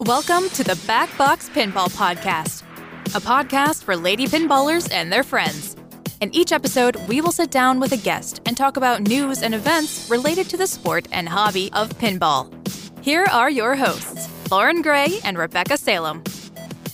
Welcome 0.00 0.50
to 0.50 0.62
the 0.62 0.78
Back 0.86 1.16
Box 1.16 1.48
Pinball 1.48 1.88
Podcast, 1.88 2.64
a 3.16 3.18
podcast 3.18 3.82
for 3.82 3.96
lady 3.96 4.26
pinballers 4.26 4.92
and 4.92 5.10
their 5.10 5.22
friends. 5.22 5.74
In 6.20 6.34
each 6.34 6.52
episode, 6.52 6.96
we 7.08 7.22
will 7.22 7.32
sit 7.32 7.50
down 7.50 7.80
with 7.80 7.92
a 7.92 7.96
guest 7.96 8.42
and 8.44 8.58
talk 8.58 8.76
about 8.76 9.00
news 9.00 9.42
and 9.42 9.54
events 9.54 10.10
related 10.10 10.50
to 10.50 10.58
the 10.58 10.66
sport 10.66 11.08
and 11.12 11.26
hobby 11.26 11.70
of 11.72 11.88
pinball. 11.98 12.52
Here 13.02 13.24
are 13.32 13.48
your 13.48 13.74
hosts, 13.74 14.28
Lauren 14.50 14.82
Gray 14.82 15.18
and 15.24 15.38
Rebecca 15.38 15.78
Salem. 15.78 16.22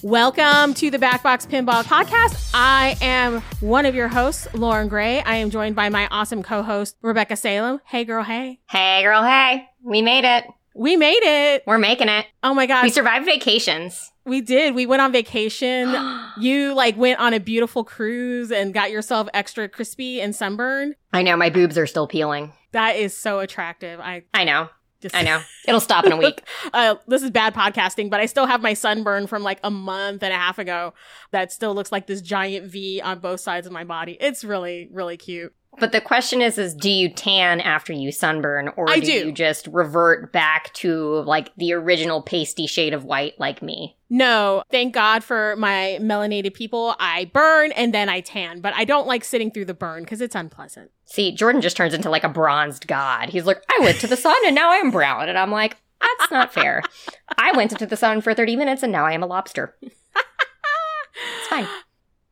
Welcome 0.04 0.72
to 0.74 0.88
the 0.88 0.98
Backbox 0.98 1.48
Pinball 1.48 1.82
Podcast. 1.82 2.52
I 2.54 2.96
am 3.00 3.40
one 3.58 3.84
of 3.84 3.96
your 3.96 4.06
hosts, 4.06 4.46
Lauren 4.54 4.86
Gray. 4.86 5.22
I 5.22 5.34
am 5.36 5.50
joined 5.50 5.74
by 5.74 5.88
my 5.88 6.06
awesome 6.12 6.44
co-host, 6.44 6.96
Rebecca 7.02 7.34
Salem. 7.34 7.80
Hey, 7.84 8.04
girl. 8.04 8.22
Hey. 8.22 8.60
Hey, 8.70 9.02
girl, 9.02 9.24
hey. 9.24 9.68
We 9.82 10.02
made 10.02 10.24
it. 10.24 10.44
We 10.74 10.96
made 10.96 11.20
it. 11.22 11.64
We're 11.66 11.78
making 11.78 12.08
it. 12.08 12.26
Oh 12.42 12.54
my 12.54 12.66
gosh. 12.66 12.84
We 12.84 12.90
survived 12.90 13.24
vacations. 13.26 14.10
We 14.24 14.40
did. 14.40 14.74
We 14.74 14.86
went 14.86 15.02
on 15.02 15.12
vacation. 15.12 15.94
you 16.38 16.74
like 16.74 16.96
went 16.96 17.18
on 17.20 17.34
a 17.34 17.40
beautiful 17.40 17.84
cruise 17.84 18.50
and 18.50 18.72
got 18.72 18.90
yourself 18.90 19.28
extra 19.34 19.68
crispy 19.68 20.20
and 20.20 20.34
sunburned. 20.34 20.94
I 21.12 21.22
know, 21.22 21.36
my 21.36 21.50
boobs 21.50 21.76
are 21.76 21.86
still 21.86 22.06
peeling. 22.06 22.52
That 22.72 22.96
is 22.96 23.16
so 23.16 23.40
attractive. 23.40 24.00
I 24.00 24.22
I 24.32 24.44
know. 24.44 24.68
just 25.00 25.14
I 25.14 25.22
know. 25.22 25.42
It'll 25.66 25.80
stop 25.80 26.06
in 26.06 26.12
a 26.12 26.16
week. 26.16 26.42
uh, 26.72 26.94
this 27.06 27.22
is 27.22 27.30
bad 27.30 27.54
podcasting, 27.54 28.08
but 28.08 28.20
I 28.20 28.26
still 28.26 28.46
have 28.46 28.62
my 28.62 28.72
sunburn 28.74 29.26
from 29.26 29.42
like 29.42 29.58
a 29.62 29.70
month 29.70 30.22
and 30.22 30.32
a 30.32 30.36
half 30.36 30.58
ago 30.58 30.94
that 31.32 31.52
still 31.52 31.74
looks 31.74 31.92
like 31.92 32.06
this 32.06 32.22
giant 32.22 32.70
V 32.70 33.00
on 33.02 33.18
both 33.18 33.40
sides 33.40 33.66
of 33.66 33.72
my 33.72 33.84
body. 33.84 34.16
It's 34.20 34.44
really, 34.44 34.88
really 34.92 35.16
cute. 35.16 35.52
But 35.78 35.92
the 35.92 36.00
question 36.00 36.42
is 36.42 36.58
is 36.58 36.74
do 36.74 36.90
you 36.90 37.08
tan 37.08 37.60
after 37.60 37.92
you 37.92 38.12
sunburn 38.12 38.68
or 38.76 38.86
do, 38.86 39.00
do. 39.00 39.12
you 39.12 39.32
just 39.32 39.66
revert 39.68 40.32
back 40.32 40.72
to 40.74 41.22
like 41.22 41.54
the 41.56 41.72
original 41.72 42.20
pasty 42.20 42.66
shade 42.66 42.92
of 42.92 43.04
white 43.04 43.38
like 43.40 43.62
me? 43.62 43.96
No, 44.10 44.62
thank 44.70 44.92
God 44.92 45.24
for 45.24 45.56
my 45.56 45.98
melanated 46.00 46.52
people. 46.52 46.94
I 47.00 47.30
burn 47.32 47.72
and 47.72 47.94
then 47.94 48.10
I 48.10 48.20
tan, 48.20 48.60
but 48.60 48.74
I 48.74 48.84
don't 48.84 49.06
like 49.06 49.24
sitting 49.24 49.50
through 49.50 49.64
the 49.64 49.74
burn 49.74 50.02
because 50.02 50.20
it's 50.20 50.34
unpleasant. 50.34 50.90
See, 51.06 51.32
Jordan 51.32 51.62
just 51.62 51.76
turns 51.76 51.94
into 51.94 52.10
like 52.10 52.24
a 52.24 52.28
bronzed 52.28 52.86
god. 52.86 53.30
He's 53.30 53.46
like, 53.46 53.62
I 53.70 53.82
went 53.82 53.98
to 54.00 54.06
the 54.06 54.16
sun 54.16 54.36
and 54.44 54.54
now 54.54 54.70
I 54.70 54.76
am 54.76 54.90
brown. 54.90 55.30
And 55.30 55.38
I'm 55.38 55.50
like, 55.50 55.78
that's 56.00 56.30
not 56.30 56.52
fair. 56.52 56.82
I 57.38 57.52
went 57.56 57.72
into 57.72 57.86
the 57.86 57.96
sun 57.96 58.20
for 58.20 58.34
30 58.34 58.56
minutes 58.56 58.82
and 58.82 58.92
now 58.92 59.06
I 59.06 59.12
am 59.12 59.22
a 59.22 59.26
lobster. 59.26 59.74
It's 59.80 61.48
fine. 61.48 61.66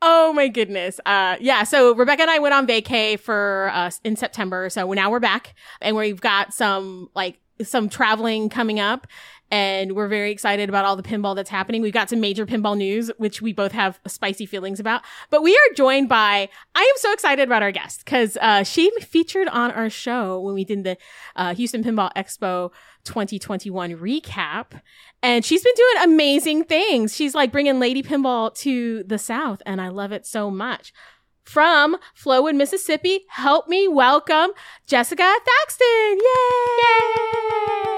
Oh 0.01 0.33
my 0.33 0.47
goodness. 0.47 0.99
Uh, 1.05 1.37
yeah. 1.39 1.63
So 1.63 1.93
Rebecca 1.93 2.23
and 2.23 2.31
I 2.31 2.39
went 2.39 2.53
on 2.55 2.65
vacay 2.65 3.19
for, 3.19 3.69
uh, 3.73 3.91
in 4.03 4.15
September. 4.15 4.69
So 4.69 4.91
now 4.93 5.11
we're 5.11 5.19
back 5.19 5.53
and 5.79 5.95
we've 5.95 6.21
got 6.21 6.53
some, 6.53 7.09
like, 7.13 7.39
some 7.61 7.89
traveling 7.89 8.49
coming 8.49 8.79
up 8.79 9.05
and 9.51 9.95
we're 9.97 10.07
very 10.07 10.31
excited 10.31 10.69
about 10.69 10.85
all 10.85 10.95
the 10.95 11.03
pinball 11.03 11.35
that's 11.35 11.49
happening. 11.49 11.81
We've 11.81 11.93
got 11.93 12.09
some 12.09 12.21
major 12.21 12.45
pinball 12.45 12.77
news, 12.77 13.11
which 13.17 13.41
we 13.41 13.51
both 13.51 13.73
have 13.73 13.99
spicy 14.07 14.45
feelings 14.45 14.79
about. 14.79 15.01
But 15.29 15.43
we 15.43 15.53
are 15.53 15.75
joined 15.75 16.07
by, 16.07 16.47
I 16.73 16.81
am 16.81 16.95
so 16.95 17.11
excited 17.11 17.47
about 17.47 17.61
our 17.61 17.71
guest 17.71 18.05
because 18.05 18.37
uh, 18.37 18.63
she 18.63 18.89
featured 19.01 19.49
on 19.49 19.71
our 19.71 19.89
show 19.89 20.39
when 20.39 20.53
we 20.53 20.63
did 20.63 20.85
the 20.85 20.97
uh, 21.35 21.53
Houston 21.53 21.83
Pinball 21.83 22.11
Expo 22.15 22.71
2021 23.03 23.97
recap. 23.97 24.81
And 25.21 25.43
she's 25.43 25.63
been 25.63 25.73
doing 25.75 26.03
amazing 26.03 26.63
things. 26.63 27.13
She's 27.13 27.35
like 27.35 27.51
bringing 27.51 27.79
Lady 27.79 28.01
Pinball 28.01 28.55
to 28.55 29.03
the 29.03 29.17
South, 29.17 29.61
and 29.65 29.81
I 29.81 29.89
love 29.89 30.11
it 30.13 30.25
so 30.25 30.49
much. 30.49 30.93
From 31.43 31.97
Flowood, 32.15 32.55
Mississippi, 32.55 33.25
help 33.27 33.67
me 33.67 33.87
welcome 33.87 34.51
Jessica 34.87 35.35
Thaxton. 35.43 36.19
Yay! 36.19 37.90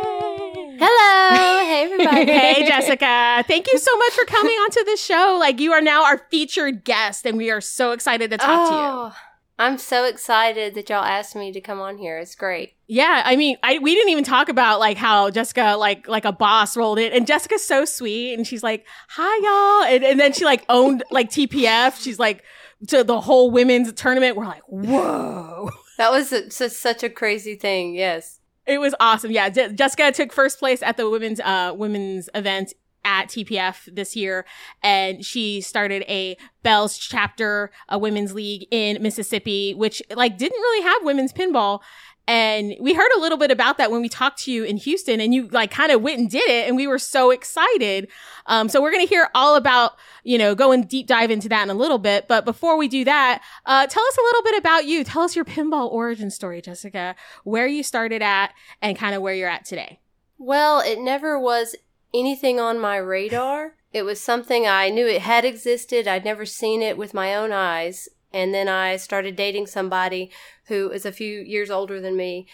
Hello. 0.80 1.60
Hey, 1.74 1.86
everybody. 1.86 2.32
hey, 2.32 2.68
Jessica. 2.68 3.44
Thank 3.48 3.72
you 3.72 3.80
so 3.80 3.98
much 3.98 4.14
for 4.14 4.26
coming 4.26 4.54
onto 4.54 4.84
the 4.84 4.96
show. 4.96 5.38
Like, 5.40 5.60
you 5.60 5.72
are 5.72 5.82
now 5.82 6.04
our 6.06 6.20
featured 6.30 6.84
guest, 6.84 7.26
and 7.26 7.38
we 7.38 7.50
are 7.50 7.62
so 7.62 7.92
excited 7.92 8.30
to 8.32 8.38
talk 8.38 8.70
to 8.70 8.76
you. 8.76 8.80
Oh, 8.82 9.16
I'm 9.58 9.78
so 9.78 10.06
excited 10.06 10.76
that 10.76 10.90
y'all 10.90 11.04
asked 11.04 11.36
me 11.36 11.52
to 11.52 11.62
come 11.62 11.80
on 11.80 11.98
here. 11.98 12.20
It's 12.20 12.36
great. 12.36 12.74
Yeah, 12.88 13.24
I 13.26 13.36
mean, 13.36 13.58
I 13.64 13.80
we 13.80 13.96
didn't 13.96 14.10
even 14.10 14.24
talk 14.24 14.50
about 14.50 14.80
like 14.80 14.98
how 14.98 15.30
Jessica 15.32 15.76
like 15.78 16.08
like 16.08 16.26
a 16.26 16.32
boss 16.32 16.78
rolled 16.78 17.00
it, 17.00 17.14
and 17.14 17.26
Jessica's 17.26 17.66
so 17.66 17.86
sweet, 17.86 18.34
and 18.34 18.46
she's 18.46 18.62
like, 18.62 18.86
"Hi, 19.10 19.84
y'all," 19.84 19.94
and, 19.96 20.04
and 20.04 20.20
then 20.20 20.34
she 20.34 20.46
like 20.46 20.64
owned 20.70 21.04
like 21.12 21.30
TPF. 21.30 22.02
She's 22.02 22.20
like 22.20 22.44
to 22.88 23.04
the 23.04 23.22
whole 23.22 23.52
women's 23.52 23.92
tournament. 23.94 24.36
We're 24.36 24.46
like, 24.46 24.64
whoa. 24.68 25.70
That 25.98 26.12
was 26.12 26.32
a, 26.34 26.50
such 26.50 27.04
a 27.04 27.10
crazy 27.10 27.56
thing. 27.56 27.96
Yes. 27.96 28.40
It 28.66 28.80
was 28.80 28.96
awesome. 29.00 29.32
Yeah, 29.32 29.50
Je- 29.50 29.74
Jessica 29.74 30.12
took 30.12 30.32
first 30.32 30.60
place 30.60 30.82
at 30.82 30.98
the 30.98 31.10
women's 31.10 31.40
uh 31.40 31.74
women's 31.76 32.30
event 32.34 32.74
at 33.06 33.28
TPF 33.28 33.94
this 33.94 34.16
year, 34.16 34.46
and 34.82 35.26
she 35.26 35.60
started 35.60 36.04
a 36.08 36.38
Belles 36.62 36.98
chapter, 36.98 37.72
a 37.90 37.98
women's 37.98 38.34
league 38.34 38.66
in 38.72 39.02
Mississippi, 39.02 39.74
which 39.74 40.02
like 40.16 40.38
didn't 40.38 40.60
really 40.60 40.84
have 40.84 41.04
women's 41.04 41.34
pinball. 41.34 41.82
And 42.26 42.76
we 42.80 42.94
heard 42.94 43.12
a 43.18 43.20
little 43.20 43.38
bit 43.38 43.52
about 43.52 43.78
that 43.78 43.92
when 43.92 44.02
we 44.02 44.08
talked 44.08 44.44
to 44.44 44.52
you 44.52 44.64
in 44.64 44.78
Houston, 44.78 45.20
and 45.20 45.34
you 45.34 45.48
like 45.50 45.72
kind 45.72 45.92
of 45.92 46.02
went 46.02 46.20
and 46.20 46.30
did 46.30 46.50
it, 46.50 46.68
and 46.68 46.78
we 46.78 46.88
were 46.88 47.00
so 47.00 47.32
excited. 47.32 48.08
Um, 48.46 48.70
so 48.70 48.82
we're 48.82 48.92
gonna 48.92 49.06
hear 49.06 49.30
all 49.36 49.56
about 49.56 49.94
you 50.24 50.38
know 50.38 50.56
going 50.56 50.84
deep 50.84 51.08
dive 51.08 51.32
into 51.32 51.50
that 51.50 51.64
in 51.64 51.70
a 51.70 51.74
little 51.74 51.98
bit. 51.98 52.30
But 52.30 52.46
before 52.46 52.78
we 52.78 52.88
do 52.88 53.04
that, 53.04 53.42
uh, 53.66 53.88
tell 53.88 54.04
us 54.04 54.18
a 54.18 54.22
little 54.22 54.44
bit 54.44 54.58
about 54.58 54.86
you. 54.86 55.04
Tell 55.04 55.24
us 55.24 55.36
your 55.36 55.46
pinball 55.46 55.92
origin 55.92 56.32
story, 56.32 56.62
Jessica. 56.62 57.16
Where 57.44 57.68
you 57.68 57.84
started 57.84 58.22
at, 58.22 58.54
and 58.82 58.98
kind 58.98 59.16
of 59.16 59.22
where 59.22 59.34
you're 59.34 59.50
at 59.50 59.66
today. 59.66 60.00
Well, 60.38 60.80
it 60.80 61.00
never 61.00 61.38
was 61.38 61.76
anything 62.14 62.60
on 62.60 62.80
my 62.80 62.98
radar. 62.98 63.76
It 63.92 64.04
was 64.04 64.20
something 64.20 64.66
I 64.66 64.90
knew 64.90 65.08
it 65.08 65.22
had 65.22 65.46
existed. 65.46 66.08
I'd 66.08 66.26
never 66.26 66.46
seen 66.46 66.82
it 66.82 66.98
with 66.98 67.14
my 67.14 67.36
own 67.36 67.52
eyes. 67.52 68.10
And 68.34 68.54
then 68.54 68.68
I 68.68 68.98
started 68.98 69.36
dating 69.36 69.68
somebody 69.68 70.32
who 70.66 70.90
is 70.90 71.06
a 71.06 71.12
few 71.12 71.40
years 71.42 71.70
older 71.70 72.02
than 72.02 72.18
me. 72.18 72.48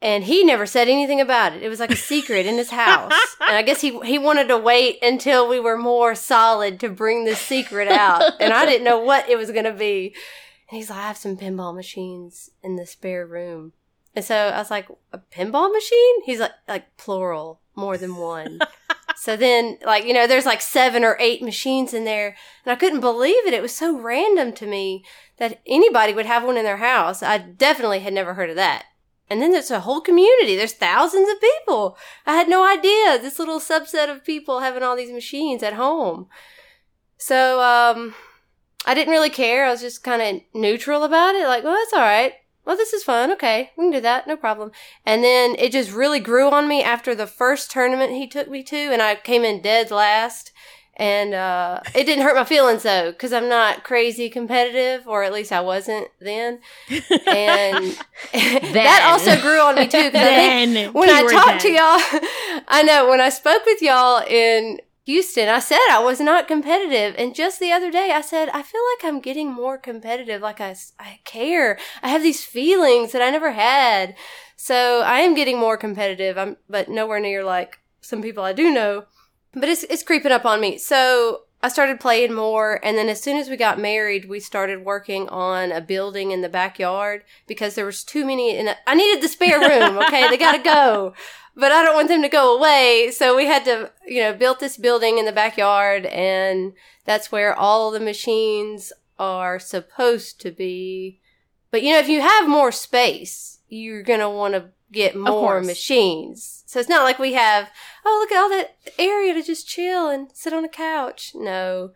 And 0.00 0.24
he 0.24 0.42
never 0.42 0.66
said 0.66 0.88
anything 0.88 1.20
about 1.20 1.52
it. 1.52 1.62
It 1.62 1.68
was 1.68 1.78
like 1.78 1.92
a 1.92 1.96
secret 1.96 2.44
in 2.44 2.56
his 2.56 2.70
house. 2.84 3.12
And 3.40 3.56
I 3.56 3.62
guess 3.62 3.80
he 3.80 4.00
he 4.00 4.18
wanted 4.18 4.48
to 4.48 4.58
wait 4.58 4.98
until 5.00 5.48
we 5.48 5.60
were 5.60 5.78
more 5.78 6.16
solid 6.16 6.80
to 6.80 6.88
bring 6.88 7.24
this 7.24 7.38
secret 7.38 7.86
out. 7.88 8.32
And 8.40 8.52
I 8.52 8.66
didn't 8.66 8.84
know 8.84 8.98
what 8.98 9.28
it 9.28 9.38
was 9.38 9.52
going 9.52 9.64
to 9.64 9.72
be. 9.72 10.14
And 10.68 10.78
he's 10.78 10.90
like, 10.90 10.98
I 10.98 11.06
have 11.06 11.16
some 11.16 11.36
pinball 11.36 11.74
machines 11.74 12.50
in 12.62 12.74
the 12.74 12.86
spare 12.86 13.26
room. 13.26 13.74
And 14.14 14.24
so 14.24 14.34
I 14.34 14.58
was 14.58 14.70
like, 14.70 14.88
a 15.12 15.18
pinball 15.18 15.72
machine? 15.72 16.22
He's 16.24 16.40
like, 16.40 16.52
like 16.66 16.96
plural, 16.96 17.60
more 17.76 17.96
than 17.96 18.16
one. 18.16 18.58
so 19.16 19.36
then, 19.36 19.78
like, 19.84 20.04
you 20.04 20.12
know, 20.12 20.26
there's 20.26 20.46
like 20.46 20.60
seven 20.60 21.04
or 21.04 21.16
eight 21.20 21.42
machines 21.42 21.94
in 21.94 22.04
there. 22.04 22.36
And 22.64 22.72
I 22.72 22.76
couldn't 22.76 23.00
believe 23.00 23.46
it. 23.46 23.54
It 23.54 23.62
was 23.62 23.74
so 23.74 23.98
random 23.98 24.52
to 24.54 24.66
me 24.66 25.04
that 25.38 25.60
anybody 25.66 26.14
would 26.14 26.26
have 26.26 26.44
one 26.44 26.56
in 26.56 26.64
their 26.64 26.78
house. 26.78 27.22
I 27.22 27.38
definitely 27.38 28.00
had 28.00 28.12
never 28.12 28.34
heard 28.34 28.50
of 28.50 28.56
that. 28.56 28.84
And 29.30 29.40
then 29.40 29.52
there's 29.52 29.70
a 29.70 29.80
whole 29.80 30.00
community. 30.00 30.56
There's 30.56 30.74
thousands 30.74 31.28
of 31.30 31.40
people. 31.40 31.96
I 32.26 32.34
had 32.34 32.48
no 32.48 32.66
idea 32.66 33.18
this 33.18 33.38
little 33.38 33.60
subset 33.60 34.10
of 34.10 34.24
people 34.24 34.60
having 34.60 34.82
all 34.82 34.96
these 34.96 35.12
machines 35.12 35.62
at 35.62 35.74
home. 35.74 36.28
So, 37.16 37.60
um, 37.60 38.14
I 38.84 38.94
didn't 38.94 39.12
really 39.12 39.30
care. 39.30 39.66
I 39.66 39.70
was 39.70 39.80
just 39.80 40.02
kind 40.02 40.20
of 40.20 40.42
neutral 40.60 41.04
about 41.04 41.34
it. 41.34 41.46
Like, 41.46 41.64
well, 41.64 41.76
that's 41.76 41.92
all 41.92 42.00
right. 42.00 42.34
Well, 42.64 42.76
this 42.76 42.92
is 42.92 43.02
fun. 43.02 43.32
Okay, 43.32 43.70
we 43.76 43.84
can 43.84 43.90
do 43.90 44.00
that. 44.00 44.26
No 44.26 44.36
problem. 44.36 44.70
And 45.04 45.24
then 45.24 45.56
it 45.58 45.72
just 45.72 45.92
really 45.92 46.20
grew 46.20 46.48
on 46.50 46.68
me 46.68 46.82
after 46.82 47.14
the 47.14 47.26
first 47.26 47.70
tournament 47.70 48.12
he 48.12 48.28
took 48.28 48.48
me 48.48 48.62
to, 48.64 48.76
and 48.76 49.02
I 49.02 49.16
came 49.16 49.44
in 49.44 49.60
dead 49.60 49.90
last. 49.90 50.52
And 50.96 51.32
uh, 51.32 51.80
it 51.94 52.04
didn't 52.04 52.22
hurt 52.22 52.36
my 52.36 52.44
feelings 52.44 52.82
though, 52.82 53.10
because 53.12 53.32
I'm 53.32 53.48
not 53.48 53.82
crazy 53.82 54.28
competitive, 54.28 55.08
or 55.08 55.24
at 55.24 55.32
least 55.32 55.50
I 55.50 55.60
wasn't 55.60 56.08
then. 56.20 56.60
And 57.26 57.96
that 58.32 59.08
also 59.10 59.40
grew 59.40 59.60
on 59.60 59.76
me 59.76 59.88
too. 59.88 60.10
Because 60.10 60.20
I 60.20 60.34
think 60.34 60.74
Then 60.74 60.92
when 60.92 61.08
I 61.08 61.22
talked 61.32 61.62
to 61.62 61.70
y'all, 61.70 62.60
I 62.68 62.82
know 62.84 63.08
when 63.08 63.20
I 63.20 63.30
spoke 63.30 63.64
with 63.64 63.80
y'all 63.80 64.22
in 64.28 64.80
Houston, 65.04 65.48
I 65.48 65.58
said 65.58 65.80
I 65.90 65.98
was 65.98 66.20
not 66.20 66.46
competitive. 66.46 67.16
And 67.18 67.34
just 67.34 67.58
the 67.58 67.72
other 67.72 67.90
day, 67.90 68.12
I 68.12 68.20
said, 68.20 68.48
I 68.50 68.62
feel 68.62 68.80
like 68.94 69.04
I'm 69.04 69.20
getting 69.20 69.52
more 69.52 69.76
competitive. 69.76 70.42
Like 70.42 70.60
I, 70.60 70.76
I 70.98 71.20
care. 71.24 71.78
I 72.02 72.08
have 72.08 72.22
these 72.22 72.44
feelings 72.44 73.12
that 73.12 73.22
I 73.22 73.30
never 73.30 73.52
had. 73.52 74.14
So 74.56 75.02
I 75.02 75.20
am 75.20 75.34
getting 75.34 75.58
more 75.58 75.76
competitive. 75.76 76.38
I'm, 76.38 76.56
but 76.68 76.88
nowhere 76.88 77.18
near 77.18 77.42
like 77.42 77.80
some 78.00 78.22
people 78.22 78.44
I 78.44 78.52
do 78.52 78.72
know. 78.72 79.04
But 79.54 79.68
it's, 79.68 79.82
it's 79.84 80.04
creeping 80.04 80.32
up 80.32 80.44
on 80.44 80.60
me. 80.60 80.78
So 80.78 81.42
I 81.62 81.68
started 81.68 82.00
playing 82.00 82.34
more. 82.34 82.80
And 82.82 82.98
then 82.98 83.08
as 83.08 83.22
soon 83.22 83.36
as 83.36 83.48
we 83.48 83.56
got 83.56 83.78
married, 83.78 84.28
we 84.28 84.40
started 84.40 84.84
working 84.84 85.28
on 85.28 85.70
a 85.70 85.80
building 85.80 86.32
in 86.32 86.40
the 86.40 86.48
backyard 86.48 87.22
because 87.46 87.74
there 87.74 87.86
was 87.86 88.02
too 88.02 88.26
many. 88.26 88.56
And 88.56 88.76
I 88.86 88.94
needed 88.94 89.22
the 89.22 89.28
spare 89.28 89.60
room. 89.60 89.98
Okay. 90.02 90.28
they 90.28 90.36
got 90.36 90.52
to 90.52 90.62
go 90.62 91.14
but 91.54 91.72
I 91.72 91.82
don't 91.82 91.94
want 91.94 92.08
them 92.08 92.22
to 92.22 92.28
go 92.28 92.56
away. 92.56 93.10
So 93.12 93.36
we 93.36 93.46
had 93.46 93.64
to, 93.66 93.90
you 94.06 94.20
know, 94.22 94.32
built 94.32 94.60
this 94.60 94.76
building 94.76 95.18
in 95.18 95.26
the 95.26 95.32
backyard 95.32 96.06
and 96.06 96.72
that's 97.04 97.30
where 97.30 97.54
all 97.54 97.90
the 97.90 98.00
machines 98.00 98.92
are 99.18 99.58
supposed 99.58 100.40
to 100.40 100.50
be. 100.50 101.20
But 101.70 101.82
you 101.82 101.92
know, 101.92 101.98
if 101.98 102.08
you 102.08 102.20
have 102.20 102.48
more 102.48 102.72
space, 102.72 103.60
you're 103.68 104.02
going 104.02 104.20
to 104.20 104.30
want 104.30 104.54
to 104.54 104.70
get 104.90 105.16
more 105.16 105.60
machines. 105.62 106.61
So 106.72 106.80
it's 106.80 106.88
not 106.88 107.04
like 107.04 107.18
we 107.18 107.34
have, 107.34 107.68
oh, 108.02 108.16
look 108.18 108.32
at 108.32 108.42
all 108.42 108.48
that 108.48 108.76
area 108.98 109.34
to 109.34 109.42
just 109.42 109.68
chill 109.68 110.08
and 110.08 110.30
sit 110.32 110.54
on 110.54 110.64
a 110.64 110.70
couch. 110.70 111.32
No. 111.34 111.90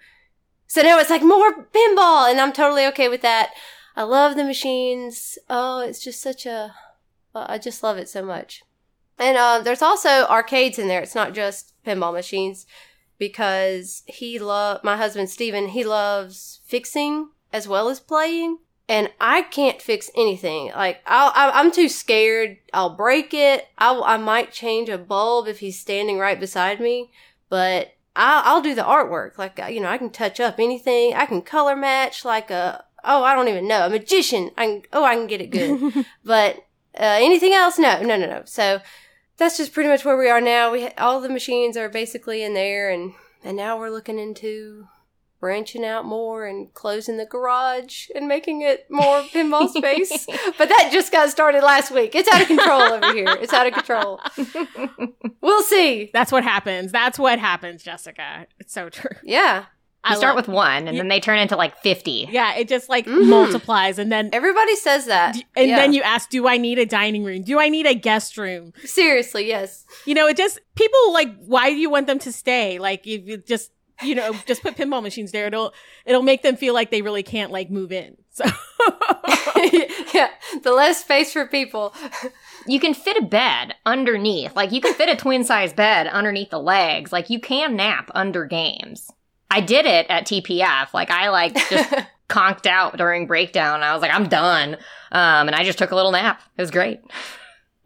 So 0.67 0.82
now 0.82 0.99
it's 0.99 1.08
like 1.08 1.23
more 1.23 1.64
pinball, 1.64 2.31
and 2.31 2.38
I'm 2.38 2.52
totally 2.52 2.84
okay 2.88 3.08
with 3.08 3.23
that. 3.23 3.55
I 3.96 4.02
love 4.02 4.37
the 4.37 4.44
machines. 4.44 5.38
Oh, 5.49 5.81
it's 5.81 6.05
just 6.05 6.20
such 6.20 6.44
a, 6.44 6.75
I 7.34 7.56
just 7.56 7.82
love 7.82 7.96
it 7.96 8.11
so 8.11 8.23
much. 8.23 8.64
And 9.19 9.38
uh, 9.38 9.61
there's 9.64 9.81
also 9.81 10.26
arcades 10.26 10.78
in 10.78 10.88
there. 10.88 11.00
It's 11.00 11.14
not 11.14 11.32
just 11.32 11.73
pinball 11.82 12.12
machines 12.12 12.67
because 13.17 14.02
he 14.05 14.38
love 14.38 14.84
my 14.84 14.99
husband 14.99 15.31
Steven, 15.31 15.69
he 15.69 15.84
loves 15.84 16.61
fixing 16.67 17.31
as 17.50 17.67
well 17.67 17.88
as 17.88 17.99
playing. 17.99 18.58
And 18.88 19.10
I 19.20 19.42
can't 19.42 19.82
fix 19.82 20.10
anything. 20.14 20.70
Like 20.74 21.00
I'll, 21.06 21.32
I- 21.34 21.58
I'm 21.60 21.72
too 21.72 21.88
scared. 21.88 22.58
I'll 22.72 22.94
break 22.96 23.34
it. 23.34 23.66
I'll, 23.78 24.04
I 24.04 24.16
might 24.16 24.52
change 24.52 24.88
a 24.88 24.96
bulb 24.98 25.48
if 25.48 25.58
he's 25.58 25.78
standing 25.80 26.18
right 26.18 26.38
beside 26.38 26.78
me, 26.80 27.10
but 27.48 27.94
I'll, 28.14 28.42
I'll 28.56 28.62
do 28.62 28.74
the 28.76 28.82
artwork. 28.82 29.38
Like 29.38 29.58
you 29.70 29.80
know, 29.80 29.88
I 29.88 29.98
can 29.98 30.10
touch 30.10 30.38
up 30.38 30.60
anything. 30.60 31.14
I 31.14 31.26
can 31.26 31.42
color 31.42 31.74
match 31.74 32.24
like 32.24 32.50
a 32.50 32.84
oh 33.04 33.24
I 33.24 33.34
don't 33.34 33.48
even 33.48 33.66
know 33.68 33.86
a 33.86 33.90
magician. 33.90 34.50
I 34.56 34.66
can 34.66 34.82
oh 34.92 35.04
I 35.04 35.16
can 35.16 35.26
get 35.26 35.40
it 35.40 35.50
good, 35.50 36.06
but 36.24 36.56
uh, 36.98 37.18
anything 37.20 37.52
else 37.54 37.78
no 37.80 38.00
no 38.02 38.16
no 38.16 38.26
no. 38.26 38.42
So 38.44 38.80
that's 39.36 39.58
just 39.58 39.72
pretty 39.74 39.90
much 39.90 40.04
where 40.04 40.16
we 40.16 40.30
are 40.30 40.40
now. 40.40 40.70
We 40.72 40.82
ha- 40.84 40.92
all 40.96 41.20
the 41.20 41.28
machines 41.28 41.76
are 41.76 41.88
basically 41.88 42.42
in 42.44 42.54
there, 42.54 42.88
and 42.88 43.14
and 43.42 43.56
now 43.56 43.78
we're 43.78 43.90
looking 43.90 44.18
into 44.18 44.86
branching 45.40 45.84
out 45.84 46.04
more 46.04 46.46
and 46.46 46.72
closing 46.74 47.16
the 47.18 47.26
garage 47.26 48.08
and 48.14 48.26
making 48.26 48.62
it 48.62 48.86
more 48.90 49.20
pinball 49.22 49.68
space. 49.68 50.26
but 50.58 50.68
that 50.68 50.90
just 50.92 51.12
got 51.12 51.28
started 51.30 51.62
last 51.62 51.90
week. 51.90 52.14
It's 52.14 52.28
out 52.32 52.40
of 52.40 52.46
control 52.46 52.80
over 52.80 53.12
here. 53.12 53.28
It's 53.40 53.52
out 53.52 53.66
of 53.66 53.72
control. 53.74 54.20
We'll 55.40 55.62
see. 55.62 56.10
That's 56.12 56.32
what 56.32 56.42
happens. 56.42 56.90
That's 56.92 57.18
what 57.18 57.38
happens, 57.38 57.82
Jessica. 57.82 58.46
It's 58.58 58.72
so 58.72 58.88
true. 58.88 59.10
Yeah, 59.22 59.66
I 60.02 60.16
start 60.16 60.34
love- 60.34 60.46
with 60.48 60.54
one, 60.54 60.88
and 60.88 60.98
then 60.98 61.06
they 61.08 61.20
turn 61.20 61.38
into 61.38 61.56
like 61.56 61.76
fifty. 61.78 62.26
yeah, 62.30 62.54
it 62.56 62.66
just 62.68 62.88
like 62.88 63.06
Mhm. 63.06 63.28
multiplies, 63.28 63.98
and 64.00 64.10
then 64.10 64.30
everybody 64.32 64.74
says 64.76 65.06
that, 65.06 65.36
and 65.56 65.68
Yeah. 65.68 65.76
then 65.76 65.92
you 65.92 66.02
ask, 66.02 66.30
"Do 66.30 66.48
I 66.48 66.56
need 66.56 66.78
a 66.80 66.86
dining 66.86 67.22
room? 67.22 67.42
Do 67.42 67.60
I 67.60 67.68
need 67.68 67.86
a 67.86 67.94
guest 67.94 68.36
room?" 68.36 68.72
seriously 68.84 69.46
yes. 69.46 69.84
You 70.04 70.14
know, 70.14 70.26
it 70.26 70.36
just 70.36 70.58
people 70.74 71.12
like, 71.12 71.28
why 71.44 71.70
do 71.70 71.76
you 71.76 71.90
want 71.90 72.06
them 72.08 72.18
to 72.20 72.32
stay? 72.32 72.78
Like, 72.78 73.06
if 73.06 73.26
you 73.28 73.36
just 73.38 73.70
you 74.02 74.14
know, 74.14 74.32
just 74.46 74.62
put 74.62 74.76
pinball 74.76 75.02
machines 75.02 75.32
there. 75.32 75.46
It'll 75.46 75.72
it'll 76.04 76.22
make 76.22 76.43
them 76.43 76.56
feel 76.56 76.75
like 76.75 76.90
they 76.90 77.02
really 77.02 77.22
can't 77.22 77.50
like 77.50 77.70
move 77.70 77.93
in. 77.93 78.16
So 78.31 78.44
yeah, 80.14 80.31
the 80.62 80.72
less 80.72 81.00
space 81.00 81.32
for 81.32 81.46
people. 81.46 81.94
You 82.66 82.81
can 82.81 82.94
fit 82.94 83.16
a 83.16 83.22
bed 83.22 83.75
underneath. 83.87 84.54
Like 84.54 84.72
you 84.72 84.81
can 84.81 84.94
fit 84.94 85.08
a 85.08 85.16
twin 85.16 85.44
size 85.44 85.72
bed 85.72 86.06
underneath 86.06 86.50
the 86.50 86.58
legs. 86.58 87.12
Like 87.12 87.31
you 87.31 87.40
can 87.40 87.76
nap 87.76 88.10
under 88.14 88.44
games. 88.44 89.10
I 89.50 89.60
did 89.60 89.87
it 89.87 90.06
at 90.08 90.26
TPF. 90.26 90.92
Like 90.92 91.10
I 91.10 91.31
like 91.31 91.54
just 91.70 91.94
conked 92.28 92.66
out 92.66 92.96
during 92.96 93.26
breakdown. 93.26 93.82
I 93.82 93.92
was 93.92 94.02
like, 94.02 94.12
I'm 94.12 94.28
done. 94.28 94.75
Um, 95.12 95.49
and 95.49 95.54
I 95.54 95.64
just 95.64 95.78
took 95.78 95.92
a 95.92 95.96
little 95.96 96.12
nap. 96.12 96.42
It 96.58 96.62
was 96.62 96.70
great. 96.70 97.00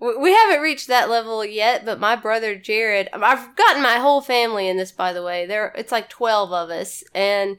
We 0.01 0.17
we 0.17 0.35
haven't 0.35 0.63
reached 0.63 0.89
that 0.89 1.11
level 1.11 1.45
yet, 1.45 1.85
but 1.85 2.01
my 2.01 2.17
brother 2.17 2.57
Jared, 2.57 3.09
um, 3.13 3.23
I've 3.23 3.55
gotten 3.57 3.83
my 3.83 3.97
whole 3.97 4.21
family 4.21 4.69
in 4.69 4.77
this, 4.77 4.93
by 4.93 5.13
the 5.13 5.23
way. 5.23 5.47
There, 5.47 5.73
it's 5.77 5.93
like 5.93 6.09
12 6.09 6.53
of 6.53 6.71
us 6.71 7.05
and 7.15 7.59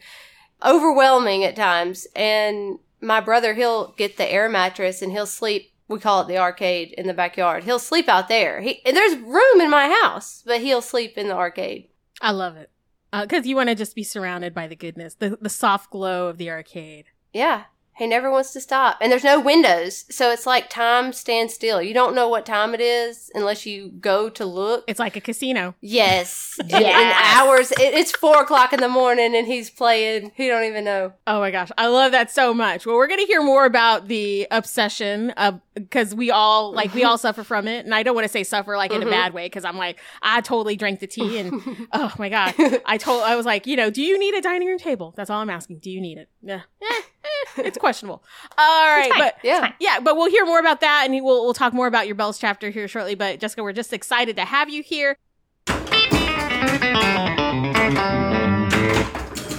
overwhelming 0.66 1.44
at 1.44 1.56
times. 1.56 2.08
And 2.16 2.80
my 3.00 3.22
brother, 3.22 3.54
he'll 3.54 3.94
get 3.94 4.18
the 4.18 4.32
air 4.32 4.50
mattress 4.50 5.02
and 5.02 5.12
he'll 5.12 5.26
sleep. 5.26 5.72
We 5.88 6.00
call 6.00 6.22
it 6.22 6.28
the 6.28 6.38
arcade 6.38 6.94
in 6.98 7.08
the 7.08 7.14
backyard. 7.14 7.66
He'll 7.66 7.80
sleep 7.80 8.08
out 8.08 8.30
there. 8.30 8.62
He, 8.62 8.86
and 8.86 8.96
there's 8.96 9.18
room 9.18 9.60
in 9.60 9.70
my 9.70 9.90
house, 10.02 10.42
but 10.46 10.62
he'll 10.62 10.82
sleep 10.82 11.18
in 11.18 11.28
the 11.28 11.36
arcade. 11.36 11.90
I 12.22 12.32
love 12.32 12.56
it 12.56 12.72
uh, 13.14 13.24
because 13.24 13.46
you 13.46 13.56
want 13.56 13.70
to 13.70 13.76
just 13.76 13.96
be 13.96 14.04
surrounded 14.04 14.54
by 14.54 14.68
the 14.68 14.76
goodness, 14.76 15.16
the 15.16 15.38
the 15.42 15.50
soft 15.50 15.90
glow 15.90 16.28
of 16.28 16.38
the 16.38 16.50
arcade. 16.50 17.06
Yeah. 17.34 17.64
He 18.02 18.08
never 18.08 18.32
wants 18.32 18.52
to 18.54 18.62
stop. 18.62 18.98
And 19.00 19.12
there's 19.12 19.24
no 19.24 19.40
windows. 19.40 20.06
So 20.10 20.32
it's 20.32 20.48
like 20.48 20.72
time 20.72 21.14
stands 21.14 21.54
still. 21.54 21.84
You 21.84 21.94
don't 21.94 22.16
know 22.16 22.28
what 22.28 22.48
time 22.48 22.74
it 22.74 22.82
is 22.82 23.30
unless 23.36 23.68
you 23.68 23.90
go 23.90 24.28
to 24.28 24.44
look. 24.44 24.86
It's 24.88 25.00
like 25.00 25.16
a 25.16 25.22
casino. 25.22 25.76
Yes. 25.82 26.58
In- 26.68 26.78
In 26.78 26.86
hours. 26.88 27.70
It, 27.74 27.94
it's 27.94 28.12
four 28.12 28.42
o'clock 28.42 28.74
in 28.74 28.80
the 28.80 28.90
morning 28.90 29.36
and 29.36 29.46
he's 29.46 29.70
playing. 29.70 30.32
He 30.34 30.48
don't 30.48 30.64
even 30.64 30.84
know. 30.84 31.14
Oh 31.28 31.40
my 31.42 31.52
gosh, 31.52 31.70
I 31.78 31.88
love 31.90 32.12
that 32.14 32.32
so 32.32 32.56
much. 32.56 32.88
Well, 32.88 32.96
we're 32.96 33.08
gonna 33.08 33.28
hear 33.28 33.44
more 33.44 33.66
about 33.66 34.08
the 34.08 34.48
obsession 34.50 35.30
of 35.32 35.62
because 35.76 36.16
we 36.16 36.32
all 36.32 36.74
like 36.74 36.94
we 36.96 37.04
all 37.04 37.18
mm-hmm. 37.18 37.22
suffer 37.22 37.44
from 37.44 37.68
it, 37.68 37.86
and 37.86 37.94
I 37.94 38.02
don't 38.02 38.16
want 38.16 38.26
to 38.26 38.32
say 38.32 38.44
suffer 38.44 38.78
like 38.78 38.92
in 38.92 39.04
a 39.04 39.06
bad 39.06 39.28
mm-hmm. 39.28 39.36
way 39.36 39.46
because 39.46 39.64
I'm 39.64 39.78
like 39.78 40.00
I 40.22 40.42
totally 40.42 40.76
drank 40.76 41.02
the 41.02 41.08
tea 41.08 41.38
and 41.38 41.88
oh 41.94 42.12
my 42.18 42.30
god, 42.30 42.56
I 42.86 42.98
told 42.98 43.24
I 43.24 43.36
was 43.36 43.46
like 43.46 43.68
you 43.68 43.76
know 43.76 43.90
do 43.90 44.02
you 44.02 44.18
need 44.18 44.34
a 44.34 44.42
dining 44.42 44.68
room 44.68 44.80
table? 44.80 45.14
That's 45.16 45.30
all 45.30 45.40
I'm 45.40 45.50
asking. 45.50 45.80
Do 45.80 45.92
you 45.92 46.02
need 46.02 46.18
it? 46.18 46.30
Yeah, 46.42 46.62
eh. 46.82 47.02
Eh, 47.24 47.62
it's 47.66 47.78
questionable. 47.80 48.24
All 48.58 48.88
right, 48.88 49.10
fine. 49.12 49.20
but 49.20 49.36
Yeah. 49.44 49.72
yeah, 49.80 50.00
but 50.00 50.16
we'll 50.18 50.30
hear 50.30 50.46
more 50.46 50.60
about 50.60 50.82
that, 50.82 51.04
and 51.10 51.14
we'll 51.24 51.44
we'll 51.44 51.54
talk 51.54 51.74
more 51.74 51.88
about 51.88 52.08
your 52.08 52.16
Belles 52.16 52.38
chapter 52.40 52.70
here 52.70 52.88
shortly. 52.88 53.16
But 53.16 53.40
Jessica, 53.40 53.64
we're 53.64 53.74
just 53.74 53.94
excited 53.94 54.36
to 54.38 54.46
have 54.46 54.70
you 54.70 54.84
here. 54.84 55.18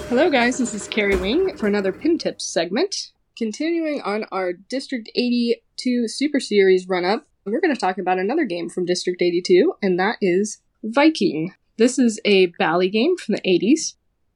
Hello, 0.09 0.29
guys. 0.29 0.59
This 0.59 0.75
is 0.75 0.87
Carrie 0.89 1.17
Wing 1.17 1.57
for 1.57 1.67
another 1.67 1.91
Pin 1.93 2.19
Tips 2.19 2.45
segment. 2.45 3.13
Continuing 3.39 4.03
on 4.03 4.27
our 4.31 4.53
District 4.53 5.09
82 5.15 6.07
Super 6.09 6.39
Series 6.39 6.87
run 6.87 7.05
up, 7.07 7.27
we're 7.47 7.61
going 7.63 7.75
to 7.75 7.81
talk 7.81 7.97
about 7.97 8.19
another 8.19 8.45
game 8.45 8.69
from 8.69 8.85
District 8.85 9.23
82, 9.23 9.73
and 9.81 9.99
that 9.99 10.17
is 10.21 10.61
Viking. 10.85 11.55
This 11.79 11.99
is 11.99 12.21
a 12.27 12.47
Bally 12.59 12.91
game 12.91 13.17
from 13.17 13.37
the 13.37 13.41
80s. 13.41 13.95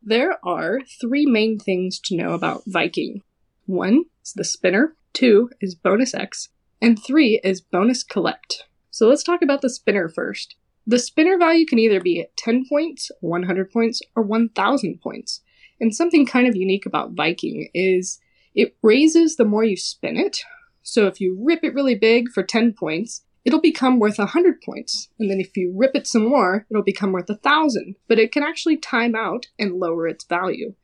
There 0.08 0.38
are 0.47 0.82
three 1.00 1.26
main 1.26 1.58
things 1.58 1.99
to 2.05 2.17
know 2.17 2.32
about 2.35 2.62
Viking 2.64 3.23
one 3.64 4.05
is 4.25 4.35
the 4.35 4.44
spinner, 4.44 4.94
two 5.12 5.50
is 5.61 5.75
bonus 5.75 6.14
X, 6.14 6.50
and 6.81 6.97
three 6.97 7.41
is 7.43 7.61
bonus 7.61 8.05
collect. 8.05 8.62
So 8.93 9.08
let's 9.08 9.25
talk 9.25 9.43
about 9.43 9.62
the 9.62 9.69
spinner 9.69 10.08
first. 10.08 10.55
The 10.87 11.00
spinner 11.00 11.37
value 11.37 11.67
can 11.67 11.81
either 11.81 12.00
be 12.00 12.25
10 12.37 12.67
points, 12.69 13.11
100 13.20 13.73
points, 13.73 14.00
or 14.14 14.23
1000 14.23 15.00
points. 15.00 15.41
And 15.81 15.93
something 15.93 16.25
kind 16.25 16.47
of 16.47 16.55
unique 16.55 16.87
about 16.87 17.14
Viking 17.14 17.69
is 17.75 18.20
it 18.55 18.76
raises 18.82 19.35
the 19.35 19.44
more 19.44 19.64
you 19.64 19.76
spin 19.76 20.17
it. 20.17 20.38
So 20.85 21.09
if 21.09 21.20
you 21.20 21.37
rip 21.44 21.64
it 21.64 21.75
really 21.75 21.97
big 21.97 22.29
for 22.31 22.44
10 22.44 22.75
points, 22.75 23.25
it'll 23.46 23.60
become 23.60 24.00
worth 24.00 24.19
100 24.19 24.60
points. 24.60 25.08
And 25.20 25.31
then 25.31 25.40
if 25.40 25.56
you 25.56 25.72
rip 25.75 25.93
it 25.94 26.06
some 26.06 26.28
more, 26.28 26.66
it'll 26.69 26.82
become 26.82 27.12
worth 27.12 27.28
1000. 27.28 27.94
But 28.08 28.19
it 28.19 28.32
can 28.32 28.43
actually 28.43 28.76
time 28.76 29.14
out 29.14 29.46
and 29.58 29.78
lower 29.78 30.08
its 30.08 30.25
value. 30.25 30.75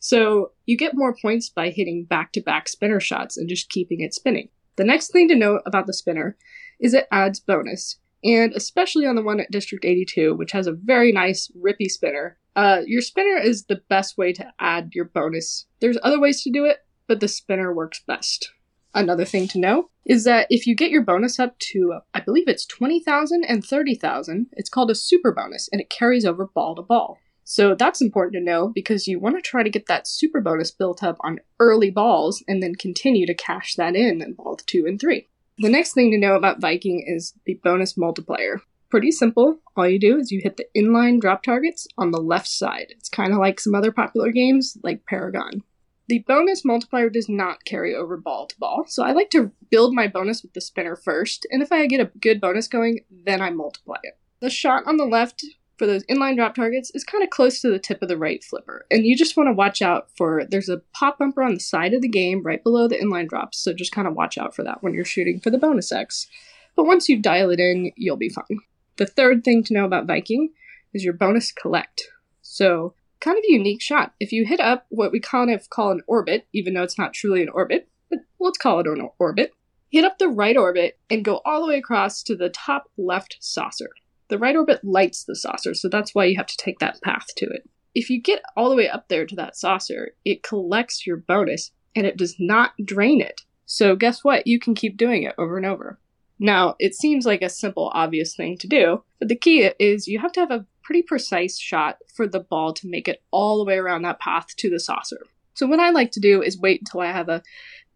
So 0.00 0.52
you 0.66 0.76
get 0.76 0.96
more 0.96 1.14
points 1.14 1.48
by 1.48 1.70
hitting 1.70 2.04
back 2.04 2.32
to 2.32 2.40
back 2.40 2.68
spinner 2.68 2.98
shots 2.98 3.36
and 3.36 3.48
just 3.48 3.70
keeping 3.70 4.00
it 4.00 4.14
spinning. 4.14 4.48
The 4.76 4.84
next 4.84 5.12
thing 5.12 5.28
to 5.28 5.36
note 5.36 5.62
about 5.64 5.86
the 5.86 5.94
spinner 5.94 6.36
is 6.80 6.92
it 6.92 7.06
adds 7.12 7.40
bonus. 7.40 7.98
And 8.24 8.52
especially 8.52 9.06
on 9.06 9.14
the 9.14 9.22
one 9.22 9.38
at 9.38 9.50
District 9.52 9.84
82, 9.84 10.34
which 10.34 10.50
has 10.50 10.66
a 10.66 10.72
very 10.72 11.12
nice 11.12 11.50
rippy 11.56 11.86
spinner, 11.86 12.36
uh, 12.56 12.80
your 12.84 13.00
spinner 13.00 13.40
is 13.40 13.64
the 13.64 13.80
best 13.88 14.18
way 14.18 14.32
to 14.32 14.52
add 14.58 14.90
your 14.92 15.04
bonus. 15.04 15.66
There's 15.80 15.98
other 16.02 16.20
ways 16.20 16.42
to 16.42 16.50
do 16.50 16.64
it, 16.64 16.78
but 17.06 17.20
the 17.20 17.28
spinner 17.28 17.72
works 17.72 18.02
best. 18.04 18.50
Another 18.94 19.24
thing 19.24 19.48
to 19.48 19.58
know 19.58 19.90
is 20.04 20.24
that 20.24 20.46
if 20.50 20.66
you 20.66 20.74
get 20.74 20.90
your 20.90 21.02
bonus 21.02 21.38
up 21.38 21.58
to, 21.58 22.00
I 22.14 22.20
believe 22.20 22.48
it's 22.48 22.64
20,000 22.66 23.44
and 23.44 23.64
30,000, 23.64 24.46
it's 24.52 24.70
called 24.70 24.90
a 24.90 24.94
super 24.94 25.32
bonus 25.32 25.68
and 25.70 25.80
it 25.80 25.90
carries 25.90 26.24
over 26.24 26.46
ball 26.46 26.74
to 26.76 26.82
ball. 26.82 27.18
So 27.44 27.74
that's 27.74 28.02
important 28.02 28.34
to 28.34 28.44
know 28.44 28.70
because 28.74 29.06
you 29.06 29.18
want 29.18 29.36
to 29.36 29.42
try 29.42 29.62
to 29.62 29.70
get 29.70 29.86
that 29.86 30.06
super 30.06 30.40
bonus 30.40 30.70
built 30.70 31.02
up 31.02 31.16
on 31.20 31.38
early 31.58 31.90
balls 31.90 32.44
and 32.46 32.62
then 32.62 32.74
continue 32.74 33.26
to 33.26 33.34
cash 33.34 33.74
that 33.76 33.96
in 33.96 34.20
in 34.20 34.34
ball 34.34 34.58
two 34.66 34.84
and 34.86 35.00
three. 35.00 35.28
The 35.58 35.70
next 35.70 35.94
thing 35.94 36.10
to 36.10 36.18
know 36.18 36.34
about 36.34 36.60
Viking 36.60 37.04
is 37.06 37.34
the 37.46 37.58
bonus 37.64 37.96
multiplier. 37.96 38.60
Pretty 38.90 39.10
simple. 39.10 39.58
All 39.76 39.88
you 39.88 39.98
do 39.98 40.18
is 40.18 40.30
you 40.30 40.40
hit 40.42 40.56
the 40.56 40.66
inline 40.76 41.20
drop 41.20 41.42
targets 41.42 41.86
on 41.98 42.10
the 42.10 42.20
left 42.20 42.48
side. 42.48 42.88
It's 42.90 43.08
kind 43.08 43.32
of 43.32 43.38
like 43.38 43.60
some 43.60 43.74
other 43.74 43.92
popular 43.92 44.30
games 44.30 44.76
like 44.82 45.04
Paragon. 45.06 45.62
The 46.08 46.24
bonus 46.26 46.64
multiplier 46.64 47.10
does 47.10 47.28
not 47.28 47.66
carry 47.66 47.94
over 47.94 48.16
ball 48.16 48.46
to 48.46 48.58
ball, 48.58 48.84
so 48.88 49.04
I 49.04 49.12
like 49.12 49.28
to 49.30 49.52
build 49.70 49.94
my 49.94 50.08
bonus 50.08 50.42
with 50.42 50.54
the 50.54 50.60
spinner 50.62 50.96
first, 50.96 51.46
and 51.50 51.62
if 51.62 51.70
I 51.70 51.86
get 51.86 52.00
a 52.00 52.10
good 52.18 52.40
bonus 52.40 52.66
going, 52.66 53.00
then 53.10 53.42
I 53.42 53.50
multiply 53.50 53.98
it. 54.02 54.16
The 54.40 54.48
shot 54.48 54.84
on 54.86 54.96
the 54.96 55.04
left 55.04 55.44
for 55.76 55.86
those 55.86 56.04
inline 56.04 56.36
drop 56.36 56.54
targets 56.54 56.90
is 56.94 57.04
kind 57.04 57.22
of 57.22 57.28
close 57.28 57.60
to 57.60 57.70
the 57.70 57.78
tip 57.78 58.00
of 58.00 58.08
the 58.08 58.16
right 58.16 58.42
flipper, 58.42 58.86
and 58.90 59.04
you 59.04 59.16
just 59.16 59.36
want 59.36 59.48
to 59.48 59.52
watch 59.52 59.82
out 59.82 60.08
for 60.16 60.46
there's 60.48 60.70
a 60.70 60.80
pop 60.94 61.18
bumper 61.18 61.42
on 61.42 61.52
the 61.52 61.60
side 61.60 61.92
of 61.92 62.00
the 62.00 62.08
game 62.08 62.42
right 62.42 62.64
below 62.64 62.88
the 62.88 62.96
inline 62.96 63.28
drops, 63.28 63.58
so 63.58 63.74
just 63.74 63.92
kind 63.92 64.08
of 64.08 64.14
watch 64.14 64.38
out 64.38 64.56
for 64.56 64.62
that 64.62 64.82
when 64.82 64.94
you're 64.94 65.04
shooting 65.04 65.38
for 65.38 65.50
the 65.50 65.58
bonus 65.58 65.92
X. 65.92 66.26
But 66.74 66.86
once 66.86 67.08
you 67.10 67.20
dial 67.20 67.50
it 67.50 67.60
in, 67.60 67.92
you'll 67.96 68.16
be 68.16 68.30
fine. 68.30 68.60
The 68.96 69.06
third 69.06 69.44
thing 69.44 69.62
to 69.64 69.74
know 69.74 69.84
about 69.84 70.06
Viking 70.06 70.52
is 70.94 71.04
your 71.04 71.12
bonus 71.12 71.52
collect. 71.52 72.08
So, 72.40 72.94
kind 73.20 73.38
of 73.38 73.44
a 73.48 73.52
unique 73.52 73.82
shot. 73.82 74.12
If 74.20 74.32
you 74.32 74.46
hit 74.46 74.60
up 74.60 74.86
what 74.88 75.12
we 75.12 75.20
kind 75.20 75.50
of 75.50 75.70
call 75.70 75.90
an 75.90 76.02
orbit, 76.06 76.46
even 76.52 76.74
though 76.74 76.82
it's 76.82 76.98
not 76.98 77.14
truly 77.14 77.42
an 77.42 77.48
orbit, 77.48 77.88
but 78.10 78.20
let's 78.38 78.58
call 78.58 78.80
it 78.80 78.86
an 78.86 79.08
orbit, 79.18 79.52
Hit 79.90 80.04
up 80.04 80.18
the 80.18 80.28
right 80.28 80.56
orbit 80.56 80.98
and 81.08 81.24
go 81.24 81.40
all 81.46 81.62
the 81.62 81.68
way 81.68 81.78
across 81.78 82.22
to 82.24 82.36
the 82.36 82.50
top 82.50 82.90
left 82.98 83.38
saucer. 83.40 83.88
The 84.28 84.38
right 84.38 84.54
orbit 84.54 84.84
lights 84.84 85.24
the 85.24 85.34
saucer, 85.34 85.72
so 85.72 85.88
that's 85.88 86.14
why 86.14 86.26
you 86.26 86.36
have 86.36 86.46
to 86.46 86.56
take 86.58 86.78
that 86.80 87.00
path 87.00 87.28
to 87.36 87.46
it. 87.46 87.68
If 87.94 88.10
you 88.10 88.20
get 88.20 88.42
all 88.54 88.68
the 88.68 88.76
way 88.76 88.88
up 88.88 89.08
there 89.08 89.24
to 89.24 89.36
that 89.36 89.56
saucer, 89.56 90.10
it 90.26 90.42
collects 90.42 91.06
your 91.06 91.16
bonus 91.16 91.72
and 91.96 92.06
it 92.06 92.18
does 92.18 92.36
not 92.38 92.72
drain 92.84 93.22
it. 93.22 93.40
So 93.64 93.96
guess 93.96 94.22
what? 94.22 94.46
You 94.46 94.60
can 94.60 94.74
keep 94.74 94.98
doing 94.98 95.22
it 95.22 95.34
over 95.38 95.56
and 95.56 95.64
over. 95.64 95.98
Now, 96.38 96.76
it 96.78 96.94
seems 96.94 97.24
like 97.24 97.42
a 97.42 97.48
simple, 97.48 97.90
obvious 97.94 98.36
thing 98.36 98.58
to 98.58 98.68
do, 98.68 99.02
but 99.18 99.28
the 99.28 99.36
key 99.36 99.70
is 99.80 100.06
you 100.06 100.18
have 100.18 100.32
to 100.32 100.40
have 100.40 100.50
a 100.50 100.66
pretty 100.88 101.02
precise 101.02 101.58
shot 101.58 101.98
for 102.14 102.26
the 102.26 102.40
ball 102.40 102.72
to 102.72 102.88
make 102.88 103.08
it 103.08 103.22
all 103.30 103.58
the 103.58 103.64
way 103.64 103.76
around 103.76 104.00
that 104.00 104.18
path 104.18 104.46
to 104.56 104.70
the 104.70 104.80
saucer. 104.80 105.20
So, 105.52 105.66
what 105.66 105.80
I 105.80 105.90
like 105.90 106.12
to 106.12 106.20
do 106.20 106.40
is 106.42 106.58
wait 106.58 106.80
until 106.80 107.00
I 107.00 107.12
have 107.12 107.28
a 107.28 107.42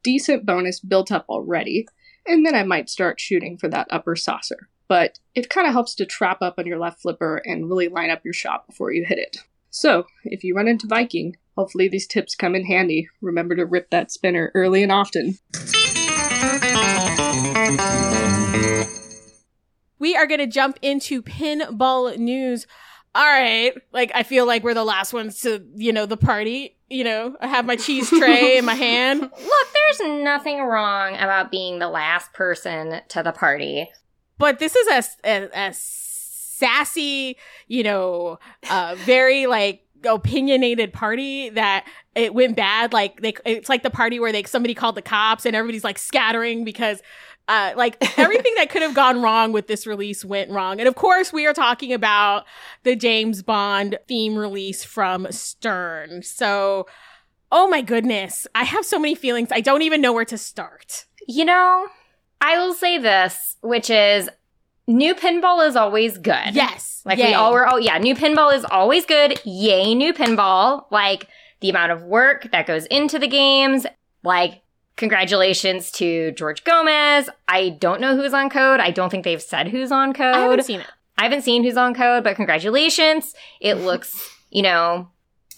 decent 0.02 0.44
bonus 0.44 0.78
built 0.78 1.10
up 1.10 1.24
already, 1.30 1.88
and 2.26 2.44
then 2.44 2.54
I 2.54 2.64
might 2.64 2.90
start 2.90 3.18
shooting 3.18 3.56
for 3.56 3.68
that 3.70 3.86
upper 3.88 4.14
saucer. 4.14 4.68
But 4.88 5.20
it 5.34 5.48
kind 5.48 5.66
of 5.66 5.72
helps 5.72 5.94
to 5.94 6.04
trap 6.04 6.42
up 6.42 6.56
on 6.58 6.66
your 6.66 6.78
left 6.78 7.00
flipper 7.00 7.40
and 7.46 7.66
really 7.66 7.88
line 7.88 8.10
up 8.10 8.26
your 8.26 8.34
shot 8.34 8.66
before 8.66 8.92
you 8.92 9.06
hit 9.06 9.18
it. 9.18 9.38
So, 9.70 10.04
if 10.24 10.44
you 10.44 10.54
run 10.54 10.68
into 10.68 10.86
Viking, 10.86 11.36
hopefully 11.56 11.88
these 11.88 12.06
tips 12.06 12.34
come 12.34 12.54
in 12.54 12.66
handy. 12.66 13.08
Remember 13.22 13.56
to 13.56 13.64
rip 13.64 13.88
that 13.88 14.12
spinner 14.12 14.52
early 14.54 14.82
and 14.82 14.92
often. 14.92 15.38
We 20.02 20.16
are 20.16 20.26
going 20.26 20.40
to 20.40 20.48
jump 20.48 20.80
into 20.82 21.22
pinball 21.22 22.18
news. 22.18 22.66
All 23.14 23.24
right. 23.24 23.72
Like, 23.92 24.10
I 24.16 24.24
feel 24.24 24.46
like 24.46 24.64
we're 24.64 24.74
the 24.74 24.82
last 24.82 25.12
ones 25.12 25.40
to, 25.42 25.64
you 25.76 25.92
know, 25.92 26.06
the 26.06 26.16
party. 26.16 26.76
You 26.90 27.04
know, 27.04 27.36
I 27.40 27.46
have 27.46 27.64
my 27.64 27.76
cheese 27.76 28.08
tray 28.10 28.58
in 28.58 28.64
my 28.64 28.74
hand. 28.74 29.20
Look, 29.20 29.32
there's 29.72 30.00
nothing 30.00 30.60
wrong 30.60 31.14
about 31.14 31.52
being 31.52 31.78
the 31.78 31.88
last 31.88 32.32
person 32.32 33.00
to 33.10 33.22
the 33.22 33.30
party. 33.30 33.88
But 34.38 34.58
this 34.58 34.74
is 34.74 34.88
a, 35.24 35.28
a, 35.30 35.68
a 35.68 35.72
sassy, 35.72 37.36
you 37.68 37.84
know, 37.84 38.40
uh, 38.68 38.96
very 38.98 39.46
like 39.46 39.86
opinionated 40.04 40.92
party 40.92 41.50
that 41.50 41.86
it 42.16 42.34
went 42.34 42.56
bad. 42.56 42.92
Like 42.92 43.20
they, 43.20 43.34
it's 43.46 43.68
like 43.68 43.84
the 43.84 43.90
party 43.90 44.18
where 44.18 44.32
they 44.32 44.42
somebody 44.42 44.74
called 44.74 44.96
the 44.96 45.02
cops 45.02 45.46
and 45.46 45.54
everybody's 45.54 45.84
like 45.84 45.96
scattering 45.96 46.64
because 46.64 47.00
uh, 47.52 47.74
like 47.76 47.98
everything 48.18 48.54
that 48.56 48.70
could 48.70 48.80
have 48.80 48.94
gone 48.94 49.20
wrong 49.20 49.52
with 49.52 49.66
this 49.66 49.86
release 49.86 50.24
went 50.24 50.50
wrong. 50.50 50.80
And 50.80 50.88
of 50.88 50.94
course, 50.94 51.34
we 51.34 51.44
are 51.46 51.52
talking 51.52 51.92
about 51.92 52.46
the 52.82 52.96
James 52.96 53.42
Bond 53.42 53.98
theme 54.08 54.36
release 54.36 54.84
from 54.84 55.26
Stern. 55.30 56.22
So, 56.22 56.86
oh 57.50 57.68
my 57.68 57.82
goodness, 57.82 58.46
I 58.54 58.64
have 58.64 58.86
so 58.86 58.98
many 58.98 59.14
feelings. 59.14 59.50
I 59.52 59.60
don't 59.60 59.82
even 59.82 60.00
know 60.00 60.14
where 60.14 60.24
to 60.24 60.38
start. 60.38 61.04
You 61.28 61.44
know, 61.44 61.88
I 62.40 62.58
will 62.58 62.72
say 62.72 62.96
this, 62.96 63.58
which 63.60 63.90
is 63.90 64.30
new 64.86 65.14
pinball 65.14 65.68
is 65.68 65.76
always 65.76 66.16
good. 66.16 66.54
Yes. 66.54 67.02
Like 67.04 67.18
Yay. 67.18 67.28
we 67.28 67.34
all 67.34 67.52
were, 67.52 67.70
oh 67.70 67.76
yeah, 67.76 67.98
new 67.98 68.14
pinball 68.14 68.54
is 68.54 68.64
always 68.64 69.04
good. 69.04 69.38
Yay, 69.44 69.94
new 69.94 70.14
pinball. 70.14 70.86
Like 70.90 71.28
the 71.60 71.68
amount 71.68 71.92
of 71.92 72.02
work 72.02 72.48
that 72.50 72.66
goes 72.66 72.86
into 72.86 73.18
the 73.18 73.28
games. 73.28 73.84
Like 74.24 74.61
Congratulations 74.96 75.90
to 75.92 76.32
George 76.32 76.64
Gomez. 76.64 77.28
I 77.48 77.70
don't 77.70 78.00
know 78.00 78.16
who's 78.16 78.34
on 78.34 78.50
code. 78.50 78.80
I 78.80 78.90
don't 78.90 79.10
think 79.10 79.24
they've 79.24 79.42
said 79.42 79.68
who's 79.68 79.90
on 79.90 80.12
code. 80.12 80.34
I 80.34 80.40
haven't 80.40 80.64
seen 80.64 80.80
it. 80.80 80.86
I 81.18 81.24
haven't 81.24 81.42
seen 81.42 81.64
who's 81.64 81.76
on 81.76 81.94
code, 81.94 82.24
but 82.24 82.36
congratulations. 82.36 83.34
It 83.60 83.74
looks, 83.78 84.30
you 84.50 84.62
know, 84.62 85.08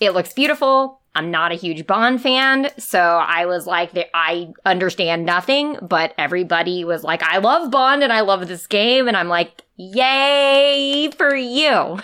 it 0.00 0.10
looks 0.10 0.32
beautiful. 0.32 1.00
I'm 1.16 1.30
not 1.30 1.52
a 1.52 1.56
huge 1.56 1.86
Bond 1.86 2.20
fan, 2.20 2.70
so 2.76 2.98
I 3.00 3.46
was 3.46 3.68
like, 3.68 4.10
I 4.14 4.52
understand 4.66 5.24
nothing, 5.24 5.78
but 5.80 6.12
everybody 6.18 6.84
was 6.84 7.04
like, 7.04 7.22
I 7.22 7.38
love 7.38 7.70
Bond 7.70 8.02
and 8.02 8.12
I 8.12 8.22
love 8.22 8.48
this 8.48 8.66
game, 8.66 9.06
and 9.06 9.16
I'm 9.16 9.28
like, 9.28 9.62
yay 9.76 11.12
for 11.16 11.36
you. 11.36 12.00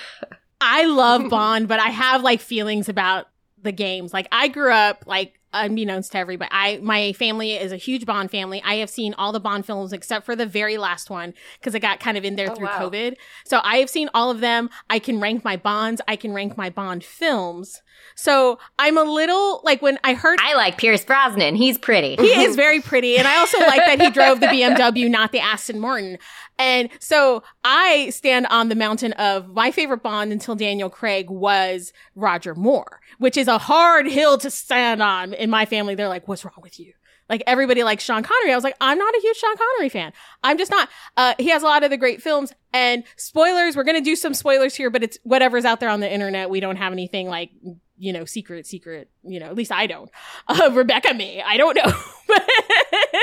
I 0.61 0.85
love 0.85 1.29
Bond, 1.31 1.67
but 1.67 1.81
I 1.81 1.89
have 1.89 2.23
like 2.23 2.41
feelings 2.41 2.89
about 2.89 3.27
the 3.61 3.73
games. 3.73 4.13
Like 4.13 4.29
I 4.31 4.47
grew 4.47 4.73
up 4.73 5.05
like 5.07 5.40
unbeknownst 5.53 6.13
to 6.13 6.19
everybody, 6.19 6.51
I 6.53 6.79
my 6.83 7.13
family 7.15 7.53
is 7.53 7.73
a 7.73 7.77
huge 7.77 8.07
Bond 8.07 8.31
family. 8.31 8.63
I 8.65 8.75
have 8.77 8.91
seen 8.91 9.15
all 9.15 9.33
the 9.33 9.41
Bond 9.41 9.67
films 9.67 9.93
except 9.93 10.25
for 10.27 10.35
the 10.37 10.47
very 10.47 10.77
last 10.79 11.11
one 11.11 11.35
because 11.59 11.75
it 11.75 11.81
got 11.81 12.01
kind 12.01 12.17
of 12.17 12.25
in 12.25 12.37
there 12.37 12.51
Oh, 12.51 12.55
through 12.55 12.67
wow. 12.67 12.79
COVID. 12.91 13.15
So 13.45 13.61
I 13.63 13.77
have 13.79 13.91
seen 13.91 14.09
all 14.15 14.31
of 14.31 14.41
them. 14.41 14.71
I 14.89 14.99
can 14.99 15.21
rank 15.21 15.45
my 15.45 15.57
Bonds. 15.57 16.01
I 16.09 16.17
can 16.17 16.33
rank 16.33 16.57
my 16.57 16.71
Bond 16.71 17.05
films. 17.05 17.83
So 18.15 18.59
I'm 18.79 18.97
a 18.97 19.03
little 19.03 19.61
like 19.65 19.83
when 19.83 19.99
I 20.05 20.15
heard 20.15 20.39
I 20.43 20.55
like 20.55 20.79
Pierce 20.79 21.05
Brosnan. 21.05 21.55
He's 21.55 21.79
pretty. 21.79 22.17
he 22.17 22.43
is 22.45 22.57
very 22.57 22.81
pretty. 22.81 23.17
And 23.17 23.27
I 23.29 23.37
also 23.39 23.59
like 23.59 23.85
that 23.85 24.01
he 24.01 24.11
drove 24.11 24.41
the 24.41 24.47
BMW, 24.49 25.11
not 25.11 25.33
the 25.33 25.41
Aston 25.41 25.79
Martin. 25.81 26.19
And 26.61 26.91
so 27.01 27.43
I 27.65 28.11
stand 28.11 28.47
on 28.51 28.69
the 28.69 28.75
mountain 28.75 29.15
of 29.15 29.49
my 29.49 29.71
favorite 29.71 30.03
Bond 30.03 30.31
until 30.31 30.55
Daniel 30.55 30.91
Craig 30.91 31.31
was 31.31 31.91
Roger 32.15 32.55
Moore, 32.55 33.01
which 33.17 33.39
is 33.39 33.49
a 33.49 33.57
hard 33.57 34.07
hill 34.07 34.37
to 34.37 34.51
stand 34.51 35.03
on 35.03 35.33
in 35.33 35.49
my 35.49 35.65
family. 35.65 35.95
They're 35.95 36.07
like, 36.07 36.29
what's 36.29 36.45
wrong 36.45 36.59
with 36.61 36.79
you? 36.79 36.93
Like 37.31 37.43
everybody 37.47 37.83
likes 37.83 38.05
Sean 38.05 38.23
Connery. 38.23 38.53
I 38.53 38.57
was 38.57 38.65
like, 38.65 38.77
I'm 38.79 38.99
not 38.99 39.15
a 39.15 39.21
huge 39.23 39.39
Sean 39.39 39.57
Connery 39.57 39.89
fan. 39.89 40.13
I'm 40.45 40.59
just 40.59 40.71
not. 40.71 40.91
Uh, 41.17 41.35
he 41.39 41.49
has 41.49 41.63
a 41.63 41.67
lot 41.67 41.83
of 41.83 41.89
the 41.89 41.97
great 41.97 42.21
films 42.21 42.53
and 42.75 43.05
spoilers. 43.17 43.75
We're 43.75 43.85
going 43.85 43.97
to 43.97 44.05
do 44.05 44.15
some 44.15 44.35
spoilers 44.35 44.75
here, 44.75 44.91
but 44.91 45.03
it's 45.03 45.17
whatever's 45.23 45.65
out 45.65 45.81
there 45.81 45.89
on 45.89 46.01
the 46.01 46.13
internet. 46.13 46.51
We 46.51 46.61
don't 46.61 46.77
have 46.77 46.93
anything 46.93 47.29
like, 47.29 47.53
you 47.97 48.13
know, 48.13 48.27
secret, 48.27 48.67
secret, 48.67 49.11
you 49.23 49.41
know, 49.41 49.47
at 49.47 49.55
least 49.55 49.73
I 49.73 49.87
don't. 49.87 50.11
Uh, 50.47 50.71
Rebecca 50.75 51.15
may. 51.15 51.41
I 51.41 51.57
don't 51.57 51.77
know. 51.77 51.91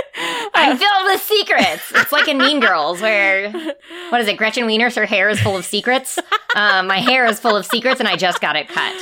I'm 0.57 0.77
filled 0.77 1.05
with 1.05 1.21
secrets. 1.21 1.91
It's 1.95 2.11
like 2.11 2.27
in 2.27 2.37
Mean 2.37 2.59
Girls, 2.59 3.01
where 3.01 3.51
what 4.09 4.21
is 4.21 4.27
it? 4.27 4.37
Gretchen 4.37 4.65
Wiener's 4.65 4.95
her 4.95 5.05
hair 5.05 5.29
is 5.29 5.39
full 5.39 5.55
of 5.55 5.65
secrets. 5.65 6.19
Um, 6.55 6.87
my 6.87 6.99
hair 6.99 7.25
is 7.25 7.39
full 7.39 7.55
of 7.55 7.65
secrets, 7.65 7.99
and 7.99 8.09
I 8.09 8.15
just 8.15 8.41
got 8.41 8.55
it 8.55 8.67
cut. 8.67 8.95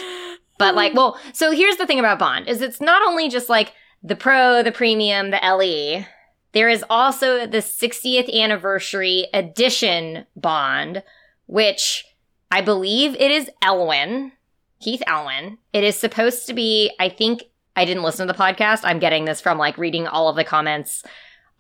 But 0.58 0.76
like, 0.76 0.94
well, 0.94 1.20
so 1.34 1.52
here's 1.52 1.78
the 1.78 1.88
thing 1.88 2.00
about 2.00 2.20
Bond: 2.20 2.48
is 2.50 2.62
it's 2.62 2.82
not 2.82 3.02
only 3.08 3.30
just 3.30 3.50
like 3.50 3.74
the 4.04 4.16
Pro, 4.16 4.62
the 4.62 4.72
Premium, 4.72 5.32
the 5.32 5.40
LE. 5.42 6.06
There 6.52 6.70
is 6.70 6.86
also 6.90 7.46
the 7.46 7.58
60th 7.58 8.32
anniversary 8.34 9.28
edition 9.34 10.26
Bond, 10.38 11.04
which 11.48 12.06
I 12.50 12.62
believe 12.62 13.16
it 13.16 13.32
is 13.32 13.50
Elwin, 13.62 14.32
Keith 14.80 15.04
Elwin. 15.08 15.58
It 15.74 15.84
is 15.84 15.98
supposed 15.98 16.48
to 16.48 16.54
be, 16.54 16.92
I 17.00 17.10
think, 17.10 17.44
I 17.76 17.84
didn't 17.84 18.04
listen 18.04 18.26
to 18.28 18.32
the 18.32 18.40
podcast. 18.40 18.82
I'm 18.84 19.00
getting 19.00 19.26
this 19.26 19.42
from 19.42 19.58
like 19.58 19.78
reading 19.78 20.08
all 20.08 20.30
of 20.30 20.38
the 20.38 20.46
comments 20.46 21.04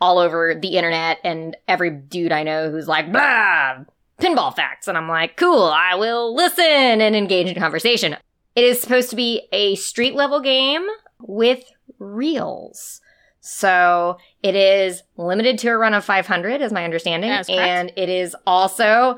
all 0.01 0.19
over 0.19 0.55
the 0.55 0.75
internet 0.77 1.19
and 1.23 1.55
every 1.67 1.89
dude 1.89 2.31
I 2.31 2.43
know 2.43 2.69
who's 2.69 2.87
like, 2.87 3.11
blah, 3.11 3.77
pinball 4.19 4.55
facts. 4.55 4.87
And 4.87 4.97
I'm 4.97 5.07
like, 5.07 5.37
cool, 5.37 5.63
I 5.63 5.95
will 5.95 6.35
listen 6.35 6.63
and 6.65 7.15
engage 7.15 7.47
in 7.47 7.55
conversation. 7.59 8.15
It 8.55 8.63
is 8.63 8.79
supposed 8.79 9.09
to 9.09 9.15
be 9.15 9.47
a 9.51 9.75
street 9.75 10.15
level 10.15 10.39
game 10.39 10.85
with 11.21 11.63
reels. 11.99 13.01
So 13.41 14.17
it 14.41 14.55
is 14.55 15.03
limited 15.17 15.59
to 15.59 15.69
a 15.69 15.77
run 15.77 15.93
of 15.93 16.03
500, 16.03 16.61
is 16.61 16.71
my 16.71 16.83
understanding. 16.83 17.29
And 17.29 17.91
it 17.95 18.09
is 18.09 18.35
also 18.47 19.17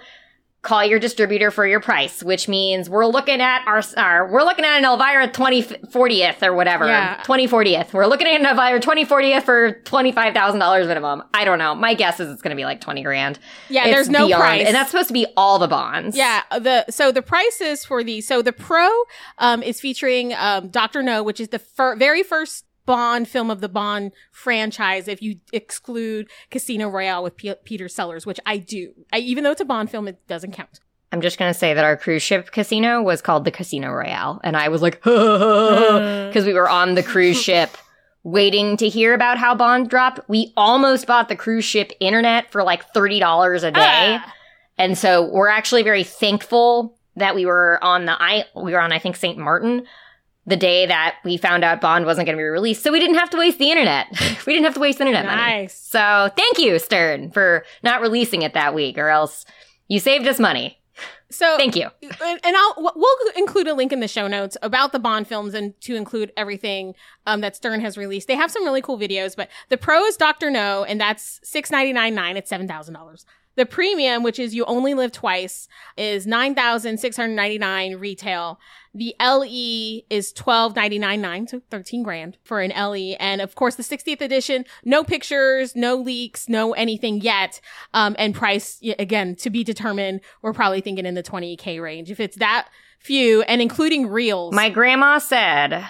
call 0.63 0.83
your 0.83 0.99
distributor 0.99 1.49
for 1.49 1.65
your 1.65 1.79
price, 1.79 2.21
which 2.21 2.47
means 2.49 2.89
we're 2.89 3.05
looking 3.05 3.39
at 3.39 3.65
our, 3.67 3.81
our 3.95 4.29
we're 4.29 4.43
looking 4.43 4.65
at 4.65 4.77
an 4.79 4.83
Elvira 4.85 5.29
2040th 5.29 6.43
or 6.43 6.53
whatever. 6.53 6.85
Yeah. 6.87 7.21
2040th. 7.23 7.93
We're 7.93 8.05
looking 8.07 8.27
at 8.27 8.39
an 8.41 8.45
Elvira 8.45 8.79
2040th 8.79 9.43
for 9.43 9.73
$25,000 9.83 10.87
minimum. 10.87 11.23
I 11.33 11.45
don't 11.45 11.59
know. 11.59 11.73
My 11.75 11.93
guess 11.93 12.19
is 12.19 12.29
it's 12.31 12.41
going 12.41 12.49
to 12.51 12.55
be 12.59 12.65
like 12.65 12.81
20 12.81 13.01
grand. 13.03 13.39
yeah, 13.69 13.85
It's 13.85 13.91
there's 13.95 14.09
no 14.09 14.27
beyond- 14.27 14.41
price. 14.41 14.65
And 14.67 14.75
that's 14.75 14.91
supposed 14.91 15.07
to 15.07 15.13
be 15.13 15.25
all 15.37 15.59
the 15.59 15.67
bonds. 15.67 16.17
Yeah, 16.17 16.41
the 16.51 16.85
so 16.89 17.11
the 17.11 17.21
prices 17.21 17.85
for 17.85 18.03
the 18.03 18.19
So 18.21 18.41
the 18.41 18.51
Pro 18.53 18.89
um, 19.37 19.63
is 19.63 19.79
featuring 19.79 20.33
um, 20.33 20.67
Doctor 20.69 21.01
No, 21.01 21.23
which 21.23 21.39
is 21.39 21.49
the 21.49 21.59
fir- 21.59 21.95
very 21.95 22.23
first 22.23 22.65
Bond 22.87 23.27
film 23.27 23.51
of 23.51 23.61
the 23.61 23.69
Bond 23.69 24.13
franchise. 24.31 25.07
If 25.07 25.21
you 25.21 25.35
exclude 25.53 26.27
Casino 26.49 26.89
Royale 26.89 27.21
with 27.21 27.37
P- 27.37 27.53
Peter 27.63 27.87
Sellers, 27.87 28.25
which 28.25 28.39
I 28.47 28.57
do, 28.57 28.93
I, 29.13 29.19
even 29.19 29.43
though 29.43 29.51
it's 29.51 29.61
a 29.61 29.65
Bond 29.65 29.91
film, 29.91 30.07
it 30.07 30.25
doesn't 30.27 30.53
count. 30.53 30.79
I'm 31.11 31.21
just 31.21 31.37
going 31.37 31.53
to 31.53 31.57
say 31.57 31.73
that 31.73 31.85
our 31.85 31.95
cruise 31.95 32.23
ship 32.23 32.51
casino 32.51 33.03
was 33.03 33.21
called 33.21 33.45
the 33.45 33.51
Casino 33.51 33.91
Royale. 33.91 34.41
And 34.43 34.57
I 34.57 34.69
was 34.69 34.81
like, 34.81 34.95
because 35.03 36.45
we 36.45 36.53
were 36.53 36.69
on 36.69 36.95
the 36.95 37.03
cruise 37.03 37.39
ship 37.39 37.77
waiting 38.23 38.75
to 38.77 38.89
hear 38.89 39.13
about 39.13 39.37
how 39.37 39.53
Bond 39.53 39.89
dropped. 39.89 40.19
We 40.27 40.53
almost 40.57 41.05
bought 41.05 41.29
the 41.29 41.35
cruise 41.35 41.65
ship 41.65 41.91
internet 41.99 42.51
for 42.51 42.63
like 42.63 42.91
$30 42.93 43.63
a 43.63 43.71
day. 43.71 44.17
Ah. 44.19 44.33
And 44.77 44.97
so 44.97 45.29
we're 45.31 45.47
actually 45.47 45.83
very 45.83 46.03
thankful 46.03 46.97
that 47.15 47.35
we 47.35 47.45
were 47.45 47.79
on 47.83 48.05
the 48.05 48.15
I 48.21 48.45
we 48.55 48.73
were 48.73 48.79
on 48.79 48.91
I 48.91 48.99
think 48.99 49.15
St. 49.15 49.37
Martin 49.37 49.85
the 50.47 50.55
day 50.55 50.85
that 50.85 51.17
we 51.23 51.37
found 51.37 51.63
out 51.63 51.81
Bond 51.81 52.05
wasn't 52.05 52.25
going 52.25 52.37
to 52.37 52.41
be 52.41 52.45
released. 52.45 52.81
So 52.81 52.91
we 52.91 52.99
didn't 52.99 53.17
have 53.17 53.29
to 53.31 53.37
waste 53.37 53.59
the 53.59 53.69
internet. 53.69 54.07
we 54.47 54.53
didn't 54.53 54.63
have 54.63 54.73
to 54.75 54.79
waste 54.79 54.99
internet 54.99 55.25
money. 55.25 55.37
Nice. 55.37 55.75
So 55.77 56.29
thank 56.35 56.57
you 56.57 56.79
Stern 56.79 57.31
for 57.31 57.65
not 57.83 58.01
releasing 58.01 58.41
it 58.41 58.53
that 58.53 58.73
week 58.73 58.97
or 58.97 59.09
else 59.09 59.45
you 59.87 59.99
saved 59.99 60.25
us 60.25 60.39
money. 60.39 60.79
So 61.29 61.57
Thank 61.57 61.75
you. 61.75 61.89
and, 62.01 62.39
and 62.43 62.55
I'll 62.55 62.93
we'll 62.95 63.15
include 63.35 63.67
a 63.67 63.73
link 63.73 63.91
in 63.91 63.99
the 63.99 64.07
show 64.07 64.27
notes 64.27 64.55
about 64.61 64.93
the 64.93 64.99
Bond 64.99 65.27
films 65.27 65.53
and 65.53 65.79
to 65.81 65.95
include 65.95 66.31
everything 66.37 66.95
um, 67.25 67.41
that 67.41 67.55
Stern 67.55 67.81
has 67.81 67.97
released. 67.97 68.29
They 68.29 68.35
have 68.35 68.49
some 68.49 68.63
really 68.63 68.81
cool 68.81 68.97
videos, 68.97 69.35
but 69.35 69.49
the 69.67 69.77
pro 69.77 70.05
is 70.05 70.15
Doctor 70.15 70.49
No, 70.49 70.85
and 70.85 71.01
that's 71.01 71.41
six 71.43 71.69
ninety 71.69 71.91
nine 71.91 72.15
nine. 72.15 72.37
It's 72.37 72.49
seven 72.49 72.67
thousand 72.67 72.93
dollars. 72.93 73.25
The 73.57 73.65
premium, 73.65 74.23
which 74.23 74.39
is 74.39 74.55
you 74.55 74.63
only 74.65 74.93
live 74.93 75.11
twice, 75.11 75.67
is 75.97 76.25
nine 76.25 76.55
thousand 76.55 76.99
six 76.99 77.17
hundred 77.17 77.35
ninety 77.35 77.57
nine 77.57 77.95
retail. 77.95 78.59
The 78.93 79.15
LE 79.19 80.03
is 80.09 80.31
twelve 80.31 80.75
ninety 80.75 80.99
nine 80.99 81.21
nine, 81.21 81.47
so 81.47 81.61
thirteen 81.69 82.03
grand 82.03 82.37
for 82.43 82.61
an 82.61 82.71
LE. 82.71 83.15
And 83.19 83.41
of 83.41 83.55
course, 83.55 83.75
the 83.75 83.83
60th 83.83 84.21
edition, 84.21 84.63
no 84.85 85.03
pictures, 85.03 85.75
no 85.75 85.95
leaks, 85.95 86.47
no 86.47 86.73
anything 86.73 87.19
yet. 87.19 87.59
Um, 87.93 88.15
and 88.17 88.33
price 88.33 88.79
again 88.97 89.35
to 89.37 89.49
be 89.49 89.63
determined. 89.63 90.21
We're 90.41 90.53
probably 90.53 90.81
thinking 90.81 91.05
in 91.05 91.15
the 91.15 91.23
twenty 91.23 91.57
k 91.57 91.79
range. 91.79 92.11
If 92.11 92.19
it's 92.19 92.37
that 92.37 92.69
few, 92.99 93.41
and 93.43 93.61
including 93.61 94.07
reels, 94.07 94.53
My 94.53 94.69
grandma 94.69 95.17
said, 95.17 95.83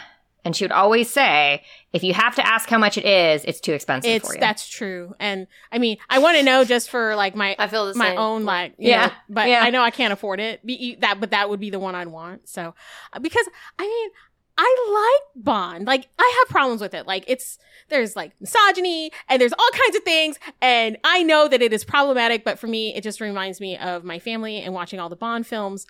and 0.48 0.56
she 0.56 0.64
would 0.64 0.72
always 0.72 1.10
say, 1.10 1.64
if 1.94 2.04
you 2.04 2.14
have 2.14 2.34
to 2.36 2.48
ask 2.48 2.70
how 2.70 2.78
much 2.78 2.98
it 2.98 3.06
is, 3.06 3.44
it's 3.46 3.60
too 3.60 3.74
expensive 3.74 4.10
it's 4.10 4.28
for 4.28 4.34
you. 4.34 4.40
that's 4.40 4.68
true. 4.68 5.14
And 5.20 5.46
I 5.72 5.78
mean, 5.78 5.98
I 6.10 6.20
want 6.20 6.38
to 6.38 6.44
know 6.44 6.64
just 6.64 6.90
for 6.90 7.16
like 7.16 7.36
my 7.36 7.56
I 7.60 7.68
feel 7.68 7.86
the 7.86 7.94
my 7.96 8.10
same. 8.12 8.18
own 8.18 8.46
like 8.46 8.74
you 8.80 8.90
Yeah, 8.90 9.08
know, 9.08 9.14
but 9.30 9.50
yeah. 9.50 9.60
I 9.62 9.70
know 9.70 9.82
I 9.84 9.92
can't 9.92 10.14
afford 10.14 10.40
it. 10.40 10.66
Be, 10.66 10.96
that 11.02 11.20
but 11.20 11.32
that 11.32 11.50
would 11.50 11.60
be 11.60 11.70
the 11.70 11.80
one 11.80 11.94
I'd 11.96 12.08
want. 12.08 12.48
So 12.48 12.74
uh, 13.14 13.20
because 13.20 13.46
I 13.78 13.84
mean 13.84 14.10
I 14.58 15.22
like 15.36 15.44
Bond. 15.44 15.86
Like 15.86 16.08
I 16.18 16.36
have 16.40 16.50
problems 16.50 16.82
with 16.82 16.94
it. 16.94 17.06
Like 17.06 17.26
it's 17.28 17.60
there's 17.90 18.16
like 18.16 18.32
misogyny 18.40 19.12
and 19.30 19.42
there's 19.42 19.54
all 19.54 19.70
kinds 19.74 19.96
of 19.98 20.04
things 20.04 20.40
and 20.62 20.98
I 21.04 21.24
know 21.24 21.48
that 21.48 21.62
it 21.62 21.74
is 21.74 21.84
problematic, 21.84 22.44
but 22.46 22.58
for 22.58 22.68
me 22.68 22.96
it 22.96 23.04
just 23.04 23.20
reminds 23.22 23.60
me 23.62 23.78
of 23.78 24.04
my 24.04 24.18
family 24.18 24.62
and 24.62 24.74
watching 24.74 25.00
all 25.00 25.10
the 25.10 25.16
Bond 25.16 25.46
films. 25.46 25.86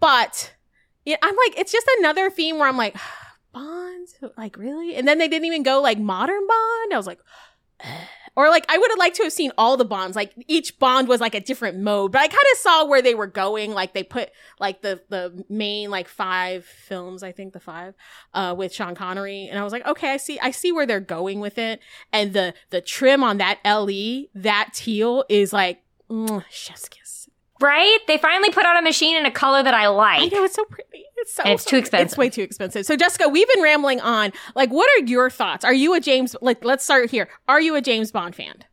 But 0.00 0.54
yeah, 1.04 1.16
I'm 1.22 1.36
like 1.36 1.58
it's 1.58 1.72
just 1.72 1.88
another 1.98 2.30
theme 2.30 2.58
where 2.58 2.68
I'm 2.68 2.76
like 2.76 2.96
Bond? 3.56 4.08
Like 4.36 4.58
really? 4.58 4.94
And 4.94 5.08
then 5.08 5.18
they 5.18 5.28
didn't 5.28 5.46
even 5.46 5.62
go 5.62 5.80
like 5.80 5.98
modern 5.98 6.46
Bond. 6.46 6.92
I 6.92 6.96
was 6.96 7.06
like 7.06 7.20
or 8.36 8.50
like 8.50 8.66
I 8.68 8.76
would 8.76 8.90
have 8.90 8.98
liked 8.98 9.16
to 9.16 9.22
have 9.24 9.32
seen 9.32 9.50
all 9.56 9.76
the 9.76 9.84
bonds. 9.84 10.14
Like 10.14 10.32
each 10.46 10.78
bond 10.78 11.08
was 11.08 11.20
like 11.20 11.34
a 11.34 11.40
different 11.40 11.78
mode, 11.78 12.12
but 12.12 12.20
I 12.20 12.28
kind 12.28 12.44
of 12.52 12.58
saw 12.58 12.84
where 12.84 13.00
they 13.00 13.14
were 13.14 13.26
going. 13.26 13.72
Like 13.72 13.94
they 13.94 14.02
put 14.02 14.30
like 14.60 14.82
the 14.82 15.00
the 15.08 15.44
main 15.48 15.90
like 15.90 16.06
five 16.06 16.64
films, 16.66 17.22
I 17.22 17.32
think 17.32 17.54
the 17.54 17.60
five, 17.60 17.94
uh, 18.34 18.54
with 18.56 18.74
Sean 18.74 18.94
Connery, 18.94 19.48
and 19.48 19.58
I 19.58 19.64
was 19.64 19.72
like, 19.72 19.86
okay, 19.86 20.12
I 20.12 20.16
see, 20.18 20.38
I 20.38 20.50
see 20.50 20.70
where 20.70 20.86
they're 20.86 21.00
going 21.00 21.40
with 21.40 21.56
it. 21.56 21.80
And 22.12 22.34
the 22.34 22.54
the 22.70 22.82
trim 22.82 23.24
on 23.24 23.38
that 23.38 23.58
LE, 23.64 24.26
that 24.34 24.70
teal 24.74 25.24
is 25.28 25.52
like 25.52 25.82
mm, 26.10 26.44
chef's 26.50 26.88
kiss. 26.88 27.28
Right? 27.60 27.98
They 28.06 28.18
finally 28.18 28.50
put 28.50 28.64
out 28.64 28.78
a 28.78 28.82
machine 28.82 29.16
in 29.16 29.26
a 29.26 29.30
color 29.30 29.62
that 29.62 29.74
I 29.74 29.84
I 29.84 29.88
like. 29.88 30.32
know 30.32 30.44
it's 30.44 30.54
so 30.54 30.64
pretty. 30.64 31.04
It's 31.16 31.34
so 31.34 31.42
And 31.44 31.52
it's 31.52 31.64
too 31.64 31.76
expensive. 31.76 32.06
It's 32.06 32.16
way 32.18 32.28
too 32.28 32.42
expensive. 32.42 32.84
So 32.86 32.96
Jessica, 32.96 33.28
we've 33.28 33.48
been 33.48 33.62
rambling 33.62 34.00
on. 34.00 34.32
Like, 34.54 34.70
what 34.70 34.88
are 34.96 35.04
your 35.06 35.30
thoughts? 35.30 35.64
Are 35.64 35.72
you 35.72 35.94
a 35.94 36.00
James? 36.00 36.36
Like, 36.40 36.64
let's 36.64 36.84
start 36.84 37.10
here. 37.10 37.28
Are 37.48 37.60
you 37.60 37.74
a 37.74 37.80
James 37.80 38.10
Bond 38.12 38.34
fan? 38.34 38.64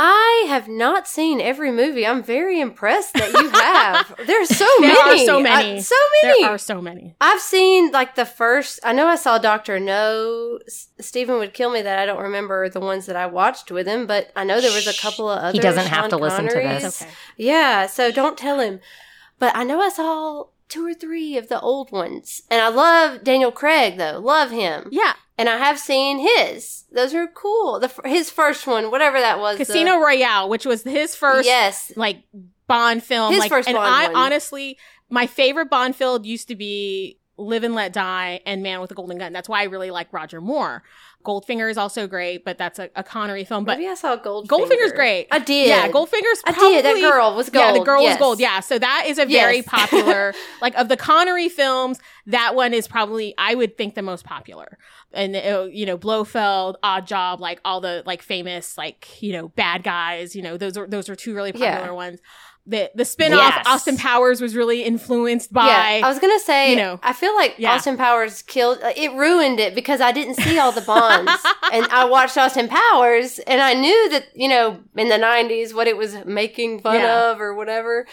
I 0.00 0.44
have 0.48 0.68
not 0.68 1.08
seen 1.08 1.40
every 1.40 1.72
movie. 1.72 2.06
I'm 2.06 2.22
very 2.22 2.60
impressed 2.60 3.14
that 3.14 3.32
you 3.32 3.48
have. 3.54 4.14
There's 4.26 4.48
so 4.48 4.68
many. 4.78 4.92
Uh, 4.92 4.96
there 4.96 5.06
many. 5.08 5.22
are 5.22 5.26
so 5.26 5.40
many. 5.40 5.72
I- 5.76 5.80
so 5.80 5.94
many. 6.22 6.42
There 6.42 6.50
are 6.54 6.58
so 6.58 6.80
many. 6.80 7.16
I've 7.20 7.40
seen 7.40 7.90
like 7.90 8.14
the 8.14 8.24
first. 8.24 8.78
I 8.84 8.92
know 8.92 9.06
I 9.08 9.16
saw 9.16 9.38
Doctor 9.38 9.80
No. 9.80 10.60
S- 10.66 10.88
Steven 11.00 11.38
would 11.38 11.52
kill 11.52 11.70
me 11.70 11.82
that 11.82 11.98
I 11.98 12.06
don't 12.06 12.22
remember 12.22 12.68
the 12.68 12.80
ones 12.80 13.06
that 13.06 13.16
I 13.16 13.26
watched 13.26 13.70
with 13.72 13.86
him, 13.88 14.06
but 14.06 14.30
I 14.36 14.44
know 14.44 14.60
there 14.60 14.72
was 14.72 14.86
a 14.86 14.94
couple 15.00 15.28
of 15.28 15.38
others. 15.40 15.54
He 15.54 15.58
doesn't 15.60 15.86
have 15.86 16.04
Sean 16.04 16.10
to 16.10 16.16
listen 16.16 16.46
to 16.48 16.54
this. 16.54 17.02
Okay. 17.02 17.10
Yeah, 17.36 17.86
so 17.86 18.12
don't 18.12 18.38
tell 18.38 18.60
him. 18.60 18.78
But 19.40 19.56
I 19.56 19.64
know 19.64 19.80
I 19.80 19.88
saw 19.88 20.44
two 20.68 20.86
or 20.86 20.94
three 20.94 21.36
of 21.36 21.48
the 21.48 21.60
old 21.60 21.90
ones, 21.90 22.42
and 22.50 22.60
I 22.60 22.68
love 22.68 23.24
Daniel 23.24 23.50
Craig 23.50 23.96
though. 23.96 24.18
Love 24.20 24.50
him, 24.50 24.88
Yeah. 24.92 25.14
And 25.38 25.48
I 25.48 25.56
have 25.58 25.78
seen 25.78 26.18
his. 26.18 26.84
Those 26.92 27.14
are 27.14 27.26
cool. 27.28 27.78
The 27.80 27.90
his 28.04 28.28
first 28.30 28.66
one, 28.66 28.90
whatever 28.90 29.18
that 29.20 29.38
was, 29.38 29.56
the- 29.58 29.64
Casino 29.64 29.98
Royale, 29.98 30.48
which 30.48 30.66
was 30.66 30.82
his 30.82 31.14
first 31.14 31.46
Yes, 31.46 31.92
like 31.96 32.22
Bond 32.66 33.02
film. 33.02 33.32
His 33.32 33.40
like, 33.40 33.48
first 33.48 33.68
and 33.68 33.76
Bond 33.76 33.88
I 33.94 34.06
one. 34.08 34.16
honestly, 34.16 34.76
my 35.08 35.26
favorite 35.26 35.70
Bond 35.70 35.96
film 35.96 36.24
used 36.24 36.48
to 36.48 36.56
be 36.56 37.18
Live 37.38 37.62
and 37.62 37.74
Let 37.74 37.92
Die 37.92 38.40
and 38.44 38.62
Man 38.62 38.80
with 38.80 38.90
a 38.90 38.94
Golden 38.94 39.16
Gun. 39.16 39.32
That's 39.32 39.48
why 39.48 39.60
I 39.60 39.64
really 39.64 39.90
like 39.90 40.12
Roger 40.12 40.40
Moore. 40.40 40.82
Goldfinger 41.28 41.70
is 41.70 41.76
also 41.76 42.06
great, 42.06 42.42
but 42.42 42.56
that's 42.56 42.78
a, 42.78 42.88
a 42.96 43.04
Connery 43.04 43.44
film. 43.44 43.64
But 43.66 43.76
maybe 43.76 43.90
I 43.90 43.94
saw 43.94 44.16
Goldfinger. 44.16 44.46
Goldfinger's 44.48 44.92
great. 44.92 45.26
I 45.30 45.38
did. 45.38 45.68
Yeah, 45.68 45.86
Goldfinger's 45.88 46.40
I 46.46 46.52
probably, 46.52 46.76
did. 46.80 46.84
That 46.86 47.00
girl 47.02 47.36
was 47.36 47.50
gold. 47.50 47.64
Yeah, 47.66 47.72
the 47.72 47.84
girl 47.84 48.00
Yes. 48.02 48.14
was 48.14 48.18
gold. 48.18 48.40
Yeah, 48.40 48.60
so 48.60 48.78
that 48.78 49.04
is 49.06 49.18
a 49.18 49.26
very 49.26 49.56
Yes. 49.56 49.66
popular. 49.66 50.32
like 50.62 50.74
of 50.76 50.88
the 50.88 50.96
Connery 50.96 51.50
films, 51.50 52.00
that 52.26 52.54
one 52.54 52.72
is 52.72 52.88
probably 52.88 53.34
I 53.36 53.54
would 53.54 53.76
think 53.76 53.94
the 53.94 54.00
most 54.02 54.24
popular. 54.24 54.78
And 55.12 55.36
uh, 55.36 55.68
you 55.70 55.84
know, 55.84 55.98
Blofeld, 55.98 56.76
Oddjob, 56.82 57.40
like 57.40 57.60
all 57.64 57.82
the 57.82 58.02
like 58.06 58.22
famous 58.22 58.78
like 58.78 59.22
you 59.22 59.32
know 59.34 59.48
bad 59.48 59.82
guys. 59.82 60.34
You 60.34 60.40
know, 60.40 60.56
those 60.56 60.78
are 60.78 60.86
those 60.86 61.10
are 61.10 61.14
two 61.16 61.34
really 61.34 61.52
Yeah. 61.54 61.74
popular 61.76 61.94
ones. 61.94 62.20
The 62.70 62.90
the 62.94 63.04
spinoff 63.04 63.30
Yes. 63.30 63.66
Austin 63.66 63.96
Powers 63.96 64.40
was 64.42 64.54
really 64.54 64.82
influenced 64.84 65.52
by. 65.52 65.66
Yeah, 65.66 66.06
I 66.06 66.08
was 66.08 66.18
gonna 66.18 66.38
say. 66.38 66.70
you 66.70 66.76
know. 66.76 67.00
I 67.02 67.14
feel 67.14 67.34
like 67.34 67.54
Yeah. 67.56 67.72
Austin 67.72 67.96
Powers 67.96 68.42
killed. 68.42 68.78
It 68.96 69.10
ruined 69.12 69.58
it 69.58 69.74
because 69.74 70.02
I 70.02 70.12
didn't 70.12 70.34
see 70.34 70.58
all 70.58 70.70
the 70.72 70.82
Bonds, 70.82 71.32
and 71.72 71.86
I 71.86 72.04
watched 72.04 72.36
Austin 72.36 72.68
Powers, 72.68 73.38
and 73.40 73.62
I 73.62 73.72
knew 73.74 74.10
that 74.10 74.26
you 74.34 74.48
know 74.48 74.80
in 74.96 75.08
the 75.08 75.16
'90s 75.16 75.72
what 75.74 75.86
it 75.88 75.96
was 75.96 76.24
making 76.26 76.80
fun 76.80 76.96
Yeah. 76.96 77.30
of 77.30 77.40
or 77.40 77.54
whatever. 77.54 78.06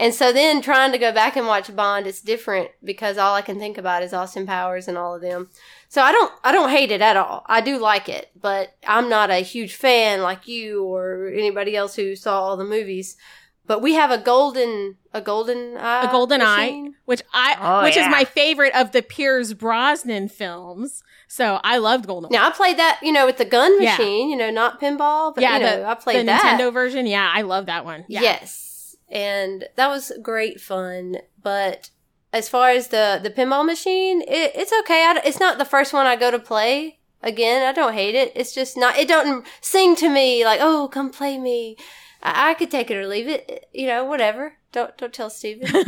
And 0.00 0.14
so 0.14 0.32
then 0.32 0.62
trying 0.62 0.92
to 0.92 0.98
go 0.98 1.10
back 1.10 1.34
and 1.36 1.48
watch 1.48 1.74
Bond, 1.74 2.06
it's 2.06 2.20
different 2.20 2.70
because 2.84 3.18
all 3.18 3.34
I 3.34 3.42
can 3.42 3.58
think 3.58 3.76
about 3.78 4.04
is 4.04 4.14
Austin 4.14 4.46
Powers 4.46 4.86
and 4.86 4.96
all 4.96 5.16
of 5.16 5.20
them. 5.22 5.50
So 5.88 6.02
I 6.02 6.12
don't, 6.12 6.32
I 6.44 6.52
don't 6.52 6.70
hate 6.70 6.92
it 6.92 7.00
at 7.02 7.16
all. 7.16 7.44
I 7.46 7.60
do 7.60 7.78
like 7.80 8.08
it, 8.08 8.30
but 8.40 8.76
I'm 8.86 9.08
not 9.08 9.30
a 9.30 9.40
huge 9.40 9.74
fan 9.74 10.22
like 10.22 10.46
you 10.46 10.84
or 10.84 11.26
anybody 11.34 11.74
else 11.76 11.96
who 11.96 12.14
saw 12.14 12.40
all 12.40 12.56
the 12.56 12.64
movies. 12.64 13.16
But 13.68 13.80
we 13.82 13.94
have 13.94 14.10
a 14.10 14.18
golden, 14.18 14.96
a 15.14 15.20
golden 15.20 15.76
eye, 15.76 16.04
a 16.08 16.10
golden 16.10 16.40
machine. 16.40 16.86
eye, 16.88 16.90
which 17.04 17.22
I, 17.32 17.56
Oh, 17.60 17.82
which 17.84 17.96
is 17.96 18.08
my 18.08 18.24
favorite 18.24 18.74
of 18.74 18.90
the 18.92 19.02
Pierce 19.02 19.52
Brosnan 19.52 20.28
films. 20.28 21.04
So 21.28 21.60
I 21.62 21.76
loved 21.76 22.06
Golden. 22.06 22.30
Now 22.32 22.48
I 22.48 22.50
played 22.50 22.78
that, 22.78 22.98
you 23.02 23.12
know, 23.12 23.26
with 23.26 23.36
the 23.36 23.44
gun 23.44 23.80
Yeah. 23.80 23.90
machine, 23.92 24.30
you 24.30 24.36
know, 24.36 24.50
not 24.50 24.80
pinball, 24.80 25.34
but 25.34 25.42
yeah, 25.42 25.58
you 25.58 25.62
know, 25.62 25.76
the, 25.80 25.86
I 25.86 25.94
played 25.94 26.20
the 26.20 26.24
that. 26.24 26.58
Nintendo 26.58 26.72
version. 26.72 27.06
Yeah, 27.06 27.30
I 27.32 27.42
love 27.42 27.66
that 27.66 27.84
one. 27.84 28.06
Yeah. 28.08 28.22
Yes. 28.22 28.96
And 29.10 29.68
that 29.76 29.88
was 29.88 30.10
great 30.22 30.58
fun, 30.60 31.18
but 31.42 31.90
as 32.32 32.48
far 32.48 32.70
as 32.70 32.88
the 32.88 33.20
the 33.22 33.30
pinball 33.30 33.64
machine, 33.66 34.22
it, 34.22 34.52
it's 34.54 34.72
okay. 34.80 35.02
I, 35.04 35.20
it's 35.24 35.40
not 35.40 35.58
the 35.58 35.64
first 35.66 35.92
one 35.92 36.06
I 36.06 36.16
go 36.16 36.30
to 36.30 36.38
play. 36.38 36.98
Again, 37.22 37.66
I 37.66 37.72
don't 37.72 37.94
hate 37.94 38.14
it. 38.14 38.32
It's 38.34 38.54
just 38.54 38.76
not. 38.76 38.96
It 38.98 39.08
don't 39.08 39.46
sing 39.60 39.96
to 39.96 40.08
me 40.08 40.44
like, 40.44 40.60
"Oh, 40.62 40.88
come 40.88 41.10
play 41.10 41.36
me." 41.38 41.76
I, 42.22 42.50
I 42.50 42.54
could 42.54 42.70
take 42.70 42.90
it 42.90 42.96
or 42.96 43.06
leave 43.06 43.28
it. 43.28 43.68
You 43.72 43.86
know, 43.86 44.04
whatever. 44.04 44.54
Don't 44.72 44.96
don't 44.98 45.12
tell 45.12 45.30
Steven. 45.30 45.68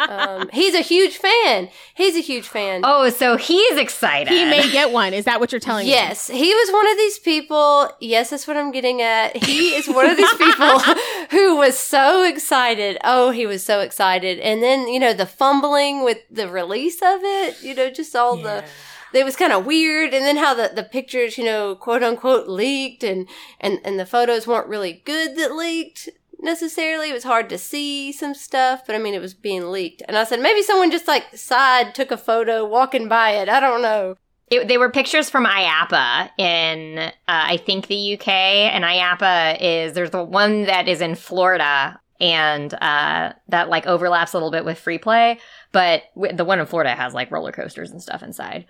But, 0.00 0.10
um, 0.10 0.50
he's 0.52 0.74
a 0.74 0.80
huge 0.80 1.18
fan. 1.18 1.68
He's 1.94 2.16
a 2.16 2.20
huge 2.20 2.48
fan. 2.48 2.80
Oh, 2.84 3.10
so 3.10 3.36
he's 3.36 3.76
excited. 3.78 4.32
he 4.32 4.44
may 4.46 4.70
get 4.72 4.90
one. 4.92 5.12
Is 5.12 5.26
that 5.26 5.38
what 5.40 5.52
you're 5.52 5.60
telling 5.60 5.84
me? 5.84 5.92
Yes, 5.92 6.26
he 6.26 6.54
was 6.54 6.72
one 6.72 6.90
of 6.90 6.96
these 6.96 7.18
people. 7.18 7.90
Yes, 8.00 8.30
that's 8.30 8.46
what 8.48 8.56
I'm 8.56 8.72
getting 8.72 9.02
at. 9.02 9.36
He 9.36 9.74
is 9.74 9.86
one 9.88 10.08
of 10.08 10.16
these 10.16 10.34
people 10.34 10.78
who 11.30 11.56
was 11.56 11.78
so 11.78 12.24
excited. 12.24 12.96
Oh, 13.04 13.30
he 13.30 13.46
was 13.46 13.62
so 13.62 13.80
excited. 13.80 14.38
And 14.40 14.62
then, 14.62 14.88
you 14.88 14.98
know, 14.98 15.12
the 15.12 15.26
fumbling 15.26 16.02
with 16.02 16.18
the 16.30 16.48
release 16.48 17.02
of 17.02 17.20
it, 17.22 17.62
you 17.62 17.74
know, 17.74 17.90
just 17.90 18.16
all 18.16 18.36
the 18.38 18.64
it 19.12 19.24
was 19.24 19.36
kind 19.36 19.52
of 19.52 19.66
weird 19.66 20.14
and 20.14 20.24
then 20.24 20.36
how 20.36 20.54
the, 20.54 20.70
the 20.74 20.82
pictures 20.82 21.36
you 21.38 21.44
know 21.44 21.74
quote 21.74 22.02
unquote 22.02 22.48
leaked 22.48 23.02
and, 23.02 23.28
and 23.60 23.78
and 23.84 23.98
the 23.98 24.06
photos 24.06 24.46
weren't 24.46 24.68
really 24.68 25.02
good 25.04 25.36
that 25.36 25.54
leaked 25.54 26.08
necessarily 26.42 27.10
it 27.10 27.14
was 27.14 27.24
hard 27.24 27.48
to 27.48 27.58
see 27.58 28.12
some 28.12 28.34
stuff 28.34 28.82
but 28.86 28.94
i 28.94 28.98
mean 28.98 29.14
it 29.14 29.20
was 29.20 29.34
being 29.34 29.70
leaked 29.70 30.02
and 30.08 30.16
i 30.16 30.24
said 30.24 30.40
maybe 30.40 30.62
someone 30.62 30.90
just 30.90 31.06
like 31.06 31.36
side 31.36 31.94
took 31.94 32.10
a 32.10 32.16
photo 32.16 32.64
walking 32.64 33.08
by 33.08 33.32
it 33.32 33.48
i 33.48 33.60
don't 33.60 33.82
know 33.82 34.16
It, 34.50 34.66
they 34.66 34.78
were 34.78 34.90
pictures 34.90 35.30
from 35.30 35.46
IAAPA 35.46 36.30
in, 36.38 36.98
uh, 36.98 37.10
I 37.28 37.56
think, 37.58 37.86
the 37.86 38.14
UK. 38.14 38.28
And 38.74 38.82
IAAPA 38.82 39.58
is, 39.60 39.92
there's 39.92 40.10
the 40.10 40.24
one 40.24 40.64
that 40.64 40.88
is 40.88 41.00
in 41.00 41.14
Florida 41.14 42.00
and 42.20 42.74
uh, 42.74 43.32
that 43.48 43.68
like 43.68 43.86
overlaps 43.86 44.32
a 44.32 44.36
little 44.36 44.50
bit 44.50 44.64
with 44.64 44.76
free 44.78 44.98
play. 44.98 45.38
But 45.70 46.02
the 46.16 46.44
one 46.44 46.58
in 46.58 46.66
Florida 46.66 46.96
has 46.96 47.14
like 47.14 47.30
roller 47.30 47.52
coasters 47.52 47.92
and 47.92 48.02
stuff 48.02 48.24
inside. 48.24 48.66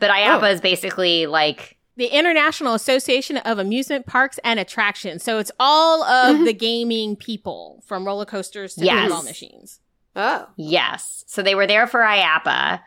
But 0.00 0.10
IAAPA 0.10 0.42
Oh. 0.42 0.46
is 0.46 0.60
basically 0.60 1.26
like, 1.26 1.76
The 1.96 2.06
International 2.06 2.74
Association 2.74 3.36
of 3.38 3.58
Amusement 3.60 4.06
Parks 4.06 4.38
and 4.42 4.58
Attractions. 4.58 5.22
So 5.22 5.38
it's 5.38 5.52
all 5.60 6.02
of 6.02 6.36
Mhm. 6.36 6.44
the 6.44 6.52
gaming 6.52 7.14
people 7.14 7.82
from 7.86 8.04
roller 8.04 8.24
coasters 8.24 8.74
to 8.74 8.84
Yes. 8.84 9.10
pinball 9.10 9.24
machines. 9.24 9.80
oh 10.16 10.46
yes. 10.56 11.24
So 11.28 11.42
they 11.42 11.54
were 11.54 11.66
there 11.66 11.86
for 11.86 12.00
IAAPA. 12.02 12.80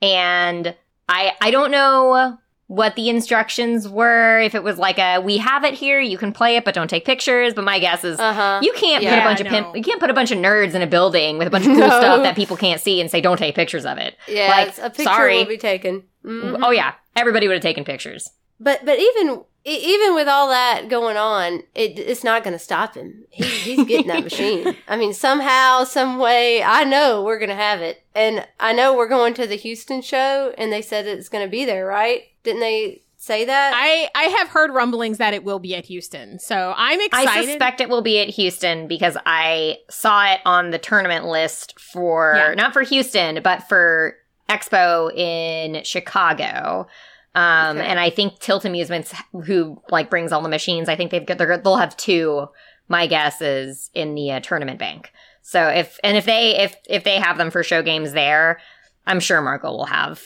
And 0.00 0.74
I, 1.08 1.32
I 1.40 1.50
don't 1.52 1.70
know 1.70 2.38
what 2.72 2.96
the 2.96 3.10
instructions 3.10 3.86
were. 3.86 4.40
If 4.40 4.54
it 4.54 4.62
was 4.62 4.78
like 4.78 4.98
a, 4.98 5.18
we 5.18 5.36
have 5.36 5.62
it 5.64 5.74
here, 5.74 6.00
you 6.00 6.16
can 6.16 6.32
play 6.32 6.56
it, 6.56 6.64
but 6.64 6.74
don't 6.74 6.88
take 6.88 7.04
pictures. 7.04 7.52
But 7.52 7.64
my 7.64 7.78
guess 7.78 8.02
is 8.02 8.18
Uh-huh. 8.18 8.60
you 8.62 8.72
can't 8.72 9.04
put 9.04 9.12
a 9.18 9.22
bunch 9.22 9.40
of 9.40 9.46
pimp, 9.46 9.76
you 9.76 9.82
can't 9.82 10.00
put 10.00 10.08
a 10.08 10.14
bunch 10.14 10.30
of 10.30 10.38
nerds 10.38 10.74
in 10.74 10.80
a 10.80 10.86
building 10.86 11.36
with 11.36 11.48
a 11.48 11.50
bunch 11.50 11.66
of 11.66 11.72
cool 11.72 11.80
No. 11.88 12.00
stuff 12.00 12.22
that 12.22 12.34
people 12.34 12.56
can't 12.56 12.80
see 12.80 13.00
and 13.00 13.10
say 13.10 13.20
don't 13.20 13.36
take 13.36 13.54
pictures 13.54 13.84
of 13.84 13.98
it. 13.98 14.16
Yeah, 14.26 14.48
like, 14.48 14.78
a 14.78 14.88
picture 14.88 15.02
sorry. 15.04 15.38
will 15.38 15.46
be 15.46 15.58
taken. 15.58 16.04
Mhm. 16.24 16.60
Oh 16.62 16.70
yeah, 16.70 16.94
everybody 17.14 17.46
would 17.46 17.54
have 17.54 17.62
taken 17.62 17.84
pictures. 17.84 18.30
But 18.58 18.84
but 18.86 18.98
even 18.98 19.42
e- 19.66 19.94
even 19.94 20.14
with 20.14 20.28
all 20.28 20.48
that 20.48 20.88
going 20.88 21.16
on, 21.18 21.64
it, 21.74 21.98
it's 21.98 22.24
not 22.24 22.42
going 22.44 22.52
to 22.54 22.58
stop 22.64 22.94
him. 22.94 23.24
He, 23.28 23.42
he's 23.44 23.84
getting 23.86 24.06
that 24.06 24.22
machine. 24.22 24.76
I 24.88 24.96
mean, 24.96 25.12
somehow, 25.12 25.82
some 25.84 26.18
way, 26.18 26.62
I 26.62 26.84
know 26.84 27.22
we're 27.24 27.38
going 27.40 27.48
to 27.48 27.54
have 27.56 27.80
it, 27.82 28.04
and 28.14 28.46
I 28.60 28.72
know 28.72 28.96
we're 28.96 29.08
going 29.08 29.34
to 29.34 29.46
the 29.48 29.56
Houston 29.56 30.00
show, 30.00 30.54
and 30.56 30.72
they 30.72 30.80
said 30.80 31.06
it's 31.06 31.28
going 31.28 31.44
to 31.44 31.50
be 31.50 31.64
there, 31.64 31.84
right? 31.84 32.22
Didn't 32.44 32.60
they 32.60 33.02
say 33.16 33.44
that? 33.44 33.72
I 33.74 34.08
I 34.14 34.24
have 34.38 34.48
heard 34.48 34.72
rumblings 34.72 35.18
that 35.18 35.32
it 35.34 35.44
will 35.44 35.58
be 35.60 35.74
at 35.76 35.84
Houston, 35.86 36.38
so 36.38 36.74
I'm 36.76 37.00
excited. 37.00 37.28
I 37.30 37.44
suspect 37.46 37.80
it 37.80 37.88
will 37.88 38.02
be 38.02 38.18
at 38.20 38.28
Houston 38.30 38.88
because 38.88 39.16
I 39.24 39.78
saw 39.90 40.26
it 40.32 40.40
on 40.44 40.70
the 40.70 40.78
tournament 40.78 41.26
list 41.26 41.78
for 41.78 42.34
Yeah. 42.36 42.54
not 42.54 42.72
for 42.72 42.82
Houston, 42.82 43.40
but 43.42 43.68
for 43.68 44.16
Expo 44.48 45.14
in 45.16 45.84
Chicago. 45.84 46.86
Um, 47.34 47.78
Okay. 47.78 47.86
and 47.86 47.98
I 47.98 48.10
think 48.10 48.40
Tilt 48.40 48.64
Amusements, 48.66 49.14
who 49.46 49.80
like 49.90 50.10
brings 50.10 50.32
all 50.32 50.42
the 50.42 50.48
machines, 50.50 50.88
I 50.88 50.96
think 50.96 51.10
they've 51.10 51.24
got 51.24 51.38
they're, 51.38 51.56
they'll 51.58 51.76
have 51.76 51.96
two. 51.96 52.48
My 52.88 53.06
guess 53.06 53.40
is 53.40 53.88
in 53.94 54.14
the 54.14 54.32
uh, 54.32 54.40
tournament 54.40 54.78
bank. 54.78 55.12
So 55.40 55.68
if 55.68 55.98
and 56.04 56.16
if 56.16 56.24
they 56.26 56.58
if 56.58 56.76
if 56.88 57.04
they 57.04 57.18
have 57.18 57.38
them 57.38 57.50
for 57.50 57.62
show 57.62 57.80
games 57.82 58.12
there, 58.12 58.58
I'm 59.06 59.20
sure 59.20 59.40
Marco 59.40 59.70
will 59.70 59.86
have 59.86 60.20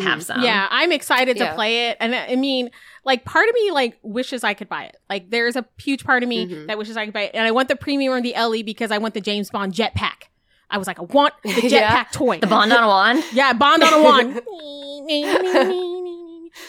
Mhm. 0.00 0.02
have 0.02 0.22
some. 0.22 0.42
Yeah, 0.42 0.66
I'm 0.70 0.92
excited 0.92 1.36
to 1.38 1.44
Yeah. 1.44 1.54
play 1.54 1.88
it. 1.88 1.96
And 2.00 2.14
I 2.14 2.26
I 2.32 2.36
mean, 2.36 2.70
like 3.04 3.24
part 3.24 3.48
of 3.48 3.54
me 3.54 3.70
like 3.70 3.98
wishes 4.02 4.44
I 4.44 4.54
could 4.54 4.68
buy 4.68 4.84
it. 4.84 4.96
Like 5.10 5.30
there's 5.30 5.56
a 5.56 5.64
huge 5.78 6.04
part 6.04 6.22
of 6.22 6.28
me 6.28 6.46
Mhm. 6.46 6.66
that 6.68 6.78
wishes 6.78 6.96
I 6.96 7.04
could 7.04 7.14
buy 7.14 7.22
it. 7.22 7.32
And 7.34 7.46
I 7.46 7.50
want 7.50 7.68
the 7.68 7.76
premium 7.76 8.12
or 8.12 8.20
the 8.20 8.34
LE 8.34 8.62
because 8.62 8.90
I 8.90 8.98
want 8.98 9.14
the 9.14 9.20
James 9.20 9.50
Bond 9.50 9.72
jetpack. 9.74 10.28
I 10.70 10.78
was 10.78 10.86
like, 10.86 10.98
I 10.98 11.02
want 11.02 11.34
the 11.42 11.50
jetpack 11.50 11.70
Yeah. 11.70 12.04
toy. 12.12 12.38
the 12.38 12.46
Bond 12.46 12.72
on 12.72 12.82
a 12.82 12.86
wand. 12.88 13.22
Yeah, 13.32 13.52
Bond 13.52 13.82
on 13.82 13.92
a 13.92 14.02
wand. 14.02 14.40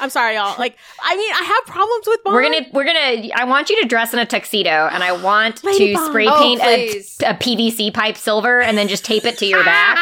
I'm 0.01 0.09
sorry, 0.09 0.33
y'all. 0.35 0.55
Like, 0.57 0.77
I 1.01 1.15
mean, 1.15 1.31
I 1.31 1.43
have 1.43 1.65
problems 1.67 2.07
with 2.07 2.23
Bond. 2.23 2.35
We're 2.35 2.41
gonna, 2.43 2.65
we're 2.73 2.85
gonna. 2.85 3.29
I 3.35 3.43
want 3.45 3.69
you 3.69 3.79
to 3.83 3.87
dress 3.87 4.13
in 4.13 4.19
a 4.19 4.25
tuxedo, 4.25 4.89
and 4.91 5.03
I 5.03 5.11
want 5.11 5.63
Lady 5.63 5.89
to 5.89 5.93
Bond. 5.93 6.07
spray 6.09 6.27
Oh, 6.27 6.39
paint 6.41 6.61
a, 6.63 6.97
a 7.29 7.33
PVC 7.35 7.93
pipe 7.93 8.17
silver, 8.17 8.61
and 8.61 8.75
then 8.77 8.87
just 8.87 9.05
tape 9.05 9.25
it 9.25 9.37
to 9.37 9.45
your 9.45 9.63
back. 9.63 9.99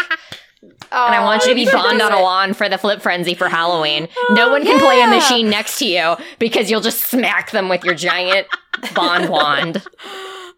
Oh, 0.93 1.05
And 1.07 1.15
I 1.15 1.23
want 1.23 1.43
you 1.43 1.49
to 1.49 1.55
be 1.55 1.65
should 1.65 1.73
Bond 1.73 2.01
on 2.01 2.11
a 2.13 2.21
wand 2.21 2.55
for 2.55 2.69
the 2.69 2.77
Flip 2.77 3.01
Frenzy 3.01 3.33
for 3.33 3.49
Halloween. 3.49 4.07
No 4.29 4.49
one 4.51 4.63
can 4.63 4.79
play 4.79 5.01
a 5.01 5.07
machine 5.07 5.49
next 5.49 5.79
to 5.79 5.85
you 5.85 6.15
because 6.37 6.69
you'll 6.69 6.81
just 6.81 7.05
smack 7.09 7.49
them 7.51 7.67
with 7.67 7.83
your 7.83 7.95
giant 7.95 8.47
Bond 8.95 9.29
wand. 9.29 9.83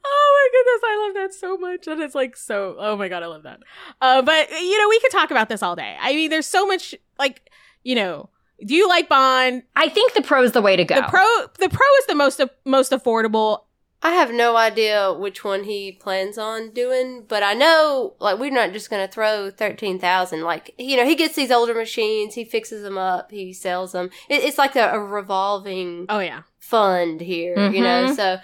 Oh 0.07 0.49
my 0.53 0.59
goodness, 0.59 0.81
I 0.85 1.05
love 1.07 1.13
that 1.15 1.33
so 1.39 1.57
much. 1.57 1.87
And 1.87 1.99
it's 2.01 2.13
like 2.13 2.37
so 2.37 2.75
oh 2.77 2.95
my 2.95 3.07
god, 3.07 3.23
I 3.23 3.25
love 3.25 3.41
that. 3.43 3.61
Uh 4.01 4.21
but 4.21 4.51
you 4.51 4.79
know, 4.79 4.87
we 4.87 4.99
could 4.99 5.11
talk 5.11 5.31
about 5.31 5.49
this 5.49 5.63
all 5.63 5.75
day. 5.75 5.97
I 5.99 6.13
mean, 6.13 6.29
there's 6.29 6.45
so 6.45 6.67
much 6.67 6.93
like, 7.17 7.49
you 7.83 7.95
know, 7.95 8.29
do 8.63 8.75
you 8.75 8.87
like 8.87 9.09
Bond? 9.09 9.63
I 9.75 9.89
think 9.89 10.13
the 10.13 10.21
pro 10.21 10.43
is 10.43 10.51
the 10.51 10.61
way 10.61 10.75
to 10.75 10.85
go. 10.85 10.95
The 10.95 11.07
pro 11.07 11.25
the 11.57 11.69
pro 11.69 11.87
is 11.99 12.05
the 12.07 12.13
most 12.15 12.39
most 12.65 12.91
affordable. 12.91 13.61
I 14.03 14.11
have 14.11 14.31
no 14.31 14.55
idea 14.55 15.11
which 15.11 15.43
one 15.43 15.63
he 15.63 15.91
plans 15.91 16.37
on 16.37 16.69
doing, 16.71 17.23
but 17.27 17.41
I 17.41 17.53
know 17.53 18.13
like 18.19 18.37
we're 18.37 18.51
not 18.51 18.71
just 18.71 18.89
going 18.89 19.05
to 19.05 19.11
throw 19.11 19.49
thirteen 19.49 19.97
thousand. 19.99 20.41
Like 20.43 20.75
you 20.77 20.95
know, 20.97 21.05
he 21.05 21.15
gets 21.15 21.35
these 21.35 21.49
older 21.51 21.73
machines, 21.73 22.35
he 22.35 22.45
fixes 22.45 22.83
them 22.83 22.97
up, 22.97 23.31
he 23.31 23.51
sells 23.53 23.93
them. 23.93 24.11
It, 24.29 24.43
it's 24.43 24.57
like 24.59 24.75
a, 24.75 24.91
a 24.91 24.99
revolving 24.99 26.05
Oh 26.09 26.19
yeah. 26.19 26.41
fund 26.59 27.19
here, 27.21 27.57
you 27.71 27.81
know. 27.81 28.07
Mhm. 28.09 28.15
So, 28.15 28.37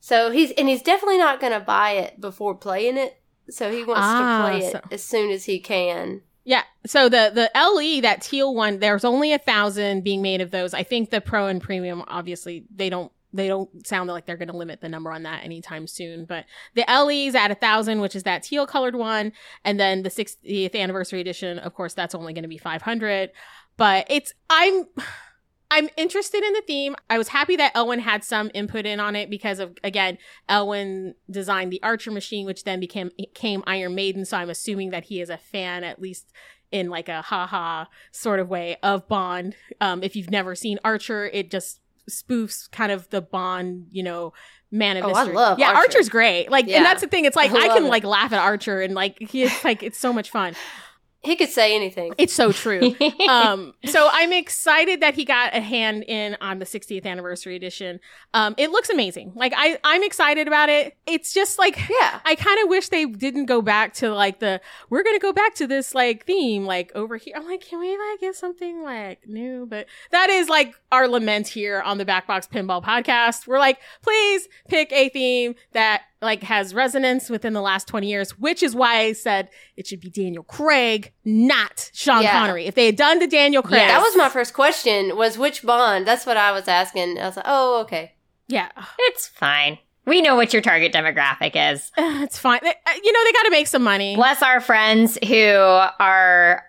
so 0.00 0.30
he's 0.30 0.50
and 0.52 0.68
he's 0.68 0.82
definitely 0.82 1.18
not 1.18 1.40
going 1.40 1.52
to 1.52 1.60
buy 1.60 1.92
it 1.92 2.20
before 2.20 2.54
playing 2.54 2.96
it. 2.96 3.20
So 3.50 3.70
he 3.70 3.84
wants 3.84 4.00
Ah, 4.04 4.18
to 4.46 4.48
play 4.58 4.66
it 4.66 4.72
so- 4.72 4.80
as 4.90 5.02
soon 5.02 5.30
as 5.30 5.44
he 5.44 5.58
can. 5.60 6.22
Yeah. 6.44 6.62
So 6.86 7.08
the 7.08 7.30
the 7.34 7.50
LE 7.54 8.00
that 8.00 8.22
teal 8.22 8.54
one, 8.54 8.78
there's 8.78 9.04
only 9.04 9.32
a 9.32 9.38
thousand 9.38 10.02
being 10.04 10.22
made 10.22 10.40
of 10.40 10.50
those. 10.50 10.72
I 10.74 10.82
think 10.84 11.10
the 11.10 11.20
pro 11.20 11.46
and 11.48 11.60
premium, 11.60 12.02
obviously, 12.08 12.64
they 12.74 12.88
don't 12.90 13.12
they 13.32 13.48
don't 13.48 13.86
sound 13.86 14.08
like 14.08 14.26
they're 14.26 14.36
going 14.36 14.50
to 14.50 14.56
limit 14.56 14.80
the 14.80 14.88
number 14.88 15.10
on 15.10 15.22
that 15.22 15.44
anytime 15.44 15.86
soon. 15.86 16.24
But 16.24 16.44
the 16.74 16.84
LE's 16.88 17.34
at 17.34 17.50
a 17.50 17.54
thousand, 17.54 18.00
which 18.00 18.14
is 18.14 18.24
that 18.24 18.42
teal 18.42 18.66
colored 18.66 18.94
one, 18.94 19.32
and 19.64 19.78
then 19.80 20.02
the 20.02 20.10
60th 20.10 20.74
anniversary 20.74 21.20
edition, 21.20 21.58
of 21.58 21.74
course, 21.74 21.94
that's 21.94 22.14
only 22.14 22.32
going 22.32 22.42
to 22.42 22.48
be 22.48 22.58
500. 22.58 23.30
But 23.76 24.06
it's 24.08 24.32
I'm. 24.50 24.86
I'm 25.74 25.88
interested 25.96 26.44
in 26.44 26.52
the 26.52 26.60
theme. 26.66 26.94
I 27.08 27.16
was 27.16 27.28
happy 27.28 27.56
that 27.56 27.74
Elwin 27.74 28.00
had 28.00 28.24
some 28.24 28.50
input 28.52 28.84
in 28.84 29.00
on 29.00 29.16
it 29.16 29.30
because 29.30 29.58
of 29.58 29.78
again, 29.82 30.18
Elwin 30.46 31.14
designed 31.30 31.72
the 31.72 31.82
Archer 31.82 32.10
machine, 32.10 32.44
which 32.44 32.64
then 32.64 32.78
became 32.78 33.10
became 33.16 33.64
Iron 33.66 33.94
Maiden. 33.94 34.26
So 34.26 34.36
I'm 34.36 34.50
assuming 34.50 34.90
that 34.90 35.04
he 35.04 35.22
is 35.22 35.30
a 35.30 35.38
fan, 35.38 35.82
at 35.82 35.98
least 35.98 36.30
in 36.72 36.88
like 36.88 37.08
a 37.08 37.22
haha 37.22 37.84
sort 38.10 38.40
of 38.40 38.48
way 38.48 38.76
of 38.82 39.06
Bond. 39.06 39.54
Um, 39.80 40.02
if 40.02 40.16
you've 40.16 40.30
never 40.30 40.54
seen 40.54 40.78
Archer, 40.84 41.26
it 41.26 41.50
just 41.50 41.80
spoofs 42.10 42.70
kind 42.70 42.92
of 42.92 43.08
the 43.10 43.20
Bond, 43.22 43.86
you 43.90 44.02
know, 44.02 44.32
man 44.70 44.96
of 44.96 45.04
Oh, 45.04 45.12
I 45.12 45.20
mystery. 45.20 45.34
love 45.36 45.58
yeah, 45.58 45.68
Archer. 45.68 45.78
Archer's 45.80 46.08
great. 46.08 46.50
Like, 46.50 46.66
Yeah. 46.66 46.78
and 46.78 46.86
that's 46.86 47.00
the 47.02 47.08
thing. 47.08 47.24
It's 47.24 47.36
like 47.36 47.50
I 47.52 47.64
I, 47.64 47.68
can 47.68 47.84
it. 47.86 47.88
like 47.90 48.04
laugh 48.04 48.32
at 48.32 48.38
Archer 48.40 48.80
and 48.80 48.94
like 48.94 49.18
he 49.20 49.42
is 49.42 49.64
like 49.64 49.82
it's 49.82 49.98
so 49.98 50.12
much 50.12 50.30
fun. 50.30 50.54
He 51.24 51.36
could 51.36 51.50
say 51.50 51.76
anything. 51.76 52.14
It's 52.18 52.32
so 52.32 52.50
true. 52.50 52.96
um, 53.28 53.74
so 53.84 54.08
I'm 54.10 54.32
excited 54.32 55.00
that 55.02 55.14
he 55.14 55.24
got 55.24 55.54
a 55.54 55.60
hand 55.60 56.02
in 56.08 56.36
on 56.40 56.58
the 56.58 56.64
60th 56.64 57.06
anniversary 57.06 57.54
edition. 57.54 58.00
Um, 58.34 58.56
it 58.58 58.70
looks 58.72 58.90
amazing. 58.90 59.32
Like 59.36 59.52
I, 59.56 59.78
I'm 59.84 60.02
excited 60.02 60.48
about 60.48 60.68
it. 60.68 60.96
It's 61.06 61.32
just 61.32 61.60
like 61.60 61.78
Yeah. 61.78 62.20
I 62.24 62.34
kind 62.34 62.58
of 62.64 62.68
wish 62.68 62.88
they 62.88 63.04
didn't 63.04 63.46
go 63.46 63.62
back 63.62 63.94
to 63.94 64.12
like 64.12 64.40
the 64.40 64.60
we're 64.90 65.04
gonna 65.04 65.20
go 65.20 65.32
back 65.32 65.54
to 65.56 65.68
this 65.68 65.94
like 65.94 66.26
theme 66.26 66.64
like 66.64 66.90
over 66.96 67.16
here. 67.16 67.34
I'm 67.36 67.46
like, 67.46 67.60
can 67.60 67.78
we 67.78 67.90
like 67.96 68.20
get 68.20 68.34
something 68.34 68.82
like 68.82 69.28
new? 69.28 69.66
But 69.66 69.86
that 70.10 70.28
is 70.28 70.48
like 70.48 70.74
our 70.90 71.06
lament 71.06 71.46
here 71.46 71.80
on 71.82 71.98
the 71.98 72.04
Backbox 72.04 72.50
Pinball 72.50 72.82
Podcast. 72.82 73.46
We're 73.46 73.60
like, 73.60 73.78
please 74.02 74.48
pick 74.68 74.90
a 74.90 75.08
theme 75.08 75.54
that 75.70 76.02
like 76.22 76.42
has 76.44 76.72
resonance 76.72 77.28
within 77.28 77.52
the 77.52 77.60
last 77.60 77.88
20 77.88 78.06
years, 78.08 78.38
which 78.38 78.62
is 78.62 78.74
why 78.74 78.98
I 79.00 79.12
said 79.12 79.48
it 79.76 79.86
should 79.86 80.00
be 80.00 80.08
Daniel 80.08 80.44
Craig, 80.44 81.12
not 81.24 81.90
Sean 81.92 82.22
Yeah. 82.22 82.32
Connery. 82.32 82.66
If 82.66 82.74
they 82.76 82.86
had 82.86 82.96
done 82.96 83.18
the 83.18 83.26
Daniel 83.26 83.62
Craig, 83.62 83.80
Yes. 83.82 83.90
That 83.90 84.02
was 84.02 84.16
my 84.16 84.28
first 84.28 84.54
question. 84.54 85.16
Was 85.16 85.36
which 85.36 85.62
Bond? 85.62 86.06
That's 86.06 86.24
what 86.24 86.36
I 86.36 86.52
was 86.52 86.68
asking. 86.68 87.18
I 87.18 87.26
was 87.26 87.36
like, 87.36 87.46
oh, 87.48 87.80
okay. 87.82 88.12
yeah, 88.48 88.68
it's 89.00 89.26
fine. 89.28 89.78
We 90.04 90.20
know 90.22 90.34
what 90.36 90.52
your 90.52 90.62
target 90.62 90.92
demographic 90.92 91.52
is. 91.54 91.90
it's 91.98 92.38
fine. 92.38 92.60
They- 92.62 92.70
uh, 92.70 92.92
You 93.02 93.12
know, 93.12 93.24
they 93.24 93.32
got 93.32 93.42
to 93.44 93.50
make 93.50 93.66
some 93.66 93.82
money. 93.82 94.14
Bless 94.16 94.42
our 94.42 94.60
friends 94.60 95.18
who 95.26 95.44
are 95.54 96.62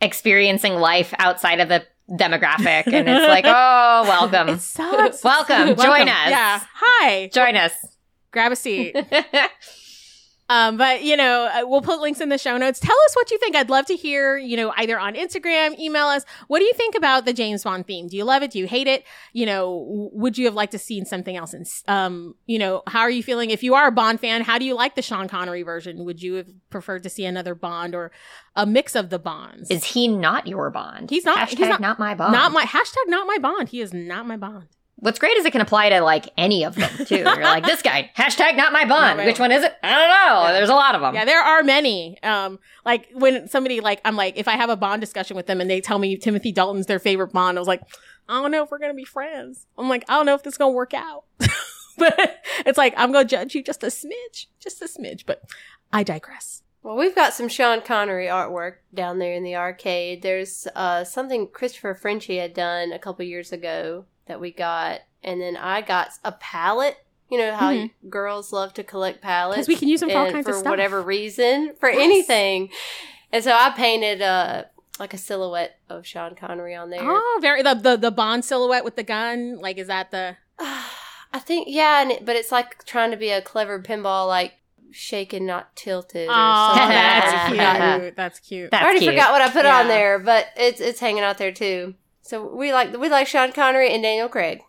experiencing 0.00 0.74
life 0.76 1.12
outside 1.18 1.60
of 1.60 1.68
the 1.68 1.84
demographic, 2.10 2.86
and 2.92 3.08
it's 3.08 3.28
like, 3.28 3.44
oh, 3.48 4.02
welcome. 4.04 4.48
It 4.54 4.60
sucks. 4.60 5.22
Welcome. 5.24 5.76
Join 5.76 6.08
us. 6.08 6.30
Yeah. 6.30 6.60
Hi. 6.74 7.28
Join 7.32 7.54
us. 7.56 7.72
Grab 8.32 8.52
a 8.52 8.56
seat. 8.56 8.96
Um, 10.52 10.76
but 10.76 11.04
you 11.04 11.16
know, 11.16 11.44
uh, 11.44 11.60
we'll 11.64 11.80
put 11.80 12.00
links 12.00 12.20
in 12.20 12.28
the 12.28 12.36
show 12.36 12.56
notes. 12.56 12.80
Tell 12.80 12.96
us 13.06 13.14
what 13.14 13.30
you 13.30 13.38
think. 13.38 13.54
I'd 13.54 13.70
love 13.70 13.86
to 13.86 13.94
hear, 13.94 14.36
you 14.36 14.56
know, 14.56 14.72
either 14.76 14.98
on 14.98 15.14
Instagram, 15.14 15.78
email 15.78 16.06
us. 16.06 16.24
What 16.48 16.58
do 16.58 16.64
you 16.64 16.72
think 16.72 16.96
about 16.96 17.24
the 17.24 17.32
James 17.32 17.62
Bond 17.62 17.86
theme? 17.86 18.08
Do 18.08 18.16
you 18.16 18.24
love 18.24 18.42
it? 18.42 18.50
Do 18.50 18.58
you 18.58 18.66
hate 18.66 18.88
it? 18.88 19.04
You 19.32 19.46
know, 19.46 19.86
would 20.12 20.36
you 20.36 20.46
have 20.46 20.54
liked 20.54 20.72
to 20.72 20.78
seen 20.80 21.04
something 21.04 21.36
else? 21.36 21.54
And, 21.54 21.64
um, 21.86 22.34
you 22.46 22.58
know, 22.58 22.82
how 22.88 22.98
are 23.02 23.10
you 23.10 23.22
feeling? 23.22 23.50
If 23.50 23.62
you 23.62 23.74
are 23.76 23.86
a 23.86 23.92
Bond 23.92 24.18
fan, 24.18 24.42
how 24.42 24.58
do 24.58 24.64
you 24.64 24.74
like 24.74 24.96
the 24.96 25.02
Sean 25.02 25.28
Connery 25.28 25.62
version? 25.62 26.04
Would 26.04 26.20
you 26.20 26.34
have 26.34 26.48
preferred 26.68 27.04
to 27.04 27.10
see 27.10 27.24
another 27.24 27.54
Bond 27.54 27.94
or 27.94 28.10
a 28.56 28.66
mix 28.66 28.96
of 28.96 29.10
the 29.10 29.20
Bonds? 29.20 29.70
Is 29.70 29.84
he 29.84 30.08
not 30.08 30.48
your 30.48 30.68
Bond? 30.70 31.10
He's 31.10 31.24
not- 31.24 31.38
Hashtag 31.48 31.58
he's 31.58 31.68
not- 31.68 31.80
not 31.80 31.98
my 32.00 32.16
Bond. 32.16 32.32
not 32.32 32.50
my 32.50 32.64
hashtag 32.64 33.06
not 33.06 33.28
my 33.28 33.38
Bond. 33.38 33.68
He 33.68 33.80
is 33.80 33.94
not 33.94 34.26
my 34.26 34.36
Bond. 34.36 34.66
What's 35.00 35.18
great 35.18 35.36
is 35.38 35.46
it 35.46 35.50
can 35.50 35.62
apply 35.62 35.88
to 35.88 36.00
like 36.02 36.28
any 36.36 36.64
of 36.64 36.74
them 36.74 36.90
too. 37.06 37.16
You're 37.16 37.42
like 37.42 37.64
this 37.66 37.82
guy. 37.82 38.10
Hashtag 38.16 38.56
not 38.56 38.72
my 38.72 38.84
Bond. 38.84 38.90
Not 38.90 39.16
my 39.16 39.26
Which 39.26 39.40
one 39.40 39.50
is 39.50 39.64
it? 39.64 39.74
I 39.82 39.90
don't 39.90 40.08
know. 40.08 40.52
There's 40.52 40.68
a 40.68 40.74
lot 40.74 40.94
of 40.94 41.00
them. 41.00 41.14
Yeah, 41.14 41.24
there 41.24 41.40
are 41.40 41.62
many. 41.62 42.22
Um, 42.22 42.58
like 42.84 43.08
when 43.12 43.48
somebody 43.48 43.80
like 43.80 44.00
I'm 44.04 44.16
like, 44.16 44.36
if 44.36 44.46
I 44.46 44.52
have 44.52 44.68
a 44.68 44.76
Bond 44.76 45.00
discussion 45.00 45.36
with 45.36 45.46
them 45.46 45.60
and 45.60 45.70
they 45.70 45.80
tell 45.80 45.98
me 45.98 46.16
Timothy 46.16 46.52
Dalton's 46.52 46.86
their 46.86 46.98
favorite 46.98 47.32
Bond, 47.32 47.56
I 47.56 47.60
was 47.60 47.68
like, 47.68 47.82
I 48.28 48.42
don't 48.42 48.50
know 48.50 48.62
if 48.62 48.70
we're 48.70 48.78
gonna 48.78 48.94
be 48.94 49.04
friends. 49.04 49.66
I'm 49.78 49.88
like, 49.88 50.04
I 50.08 50.14
don't 50.14 50.26
know 50.26 50.34
if 50.34 50.42
this 50.42 50.54
is 50.54 50.58
gonna 50.58 50.72
work 50.72 50.92
out. 50.92 51.24
but 51.98 52.42
it's 52.66 52.78
like 52.78 52.92
I'm 52.96 53.10
gonna 53.10 53.24
judge 53.24 53.54
you 53.54 53.62
just 53.62 53.82
a 53.82 53.86
smidge, 53.86 54.46
just 54.58 54.82
a 54.82 54.86
smidge. 54.86 55.24
But 55.24 55.42
I 55.92 56.02
digress. 56.02 56.62
Well, 56.82 56.96
we've 56.96 57.14
got 57.14 57.34
some 57.34 57.48
Sean 57.48 57.82
Connery 57.82 58.26
artwork 58.26 58.76
down 58.94 59.18
there 59.18 59.34
in 59.34 59.44
the 59.44 59.56
arcade. 59.56 60.22
There's 60.22 60.66
uh, 60.74 61.04
something 61.04 61.48
Christopher 61.48 61.94
Frenchy 61.94 62.38
had 62.38 62.54
done 62.54 62.92
a 62.92 62.98
couple 62.98 63.24
years 63.24 63.52
ago 63.52 64.06
that 64.30 64.40
we 64.40 64.50
got, 64.52 65.00
and 65.22 65.40
then 65.40 65.56
I 65.56 65.82
got 65.82 66.08
a 66.24 66.32
palette. 66.32 66.96
You 67.28 67.38
know 67.38 67.54
how 67.54 67.88
girls 68.08 68.52
love 68.52 68.72
to 68.74 68.82
collect 68.82 69.20
palettes 69.20 69.58
'Cause 69.58 69.68
we 69.68 69.76
can 69.76 69.88
use 69.88 70.00
them 70.00 70.10
for 70.10 70.18
all 70.18 70.30
kinds 70.32 70.46
for 70.46 70.52
of 70.52 70.58
stuff. 70.58 70.70
whatever 70.70 71.02
reason, 71.02 71.74
for 71.78 71.88
Yes. 71.90 72.00
anything. 72.00 72.70
And 73.32 73.44
so 73.44 73.52
I 73.52 73.70
painted 73.70 74.20
uh, 74.22 74.64
like 74.98 75.14
a 75.14 75.18
silhouette 75.18 75.78
of 75.88 76.04
Sean 76.06 76.34
Connery 76.34 76.74
on 76.74 76.90
there. 76.90 77.00
Oh, 77.02 77.38
very 77.42 77.62
the, 77.62 77.74
the 77.74 77.96
the 77.96 78.10
Bond 78.10 78.44
silhouette 78.44 78.84
with 78.84 78.96
the 78.96 79.02
gun. 79.04 79.58
Like, 79.60 79.78
is 79.78 79.86
that 79.88 80.10
the? 80.10 80.36
I 81.32 81.38
think 81.38 81.68
yeah, 81.70 82.02
and 82.02 82.10
it, 82.10 82.24
but 82.26 82.34
it's 82.36 82.50
like 82.50 82.84
trying 82.84 83.10
to 83.12 83.16
be 83.16 83.30
a 83.30 83.40
clever 83.40 83.80
pinball, 83.80 84.26
like 84.26 84.54
shaken, 84.90 85.46
not 85.46 85.76
tilted. 85.76 86.28
Or 86.28 86.32
Oh, 86.32 86.66
something. 86.74 86.88
that's 86.88 87.32
I 87.32 87.48
forgot. 87.50 88.00
cute. 88.00 88.16
That's 88.16 88.38
cute. 88.40 88.70
That's 88.72 88.82
I 88.82 88.84
already 88.84 88.98
cute. 89.00 89.12
forgot 89.12 89.30
what 89.30 89.40
I 89.42 89.48
put 89.50 89.64
Yeah. 89.64 89.78
on 89.78 89.86
there, 89.86 90.18
but 90.18 90.46
it's 90.56 90.80
it's 90.80 90.98
hanging 90.98 91.22
out 91.22 91.38
there 91.38 91.52
too. 91.52 91.94
So 92.30 92.46
we 92.46 92.72
like 92.72 92.96
we 92.96 93.08
like 93.08 93.26
Sean 93.26 93.50
Connery 93.50 93.92
and 93.92 94.04
Daniel 94.04 94.28
Craig. 94.28 94.62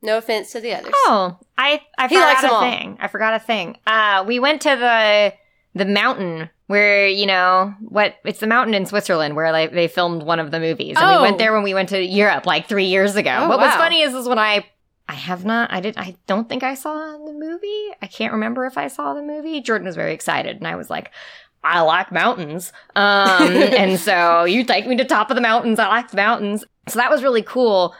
No 0.00 0.16
offense 0.16 0.50
to 0.52 0.60
the 0.60 0.72
others. 0.72 0.94
Oh, 0.94 1.38
I 1.58 1.82
I 1.98 2.08
He 2.08 2.14
forgot 2.16 2.42
a 2.44 2.70
thing. 2.70 2.96
I 2.98 3.08
forgot 3.08 3.34
a 3.34 3.38
thing. 3.38 3.76
Uh, 3.86 4.24
we 4.26 4.38
went 4.38 4.62
to 4.62 4.70
the 4.70 5.34
the 5.74 5.84
mountain 5.84 6.48
where 6.68 7.06
you 7.06 7.26
know 7.26 7.74
what? 7.80 8.16
It's 8.24 8.40
the 8.40 8.46
mountain 8.46 8.72
in 8.72 8.86
Switzerland 8.86 9.36
where 9.36 9.52
like 9.52 9.72
they 9.72 9.88
filmed 9.88 10.22
one 10.22 10.40
of 10.40 10.50
the 10.52 10.58
movies, 10.58 10.96
and 10.96 11.04
Oh. 11.04 11.16
we 11.18 11.22
went 11.22 11.36
there 11.36 11.52
when 11.52 11.62
we 11.62 11.74
went 11.74 11.90
to 11.90 12.02
Europe 12.02 12.46
like 12.46 12.66
three 12.66 12.86
years 12.86 13.14
ago. 13.14 13.40
Oh, 13.40 13.48
what 13.50 13.58
was 13.58 13.68
wow. 13.68 13.76
funny 13.78 14.00
is 14.00 14.14
is 14.14 14.26
when 14.26 14.38
I. 14.38 14.64
I 15.06 15.14
have 15.14 15.44
not. 15.44 15.70
I 15.70 15.80
did. 15.80 15.98
I 15.98 16.16
don't 16.26 16.48
think 16.48 16.62
I 16.62 16.72
saw 16.72 16.94
the 17.18 17.32
movie. 17.34 17.88
I 18.00 18.06
can't 18.06 18.32
remember 18.32 18.64
if 18.64 18.78
I 18.78 18.88
saw 18.88 19.12
the 19.12 19.20
movie. 19.20 19.60
Jordan 19.60 19.84
was 19.84 19.96
very 19.96 20.14
excited, 20.14 20.56
and 20.56 20.66
I 20.66 20.76
was 20.76 20.88
like, 20.88 21.10
"I 21.62 21.80
like 21.82 22.10
mountains." 22.12 22.72
Um, 22.96 23.42
and 23.52 24.00
so 24.00 24.44
you 24.44 24.64
take 24.64 24.86
me 24.86 24.96
to 24.96 25.04
top 25.04 25.28
of 25.30 25.34
the 25.34 25.42
mountains. 25.42 25.78
I 25.78 25.88
like 25.88 26.10
the 26.10 26.16
mountains. 26.16 26.64
So 26.88 26.98
that 26.98 27.10
was 27.10 27.22
really 27.22 27.42
cool 27.42 27.94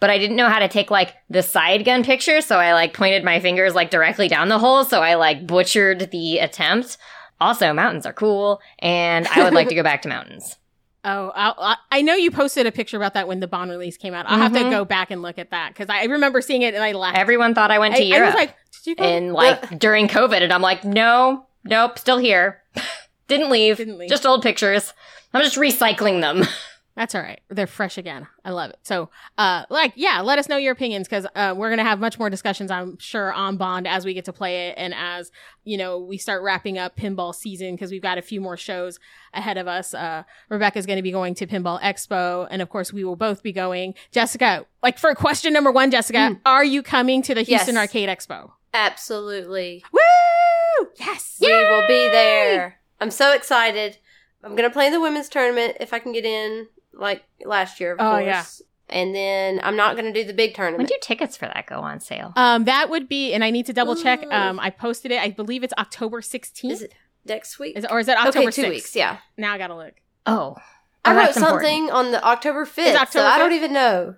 but 0.00 0.10
I 0.10 0.18
didn't 0.18 0.34
know 0.34 0.48
how 0.48 0.58
to 0.58 0.66
take 0.66 0.90
like 0.90 1.14
the 1.30 1.44
side 1.44 1.84
gun 1.84 2.02
picture, 2.02 2.40
so 2.40 2.58
I 2.58 2.72
like 2.72 2.92
pointed 2.92 3.22
my 3.22 3.38
fingers 3.38 3.76
like 3.76 3.90
directly 3.92 4.26
down 4.26 4.48
the 4.48 4.58
hole, 4.58 4.82
so 4.84 5.00
I 5.00 5.14
like 5.14 5.46
butchered 5.46 6.10
the 6.10 6.38
attempt. 6.38 6.98
Also, 7.40 7.72
mountains 7.72 8.04
are 8.04 8.12
cool, 8.12 8.60
and 8.80 9.28
I 9.28 9.44
would 9.44 9.52
like 9.54 9.68
to 9.68 9.76
go 9.76 9.84
back 9.84 10.02
to 10.02 10.08
mountains. 10.08 10.56
Oh, 11.04 11.32
I'll, 11.34 11.54
I 11.58 11.76
I 11.90 12.02
know 12.02 12.14
you 12.14 12.30
posted 12.32 12.64
a 12.66 12.70
picture 12.72 12.96
about 12.96 13.14
that 13.14 13.26
when 13.28 13.38
the 13.40 13.46
Bond 13.48 13.70
release 13.72 13.96
came 13.96 14.12
out. 14.14 14.24
I'll 14.28 14.38
have 14.38 14.52
to 14.52 14.60
Mhm. 14.60 14.70
go 14.70 14.84
back 14.84 15.10
and 15.10 15.20
look 15.20 15.36
at 15.38 15.50
that 15.50 15.70
because 15.74 15.88
I 15.88 16.04
remember 16.04 16.40
seeing 16.40 16.62
it 16.62 16.74
and 16.74 16.82
I 16.84 16.92
laughed. 16.92 17.18
Everyone 17.18 17.54
thought 17.56 17.70
I 17.72 17.78
went 17.80 17.94
to 17.96 18.02
I 18.02 18.06
Europe, 18.06 18.26
was 18.26 18.34
like, 18.34 18.54
did 18.72 18.86
you 18.90 18.94
go? 18.96 19.04
and 19.04 19.32
like 19.32 19.78
during 19.80 20.06
COVID, 20.06 20.42
and 20.42 20.52
I'm 20.52 20.62
like, 20.62 20.84
no, 20.84 21.46
nope, 21.64 21.98
still 21.98 22.18
here. 22.18 22.62
Didn't 23.28 23.50
leave. 23.50 23.78
Didn't 23.78 23.98
leave. 23.98 24.10
Just 24.10 24.24
old 24.26 24.42
pictures. 24.42 24.92
I'm 25.34 25.42
just 25.42 25.56
recycling 25.56 26.20
them. 26.20 26.44
That's 26.94 27.14
all 27.14 27.22
right. 27.22 27.40
They're 27.48 27.66
fresh 27.66 27.96
again. 27.96 28.26
I 28.44 28.50
love 28.50 28.70
it. 28.70 28.78
So, 28.82 29.08
uh, 29.38 29.64
like, 29.70 29.94
yeah, 29.96 30.20
let 30.20 30.38
us 30.38 30.48
know 30.48 30.58
your 30.58 30.72
opinions 30.72 31.08
because 31.08 31.26
uh, 31.34 31.54
we're 31.56 31.70
gonna 31.70 31.84
have 31.84 31.98
much 32.00 32.18
more 32.18 32.28
discussions, 32.28 32.70
I'm 32.70 32.98
sure, 32.98 33.32
on 33.32 33.56
Bond 33.56 33.88
as 33.88 34.04
we 34.04 34.12
get 34.12 34.26
to 34.26 34.32
play 34.32 34.68
it 34.68 34.74
and 34.76 34.92
as 34.94 35.30
you 35.64 35.78
know 35.78 35.98
we 35.98 36.18
start 36.18 36.42
wrapping 36.42 36.76
up 36.76 36.94
pinball 36.96 37.34
season 37.34 37.74
because 37.74 37.90
we've 37.90 38.02
got 38.02 38.18
a 38.18 38.22
few 38.22 38.40
more 38.42 38.58
shows 38.58 38.98
ahead 39.32 39.56
of 39.56 39.66
us. 39.66 39.94
Uh, 39.94 40.24
Rebecca's 40.50 40.84
going 40.84 40.98
to 40.98 41.02
be 41.02 41.12
going 41.12 41.34
to 41.36 41.46
Pinball 41.46 41.80
Expo, 41.80 42.46
and 42.50 42.60
of 42.60 42.68
course, 42.68 42.92
we 42.92 43.04
will 43.04 43.16
both 43.16 43.42
be 43.42 43.52
going. 43.52 43.94
Jessica, 44.10 44.66
like 44.82 44.98
for 44.98 45.14
question 45.14 45.52
number 45.54 45.72
one, 45.72 45.90
Jessica, 45.90 46.38
are 46.44 46.64
you 46.64 46.82
coming 46.82 47.22
to 47.22 47.34
the 47.34 47.42
Houston 47.42 47.74
Yes. 47.76 47.82
Arcade 47.88 48.08
Expo? 48.10 48.50
Absolutely. 48.74 49.84
Woo! 49.92 50.88
Yes. 50.98 51.38
We 51.40 51.48
will 51.48 51.86
be 51.88 52.08
there. 52.08 52.76
I'm 53.00 53.10
so 53.10 53.32
excited. 53.32 53.96
I'm 54.44 54.54
gonna 54.56 54.70
play 54.70 54.90
the 54.90 55.00
women's 55.00 55.28
tournament 55.28 55.76
if 55.80 55.92
I 55.92 55.98
can 56.00 56.12
get 56.12 56.24
in, 56.24 56.66
like 56.94 57.24
last 57.44 57.80
year, 57.80 57.92
of 57.92 58.00
Oh, 58.00 58.10
course. 58.12 58.24
yeah. 58.24 58.44
And 58.88 59.14
then 59.14 59.60
I'm 59.62 59.76
not 59.76 59.96
gonna 59.96 60.12
do 60.12 60.22
the 60.24 60.34
big 60.34 60.54
tournament. 60.54 60.78
When 60.78 60.86
do 60.86 60.96
tickets 61.00 61.36
for 61.36 61.46
that 61.46 61.66
go 61.66 61.76
on 61.80 62.00
sale? 62.00 62.32
Um, 62.36 62.64
that 62.64 62.90
would 62.90 63.08
be, 63.08 63.32
and 63.32 63.42
I 63.42 63.50
need 63.50 63.66
to 63.66 63.72
double 63.72 63.96
check. 63.96 64.22
Um, 64.30 64.60
I 64.60 64.68
posted 64.70 65.10
it. 65.12 65.20
I 65.20 65.30
believe 65.30 65.62
it's 65.64 65.72
October 65.78 66.20
16th. 66.20 66.70
Is 66.70 66.82
it 66.82 66.92
next 67.24 67.58
week? 67.58 67.76
Is 67.78 67.84
it- 67.84 67.90
or 67.90 68.00
is 68.00 68.08
it 68.08 68.16
October 68.18 68.48
okay, 68.48 68.50
two 68.50 68.62
6th? 68.62 68.68
weeks. 68.70 68.94
Yeah. 68.96 69.18
Now 69.38 69.54
I 69.54 69.58
gotta 69.58 69.74
look. 69.76 69.94
Oh, 70.26 70.56
I 71.04 71.12
Oh, 71.12 71.16
wrote 71.16 71.24
that's 71.26 71.36
important. 71.38 71.62
something 71.62 71.90
on 71.90 72.12
the 72.12 72.22
October 72.22 72.66
5th, 72.66 72.86
Is 72.86 72.96
October 72.96 73.24
so 73.26 73.32
I 73.32 73.38
don't 73.38 73.52
even 73.52 73.72
know. 73.72 74.14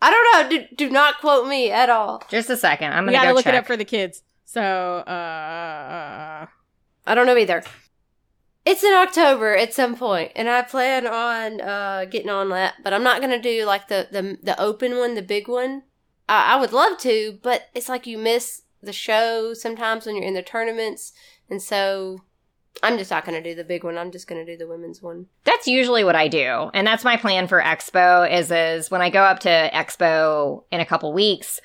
I 0.00 0.10
don't 0.12 0.50
know. 0.52 0.58
Do, 0.58 0.76
do 0.76 0.90
not 0.90 1.18
quote 1.20 1.48
me 1.48 1.72
at 1.72 1.90
all. 1.90 2.22
Just 2.30 2.48
a 2.50 2.56
second. 2.56 2.92
I'm 2.92 3.04
gonna 3.04 3.12
gotta 3.16 3.30
go 3.30 3.34
look 3.34 3.44
check. 3.44 3.54
it 3.54 3.58
up 3.58 3.66
for 3.66 3.76
the 3.76 3.84
kids. 3.84 4.22
So, 4.44 4.62
uh, 4.62 6.46
I 7.06 7.14
don't 7.14 7.26
know 7.26 7.36
either. 7.36 7.62
It's 8.68 8.84
in 8.84 8.92
October 8.92 9.56
at 9.56 9.72
some 9.72 9.96
point, 9.96 10.32
and 10.36 10.46
I 10.46 10.60
plan 10.60 11.06
on 11.06 11.58
uh, 11.58 12.04
getting 12.04 12.28
on 12.28 12.50
that. 12.50 12.74
But 12.84 12.92
I'm 12.92 13.02
not 13.02 13.22
gonna 13.22 13.40
do 13.40 13.64
like 13.64 13.88
the 13.88 14.08
the 14.12 14.36
the 14.42 14.60
open 14.60 14.98
one, 14.98 15.14
the 15.14 15.22
big 15.22 15.48
one. 15.48 15.84
I, 16.28 16.52
I 16.52 16.60
would 16.60 16.74
love 16.74 16.98
to, 16.98 17.38
but 17.42 17.70
it's 17.74 17.88
like 17.88 18.06
you 18.06 18.18
miss 18.18 18.64
the 18.82 18.92
show 18.92 19.54
sometimes 19.54 20.04
when 20.04 20.16
you're 20.16 20.26
in 20.26 20.34
the 20.34 20.42
tournaments, 20.42 21.14
and 21.48 21.62
so 21.62 22.18
I'm 22.82 22.98
just 22.98 23.10
not 23.10 23.24
gonna 23.24 23.42
do 23.42 23.54
the 23.54 23.64
big 23.64 23.84
one. 23.84 23.96
I'm 23.96 24.10
just 24.10 24.26
gonna 24.26 24.44
do 24.44 24.58
the 24.58 24.68
women's 24.68 25.00
one. 25.00 25.28
That's 25.44 25.66
usually 25.66 26.04
what 26.04 26.14
I 26.14 26.28
do. 26.28 26.70
And 26.74 26.86
that's 26.86 27.04
my 27.04 27.16
plan 27.16 27.48
for 27.48 27.62
Expo 27.62 28.30
is 28.30 28.50
is 28.50 28.90
when 28.90 29.00
I 29.00 29.08
go 29.08 29.22
up 29.22 29.38
to 29.40 29.70
Expo 29.72 30.64
in 30.70 30.80
a 30.80 30.86
couple 30.86 31.10
weeks, 31.14 31.58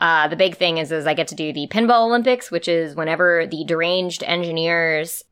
uh, 0.00 0.26
the 0.28 0.36
big 0.36 0.56
thing 0.56 0.78
is 0.78 0.90
is 0.90 1.06
I 1.06 1.12
get 1.12 1.28
to 1.28 1.34
do 1.34 1.52
the 1.52 1.68
Pinball 1.70 2.06
Olympics, 2.06 2.50
which 2.50 2.66
is 2.66 2.96
whenever 2.96 3.46
the 3.46 3.62
deranged 3.64 4.22
engineers 4.22 5.22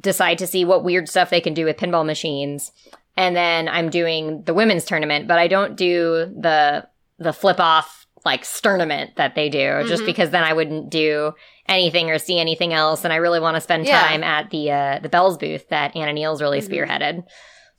decide 0.00 0.38
to 0.38 0.46
see 0.46 0.64
what 0.64 0.84
weird 0.84 1.08
stuff 1.08 1.30
they 1.30 1.40
can 1.40 1.54
do 1.54 1.64
with 1.64 1.76
pinball 1.76 2.04
machines. 2.06 2.72
And 3.16 3.34
then 3.34 3.68
I'm 3.68 3.90
doing 3.90 4.42
the 4.44 4.54
women's 4.54 4.84
tournament, 4.84 5.26
but 5.26 5.38
I 5.38 5.48
don't 5.48 5.76
do 5.76 6.32
the 6.38 6.86
the 7.18 7.32
flip 7.32 7.58
off 7.58 8.06
like 8.24 8.44
sternament 8.44 9.16
that 9.16 9.34
they 9.34 9.48
do, 9.48 9.82
just 9.88 10.02
Mhm. 10.02 10.06
because 10.06 10.30
then 10.30 10.44
I 10.44 10.52
wouldn't 10.52 10.90
do 10.90 11.32
anything 11.68 12.10
or 12.10 12.18
see 12.18 12.38
anything 12.38 12.72
else. 12.72 13.04
And 13.04 13.12
I 13.12 13.16
really 13.16 13.40
want 13.40 13.56
to 13.56 13.60
spend 13.60 13.86
Yeah. 13.86 14.00
time 14.00 14.22
at 14.22 14.50
the 14.50 14.70
uh, 14.70 14.98
the 15.02 15.08
Belles 15.08 15.36
booth 15.36 15.68
that 15.70 15.96
Anna 15.96 16.12
Neal's 16.12 16.40
really 16.42 16.60
Mhm. 16.60 16.68
spearheaded. 16.68 17.24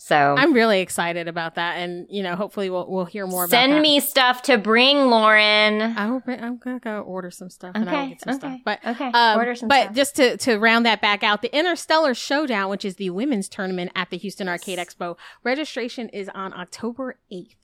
So 0.01 0.35
I'm 0.37 0.53
really 0.53 0.79
excited 0.79 1.27
about 1.27 1.55
that, 1.55 1.75
and 1.75 2.07
you 2.09 2.23
know, 2.23 2.37
hopefully, 2.37 2.69
we'll 2.69 2.89
we'll 2.89 3.03
hear 3.03 3.27
more. 3.27 3.49
send 3.49 3.81
me 3.81 3.99
stuff 3.99 4.41
to 4.43 4.57
bring, 4.57 5.09
Lauren. 5.09 5.81
I 5.81 6.09
will. 6.09 6.21
Bring, 6.21 6.41
I'm 6.41 6.55
gonna 6.57 6.79
go 6.79 7.01
order 7.01 7.29
some 7.29 7.49
stuff, 7.49 7.73
and 7.75 7.89
I'll 7.89 7.95
Okay, 8.03 8.09
get 8.11 8.21
some 8.21 8.33
stuff. 8.35 8.53
okay, 8.53 8.61
But 8.63 8.79
okay. 8.85 9.11
Um, 9.13 9.37
Order 9.37 9.55
some 9.55 9.67
but 9.67 9.83
stuff. 9.83 9.95
just 9.95 10.15
to, 10.15 10.37
to 10.37 10.57
round 10.57 10.85
that 10.85 11.01
back 11.01 11.21
out, 11.21 11.41
the 11.41 11.53
Interstellar 11.53 12.13
Showdown, 12.13 12.69
which 12.69 12.85
is 12.85 12.95
the 12.95 13.09
women's 13.09 13.49
tournament 13.49 13.91
at 13.93 14.09
the 14.09 14.17
Houston 14.17 14.47
Arcade 14.47 14.79
Expo, 14.79 15.17
registration 15.43 16.07
is 16.09 16.29
on 16.33 16.53
October 16.53 17.17
8th. 17.29 17.55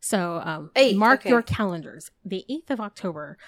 So 0.00 0.42
um, 0.44 0.70
8th, 0.76 0.96
mark 0.96 1.20
okay. 1.20 1.30
your 1.30 1.40
calendars, 1.42 2.10
the 2.22 2.44
8th 2.50 2.70
of 2.72 2.80
October. 2.80 3.38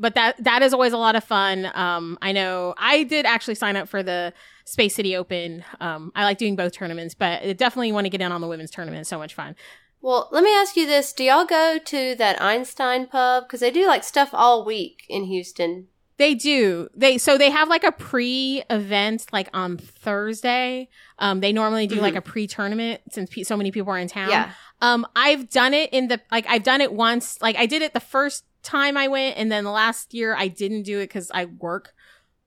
But 0.00 0.14
that 0.14 0.44
that 0.44 0.62
is 0.62 0.72
always 0.74 0.92
a 0.92 0.98
lot 0.98 1.16
of 1.16 1.24
fun. 1.24 1.70
Um, 1.74 2.18
I 2.22 2.32
know 2.32 2.74
I 2.78 3.02
did 3.02 3.24
actually 3.26 3.56
sign 3.56 3.76
up 3.76 3.88
for 3.88 4.02
the 4.02 4.32
Space 4.68 4.94
City 4.94 5.16
Open. 5.16 5.64
Um, 5.80 6.12
I 6.14 6.24
like 6.24 6.38
doing 6.38 6.56
both 6.56 6.72
tournaments, 6.72 7.14
but 7.14 7.42
I 7.42 7.52
definitely 7.54 7.92
want 7.92 8.04
to 8.04 8.10
get 8.10 8.20
in 8.20 8.32
on 8.32 8.40
the 8.40 8.48
women's 8.48 8.70
tournament. 8.70 9.00
It's 9.00 9.08
so 9.08 9.18
much 9.18 9.34
fun. 9.34 9.56
Well, 10.00 10.28
let 10.30 10.44
me 10.44 10.54
ask 10.54 10.76
you 10.76 10.86
this: 10.86 11.12
Do 11.12 11.24
y'all 11.24 11.46
go 11.46 11.78
to 11.82 12.14
that 12.16 12.40
Einstein 12.40 13.06
pub 13.06 13.44
because 13.44 13.60
they 13.60 13.70
do 13.70 13.86
like 13.86 14.04
stuff 14.04 14.30
all 14.32 14.64
week 14.64 15.04
in 15.08 15.24
Houston? 15.24 15.88
They 16.18 16.34
do. 16.34 16.88
They 16.94 17.16
so 17.16 17.38
they 17.38 17.50
have 17.50 17.68
like 17.68 17.84
a 17.84 17.92
pre-event 17.92 19.26
like 19.32 19.48
on 19.54 19.78
Thursday. 19.78 20.88
Um, 21.18 21.40
they 21.40 21.52
normally 21.52 21.86
do 21.86 22.00
like 22.00 22.16
a 22.16 22.20
pre-tournament 22.20 23.00
since 23.10 23.30
pe- 23.30 23.44
so 23.44 23.56
many 23.56 23.70
people 23.70 23.92
are 23.92 23.98
in 23.98 24.08
town. 24.08 24.28
Yeah. 24.28 24.50
Um, 24.80 25.06
I've 25.16 25.48
done 25.48 25.74
it 25.74 25.92
in 25.92 26.08
the 26.08 26.20
like 26.30 26.44
I've 26.48 26.64
done 26.64 26.80
it 26.80 26.92
once. 26.92 27.40
Like 27.40 27.56
I 27.56 27.66
did 27.66 27.82
it 27.82 27.94
the 27.94 28.00
first 28.00 28.44
time 28.64 28.96
I 28.96 29.08
went, 29.08 29.38
and 29.38 29.50
then 29.50 29.64
the 29.64 29.70
last 29.70 30.12
year 30.12 30.34
I 30.36 30.48
didn't 30.48 30.82
do 30.82 30.98
it 30.98 31.06
because 31.06 31.30
I 31.32 31.46
work. 31.46 31.94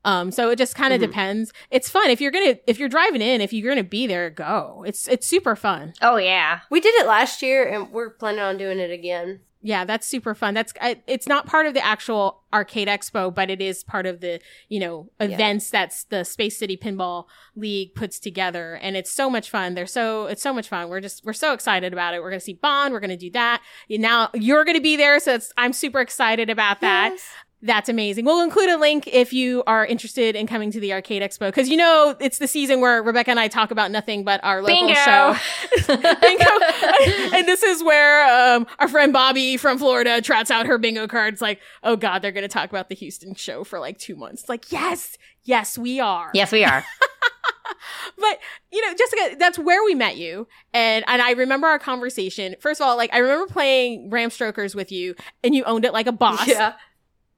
Um, 0.03 0.31
so 0.31 0.49
it 0.49 0.55
just 0.57 0.75
kind 0.75 0.93
of 0.93 0.99
Mhm. 0.99 1.05
depends. 1.07 1.53
It's 1.69 1.89
fun 1.89 2.09
if 2.09 2.19
you're 2.21 2.31
gonna 2.31 2.57
if 2.67 2.79
you're 2.79 2.89
driving 2.89 3.21
in, 3.21 3.39
if 3.41 3.53
you're 3.53 3.69
gonna 3.69 3.83
be 3.83 4.07
there, 4.07 4.29
go. 4.29 4.83
It's 4.87 5.07
it's 5.07 5.27
super 5.27 5.55
fun. 5.55 5.93
oh 6.01 6.17
yeah. 6.17 6.61
We 6.69 6.79
did 6.79 6.95
it 6.95 7.05
last 7.07 7.41
year, 7.41 7.67
and 7.67 7.91
we're 7.91 8.09
planning 8.09 8.41
on 8.41 8.57
doing 8.57 8.79
it 8.79 8.91
again. 8.91 9.41
Yeah, 9.63 9.85
that's 9.85 10.07
super 10.07 10.33
fun. 10.33 10.55
That's 10.55 10.73
I, 10.81 11.01
it's 11.05 11.27
not 11.27 11.45
part 11.45 11.67
of 11.67 11.75
the 11.75 11.85
actual 11.85 12.41
arcade 12.51 12.87
expo, 12.87 13.31
but 13.33 13.51
it 13.51 13.61
is 13.61 13.83
part 13.83 14.07
of 14.07 14.19
the 14.19 14.39
you 14.69 14.79
know 14.79 15.11
Yeah. 15.19 15.27
events 15.27 15.69
that's 15.69 16.05
the 16.05 16.23
Space 16.25 16.57
City 16.57 16.75
Pinball 16.75 17.25
League 17.55 17.93
puts 17.93 18.17
together, 18.17 18.79
and 18.81 18.97
it's 18.97 19.11
so 19.11 19.29
much 19.29 19.51
fun. 19.51 19.75
They're 19.75 19.85
so 19.85 20.25
it's 20.25 20.41
so 20.41 20.51
much 20.51 20.67
fun. 20.67 20.89
We're 20.89 20.99
just 21.01 21.23
we're 21.23 21.33
so 21.33 21.53
excited 21.53 21.93
about 21.93 22.15
it. 22.15 22.23
We're 22.23 22.31
gonna 22.31 22.39
see 22.39 22.53
Bond. 22.53 22.91
We're 22.91 23.01
gonna 23.01 23.15
do 23.15 23.29
that. 23.31 23.61
You- 23.87 23.99
Now 23.99 24.31
you're 24.33 24.65
gonna 24.65 24.81
be 24.81 24.95
there, 24.95 25.19
so 25.19 25.35
it's, 25.35 25.53
I'm 25.57 25.73
super 25.73 26.01
excited 26.01 26.49
about 26.49 26.81
that. 26.81 27.11
Yes. 27.11 27.27
That's 27.63 27.89
amazing. 27.89 28.25
We'll 28.25 28.41
include 28.41 28.69
a 28.69 28.77
link 28.77 29.07
if 29.07 29.33
you 29.33 29.63
are 29.67 29.85
interested 29.85 30.35
in 30.35 30.47
coming 30.47 30.71
to 30.71 30.79
the 30.79 30.93
Arcade 30.93 31.21
Expo 31.21 31.47
because 31.47 31.69
you 31.69 31.77
know 31.77 32.15
it's 32.19 32.39
the 32.39 32.47
season 32.47 32.81
where 32.81 33.03
Rebecca 33.03 33.29
and 33.29 33.39
I 33.39 33.47
talk 33.47 33.69
about 33.69 33.91
nothing 33.91 34.23
but 34.23 34.43
our 34.43 34.63
local 34.63 34.75
Bingo. 34.75 34.95
show. 34.95 35.35
bingo. 35.87 37.35
and 37.35 37.47
this 37.47 37.61
is 37.61 37.83
where 37.83 38.55
um, 38.55 38.65
our 38.79 38.87
friend 38.87 39.13
Bobby 39.13 39.57
from 39.57 39.77
Florida 39.77 40.21
trots 40.21 40.49
out 40.49 40.65
her 40.65 40.79
bingo 40.79 41.07
cards 41.07 41.39
like, 41.39 41.59
oh 41.83 41.95
God, 41.95 42.23
they're 42.23 42.31
going 42.31 42.41
to 42.41 42.47
talk 42.47 42.69
about 42.69 42.89
the 42.89 42.95
Houston 42.95 43.35
show 43.35 43.63
for 43.63 43.79
like 43.79 43.99
two 43.99 44.15
months. 44.15 44.49
Like, 44.49 44.71
yes, 44.71 45.17
yes, 45.43 45.77
we 45.77 45.99
are. 45.99 46.31
yes, 46.33 46.51
we 46.51 46.63
are. 46.63 46.83
But, 48.17 48.39
you 48.71 48.85
know, 48.85 48.93
Jessica, 48.93 49.35
that's 49.39 49.57
where 49.57 49.83
we 49.83 49.95
met 49.95 50.17
you. 50.17 50.47
And, 50.73 51.03
and 51.07 51.21
I 51.21 51.31
remember 51.31 51.67
our 51.67 51.79
conversation. 51.79 52.55
First 52.59 52.79
of 52.79 52.87
all, 52.87 52.95
like, 52.95 53.11
I 53.13 53.17
remember 53.17 53.51
playing 53.51 54.09
Ram 54.09 54.29
Strokers 54.29 54.75
with 54.75 54.91
you 54.91 55.15
and 55.43 55.55
you 55.55 55.63
owned 55.63 55.85
it 55.85 55.93
like 55.93 56.07
a 56.07 56.11
boss. 56.11 56.47
Yeah. 56.47 56.73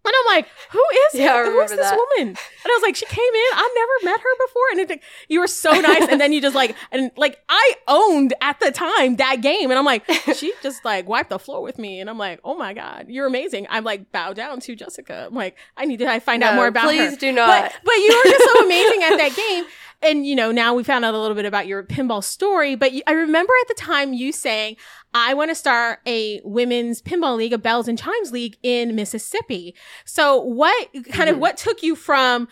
And 0.05 0.13
I'm 0.19 0.35
like, 0.35 0.47
who 0.71 0.83
is 1.07 1.19
Yeah, 1.19 1.45
who 1.45 1.61
is 1.61 1.71
this 1.71 1.79
that. 1.79 1.97
woman? 1.97 2.29
And 2.29 2.37
I 2.65 2.69
was 2.75 2.81
like, 2.81 2.95
she 2.95 3.05
came 3.05 3.19
in. 3.19 3.51
I've 3.55 3.71
never 3.75 3.91
met 4.15 4.19
her 4.19 4.45
before. 4.47 4.61
And 4.71 4.79
it's 4.81 4.89
like, 4.89 5.03
you 5.29 5.39
were 5.39 5.47
so 5.47 5.71
nice. 5.71 6.07
and 6.09 6.19
then 6.19 6.33
you 6.33 6.41
just 6.41 6.55
like, 6.55 6.75
and 6.91 7.09
like, 7.15 7.41
I 7.47 7.75
owned 7.87 8.33
at 8.41 8.59
the 8.59 8.71
time 8.71 9.15
that 9.17 9.41
game. 9.41 9.69
And 9.69 9.79
I'm 9.79 9.85
like, 9.85 10.03
she 10.35 10.53
just 10.61 10.83
like 10.83 11.07
wiped 11.07 11.29
the 11.29 11.39
floor 11.39 11.61
with 11.61 11.79
me. 11.79 12.01
And 12.01 12.09
I'm 12.09 12.17
like, 12.17 12.41
oh 12.43 12.55
my 12.55 12.73
God, 12.73 13.05
you're 13.07 13.27
amazing. 13.27 13.65
I'm 13.69 13.85
like, 13.85 14.11
bow 14.11 14.33
down 14.33 14.59
to 14.61 14.75
Jessica. 14.75 15.25
I'm 15.27 15.35
like, 15.35 15.55
I 15.77 15.85
need 15.85 15.99
to 15.99 16.07
I 16.09 16.19
find 16.19 16.43
out 16.43 16.55
more 16.55 16.67
about 16.67 16.83
please 16.85 17.11
her. 17.11 17.15
do 17.15 17.31
not. 17.31 17.47
But, 17.47 17.73
but 17.85 17.93
you 17.95 18.21
were 18.25 18.29
just 18.31 18.43
so 18.53 18.59
amazing 18.65 19.03
at 19.03 19.17
that 19.17 19.35
game. 19.35 19.65
And, 20.01 20.25
you 20.27 20.35
know, 20.35 20.51
now 20.51 20.73
we 20.73 20.83
found 20.83 21.05
out 21.05 21.13
a 21.13 21.17
little 21.19 21.35
bit 21.35 21.45
about 21.45 21.65
your 21.65 21.81
pinball 21.81 22.21
story. 22.21 22.75
But 22.75 22.91
I 23.07 23.11
remember 23.13 23.53
at 23.61 23.69
the 23.69 23.73
time 23.81 24.11
you 24.11 24.33
saying, 24.33 24.75
I 25.13 25.33
want 25.33 25.51
to 25.51 25.55
start 25.55 25.99
a 26.07 26.41
women's 26.43 27.01
pinball 27.01 27.37
league, 27.37 27.53
a 27.53 27.57
Belles 27.57 27.87
and 27.87 27.97
chimes 27.97 28.31
league 28.31 28.57
in 28.63 28.95
Mississippi. 28.95 29.75
So 30.05 30.39
what 30.41 30.87
kind 31.11 31.29
of 31.29 31.35
Mhm. 31.35 31.39
what 31.39 31.57
took 31.57 31.83
you 31.83 31.95
from 31.95 32.47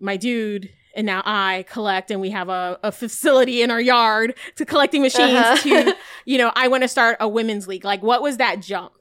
my 0.00 0.16
dude 0.16 0.70
and 0.94 1.06
now 1.06 1.22
I 1.24 1.64
collect 1.70 2.10
and 2.10 2.20
we 2.20 2.30
have 2.30 2.48
a, 2.50 2.78
a 2.82 2.92
facility 2.92 3.62
in 3.62 3.70
our 3.70 3.80
yard 3.80 4.34
to 4.56 4.66
collecting 4.66 5.00
machines 5.00 5.32
Uh-huh. 5.38 5.56
to, 5.56 5.96
you 6.26 6.36
know, 6.38 6.52
I 6.54 6.68
want 6.68 6.82
to 6.82 6.88
start 6.88 7.16
a 7.20 7.26
women's 7.28 7.66
league. 7.68 7.84
Like 7.84 8.02
what 8.02 8.20
was 8.22 8.36
that 8.38 8.60
jump? 8.60 8.92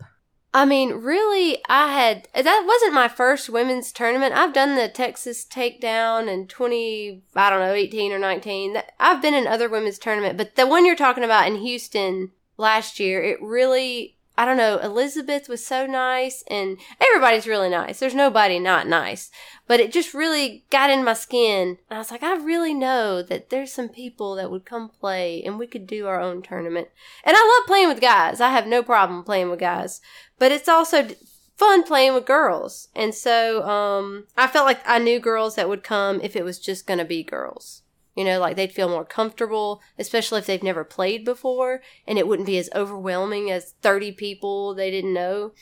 I 0.53 0.65
mean, 0.65 0.91
really, 0.95 1.61
I 1.69 1.93
had 1.93 2.27
that 2.35 2.63
wasn't 2.67 2.93
my 2.93 3.07
first 3.07 3.49
women's 3.49 3.91
tournament. 3.93 4.35
I've 4.35 4.53
done 4.53 4.75
the 4.75 4.89
Texas 4.89 5.45
Takedown 5.45 6.27
in 6.27 6.45
twenty, 6.47 7.23
I 7.35 7.49
don't 7.49 7.61
know, 7.61 7.73
eighteen 7.73 8.11
or 8.11 8.19
nineteen. 8.19 8.77
I've 8.99 9.21
been 9.21 9.33
in 9.33 9.47
other 9.47 9.69
women's 9.69 9.97
tournament, 9.97 10.37
but 10.37 10.55
the 10.57 10.67
one 10.67 10.85
you're 10.85 10.95
talking 10.97 11.23
about 11.23 11.47
in 11.47 11.55
Houston 11.57 12.31
last 12.61 12.99
year, 12.99 13.21
it 13.21 13.41
really, 13.41 14.17
I 14.37 14.45
don't 14.45 14.57
know. 14.57 14.77
Elizabeth 14.77 15.49
was 15.49 15.65
so 15.65 15.85
nice, 15.85 16.43
and 16.49 16.77
everybody's 17.01 17.47
really 17.47 17.69
nice. 17.69 17.99
There's 17.99 18.15
nobody 18.15 18.59
not 18.59 18.87
nice, 18.87 19.29
but 19.67 19.79
it 19.79 19.91
just 19.91 20.13
really 20.13 20.63
got 20.69 20.89
in 20.89 21.03
my 21.03 21.13
skin. 21.13 21.77
And 21.89 21.97
I 21.97 21.97
was 21.97 22.11
like, 22.11 22.23
I 22.23 22.35
really 22.35 22.73
know 22.73 23.21
that 23.21 23.49
there's 23.49 23.73
some 23.73 23.89
people 23.89 24.35
that 24.35 24.49
would 24.49 24.65
come 24.65 24.87
play, 24.87 25.43
and 25.43 25.59
we 25.59 25.67
could 25.67 25.85
do 25.85 26.07
our 26.07 26.21
own 26.21 26.41
tournament. 26.41 26.87
And 27.25 27.35
I 27.37 27.59
love 27.59 27.67
playing 27.67 27.89
with 27.89 27.99
guys. 27.99 28.39
I 28.39 28.49
have 28.51 28.67
no 28.67 28.81
problem 28.81 29.23
playing 29.23 29.49
with 29.49 29.59
guys 29.59 29.99
but 30.41 30.51
it's 30.51 30.67
also 30.67 31.07
fun 31.55 31.83
playing 31.83 32.15
with 32.15 32.25
girls. 32.25 32.87
And 32.95 33.13
so 33.13 33.61
um, 33.61 34.25
I 34.35 34.47
felt 34.47 34.65
like 34.65 34.81
I 34.87 34.97
knew 34.97 35.19
girls 35.19 35.53
that 35.53 35.69
would 35.69 35.83
come 35.83 36.19
if 36.23 36.35
it 36.35 36.43
was 36.43 36.57
just 36.57 36.87
going 36.87 36.97
to 36.97 37.05
be 37.05 37.21
girls. 37.21 37.80
You 38.15 38.25
know, 38.25 38.39
like 38.39 38.57
they'd 38.57 38.73
feel 38.73 38.89
more 38.89 39.05
comfortable, 39.05 39.81
especially 39.97 40.39
if 40.39 40.45
they've 40.45 40.61
never 40.61 40.83
played 40.83 41.23
before, 41.23 41.81
and 42.05 42.17
it 42.17 42.27
wouldn't 42.27 42.45
be 42.45 42.57
as 42.57 42.69
overwhelming 42.75 43.49
as 43.49 43.73
30 43.81 44.11
people 44.13 44.73
they 44.75 44.91
didn't 44.91 45.13
know. 45.13 45.53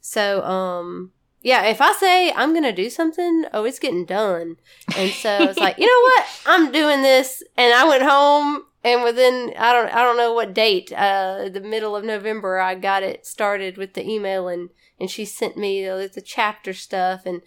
So, 0.00 0.42
um, 0.42 1.12
yeah, 1.42 1.64
if 1.66 1.80
I 1.80 1.92
say 1.92 2.32
I'm 2.32 2.52
going 2.52 2.64
to 2.64 2.72
do 2.72 2.90
something, 2.90 3.44
oh, 3.52 3.64
it's 3.64 3.78
getting 3.78 4.04
done. 4.04 4.56
And 4.96 5.10
so 5.10 5.30
I 5.30 5.46
was 5.46 5.58
like, 5.58 5.78
you 5.78 5.86
know 5.86 6.02
what? 6.02 6.26
I'm 6.46 6.72
doing 6.72 7.02
this. 7.02 7.42
And 7.56 7.74
I 7.74 7.86
went 7.86 8.02
home 8.02 8.64
and 8.84 9.02
within 9.02 9.52
I 9.56 9.72
don't 9.72 9.92
I 9.92 10.02
don't 10.02 10.16
know 10.16 10.32
what 10.32 10.54
date, 10.54 10.92
uh 10.92 11.48
the 11.48 11.60
middle 11.60 11.94
of 11.94 12.04
November 12.04 12.58
I 12.58 12.74
got 12.74 13.02
it 13.02 13.26
started 13.26 13.76
with 13.76 13.94
the 13.94 14.08
email 14.08 14.48
and 14.48 14.70
and 14.98 15.10
she 15.10 15.24
sent 15.24 15.56
me 15.56 15.84
the, 15.84 16.10
the 16.12 16.20
chapter 16.20 16.72
stuff 16.72 17.24
and 17.26 17.42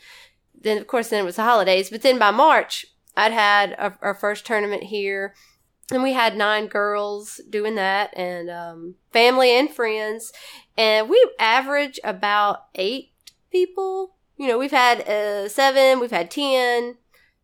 then 0.59 0.77
of 0.77 0.87
course 0.87 1.09
then 1.09 1.21
it 1.21 1.25
was 1.25 1.35
the 1.35 1.43
holidays, 1.43 1.89
but 1.89 2.01
then 2.01 2.17
by 2.17 2.31
March 2.31 2.85
I'd 3.15 3.31
had 3.31 3.75
our, 3.77 3.97
our 4.01 4.13
first 4.13 4.45
tournament 4.45 4.83
here 4.83 5.33
and 5.91 6.01
we 6.01 6.13
had 6.13 6.35
nine 6.35 6.67
girls 6.67 7.39
doing 7.49 7.75
that 7.75 8.15
and 8.17 8.49
um 8.49 8.95
family 9.11 9.51
and 9.51 9.69
friends 9.69 10.33
and 10.77 11.09
we 11.09 11.29
average 11.39 11.99
about 12.03 12.65
8 12.75 13.11
people. 13.51 14.15
You 14.37 14.47
know, 14.47 14.57
we've 14.57 14.71
had 14.71 15.01
uh 15.07 15.47
7, 15.47 15.99
we've 15.99 16.11
had 16.11 16.31
10. 16.31 16.97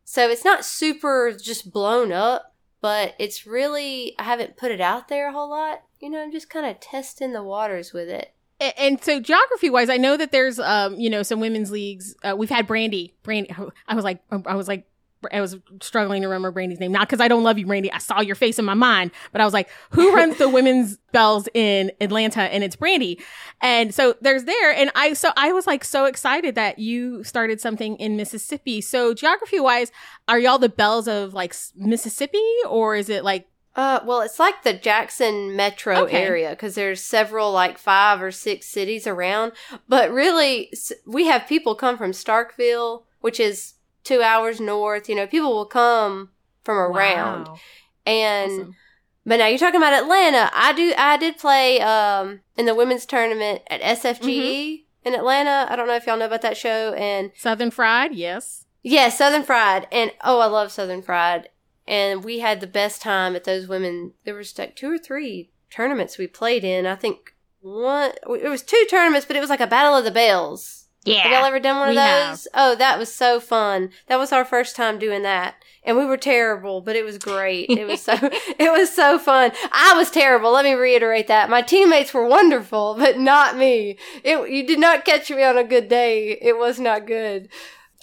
So 0.03 0.29
it's 0.29 0.43
not 0.45 0.65
super 0.65 1.31
just 1.31 1.71
blown 1.71 2.11
up 2.11 2.51
but 2.81 3.13
it's 3.19 3.45
really 3.45 4.15
I 4.17 4.23
haven't 4.23 4.57
put 4.57 4.71
it 4.71 4.81
out 4.81 5.07
there 5.07 5.29
a 5.29 5.31
whole 5.31 5.49
lot. 5.49 5.83
You 5.99 6.09
know, 6.09 6.21
I'm 6.21 6.31
just 6.31 6.49
kind 6.49 6.65
of 6.65 6.79
testing 6.79 7.31
the 7.31 7.43
waters 7.43 7.93
with 7.93 8.09
it. 8.09 8.33
And 8.77 9.03
so 9.03 9.19
geography 9.19 9.71
wise, 9.71 9.89
I 9.89 9.97
know 9.97 10.17
that 10.17 10.31
there's, 10.31 10.59
um, 10.59 10.99
you 10.99 11.09
know, 11.09 11.23
some 11.23 11.39
women's 11.39 11.71
leagues. 11.71 12.15
Uh, 12.23 12.35
we've 12.37 12.49
had 12.49 12.67
Brandy, 12.67 13.15
Brandy. 13.23 13.51
I 13.87 13.95
was 13.95 14.03
like, 14.03 14.19
I 14.45 14.53
was 14.55 14.67
like, 14.67 14.85
I 15.31 15.41
was 15.41 15.57
struggling 15.81 16.21
to 16.21 16.27
remember 16.27 16.51
Brandy's 16.51 16.79
name. 16.79 16.91
Not 16.91 17.07
because 17.07 17.19
I 17.21 17.27
don't 17.27 17.43
love 17.43 17.59
you, 17.59 17.65
Brandy. 17.65 17.91
I 17.91 17.97
saw 17.99 18.21
your 18.21 18.35
face 18.35 18.57
in 18.57 18.65
my 18.65 18.73
mind, 18.73 19.11
but 19.31 19.41
I 19.41 19.45
was 19.45 19.53
like, 19.53 19.69
who 19.91 20.11
runs 20.15 20.37
the 20.37 20.49
women's 20.49 20.97
Belles 21.11 21.47
in 21.53 21.91
Atlanta? 22.01 22.41
And 22.41 22.63
it's 22.63 22.75
Brandy. 22.75 23.19
And 23.61 23.93
so 23.93 24.15
there's 24.21 24.45
there. 24.45 24.71
And 24.73 24.91
I, 24.95 25.13
so 25.13 25.31
I 25.37 25.51
was 25.51 25.67
like 25.67 25.83
so 25.83 26.05
excited 26.05 26.55
that 26.55 26.79
you 26.79 27.23
started 27.23 27.61
something 27.61 27.95
in 27.97 28.17
Mississippi. 28.17 28.81
So 28.81 29.13
geography 29.13 29.59
wise, 29.59 29.91
are 30.27 30.39
y'all 30.39 30.57
the 30.57 30.69
Belles 30.69 31.07
of 31.07 31.33
like 31.33 31.53
Mississippi 31.75 32.41
or 32.67 32.95
is 32.95 33.09
it 33.09 33.23
like, 33.23 33.47
Uh, 33.75 33.99
well, 34.05 34.21
it's 34.21 34.39
like 34.39 34.63
the 34.63 34.73
Jackson 34.73 35.55
metro 35.55 35.99
Okay. 36.05 36.17
area 36.23 36.49
because 36.51 36.75
there's 36.75 37.01
several 37.03 37.51
like 37.51 37.77
five 37.77 38.21
or 38.21 38.31
six 38.31 38.65
cities 38.67 39.05
around. 39.07 39.51
But 39.87 40.11
really, 40.11 40.73
we 41.05 41.27
have 41.27 41.47
people 41.47 41.75
come 41.75 41.97
from 41.97 42.11
Starkville, 42.11 43.03
which 43.21 43.39
is 43.39 43.75
two 44.03 44.21
hours 44.21 44.59
north. 44.59 45.07
You 45.09 45.15
know, 45.15 45.27
people 45.27 45.53
will 45.53 45.65
come 45.65 46.29
from 46.63 46.77
around, 46.77 47.47
Wow. 47.47 47.59
and 48.05 48.51
Awesome. 48.51 48.75
But 49.23 49.37
now 49.37 49.45
you're 49.47 49.59
talking 49.59 49.79
about 49.79 49.93
Atlanta. 49.93 50.49
I 50.53 50.73
do. 50.73 50.93
I 50.97 51.15
did 51.17 51.37
play 51.37 51.79
um 51.81 52.41
in 52.57 52.65
the 52.65 52.73
women's 52.73 53.05
tournament 53.05 53.61
at 53.69 53.79
SFGE 53.81 54.85
in 55.05 55.13
Atlanta. 55.13 55.67
I 55.69 55.75
don't 55.75 55.87
know 55.87 55.95
if 55.95 56.07
y'all 56.07 56.17
know 56.17 56.25
about 56.25 56.41
that 56.41 56.57
show. 56.57 56.93
And 56.93 57.31
Southern 57.35 57.69
Fried? 57.71 58.15
Yes. 58.15 58.65
yeah, 58.81 59.09
Southern 59.09 59.43
Fried. 59.43 59.87
And 59.91 60.11
oh, 60.23 60.39
I 60.39 60.47
love 60.47 60.71
Southern 60.71 61.03
Fried. 61.03 61.49
And 61.87 62.23
we 62.23 62.39
had 62.39 62.61
the 62.61 62.67
best 62.67 63.01
time 63.01 63.35
at 63.35 63.43
those 63.43 63.67
women. 63.67 64.13
There 64.25 64.33
was 64.35 64.57
like 64.57 64.75
two 64.75 64.91
or 64.91 64.97
three 64.97 65.51
tournaments 65.69 66.17
we 66.17 66.25
played 66.27 66.63
in. 66.63 66.87
I 66.87 66.95
think 66.95 67.35
one. 67.59 68.13
It 68.27 68.49
was 68.49 68.63
two 68.63 68.87
tournaments, 68.89 69.27
but 69.27 69.35
it 69.35 69.39
was 69.41 69.49
like 69.51 69.61
a 69.61 69.67
battle 69.67 69.95
of 69.95 70.03
the 70.03 70.09
Belles. 70.11 70.80
Yeah. 71.03 71.21
Have 71.23 71.31
y'all 71.31 71.45
ever 71.45 71.59
done 71.59 71.77
one 71.79 71.89
of 71.89 71.93
We 71.93 71.97
have. 71.97 72.29
those? 72.31 72.47
Oh, 72.53 72.75
that 72.75 72.99
was 72.99 73.13
so 73.13 73.39
fun. 73.39 73.89
That 74.07 74.19
was 74.19 74.31
our 74.31 74.45
first 74.45 74.75
time 74.75 74.99
doing 74.99 75.23
that. 75.23 75.55
And 75.83 75.97
we 75.97 76.05
were 76.05 76.17
terrible, 76.17 76.81
but 76.81 76.95
it 76.95 77.03
was 77.03 77.17
great. 77.17 77.69
It 77.71 77.87
was 77.87 78.01
so 78.03 78.13
it 78.21 78.71
was 78.71 78.93
so 78.93 79.17
fun. 79.17 79.51
I 79.71 79.93
was 79.97 80.11
terrible. 80.11 80.51
Let 80.51 80.65
me 80.65 80.73
reiterate 80.73 81.27
that. 81.27 81.49
My 81.49 81.61
teammates 81.63 82.13
were 82.13 82.27
wonderful, 82.27 82.95
but 82.99 83.17
not 83.17 83.57
me. 83.57 83.97
It 84.23 84.49
you 84.49 84.65
did 84.65 84.79
not 84.79 85.05
catch 85.05 85.31
me 85.31 85.43
on 85.43 85.57
a 85.57 85.63
good 85.63 85.89
day. 85.89 86.37
It 86.39 86.57
was 86.57 86.79
not 86.79 87.07
good. 87.07 87.49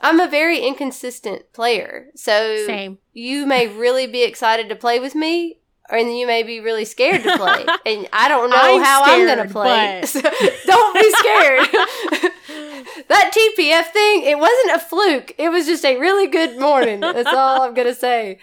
I'm 0.00 0.20
a 0.20 0.28
very 0.28 0.61
inconsistent 0.61 1.52
player. 1.52 2.08
So 2.14 2.64
Same. 2.66 2.98
you 3.12 3.46
may 3.46 3.66
really 3.66 4.06
be 4.06 4.22
excited 4.22 4.68
to 4.68 4.76
play 4.76 5.00
with 5.00 5.14
me, 5.16 5.58
and 5.90 6.16
you 6.16 6.27
may 6.27 6.42
be 6.42 6.61
really 6.61 6.85
scared 6.85 7.22
to 7.22 7.37
play. 7.37 7.64
and 7.87 8.09
I 8.12 8.29
don't 8.29 8.51
know 8.51 8.57
I'm 8.59 8.83
how 8.83 9.03
I'm 9.05 9.27
going 9.27 9.46
to 9.46 9.53
play. 9.53 10.01
but- 10.03 10.09
So 10.09 10.20
don't 10.66 10.94
be 10.94 11.11
scared. 11.12 11.68
that 13.09 13.31
TPF 13.33 13.92
thing, 13.92 14.22
it 14.24 14.38
wasn't 14.38 14.77
a 14.77 14.79
fluke. 14.79 15.33
It 15.38 15.48
was 15.51 15.66
just 15.66 15.85
a 15.85 15.98
really 15.98 16.27
good 16.27 16.59
morning. 16.59 17.01
That's 17.01 17.29
all 17.29 17.62
I'm 17.62 17.74
going 17.74 17.88
to 17.88 17.94
say. 17.94 18.38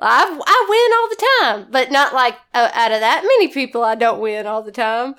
I, 0.00 0.22
I 0.24 0.66
win 0.68 0.92
all 0.96 1.08
the 1.08 1.26
time, 1.66 1.72
but 1.72 1.90
not 1.90 2.14
like 2.14 2.36
uh, 2.54 2.70
out 2.72 2.92
of 2.92 3.00
that 3.00 3.22
many 3.22 3.48
people, 3.48 3.82
I 3.82 3.96
don't 3.96 4.20
win 4.20 4.46
all 4.46 4.62
the 4.62 4.70
time. 4.70 5.14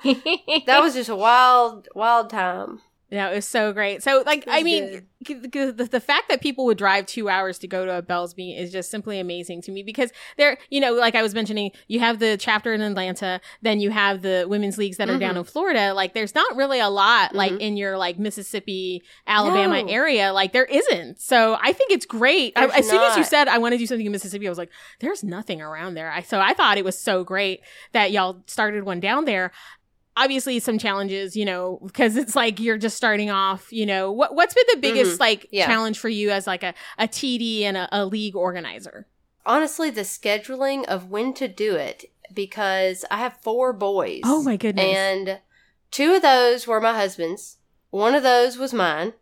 That 0.66 0.80
was 0.80 0.94
just 0.94 1.10
a 1.10 1.16
wild, 1.16 1.88
wild 1.94 2.30
time. 2.30 2.80
Yeah, 3.10 3.28
it 3.30 3.34
was 3.34 3.48
so 3.48 3.72
great. 3.72 4.04
So, 4.04 4.22
like, 4.24 4.44
I 4.46 4.62
mean, 4.62 5.02
c- 5.26 5.34
c- 5.52 5.70
the, 5.72 5.88
the 5.90 5.98
fact 6.00 6.28
that 6.28 6.40
people 6.40 6.64
would 6.66 6.78
drive 6.78 7.06
two 7.06 7.28
hours 7.28 7.58
to 7.58 7.66
go 7.66 7.84
to 7.84 7.98
a 7.98 8.02
Belle's 8.02 8.36
meet 8.36 8.56
is 8.56 8.70
just 8.70 8.88
simply 8.88 9.18
amazing 9.18 9.62
to 9.62 9.72
me 9.72 9.82
because 9.82 10.12
there, 10.36 10.58
you 10.70 10.80
know, 10.80 10.92
like 10.92 11.16
I 11.16 11.22
was 11.22 11.34
mentioning, 11.34 11.72
you 11.88 11.98
have 11.98 12.20
the 12.20 12.36
chapter 12.38 12.72
in 12.72 12.80
Atlanta, 12.80 13.40
then 13.62 13.80
you 13.80 13.90
have 13.90 14.22
the 14.22 14.46
women's 14.48 14.78
leagues 14.78 14.96
that 14.98 15.10
are 15.10 15.18
down 15.18 15.34
Mhm. 15.34 15.38
in 15.38 15.44
Florida. 15.44 15.92
Like, 15.92 16.14
there's 16.14 16.36
not 16.36 16.54
really 16.54 16.78
a 16.78 16.88
lot 16.88 17.34
like 17.34 17.50
Mhm. 17.52 17.58
in 17.60 17.76
your 17.76 17.98
like 17.98 18.16
Mississippi, 18.18 19.02
Alabama 19.26 19.82
No. 19.82 19.88
area. 19.88 20.32
Like, 20.32 20.52
there 20.52 20.66
isn't. 20.66 21.20
So, 21.20 21.58
I 21.60 21.72
think 21.72 21.90
it's 21.90 22.06
great. 22.06 22.52
I, 22.54 22.66
as 22.66 22.88
soon 22.88 23.00
as 23.02 23.16
you 23.16 23.24
said 23.24 23.48
I 23.48 23.58
want 23.58 23.72
to 23.72 23.78
do 23.78 23.86
something 23.86 24.06
in 24.06 24.12
Mississippi, 24.12 24.46
I 24.46 24.50
was 24.50 24.58
like, 24.58 24.70
there's 25.00 25.24
nothing 25.24 25.60
around 25.60 25.94
there. 25.94 26.12
I 26.12 26.22
so 26.22 26.38
I 26.40 26.54
thought 26.54 26.78
it 26.78 26.84
was 26.84 26.96
so 26.96 27.24
great 27.24 27.60
that 27.92 28.12
y'all 28.12 28.42
started 28.46 28.84
one 28.84 29.00
down 29.00 29.24
there 29.24 29.50
obviously 30.16 30.58
some 30.60 30.78
challenges, 30.78 31.36
you 31.36 31.44
know, 31.44 31.80
because 31.84 32.16
it's 32.16 32.36
like 32.36 32.60
you're 32.60 32.78
just 32.78 32.96
starting 32.96 33.30
off, 33.30 33.72
you 33.72 33.86
know, 33.86 34.10
what, 34.12 34.34
what's 34.34 34.54
been 34.54 34.64
the 34.68 34.72
mm-hmm. 34.74 34.80
biggest 34.80 35.20
like 35.20 35.46
Yeah. 35.50 35.66
challenge 35.66 35.98
for 35.98 36.08
you 36.08 36.30
as 36.30 36.46
like 36.46 36.62
a, 36.62 36.74
a 36.98 37.08
TD 37.08 37.62
and 37.62 37.76
a, 37.76 37.88
a 37.92 38.04
league 38.04 38.36
organizer? 38.36 39.06
Honestly, 39.46 39.90
the 39.90 40.02
scheduling 40.02 40.84
of 40.84 41.10
when 41.10 41.32
to 41.34 41.48
do 41.48 41.74
it 41.74 42.04
because 42.32 43.04
I 43.10 43.18
have 43.18 43.38
four 43.40 43.72
boys. 43.72 44.20
Oh 44.24 44.42
my 44.42 44.56
goodness. 44.56 44.84
And 44.84 45.40
two 45.90 46.14
of 46.14 46.22
those 46.22 46.66
were 46.66 46.80
my 46.80 46.94
husband's. 46.94 47.56
One 47.90 48.14
of 48.14 48.22
those 48.22 48.56
was 48.56 48.72
mine. 48.72 49.14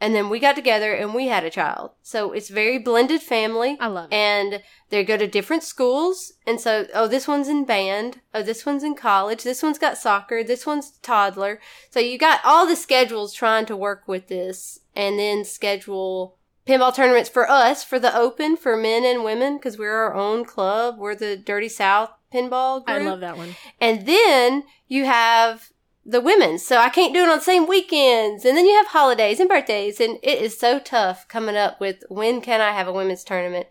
And 0.00 0.14
then 0.14 0.28
we 0.28 0.38
got 0.38 0.54
together 0.54 0.92
and 0.92 1.14
we 1.14 1.28
had 1.28 1.44
a 1.44 1.50
child. 1.50 1.92
So 2.02 2.32
it's 2.32 2.48
very 2.48 2.78
blended 2.78 3.22
family. 3.22 3.76
I 3.80 3.86
love 3.86 4.12
it. 4.12 4.14
And 4.14 4.62
they 4.90 5.04
go 5.04 5.16
to 5.16 5.26
different 5.26 5.62
schools. 5.62 6.32
And 6.46 6.60
so, 6.60 6.86
oh, 6.94 7.06
this 7.06 7.26
one's 7.26 7.48
in 7.48 7.64
band. 7.64 8.20
Oh, 8.34 8.42
this 8.42 8.66
one's 8.66 8.82
in 8.82 8.94
college. 8.96 9.44
This 9.44 9.62
one's 9.62 9.78
got 9.78 9.96
soccer. 9.96 10.44
This 10.44 10.66
one's 10.66 10.92
toddler. 10.98 11.60
So 11.90 12.00
you 12.00 12.18
got 12.18 12.40
all 12.44 12.66
the 12.66 12.76
schedules 12.76 13.32
trying 13.32 13.66
to 13.66 13.76
work 13.76 14.02
with 14.06 14.28
this 14.28 14.80
and 14.94 15.18
then 15.18 15.44
schedule 15.44 16.36
pinball 16.66 16.94
tournaments 16.94 17.28
for 17.28 17.48
us, 17.48 17.84
for 17.84 17.98
the 17.98 18.16
open, 18.16 18.56
for 18.56 18.76
men 18.76 19.04
and 19.04 19.24
women, 19.24 19.56
because 19.56 19.78
we're 19.78 19.92
our 19.92 20.14
own 20.14 20.44
club. 20.44 20.98
We're 20.98 21.14
the 21.14 21.36
Dirty 21.36 21.68
South 21.68 22.10
pinball 22.32 22.84
group. 22.84 23.02
I 23.02 23.04
love 23.04 23.20
that 23.20 23.36
one. 23.36 23.54
And 23.80 24.06
then 24.06 24.64
you 24.88 25.04
have 25.04 25.70
the 26.06 26.20
women's. 26.20 26.64
So 26.64 26.78
I 26.78 26.88
can't 26.88 27.14
do 27.14 27.20
it 27.20 27.28
on 27.28 27.38
the 27.38 27.44
same 27.44 27.66
weekends. 27.66 28.44
And 28.44 28.56
then 28.56 28.66
you 28.66 28.74
have 28.76 28.88
holidays 28.88 29.40
and 29.40 29.48
birthdays. 29.48 30.00
And 30.00 30.18
it 30.22 30.40
is 30.40 30.58
so 30.58 30.78
tough 30.78 31.26
coming 31.28 31.56
up 31.56 31.80
with 31.80 32.04
when 32.08 32.40
can 32.40 32.60
I 32.60 32.72
have 32.72 32.88
a 32.88 32.92
women's 32.92 33.24
tournament. 33.24 33.66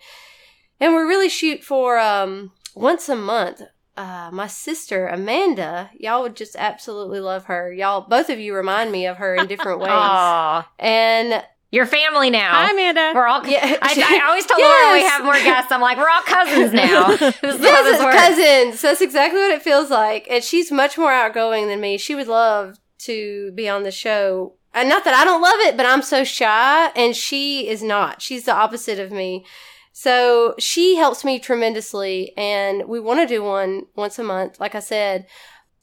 And 0.79 0.93
we 0.93 1.01
really 1.01 1.29
shoot 1.29 1.63
for 1.63 1.99
um, 1.99 2.51
once 2.75 3.07
a 3.09 3.15
month. 3.15 3.61
Uh, 3.95 4.31
my 4.33 4.47
sister 4.47 5.07
Amanda, 5.07 5.91
y'all 5.93 6.23
would 6.23 6.35
just 6.35 6.55
absolutely 6.55 7.19
love 7.19 7.45
her. 7.45 7.71
Y'all, 7.71 8.01
both 8.01 8.31
of 8.31 8.39
you 8.39 8.55
remind 8.55 8.91
me 8.91 9.05
of 9.05 9.17
her 9.17 9.35
in 9.35 9.45
different 9.45 9.79
ways. 9.81 9.89
And 10.79 11.43
Your 11.73 11.87
family 11.87 12.29
now. 12.29 12.51
Hi, 12.51 12.71
Amanda. 12.71 13.13
We're 13.15 13.25
all. 13.25 13.47
Yeah. 13.47 13.79
I, 13.81 14.19
I 14.21 14.25
always 14.27 14.45
tell 14.45 14.59
Laura 14.59 14.91
when 14.91 14.93
we 14.93 15.07
have 15.07 15.23
more 15.23 15.33
guests. 15.33 15.71
I'm 15.71 15.81
like, 15.81 15.97
we're 15.97 16.07
all 16.07 16.21
cousins 16.21 16.71
now. 16.73 17.07
this 17.17 17.21
is 17.33 17.41
this 17.41 17.71
cousins, 17.71 17.99
works. 17.99 18.15
cousins. 18.15 18.81
That's 18.83 19.01
exactly 19.01 19.39
what 19.39 19.49
it 19.49 19.63
feels 19.63 19.89
like. 19.89 20.27
And 20.29 20.43
she's 20.43 20.71
much 20.71 20.99
more 20.99 21.11
outgoing 21.11 21.67
than 21.67 21.81
me. 21.81 21.97
She 21.97 22.13
would 22.13 22.27
love 22.27 22.77
to 22.99 23.51
be 23.53 23.67
on 23.67 23.81
the 23.81 23.89
show. 23.89 24.53
And 24.71 24.87
not 24.87 25.03
that 25.05 25.15
I 25.15 25.25
don't 25.25 25.41
love 25.41 25.59
it, 25.61 25.75
but 25.75 25.87
I'm 25.87 26.03
so 26.03 26.23
shy, 26.23 26.91
and 26.95 27.15
she 27.15 27.67
is 27.67 27.81
not. 27.81 28.21
She's 28.21 28.45
the 28.45 28.53
opposite 28.53 28.99
of 28.99 29.11
me. 29.11 29.43
So 29.93 30.53
she 30.59 30.97
helps 30.97 31.25
me 31.25 31.39
tremendously, 31.39 32.37
and 32.37 32.87
we 32.87 32.99
want 32.99 33.19
to 33.19 33.25
do 33.25 33.41
one 33.41 33.87
once 33.95 34.19
a 34.19 34.23
month. 34.23 34.59
Like 34.59 34.75
I 34.75 34.79
said, 34.79 35.25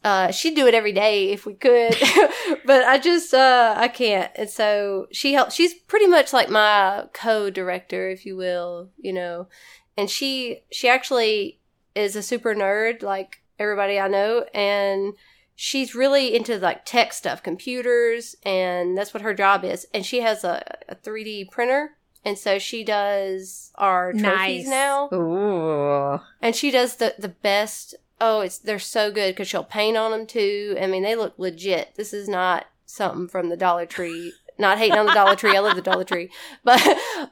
uh, 0.03 0.30
she'd 0.30 0.55
do 0.57 0.66
it 0.66 0.74
every 0.74 0.92
day 0.92 1.30
if 1.30 1.44
we 1.44 1.55
could, 1.55 1.94
but 2.64 2.84
I 2.84 2.98
just 2.98 3.34
uh, 3.34 3.74
I 3.76 3.88
can't. 3.88 4.30
And 4.34 4.48
so 4.48 5.09
she 5.12 5.34
helps. 5.34 5.55
She's 5.55 5.74
pretty 5.74 6.07
much 6.07 6.32
like 6.32 6.48
my 6.48 7.07
co-director, 7.12 8.09
if 8.09 8.24
you 8.24 8.36
will, 8.36 8.90
you 8.98 9.12
know. 9.12 9.48
And 9.96 10.09
she 10.09 10.62
she 10.72 10.88
actually 10.88 11.59
is 11.94 12.16
a 12.16 12.22
super 12.22 12.55
nerd, 12.55 13.03
like 13.03 13.42
everybody 13.59 13.98
I 13.98 14.09
know, 14.09 14.46
and 14.55 15.12
she's 15.55 15.94
really 15.94 16.34
into 16.34 16.59
like 16.59 16.86
tech 16.86 17.12
stuff, 17.12 17.42
computers, 17.42 18.36
and 18.44 18.96
that's 18.96 19.12
what 19.12 19.22
her 19.22 19.34
job 19.34 19.64
is. 19.64 19.86
And 19.92 20.07
she 20.07 20.20
has 20.20 20.44
a, 20.44 20.78
a 20.88 20.94
3D 20.94 21.51
printer, 21.51 21.96
and 22.24 22.38
so 22.38 22.59
she 22.59 22.84
does 22.84 23.70
our 23.74 24.12
trophies 24.12 24.64
Nice. 24.64 24.68
now 24.68 25.11
Ooh. 25.12 26.20
and 26.40 26.57
she 26.57 26.70
does 26.70 26.96
the 26.96 27.14
the 27.18 27.28
best. 27.28 27.94
Oh, 28.20 28.40
it's 28.40 28.58
they're 28.58 28.78
so 28.78 29.10
good 29.10 29.30
because 29.30 29.48
she'll 29.48 29.64
paint 29.64 29.96
on 29.96 30.10
them 30.10 30.26
too. 30.26 30.76
I 30.80 30.86
mean, 30.86 31.02
they 31.02 31.16
look 31.16 31.34
legit. 31.38 31.94
This 31.96 32.12
is 32.12 32.28
not 32.28 32.66
something 32.84 33.28
from 33.28 33.48
the 33.48 33.56
Dollar 33.56 33.86
Tree. 33.86 34.32
Not 34.58 34.76
hating 34.76 34.98
on 34.98 35.06
the 35.06 35.14
Dollar 35.14 35.36
Tree. 35.36 35.56
I 35.56 35.60
love 35.60 35.74
the 35.74 35.82
Dollar 35.82 36.04
Tree, 36.04 36.30
but 36.64 36.82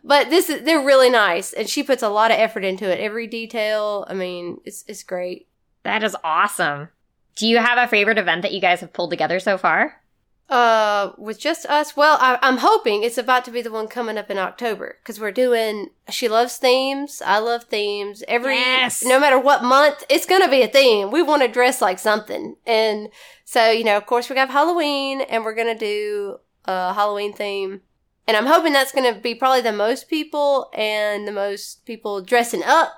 but 0.02 0.30
this 0.30 0.48
is 0.48 0.62
they're 0.62 0.84
really 0.84 1.10
nice, 1.10 1.52
and 1.52 1.68
she 1.68 1.82
puts 1.82 2.02
a 2.02 2.08
lot 2.08 2.30
of 2.30 2.38
effort 2.38 2.64
into 2.64 2.90
it. 2.90 3.00
Every 3.00 3.26
detail. 3.26 4.06
I 4.08 4.14
mean, 4.14 4.60
it's 4.64 4.84
it's 4.88 5.02
great. 5.02 5.46
That 5.82 6.02
is 6.02 6.16
awesome. 6.24 6.88
Do 7.36 7.46
you 7.46 7.58
have 7.58 7.78
a 7.78 7.86
favorite 7.86 8.18
event 8.18 8.42
that 8.42 8.52
you 8.52 8.60
guys 8.60 8.80
have 8.80 8.92
pulled 8.92 9.10
together 9.10 9.38
so 9.40 9.58
far? 9.58 10.02
Uh, 10.48 11.12
with 11.18 11.38
just 11.38 11.66
us. 11.66 11.94
Well, 11.94 12.16
I, 12.20 12.38
I'm 12.40 12.56
hoping 12.58 13.02
it's 13.02 13.18
about 13.18 13.44
to 13.44 13.50
be 13.50 13.60
the 13.60 13.70
one 13.70 13.86
coming 13.86 14.16
up 14.16 14.30
in 14.30 14.38
October 14.38 14.96
because 15.02 15.20
we're 15.20 15.30
doing. 15.30 15.90
She 16.08 16.26
loves 16.26 16.56
themes. 16.56 17.20
I 17.24 17.38
love 17.38 17.64
themes. 17.64 18.24
Every 18.26 18.54
Yes. 18.54 19.04
no 19.04 19.20
matter 19.20 19.38
what 19.38 19.62
month, 19.62 20.04
it's 20.08 20.24
gonna 20.24 20.48
be 20.48 20.62
a 20.62 20.68
theme. 20.68 21.10
We 21.10 21.22
want 21.22 21.42
to 21.42 21.48
dress 21.48 21.82
like 21.82 21.98
something, 21.98 22.56
and 22.66 23.10
so 23.44 23.70
you 23.70 23.84
know, 23.84 23.98
of 23.98 24.06
course, 24.06 24.30
we 24.30 24.36
have 24.36 24.48
Halloween, 24.48 25.20
and 25.20 25.44
we're 25.44 25.54
gonna 25.54 25.76
do 25.78 26.38
a 26.64 26.94
Halloween 26.94 27.34
theme. 27.34 27.82
And 28.26 28.36
I'm 28.36 28.46
hoping 28.46 28.74
that's 28.74 28.92
going 28.92 29.10
to 29.12 29.18
be 29.18 29.34
probably 29.34 29.62
the 29.62 29.72
most 29.72 30.06
people 30.10 30.68
and 30.74 31.26
the 31.26 31.32
most 31.32 31.86
people 31.86 32.20
dressing 32.20 32.62
up. 32.62 32.92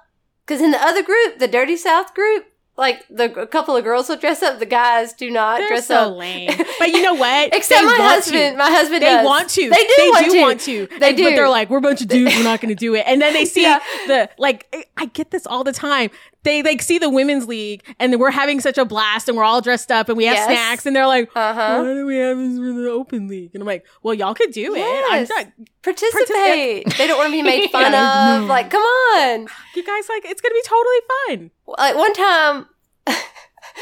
Because 0.45 0.61
in 0.61 0.73
the 0.73 0.83
other 0.85 1.05
group, 1.05 1.39
the 1.39 1.47
Dirty 1.47 1.77
South 1.77 2.15
group, 2.15 2.47
like 2.81 3.05
the 3.09 3.33
a 3.41 3.47
couple 3.47 3.77
of 3.77 3.85
girls 3.85 4.09
will 4.09 4.17
dress 4.17 4.43
up, 4.43 4.59
the 4.59 4.67
guys 4.67 5.13
do 5.13 5.31
not 5.31 5.59
They're 5.59 5.69
dress 5.69 5.87
so 5.87 6.11
up. 6.11 6.17
lame. 6.17 6.51
But 6.81 6.89
you 6.89 7.03
know 7.03 7.15
what? 7.15 7.51
Except 7.55 7.81
They 7.83 7.87
my 7.87 7.97
husband. 7.97 8.55
To. 8.55 8.59
My 8.59 8.71
husband 8.71 9.03
They 9.03 9.07
does. 9.07 9.25
want 9.25 9.49
to. 9.51 9.63
They 9.71 9.85
do 9.85 9.95
They 9.99 10.09
want 10.09 10.25
do 10.25 10.33
to. 10.33 10.41
want 10.41 10.61
to. 10.63 10.87
They 10.99 11.09
And- 11.11 11.17
do. 11.17 11.25
But 11.25 11.31
they're 11.37 11.49
like, 11.49 11.71
we're 11.71 11.79
a 11.79 11.83
bunch 11.83 12.01
of 12.01 12.09
dudes. 12.17 12.35
We're 12.35 12.43
not 12.43 12.61
going 12.61 12.71
to 12.71 12.75
do 12.75 12.95
it. 12.97 13.05
And 13.07 13.21
then 13.23 13.33
they 13.35 13.45
see 13.45 13.63
Yeah. 13.63 13.79
the 14.09 14.29
like. 14.39 14.67
I- 14.97 15.05
get 15.13 15.31
this 15.31 15.47
all 15.47 15.63
the 15.65 15.73
time. 15.73 16.11
They 16.43 16.63
like 16.63 16.81
see 16.81 16.97
the 16.99 17.11
women's 17.11 17.47
league, 17.47 17.83
and 17.99 18.19
we're 18.19 18.31
having 18.31 18.61
such 18.61 18.79
a 18.79 18.85
blast, 18.87 19.29
and 19.29 19.37
we're 19.37 19.45
all 19.45 19.61
dressed 19.61 19.91
up, 19.91 20.09
and 20.09 20.17
we 20.17 20.25
have 20.25 20.37
Yes. 20.37 20.47
snacks, 20.47 20.87
and 20.87 20.97
they're 20.97 21.07
like, 21.07 21.29
Uh-huh. 21.37 21.83
"Why 21.83 21.93
do 21.93 22.07
we 22.07 22.17
have 22.17 22.39
this 22.39 22.57
for 22.57 22.73
the 22.73 22.89
open 22.91 23.29
league?" 23.29 23.51
And 23.53 23.63
I'm 23.63 23.67
like, 23.67 23.85
"Well, 24.03 24.15
y'all 24.15 24.33
could 24.35 24.51
do 24.53 24.75
it. 24.75 24.81
I'm 24.81 25.21
Yes. 25.21 25.29
not. 25.29 25.47
Participate. 25.83 26.97
they 26.97 27.07
don't 27.07 27.19
want 27.19 27.29
to 27.29 27.33
be 27.33 27.43
made 27.43 27.69
fun 27.73 27.93
Yeah, 27.93 28.39
of. 28.41 28.45
Like, 28.49 28.71
come 28.71 28.81
on. 28.83 29.49
You 29.75 29.85
guys 29.85 30.09
like 30.09 30.25
it's 30.25 30.41
gonna 30.41 30.55
be 30.55 30.63
totally 30.65 31.01
fun." 31.39 31.51
Like 31.79 31.97
one 31.97 32.13
time, 32.15 32.67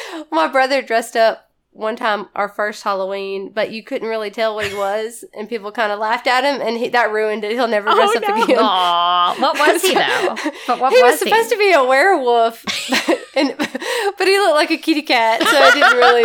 my 0.32 0.46
brother 0.49 0.82
dressed 0.82 1.16
up 1.16 1.44
one 1.72 1.94
time 1.96 2.26
our 2.34 2.49
first 2.49 2.82
Halloween, 2.82 3.51
but 3.51 3.70
you 3.70 3.84
couldn't 3.84 4.09
really 4.09 4.30
tell 4.30 4.55
what 4.55 4.66
he 4.66 4.74
was, 4.74 5.24
and 5.32 5.49
people 5.49 5.70
kind 5.70 5.92
of 5.92 5.99
laughed 6.01 6.26
at 6.26 6.42
him, 6.42 6.61
and 6.66 6.76
he, 6.76 6.88
that 6.88 7.12
ruined 7.12 7.44
it. 7.44 7.53
He'll 7.53 7.68
never 7.68 7.88
Oh, 7.88 8.16
up 8.16 8.22
no. 8.22 8.42
again. 8.42 8.59
Aw, 8.59 9.36
what 9.38 9.59
was 9.74 9.82
he 9.82 9.94
though? 9.94 10.36
But 10.66 10.80
what 10.80 10.92
he 10.92 11.01
was, 11.03 11.12
was, 11.12 11.22
he? 11.22 11.28
supposed 11.30 11.51
to 11.51 11.57
be 11.59 11.72
a 11.72 11.84
werewolf, 11.84 12.64
and 13.36 13.55
but 13.57 14.26
he 14.26 14.38
looked 14.38 14.55
like 14.57 14.70
a 14.72 14.76
kitty 14.78 15.03
cat, 15.03 15.40
so 15.42 15.49
it 15.53 15.74
didn't 15.74 15.96
really. 15.96 16.22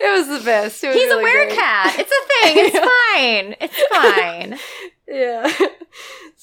it 0.00 0.18
was 0.18 0.28
the 0.38 0.44
best. 0.44 0.82
Was 0.82 0.94
He's 0.94 1.06
really 1.08 1.24
a 1.24 1.26
werecat. 1.26 1.98
It's 1.98 2.12
a 2.12 2.22
thing. 2.28 2.54
It's 2.58 2.78
fine. 2.78 3.56
It's 3.60 3.82
fine. 3.90 4.58
Yeah. 5.08 5.50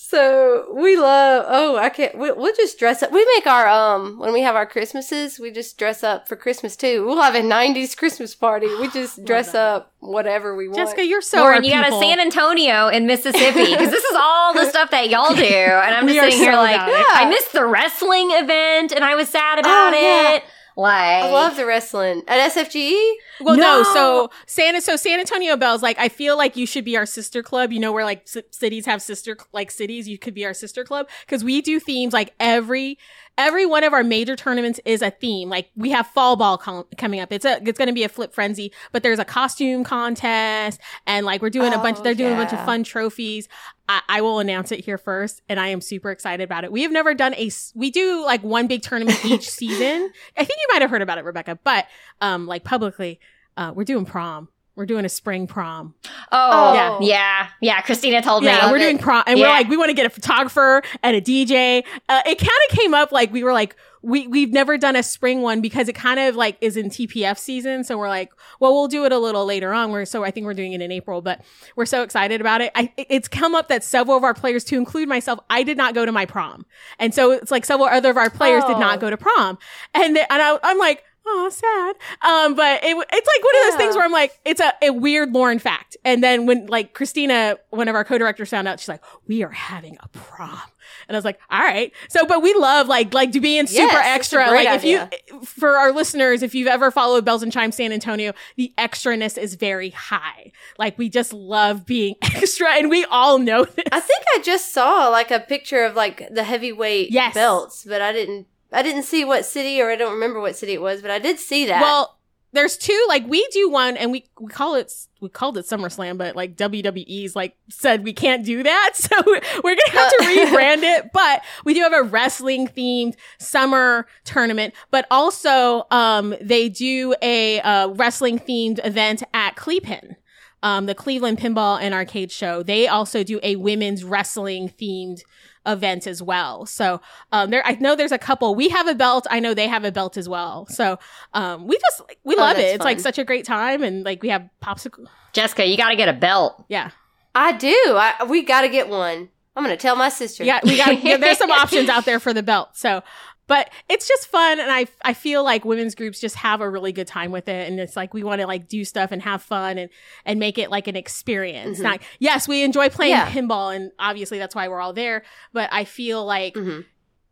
So 0.09 0.73
we 0.73 0.97
love. 0.97 1.45
Oh, 1.47 1.77
I 1.77 1.89
can't. 1.89 2.17
We, 2.17 2.31
we'll 2.31 2.55
just 2.55 2.79
dress 2.79 3.03
up. 3.03 3.11
We 3.11 3.23
make 3.35 3.45
our 3.45 3.67
um 3.67 4.17
when 4.17 4.33
we 4.33 4.41
have 4.41 4.55
our 4.55 4.65
Christmases. 4.65 5.39
We 5.39 5.51
just 5.51 5.77
dress 5.77 6.03
up 6.03 6.27
for 6.27 6.35
Christmas 6.35 6.75
too. 6.75 7.05
We'll 7.05 7.21
have 7.21 7.35
a 7.35 7.41
'90s 7.41 7.95
Christmas 7.95 8.33
party. 8.33 8.65
We 8.79 8.89
just 8.91 9.23
dress 9.23 9.53
up 9.53 9.93
whatever 9.99 10.55
we 10.55 10.67
want. 10.67 10.77
Jessica, 10.79 11.05
you're 11.05 11.21
so. 11.21 11.41
Lauren, 11.41 11.59
our 11.59 11.63
you 11.63 11.69
got 11.69 11.93
a. 11.93 11.99
San 11.99 12.19
Antonio 12.19 12.87
in 12.87 13.05
Mississippi 13.05 13.69
because 13.69 13.91
this 13.91 14.03
is 14.03 14.15
all 14.17 14.55
the 14.55 14.65
stuff 14.65 14.89
that 14.89 15.11
y'all 15.11 15.35
do, 15.35 15.43
and 15.43 15.93
I'm 15.93 16.07
just 16.07 16.19
sitting 16.21 16.39
here 16.39 16.53
so 16.53 16.57
like, 16.57 16.75
about 16.75 16.89
it. 16.89 17.05
I 17.07 17.29
missed 17.29 17.53
the 17.53 17.67
wrestling 17.67 18.31
event, 18.31 18.91
and 18.91 19.03
I 19.03 19.13
was 19.13 19.29
sad 19.29 19.59
about 19.59 19.93
Oh, 19.93 19.99
yeah. 19.99 20.39
Like, 20.79 21.25
I 21.25 21.29
love 21.29 21.57
the 21.57 21.65
wrestling 21.65 22.23
at 22.25 22.51
SFGE. 22.53 22.97
Well, 23.41 23.57
no. 23.57 23.81
No. 23.81 23.83
So 23.83 24.31
San 24.45 24.79
so 24.79 24.95
San 24.95 25.19
Antonio 25.19 25.57
Belle's 25.57 25.83
like 25.83 25.99
I 25.99 26.07
feel 26.07 26.37
like 26.37 26.55
you 26.55 26.65
should 26.65 26.85
be 26.85 26.95
our 26.95 27.05
sister 27.05 27.43
club. 27.43 27.73
You 27.73 27.79
know 27.79 27.91
where 27.91 28.05
like 28.05 28.25
c- 28.25 28.43
cities 28.51 28.85
have 28.85 29.01
sister 29.01 29.37
like 29.51 29.71
cities. 29.71 30.07
You 30.07 30.17
could 30.17 30.33
be 30.33 30.45
our 30.45 30.53
sister 30.53 30.85
club 30.85 31.09
because 31.25 31.43
we 31.43 31.61
do 31.61 31.81
themes 31.81 32.13
like 32.13 32.33
every 32.39 32.97
every 33.39 33.65
one 33.65 33.85
of 33.85 33.93
our 33.93 34.03
major 34.03 34.35
tournaments 34.35 34.79
is 34.83 35.01
a 35.01 35.09
theme. 35.09 35.49
Like 35.49 35.71
we 35.75 35.89
have 35.91 36.05
fall 36.07 36.35
ball 36.35 36.57
com- 36.57 36.85
coming 36.97 37.21
up. 37.21 37.31
It's 37.31 37.45
a 37.45 37.59
it's 37.65 37.77
going 37.77 37.87
to 37.87 37.93
be 37.93 38.03
a 38.03 38.09
flip 38.09 38.33
frenzy, 38.33 38.71
but 38.91 39.01
there's 39.01 39.17
a 39.17 39.25
costume 39.25 39.83
contest 39.83 40.79
and 41.07 41.25
like 41.25 41.41
we're 41.41 41.49
doing 41.49 41.73
a 41.73 41.77
bunch. 41.77 41.97
Oh, 41.99 42.03
They're 42.03 42.13
doing 42.13 42.33
a 42.33 42.35
bunch 42.35 42.53
of 42.53 42.63
fun 42.65 42.83
trophies. 42.83 43.47
I, 43.87 44.01
I 44.09 44.21
will 44.21 44.39
announce 44.39 44.71
it 44.71 44.83
here 44.85 44.99
first, 44.99 45.41
and 45.49 45.59
I 45.59 45.69
am 45.69 45.81
super 45.81 46.11
excited 46.11 46.43
about 46.43 46.63
it. 46.63 46.71
We 46.71 46.83
have 46.83 46.91
never 46.91 47.15
done 47.15 47.33
a, 47.35 47.49
We 47.73 47.89
do 47.89 48.23
like 48.23 48.43
one 48.43 48.67
big 48.67 48.83
tournament 48.83 49.25
each 49.25 49.49
season. 49.49 50.11
I 50.37 50.43
think 50.43 50.59
you 50.59 50.67
might 50.73 50.81
have 50.83 50.91
heard 50.91 51.01
about 51.01 51.17
it, 51.17 51.23
Rebecca, 51.23 51.57
but 51.63 51.87
um, 52.21 52.45
like 52.45 52.63
publicly, 52.63 53.19
uh, 53.57 53.71
we're 53.73 53.85
doing 53.85 54.05
prom. 54.05 54.49
We're 54.79 54.85
doing 54.85 55.03
a 55.03 55.09
spring 55.09 55.45
prom. 55.45 55.93
oh, 56.31 56.73
Yeah. 56.73 56.97
yeah, 57.01 57.47
yeah. 57.59 57.81
Christina 57.81 58.21
told 58.21 58.43
Yeah, 58.45 58.51
me. 58.53 58.57
Yeah, 58.59 58.71
we're 58.71 58.77
it. 58.77 58.79
doing 58.79 58.97
prom, 58.97 59.25
and 59.27 59.37
we're 59.37 59.49
like, 59.49 59.67
we 59.67 59.75
want 59.75 59.89
to 59.89 59.93
get 59.93 60.05
a 60.05 60.09
photographer 60.09 60.81
and 61.03 61.17
a 61.17 61.21
DJ. 61.21 61.83
Uh, 62.07 62.21
it 62.25 62.37
kind 62.39 62.49
of 62.69 62.77
came 62.77 62.93
up 62.93 63.11
like 63.11 63.33
we 63.33 63.43
were 63.43 63.51
like, 63.51 63.75
we 64.01 64.25
we've 64.27 64.53
never 64.53 64.77
done 64.77 64.95
a 64.95 65.03
spring 65.03 65.41
one 65.41 65.59
because 65.59 65.89
it 65.89 65.93
kind 65.95 66.17
of 66.21 66.37
like 66.37 66.57
is 66.61 66.77
in 66.77 66.89
TPF 66.89 67.37
season. 67.37 67.83
So 67.83 67.97
we're 67.97 68.07
like, 68.07 68.31
well, 68.61 68.71
we'll 68.73 68.87
do 68.87 69.03
it 69.03 69.11
a 69.11 69.17
little 69.19 69.45
later 69.45 69.73
on. 69.73 69.91
We're 69.91 70.05
so 70.05 70.23
I 70.23 70.31
think 70.31 70.45
we're 70.45 70.53
doing 70.53 70.71
it 70.71 70.79
in 70.81 70.93
April, 70.93 71.21
but 71.21 71.41
we're 71.75 71.85
so 71.85 72.01
excited 72.01 72.39
about 72.39 72.61
it. 72.61 72.71
I, 72.75 72.93
it's 72.95 73.27
come 73.27 73.55
up 73.55 73.67
that 73.67 73.83
several 73.83 74.15
of 74.15 74.23
our 74.23 74.33
players, 74.33 74.63
to 74.65 74.77
include 74.77 75.09
myself, 75.09 75.39
I 75.49 75.63
did 75.63 75.75
not 75.75 75.93
go 75.93 76.05
to 76.05 76.13
my 76.13 76.25
prom, 76.25 76.65
and 76.99 77.13
so 77.13 77.31
it's 77.33 77.51
like 77.51 77.65
several 77.65 77.89
other 77.89 78.11
of 78.11 78.15
our 78.15 78.29
players 78.29 78.63
did 78.63 78.77
Oh. 78.77 78.79
not 78.79 79.01
go 79.01 79.09
to 79.09 79.17
prom, 79.17 79.57
and 79.93 80.15
th- 80.15 80.27
and 80.29 80.41
I, 80.41 80.57
I'm 80.63 80.77
like. 80.77 81.03
Oh, 81.31 81.49
sad. 81.51 81.95
Um, 82.27 82.55
but 82.55 82.83
it, 82.83 82.95
it's 83.13 83.27
like 83.27 83.43
one 83.43 83.55
of 83.55 83.71
those 83.71 83.75
things 83.75 83.95
where 83.95 84.03
I'm 84.03 84.11
like, 84.11 84.39
it's 84.45 84.59
a, 84.59 84.73
a 84.81 84.89
weird 84.89 85.31
Lauren 85.31 85.59
fact. 85.59 85.95
And 86.03 86.23
then 86.23 86.45
when 86.47 86.65
like 86.65 86.93
Christina, 86.93 87.57
one 87.69 87.87
of 87.87 87.93
our 87.95 88.03
co-directors 88.03 88.49
found 88.49 88.67
out, 88.67 88.79
she's 88.79 88.89
like, 88.89 89.03
we 89.27 89.43
are 89.43 89.51
having 89.51 89.97
a 90.01 90.07
prom. 90.09 90.59
And 91.07 91.15
I 91.15 91.17
was 91.19 91.25
like, 91.25 91.39
all 91.51 91.59
right. 91.59 91.91
So, 92.09 92.25
but 92.25 92.41
we 92.41 92.53
love 92.55 92.87
like, 92.87 93.13
like 93.13 93.31
to 93.33 93.39
being 93.39 93.67
super 93.67 93.81
Yes, 93.93 94.05
extra. 94.07 94.47
Like 94.47 94.67
if 94.69 94.83
you, 94.83 95.07
for 95.45 95.77
our 95.77 95.91
listeners, 95.91 96.41
if 96.41 96.55
you've 96.55 96.67
ever 96.67 96.89
followed 96.89 97.25
Belles 97.25 97.43
and 97.43 97.51
Chimes 97.51 97.75
San 97.75 97.91
Antonio, 97.91 98.33
the 98.57 98.73
extraness 98.77 99.37
is 99.37 99.53
very 99.55 99.91
high. 99.91 100.51
Like 100.79 100.97
we 100.97 101.09
just 101.09 101.31
love 101.31 101.85
being 101.85 102.15
extra 102.23 102.69
and 102.71 102.89
we 102.89 103.05
all 103.05 103.37
know 103.37 103.65
this. 103.65 103.85
I 103.91 103.99
think 103.99 104.23
I 104.35 104.41
just 104.41 104.73
saw 104.73 105.09
like 105.09 105.29
a 105.29 105.39
picture 105.39 105.83
of 105.85 105.95
like 105.95 106.27
the 106.33 106.43
heavyweight 106.43 107.11
Yes. 107.11 107.35
belts, 107.35 107.85
but 107.87 108.01
I 108.01 108.11
didn't. 108.11 108.47
I 108.71 108.83
didn't 108.83 109.03
see 109.03 109.25
what 109.25 109.45
city, 109.45 109.81
or 109.81 109.89
I 109.89 109.95
don't 109.95 110.13
remember 110.13 110.39
what 110.39 110.55
city 110.55 110.73
it 110.73 110.81
was, 110.81 111.01
but 111.01 111.11
I 111.11 111.19
did 111.19 111.39
see 111.39 111.65
that. 111.65 111.81
Well, 111.81 112.17
there's 112.51 112.77
two. 112.77 113.05
Like 113.07 113.27
we 113.27 113.47
do 113.51 113.69
one, 113.69 113.95
and 113.97 114.11
we 114.11 114.25
we 114.39 114.47
call 114.49 114.75
it 114.75 114.91
we 115.21 115.29
called 115.29 115.57
it 115.57 115.65
SummerSlam, 115.65 116.17
but 116.17 116.35
like 116.35 116.55
WWE's 116.55 117.35
like 117.35 117.55
said 117.69 118.03
we 118.03 118.13
can't 118.13 118.43
do 118.45 118.63
that, 118.63 118.91
so 118.95 119.15
we're 119.25 119.75
gonna 119.75 119.91
have 119.91 120.11
to 120.11 120.17
Uh. 120.23 120.27
rebrand 120.27 120.83
it. 120.83 121.11
But 121.13 121.43
we 121.65 121.73
do 121.73 121.81
have 121.81 121.93
a 121.93 122.03
wrestling 122.03 122.67
themed 122.67 123.15
summer 123.39 124.07
tournament, 124.23 124.73
but 124.91 125.05
also 125.11 125.85
um 125.91 126.35
they 126.41 126.69
do 126.69 127.13
a 127.21 127.59
uh, 127.61 127.89
wrestling 127.89 128.39
themed 128.39 128.83
event 128.85 129.23
at 129.33 129.55
Cleveland. 129.55 130.15
Um, 130.61 130.87
the 130.87 130.95
Cleveland 130.95 131.37
Pinball 131.37 131.79
and 131.79 131.93
Arcade 131.93 132.33
Show. 132.33 132.63
They 132.63 132.85
also 132.85 133.23
do 133.23 133.39
a 133.43 133.55
women's 133.55 134.03
wrestling 134.03 134.67
themed 134.67 135.21
event 135.65 136.07
as 136.07 136.21
well. 136.21 136.65
So 136.65 137.01
um, 137.31 137.49
there, 137.49 137.65
I 137.65 137.73
know 137.73 137.95
there's 137.95 138.11
a 138.11 138.17
couple. 138.17 138.55
We 138.55 138.69
have 138.69 138.87
a 138.87 138.95
belt. 138.95 139.27
I 139.29 139.39
know 139.39 139.53
they 139.53 139.67
have 139.67 139.83
a 139.83 139.91
belt 139.91 140.17
as 140.17 140.27
well. 140.29 140.65
So 140.67 140.97
um, 141.33 141.67
we 141.67 141.77
just 141.77 141.99
like, 142.01 142.17
we 142.23 142.35
Oh, 142.35 142.39
love 142.39 142.57
it. 142.57 142.61
that's 142.61 142.75
It's 142.75 142.83
like 142.85 142.99
such 142.99 143.17
a 143.19 143.23
great 143.23 143.45
time, 143.45 143.83
and 143.83 144.03
like 144.05 144.21
we 144.23 144.29
have 144.29 144.49
popsicle. 144.63 145.05
Jessica, 145.33 145.65
you 145.65 145.77
got 145.77 145.89
to 145.89 145.95
get 145.95 146.09
a 146.09 146.13
belt. 146.13 146.63
Yeah, 146.69 146.91
I 147.35 147.51
do. 147.53 147.75
I, 147.87 148.23
we 148.27 148.41
got 148.43 148.61
to 148.61 148.69
get 148.69 148.89
one. 148.89 149.29
I'm 149.55 149.63
gonna 149.63 149.75
tell 149.77 149.95
my 149.97 150.09
sister. 150.09 150.43
yeah. 150.45 150.59
We 150.63 150.77
got 150.77 151.03
yeah, 151.03 151.17
there's 151.17 151.37
some 151.37 151.51
options 151.63 151.89
out 151.89 152.05
there 152.05 152.19
for 152.19 152.33
the 152.33 152.43
belt. 152.43 152.69
So. 152.77 153.03
But 153.49 153.69
it's 153.89 154.07
just 154.07 154.27
fun, 154.27 154.59
and 154.61 154.71
I 154.71 154.85
I 155.01 155.13
feel 155.13 155.43
like 155.43 155.65
women's 155.65 155.95
groups 155.95 156.21
just 156.21 156.35
have 156.37 156.61
a 156.61 156.69
really 156.69 156.93
good 156.93 157.07
time 157.07 157.31
with 157.31 157.49
it, 157.49 157.67
and 157.69 157.79
it's 157.81 157.97
like 157.97 158.13
we 158.13 158.23
want 158.23 158.39
to 158.39 158.47
like 158.47 158.69
do 158.69 158.85
stuff 158.85 159.11
and 159.11 159.21
have 159.23 159.41
fun 159.41 159.77
and 159.77 159.89
and 160.23 160.39
make 160.39 160.57
it 160.57 160.69
like 160.71 160.87
an 160.87 160.95
experience. 160.95 161.79
Mhm. 161.79 161.83
Not 161.83 162.01
yes, 162.19 162.47
we 162.47 162.63
enjoy 162.63 162.87
playing 162.89 163.11
Yeah. 163.11 163.29
pinball, 163.29 163.75
and 163.75 163.91
obviously 163.99 164.37
that's 164.37 164.55
why 164.55 164.69
we're 164.69 164.79
all 164.79 164.93
there. 164.93 165.23
But 165.51 165.67
I 165.73 165.83
feel 165.83 166.23
like 166.25 166.53
Mhm. 166.53 166.85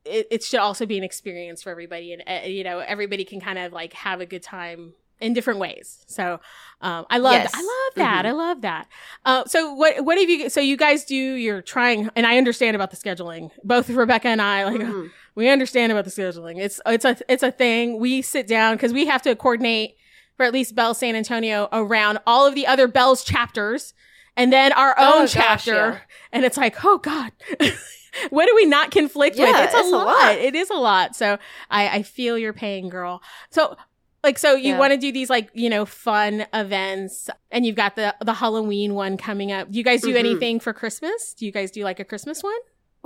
it, 0.06 0.28
it 0.32 0.44
should 0.44 0.60
also 0.60 0.86
be 0.86 0.98
an 0.98 1.04
experience 1.04 1.62
for 1.64 1.70
everybody 1.70 2.14
and 2.14 2.24
uh, 2.28 2.48
you 2.48 2.64
know 2.64 2.80
everybody 2.80 3.24
can 3.24 3.40
kind 3.40 3.60
of 3.60 3.72
like 3.72 3.94
have 3.94 4.20
a 4.22 4.26
good 4.26 4.42
time 4.44 4.94
in 5.20 5.34
different 5.34 5.60
ways 5.60 6.06
so 6.08 6.40
um 6.80 7.04
i 7.10 7.18
love 7.18 7.34
Yes. 7.34 7.52
i 7.54 7.58
love 7.58 7.94
that 7.96 8.24
Mhm. 8.24 8.30
i 8.30 8.32
love 8.32 8.62
that 8.62 8.88
uh 9.26 9.44
so 9.46 9.74
what 9.74 10.06
what 10.06 10.18
have 10.18 10.30
you 10.30 10.48
so 10.50 10.62
you 10.62 10.78
guys 10.78 11.04
do 11.06 11.16
you're 11.16 11.62
trying 11.64 12.10
and 12.16 12.26
i 12.28 12.38
understand 12.38 12.76
about 12.76 12.92
the 12.92 12.98
scheduling 12.98 13.50
both 13.64 13.90
rebecca 13.90 14.28
and 14.30 14.42
i 14.42 14.64
like 14.66 14.80
Mhm. 14.80 15.10
We 15.38 15.48
understand 15.50 15.92
about 15.94 16.04
the 16.06 16.12
scheduling 16.12 16.58
it's 16.60 16.82
it's 16.86 17.06
a 17.06 17.16
it's 17.30 17.44
a 17.44 17.52
thing 17.52 18.00
we 18.00 18.22
sit 18.22 18.46
down 18.48 18.76
because 18.76 18.92
we 18.92 19.06
have 19.06 19.22
to 19.22 19.36
coordinate 19.36 19.96
for 20.36 20.44
at 20.44 20.52
least 20.52 20.76
bell 20.76 20.94
san 20.94 21.16
antonio 21.16 21.70
around 21.72 22.18
all 22.28 22.46
of 22.48 22.56
the 22.56 22.66
other 22.68 22.88
Belles 22.88 23.24
chapters 23.24 23.94
and 24.36 24.52
then 24.52 24.72
our 24.74 24.94
Oh, 24.98 25.14
own 25.20 25.22
gosh, 25.26 25.34
chapter 25.34 25.72
yeah. 25.72 26.00
and 26.34 26.44
it's 26.44 26.58
like 26.58 26.84
oh 26.84 26.98
god 26.98 27.32
what 28.32 28.48
do 28.48 28.54
we 28.56 28.66
not 28.66 28.92
conflict 28.92 29.38
with 29.38 29.48
Yeah, 29.48 29.64
it's, 29.66 29.74
a, 29.76 29.78
it's 29.78 29.88
a 29.88 29.96
lot. 29.96 30.06
lot. 30.08 30.36
it 30.36 30.56
is 30.56 30.70
a 30.72 30.76
lot 30.76 31.16
so 31.16 31.38
i 31.70 31.88
i 31.98 32.02
feel 32.04 32.38
your 32.38 32.54
pain 32.54 32.90
girl 32.90 33.22
so 33.52 33.76
like 34.24 34.38
so 34.40 34.56
you 34.56 34.70
Yeah. 34.74 34.80
want 34.80 34.92
to 34.94 34.98
do 34.98 35.12
these 35.12 35.30
like 35.30 35.50
you 35.54 35.70
know 35.70 35.86
fun 35.86 36.46
events 36.54 37.30
and 37.52 37.64
you've 37.66 37.76
got 37.76 37.96
the 37.96 38.16
the 38.26 38.34
halloween 38.34 38.96
one 38.96 39.18
coming 39.18 39.52
up 39.52 39.70
do 39.72 39.78
you 39.78 39.84
guys 39.84 40.02
do 40.02 40.14
Mhm. 40.14 40.20
anything 40.20 40.60
for 40.60 40.74
christmas 40.74 41.34
do 41.36 41.46
you 41.46 41.52
guys 41.52 41.70
do 41.72 41.84
like 41.84 42.00
a 42.00 42.06
christmas 42.06 42.42
one 42.44 42.60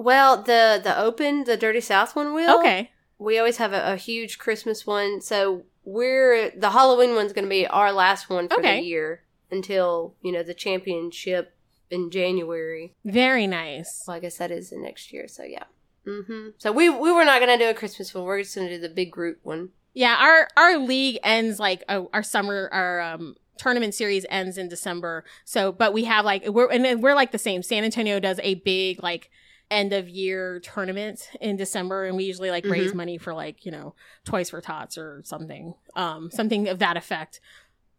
Well, 0.03 0.41
the 0.43 0.79
the 0.83 0.97
open, 1.07 1.43
the 1.45 1.57
Dirty 1.57 1.81
South 1.81 2.15
one 2.15 2.33
will. 2.33 2.59
okay 2.59 2.91
We 3.17 3.37
always 3.39 3.57
have 3.57 3.73
a, 3.73 3.93
a 3.93 3.95
huge 3.97 4.37
Christmas 4.39 4.85
one, 4.87 5.21
so 5.21 5.63
we're 5.83 6.51
the 6.63 6.71
Halloween 6.71 7.15
one's 7.15 7.33
going 7.33 7.45
to 7.45 7.49
be 7.49 7.65
our 7.67 7.91
last 7.91 8.29
one 8.29 8.47
for 8.47 8.59
Okay. 8.59 8.79
the 8.79 8.85
year 8.85 9.23
until 9.49 10.15
you 10.21 10.31
know 10.31 10.43
the 10.43 10.53
championship 10.53 11.53
in 11.89 12.09
January. 12.09 12.93
very 13.05 13.47
nice 13.47 14.03
Well, 14.07 14.17
I 14.17 14.19
guess 14.21 14.37
that 14.37 14.51
is 14.51 14.69
the 14.69 14.77
next 14.77 15.11
year. 15.13 15.27
So 15.27 15.43
yeah. 15.43 15.65
Mm-hmm. 16.07 16.49
So 16.57 16.71
we 16.71 16.89
we 16.89 17.11
were 17.11 17.25
not 17.25 17.39
going 17.41 17.57
to 17.57 17.63
do 17.63 17.69
a 17.69 17.73
Christmas 17.73 18.13
one. 18.13 18.23
We're 18.23 18.41
just 18.41 18.55
going 18.55 18.67
to 18.67 18.75
do 18.75 18.81
the 18.81 18.89
big 18.93 19.11
group 19.11 19.39
one. 19.43 19.69
Yeah, 19.93 20.15
our 20.19 20.47
our 20.57 20.77
league 20.79 21.19
ends 21.23 21.59
like 21.59 21.83
uh, 21.89 22.03
our 22.13 22.23
summer 22.23 22.69
our 22.71 23.01
um 23.01 23.35
tournament 23.57 23.93
series 23.93 24.25
ends 24.29 24.57
in 24.57 24.67
December. 24.69 25.23
So, 25.45 25.71
but 25.71 25.93
we 25.93 26.05
have 26.05 26.25
like 26.25 26.47
we're 26.47 26.69
and 26.71 27.03
we're 27.03 27.13
like 27.13 27.31
the 27.31 27.37
same. 27.37 27.61
San 27.61 27.83
Antonio 27.83 28.19
does 28.19 28.39
a 28.41 28.55
big 28.55 29.03
like 29.03 29.29
end 29.71 29.93
of 29.93 30.07
year 30.09 30.59
tournament 30.59 31.29
in 31.39 31.55
December 31.55 32.05
and 32.05 32.15
we 32.17 32.25
usually 32.25 32.51
like 32.51 32.65
raise 32.65 32.93
money 32.93 33.17
for 33.17 33.33
like, 33.33 33.65
you 33.65 33.71
know, 33.71 33.95
Toys 34.25 34.49
for 34.49 34.61
Tots 34.61 34.97
or 34.97 35.21
something. 35.23 35.73
Um 35.95 36.29
something 36.29 36.67
of 36.67 36.79
that 36.79 36.97
effect. 36.97 37.39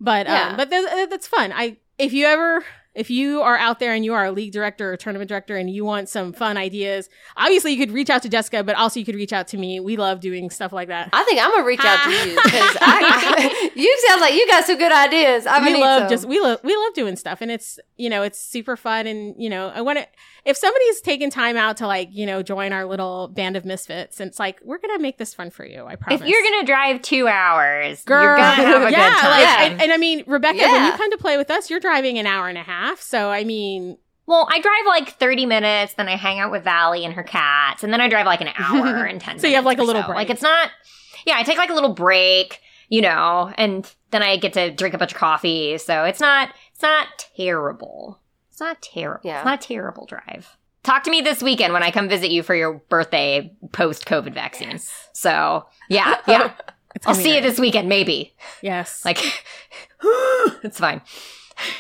But 0.01 0.27
Yeah. 0.27 0.51
um 0.51 0.57
but 0.57 0.71
th- 0.71 1.09
that's 1.11 1.27
fun. 1.27 1.53
I 1.53 1.79
if 1.99 2.13
you 2.13 2.27
ever 2.27 2.65
if 2.95 3.11
you 3.11 3.41
are 3.41 3.57
out 3.57 3.79
there 3.79 3.95
and 3.95 4.05
you 4.05 4.13
are 4.15 4.27
a 4.27 4.33
league 4.33 4.53
director 4.53 4.93
or 4.93 4.97
tournament 4.97 5.29
director 5.29 5.57
and 5.57 5.71
you 5.71 5.85
want 5.85 6.09
some 6.09 6.33
fun 6.33 6.57
ideas, 6.57 7.09
obviously 7.37 7.73
you 7.73 7.79
could 7.79 7.93
reach 7.95 8.11
out 8.11 8.23
to 8.23 8.29
Jessica, 8.29 8.63
but 8.63 8.77
also 8.77 9.01
you 9.01 9.07
could 9.07 9.15
reach 9.15 9.33
out 9.33 9.49
to 9.49 9.57
me. 9.57 9.81
We 9.81 9.97
love 9.97 10.21
doing 10.21 10.51
stuff 10.51 10.73
like 10.73 10.89
that. 10.89 11.09
I 11.13 11.25
think 11.25 11.41
I'm 11.43 11.51
gonna 11.51 11.65
reach 11.65 11.81
out 11.83 12.05
to 12.05 12.11
you 12.11 12.39
because 12.45 13.73
you 13.75 13.99
sound 14.09 14.21
like 14.21 14.35
you 14.35 14.47
got 14.47 14.65
some 14.65 14.79
good 14.79 14.93
ideas. 14.93 15.47
I'm 15.47 15.65
we 15.65 15.73
mean, 15.73 15.81
love 15.81 16.11
just 16.11 16.27
we 16.27 16.41
love 16.41 16.61
we 16.63 16.75
love 16.77 16.95
doing 16.95 17.17
stuff 17.17 17.41
and 17.41 17.51
it's 17.51 17.79
you 17.97 18.11
know 18.11 18.23
it's 18.23 18.39
super 18.39 18.77
fun 18.77 19.07
and 19.07 19.35
you 19.39 19.49
know 19.49 19.69
i 19.75 19.81
want 19.81 19.99
to 19.99 20.07
if 20.45 20.57
somebody's 20.57 21.01
taking 21.01 21.31
time 21.31 21.57
out 21.57 21.77
to 21.77 21.87
like 21.87 22.09
you 22.13 22.27
know 22.27 22.43
join 22.43 22.73
our 22.73 22.85
little 22.85 23.29
band 23.29 23.57
of 23.57 23.65
misfits 23.65 24.19
and 24.21 24.29
it's 24.29 24.39
like 24.39 24.59
we're 24.65 24.79
gonna 24.79 24.99
make 24.99 25.19
this 25.19 25.33
fun 25.35 25.51
for 25.51 25.65
you 25.65 25.85
i 25.87 25.95
promise 25.97 26.21
If 26.21 26.27
you're 26.27 26.43
gonna 26.43 26.67
drive 26.67 27.01
two 27.03 27.29
hours, 27.29 28.03
Girl, 28.05 28.23
you're 28.23 28.37
gonna 28.37 28.53
have 28.55 28.83
a 28.83 28.91
yeah, 28.91 29.11
good 29.11 29.19
time. 29.21 29.31
like, 29.31 29.41
Yeah. 29.41 29.63
and, 29.65 29.83
and 29.83 29.93
I 29.93 29.97
mean, 29.97 30.25
Rebecca, 30.27 30.59
when 30.59 30.85
you 30.87 30.93
come 30.93 31.11
to 31.11 31.19
play 31.19 31.37
with 31.37 31.51
us, 31.51 31.71
you're 31.71 31.81
driving 31.81 32.19
an 32.19 32.27
hour 32.27 32.49
and 32.49 32.59
a 32.59 32.63
half. 32.63 32.82
So 32.99 33.31
I 33.31 33.45
mean, 33.45 33.99
well, 34.27 34.49
I 34.51 34.61
drive 34.61 34.87
like 34.87 35.19
30 35.19 35.47
minutes, 35.47 35.95
then 35.95 36.09
I 36.09 36.17
hang 36.17 36.39
out 36.39 36.51
with 36.51 36.65
Valley 36.65 37.05
and 37.05 37.15
her 37.15 37.23
cats, 37.23 37.83
and 37.83 37.93
then 37.93 38.01
I 38.01 38.09
drive 38.09 38.27
like 38.27 38.41
an 38.41 38.49
hour 38.59 39.05
and 39.05 39.21
10. 39.21 39.39
So 39.39 39.47
you 39.47 39.57
have, 39.57 39.65
like, 39.65 39.79
a 39.79 39.83
little 39.83 40.03
so. 40.03 40.09
break. 40.09 40.17
Like 40.17 40.31
it's 40.31 40.43
not, 40.43 40.71
yeah, 41.27 41.35
I 41.37 41.43
take 41.43 41.59
like 41.59 41.71
a 41.71 41.75
little 41.75 41.93
break, 41.95 42.61
you 42.89 43.03
know, 43.03 43.53
and 43.57 43.91
then 44.11 44.23
I 44.23 44.37
get 44.37 44.53
to 44.55 44.71
drink 44.71 44.95
a 44.95 44.99
bunch 44.99 45.13
of 45.13 45.19
coffee. 45.19 45.79
So 45.79 46.05
it's 46.05 46.21
not, 46.21 46.51
it's 46.73 46.83
not 46.83 47.09
terrible. 47.37 48.21
It's 48.51 48.61
not 48.61 48.81
terrible. 48.83 49.21
Yeah. 49.25 49.39
It's 49.39 49.45
not 49.45 49.65
a 49.65 49.67
terrible 49.67 50.07
drive. 50.07 50.57
Talk 50.83 51.05
to 51.05 51.11
me 51.11 51.21
this 51.21 51.43
weekend 51.43 51.73
when 51.73 51.83
I 51.83 51.91
come 51.91 52.09
visit 52.09 52.31
you 52.31 52.43
for 52.43 52.55
your 52.55 52.75
birthday 52.89 53.55
post 53.71 54.05
COVID 54.05 54.35
vaccine. 54.35 54.81
So 55.13 55.67
yeah, 55.89 56.17
yeah. 56.27 56.53
I'll 57.07 57.15
gonna 57.15 57.25
see 57.25 57.35
you 57.37 57.41
this 57.41 57.59
weekend, 57.59 57.89
maybe. 57.89 58.35
Yes, 58.61 59.03
Like, 59.05 59.19
it's 60.63 60.79
fine. 60.79 61.01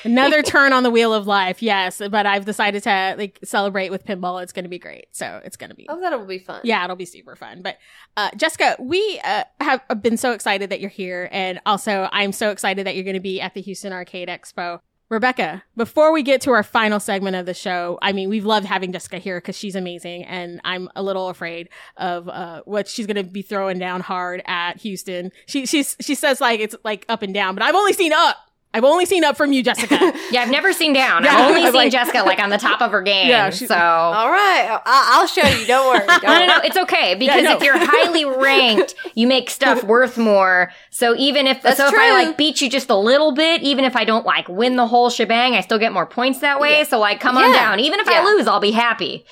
Another 0.04 0.42
turn 0.42 0.72
on 0.72 0.82
the 0.82 0.90
wheel 0.90 1.12
of 1.12 1.26
life. 1.26 1.62
Yes, 1.62 2.00
but 2.10 2.26
I've 2.26 2.44
decided 2.44 2.82
to 2.84 3.14
like 3.18 3.38
celebrate 3.44 3.90
with 3.90 4.04
pinball. 4.04 4.42
It's 4.42 4.52
going 4.52 4.64
to 4.64 4.68
be 4.68 4.78
great. 4.78 5.06
So 5.12 5.40
it's 5.44 5.56
going 5.56 5.70
to 5.70 5.76
be 5.76 5.86
Oh, 5.88 6.00
that'll 6.00 6.24
be 6.24 6.38
fun. 6.38 6.60
Yeah, 6.64 6.84
it'll 6.84 6.96
be 6.96 7.04
super 7.04 7.36
fun. 7.36 7.62
But 7.62 7.78
uh, 8.16 8.30
Jessica, 8.36 8.76
we 8.78 9.20
uh, 9.24 9.44
have 9.60 9.82
been 10.02 10.16
so 10.16 10.32
excited 10.32 10.70
that 10.70 10.80
you're 10.80 10.90
here, 10.90 11.28
and 11.32 11.60
also 11.66 12.08
I'm 12.12 12.32
so 12.32 12.50
excited 12.50 12.86
that 12.86 12.94
you're 12.94 13.04
going 13.04 13.14
to 13.14 13.20
be 13.20 13.40
at 13.40 13.54
the 13.54 13.60
Houston 13.60 13.92
Arcade 13.92 14.28
Expo. 14.28 14.80
Rebecca, 15.08 15.62
before 15.76 16.10
we 16.10 16.22
get 16.22 16.40
to 16.40 16.52
our 16.52 16.62
final 16.62 16.98
segment 16.98 17.36
of 17.36 17.44
the 17.44 17.52
show, 17.52 17.98
I 18.00 18.14
mean, 18.14 18.30
we've 18.30 18.46
loved 18.46 18.64
having 18.64 18.92
Jessica 18.92 19.18
here 19.18 19.36
because 19.42 19.58
she's 19.58 19.76
amazing, 19.76 20.24
and 20.24 20.58
I'm 20.64 20.88
a 20.96 21.02
little 21.02 21.28
afraid 21.28 21.68
of 21.98 22.30
uh, 22.30 22.62
what 22.64 22.88
she's 22.88 23.06
going 23.06 23.22
to 23.22 23.22
be 23.22 23.42
throwing 23.42 23.78
down 23.78 24.00
hard 24.00 24.42
at 24.46 24.78
Houston. 24.78 25.30
She 25.44 25.66
she's 25.66 25.98
she 26.00 26.14
says 26.14 26.40
like 26.40 26.60
it's 26.60 26.74
like 26.82 27.04
up 27.10 27.20
and 27.20 27.34
down, 27.34 27.54
but 27.54 27.62
I've 27.62 27.74
only 27.74 27.92
seen 27.92 28.14
up. 28.14 28.38
I've 28.74 28.84
only 28.84 29.04
seen 29.04 29.22
up 29.22 29.36
from 29.36 29.52
you, 29.52 29.62
Jessica. 29.62 29.98
Yeah, 30.32 30.42
I've 30.42 30.50
never 30.50 30.72
seen 30.72 30.94
down. 30.94 31.24
Yeah, 31.24 31.34
I've 31.34 31.48
only 31.50 31.60
I'm 31.64 31.66
seen 31.66 31.74
like- 31.74 31.92
Jessica 31.92 32.22
like 32.22 32.38
on 32.38 32.48
the 32.48 32.56
top 32.56 32.80
of 32.80 32.90
her 32.92 33.02
game. 33.12 33.28
Yeah, 33.28 33.50
she- 33.50 33.66
so 33.66 33.74
All 33.76 34.30
right, 34.30 34.80
I- 34.86 35.08
I'll 35.12 35.26
show 35.26 35.46
you. 35.46 35.66
Don't 35.66 35.86
worry. 35.88 36.06
Don't 36.06 36.22
no, 36.22 36.38
no, 36.38 36.46
no, 36.46 36.60
it's 36.64 36.76
okay 36.78 37.14
because 37.14 37.42
no. 37.44 37.56
if 37.56 37.62
you're 37.62 37.76
highly 37.76 38.24
ranked, 38.24 38.94
you 39.14 39.26
make 39.26 39.50
stuff 39.50 39.84
worth 39.84 40.16
more. 40.16 40.72
So 40.90 41.14
even 41.16 41.46
if 41.46 41.60
That's 41.60 41.76
so, 41.76 41.88
if 41.88 41.94
I 41.94 42.12
like 42.24 42.38
beat 42.38 42.62
you 42.62 42.70
just 42.70 42.88
a 42.88 42.96
little 42.96 43.32
bit, 43.32 43.62
even 43.62 43.84
if 43.84 43.94
I 43.94 44.04
don't 44.04 44.24
like 44.24 44.48
win 44.48 44.76
the 44.76 44.86
whole 44.86 45.10
shebang, 45.10 45.54
I 45.54 45.60
still 45.60 45.78
get 45.78 45.92
more 45.92 46.06
points 46.06 46.38
that 46.38 46.58
way. 46.58 46.78
Yeah. 46.78 46.84
So 46.84 46.98
like, 46.98 47.20
come 47.20 47.36
on 47.36 47.52
down. 47.52 47.78
Even 47.80 48.00
if 48.00 48.08
I 48.08 48.24
lose, 48.24 48.46
I'll 48.46 48.60
be 48.60 48.70
happy. 48.70 49.26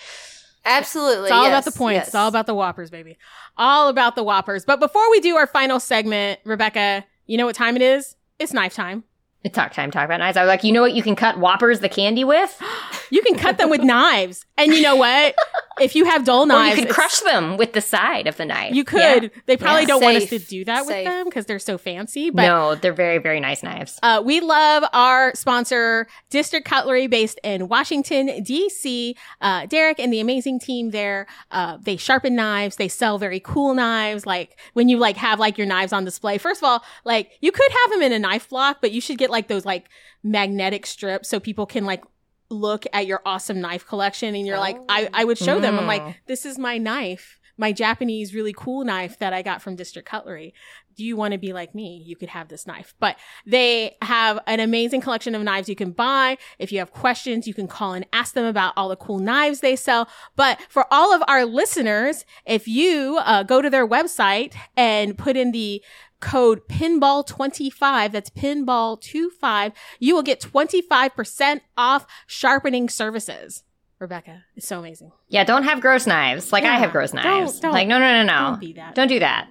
Absolutely. 0.66 1.24
It's 1.24 1.32
all 1.32 1.45
yes, 1.45 1.51
about 1.64 1.72
the 1.72 1.78
points. 1.78 1.97
yes. 1.97 2.07
It's 2.09 2.14
all 2.14 2.28
about 2.28 2.45
the 2.47 2.55
whoppers, 2.55 2.91
baby. 2.91 3.16
All 3.57 3.88
about 3.88 4.14
the 4.16 4.22
whoppers. 4.22 4.64
But 4.66 4.78
before 4.80 5.11
we 5.11 5.20
do 5.20 5.36
our 5.36 5.47
final 5.47 5.80
segment, 5.80 6.41
Rebecca, 6.45 7.05
you 7.26 7.38
know 7.38 7.47
what 7.47 7.57
time 7.57 7.76
it 7.76 7.82
is? 7.82 8.16
It's 8.38 8.53
knife 8.53 8.74
time. 8.74 9.05
It's 9.43 9.55
talk 9.55 9.72
time, 9.72 9.91
talk 9.91 10.05
about 10.05 10.20
knives. 10.20 10.36
I 10.36 10.43
was 10.43 10.49
like, 10.49 10.64
you 10.64 10.72
know 10.72 10.82
what 10.82 10.93
you 10.93 11.03
can 11.03 11.16
cut 11.16 11.38
Whoppers 11.38 11.80
the 11.80 11.88
candy 11.88 12.24
with? 12.24 12.62
You 13.11 13.22
can 13.22 13.36
cut 13.36 13.58
them 13.58 13.70
with 13.70 13.82
knives. 13.82 14.44
And 14.56 14.72
you 14.72 14.82
know 14.82 14.96
what? 14.96 15.34
If 15.80 15.96
you 15.96 16.04
have 16.04 16.24
dull 16.24 16.42
Or 16.42 16.46
knives, 16.46 16.78
you 16.78 16.84
could 16.86 16.94
crush 16.94 17.20
them 17.20 17.56
with 17.56 17.72
the 17.72 17.80
side 17.80 18.26
of 18.26 18.36
the 18.36 18.44
knife. 18.44 18.74
You 18.74 18.84
could. 18.84 19.30
They 19.46 19.56
probably 19.56 19.82
Yeah. 19.82 19.86
don't 19.86 20.02
want 20.02 20.16
us 20.18 20.28
to 20.28 20.38
do 20.38 20.64
that 20.66 20.84
with 20.86 21.04
them 21.06 21.24
because 21.24 21.46
they're 21.46 21.58
so 21.58 21.78
fancy. 21.78 22.28
But 22.30 22.42
no, 22.42 22.74
they're 22.74 22.92
very, 22.92 23.16
very 23.18 23.40
nice 23.40 23.62
knives. 23.62 23.98
uh, 24.02 24.22
we 24.24 24.40
love 24.40 24.84
our 24.92 25.34
sponsor, 25.34 26.06
District 26.28 26.66
Cutlery, 26.66 27.06
based 27.06 27.40
in 27.42 27.68
Washington, 27.68 28.42
D.C. 28.42 29.16
Uh, 29.40 29.64
Derek 29.66 29.98
and 29.98 30.12
the 30.12 30.20
amazing 30.20 30.61
team 30.61 30.90
there, 30.90 31.26
uh, 31.50 31.78
they 31.80 31.96
sharpen 31.96 32.36
knives. 32.36 32.76
They 32.76 32.88
sell 32.88 33.16
very 33.18 33.40
cool 33.40 33.72
knives. 33.74 34.26
Like 34.26 34.58
when 34.74 34.88
you 34.90 34.98
like 34.98 35.16
have 35.16 35.38
like 35.40 35.56
your 35.56 35.66
knives 35.66 35.92
on 35.94 36.04
display. 36.04 36.36
First 36.36 36.61
of 36.62 36.68
all, 36.68 36.84
like 37.04 37.30
you 37.40 37.52
could 37.52 37.70
have 37.84 37.90
them 37.92 38.02
in 38.02 38.12
a 38.12 38.18
knife 38.18 38.50
block, 38.50 38.78
but 38.82 38.92
you 38.92 39.00
should 39.00 39.16
get 39.18 39.30
like 39.30 39.48
those 39.48 39.64
like 39.64 39.88
magnetic 40.22 40.84
strips 40.84 41.28
so 41.30 41.40
people 41.40 41.64
can 41.64 41.86
like 41.86 42.02
look 42.51 42.84
at 42.92 43.07
your 43.07 43.22
awesome 43.24 43.61
knife 43.61 43.86
collection 43.86 44.34
and 44.34 44.46
you're 44.46 44.59
like 44.59 44.76
I, 44.88 45.09
I 45.14 45.24
would 45.24 45.38
show 45.38 45.61
them. 45.61 45.78
I'm 45.78 45.84
Mm. 45.84 45.88
like 45.88 46.26
this 46.26 46.44
is 46.44 46.59
my 46.59 46.78
knife 46.78 47.38
my 47.57 47.72
japanese 47.72 48.34
really 48.34 48.55
cool 48.57 48.84
knife 48.84 49.18
that 49.18 49.32
i 49.34 49.42
got 49.42 49.62
from 49.62 49.76
district 49.76 50.09
cutlery. 50.09 50.53
Do 50.96 51.05
you 51.07 51.16
want 51.16 51.32
to 51.32 51.38
be 51.38 51.55
like 51.55 51.74
me? 51.74 52.03
You 52.05 52.14
could 52.14 52.28
have 52.28 52.48
this 52.48 52.66
knife. 52.66 52.92
But 53.01 53.16
they 53.46 53.96
have 54.03 54.38
an 54.46 54.61
amazing 54.61 55.01
collection 55.01 55.34
of 55.34 55.40
knives 55.42 55.66
you 55.66 55.76
can 55.76 55.92
buy. 55.92 56.36
If 56.59 56.72
you 56.72 56.78
have 56.80 56.92
questions 56.92 57.46
you 57.46 57.55
can 57.55 57.68
call 57.68 57.94
and 57.94 58.05
ask 58.12 58.34
them 58.34 58.44
about 58.44 58.74
all 58.76 58.90
the 58.90 58.96
cool 58.96 59.18
knives 59.18 59.61
they 59.61 59.76
sell. 59.76 60.09
But 60.36 60.61
for 60.68 60.84
all 60.92 61.14
of 61.14 61.22
our 61.26 61.46
listeners 61.46 62.26
if 62.44 62.68
you 62.68 63.18
uh, 63.24 63.44
go 63.44 63.62
to 63.62 63.70
their 63.70 63.86
website 63.88 64.53
and 64.76 65.16
put 65.16 65.36
in 65.38 65.53
the 65.53 65.82
code 66.20 66.60
pinball25 66.68 68.12
that's 68.12 68.30
pinball25 68.30 69.72
you 69.98 70.14
will 70.14 70.22
get 70.22 70.40
25% 70.40 71.60
off 71.76 72.06
sharpening 72.26 72.88
services 72.88 73.64
rebecca 73.98 74.44
it's 74.56 74.66
so 74.68 74.78
amazing 74.78 75.10
Yeah, 75.28 75.44
don't 75.44 75.64
have 75.64 75.80
gross 75.80 76.06
knives. 76.06 76.52
Like 76.52 76.64
I 76.64 76.76
have 76.78 76.92
gross 76.92 77.12
don't- 77.12 77.22
knives. 77.24 77.60
don't- 77.60 77.72
like 77.72 77.88
no, 77.88 77.98
no, 77.98 78.22
no, 78.22 78.24
no. 78.24 78.50
don't 78.50 78.60
be 78.60 78.72
that. 78.74 78.94
Don't 78.94 79.08
do 79.08 79.18
that. 79.20 79.48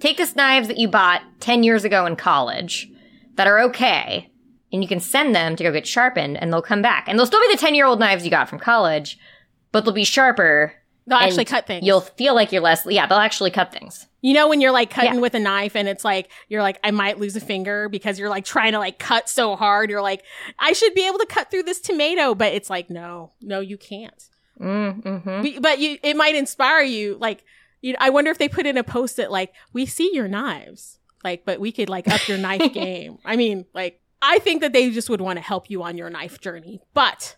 Take 0.00 0.16
the 0.18 0.32
knives 0.36 0.68
that 0.68 0.76
you 0.78 0.86
bought 0.88 1.22
10 1.40 1.62
years 1.64 1.84
ago 1.84 2.06
in 2.06 2.14
college 2.14 2.88
that 3.34 3.46
are 3.48 3.58
okay, 3.62 4.30
and 4.72 4.82
you 4.82 4.88
can 4.88 5.00
send 5.00 5.34
them 5.34 5.56
to 5.56 5.64
go 5.64 5.72
get 5.72 5.86
sharpened, 5.88 6.36
and 6.36 6.52
they'll 6.52 6.62
come 6.62 6.82
back. 6.82 7.08
And 7.08 7.18
they'll 7.18 7.26
still 7.26 7.40
be 7.40 7.52
the 7.52 7.58
10 7.60 7.74
year 7.74 7.86
old 7.86 7.98
knives 7.98 8.24
you 8.24 8.30
got 8.30 8.48
from 8.48 8.58
college, 8.60 9.18
but 9.72 9.84
they'll 9.84 9.92
be 9.94 10.04
sharper. 10.04 10.72
they'll 11.06 11.18
actually 11.18 11.44
cut 11.46 11.66
things 11.66 11.84
You'll 11.86 12.00
feel 12.02 12.34
like 12.34 12.52
you're 12.52 12.62
less, 12.62 12.86
yeah, 12.88 13.06
they'll 13.06 13.18
actually 13.18 13.50
cut 13.50 13.72
things. 13.72 14.06
You 14.20 14.34
know 14.34 14.48
when 14.48 14.60
you're 14.60 14.72
like 14.72 14.90
cutting 14.90 15.14
Yeah. 15.14 15.20
with 15.20 15.34
a 15.34 15.38
knife 15.38 15.76
and 15.76 15.86
it's 15.88 16.04
like 16.04 16.28
you're 16.48 16.62
like 16.62 16.78
I 16.82 16.90
might 16.90 17.18
lose 17.18 17.36
a 17.36 17.40
finger 17.40 17.88
because 17.88 18.18
you're 18.18 18.28
like 18.28 18.44
trying 18.44 18.72
to 18.72 18.78
like 18.78 18.98
cut 18.98 19.28
so 19.28 19.54
hard. 19.56 19.90
You're 19.90 20.02
like 20.02 20.24
I 20.58 20.72
should 20.72 20.92
be 20.94 21.06
able 21.06 21.18
to 21.18 21.26
cut 21.26 21.50
through 21.50 21.62
this 21.64 21.80
tomato, 21.80 22.34
but 22.34 22.52
it's 22.52 22.68
like 22.68 22.90
no, 22.90 23.32
no, 23.40 23.60
you 23.60 23.76
can't. 23.78 24.28
Mm, 24.60 25.22
hmm 25.22 25.42
Be- 25.42 25.58
But 25.60 25.78
you, 25.78 25.98
it 26.02 26.16
might 26.16 26.34
inspire 26.34 26.82
you. 26.82 27.16
Like 27.20 27.44
you, 27.80 27.94
I 28.00 28.10
wonder 28.10 28.30
if 28.32 28.38
they 28.38 28.48
put 28.48 28.66
in 28.66 28.76
a 28.76 28.82
post 28.84 29.16
that 29.18 29.30
like 29.30 29.52
we 29.72 29.86
see 29.86 30.10
your 30.12 30.26
knives, 30.26 30.98
like 31.22 31.44
but 31.44 31.60
we 31.60 31.70
could 31.70 31.88
like 31.88 32.08
up 32.08 32.26
your 32.26 32.38
knife 32.38 32.72
game. 32.74 33.18
I 33.24 33.36
mean, 33.36 33.66
like 33.72 34.00
I 34.20 34.40
think 34.40 34.62
that 34.62 34.72
they 34.72 34.90
just 34.90 35.08
would 35.08 35.20
want 35.20 35.36
to 35.36 35.42
help 35.42 35.70
you 35.70 35.84
on 35.84 35.96
your 35.96 36.10
knife 36.10 36.40
journey, 36.40 36.80
but. 36.92 37.36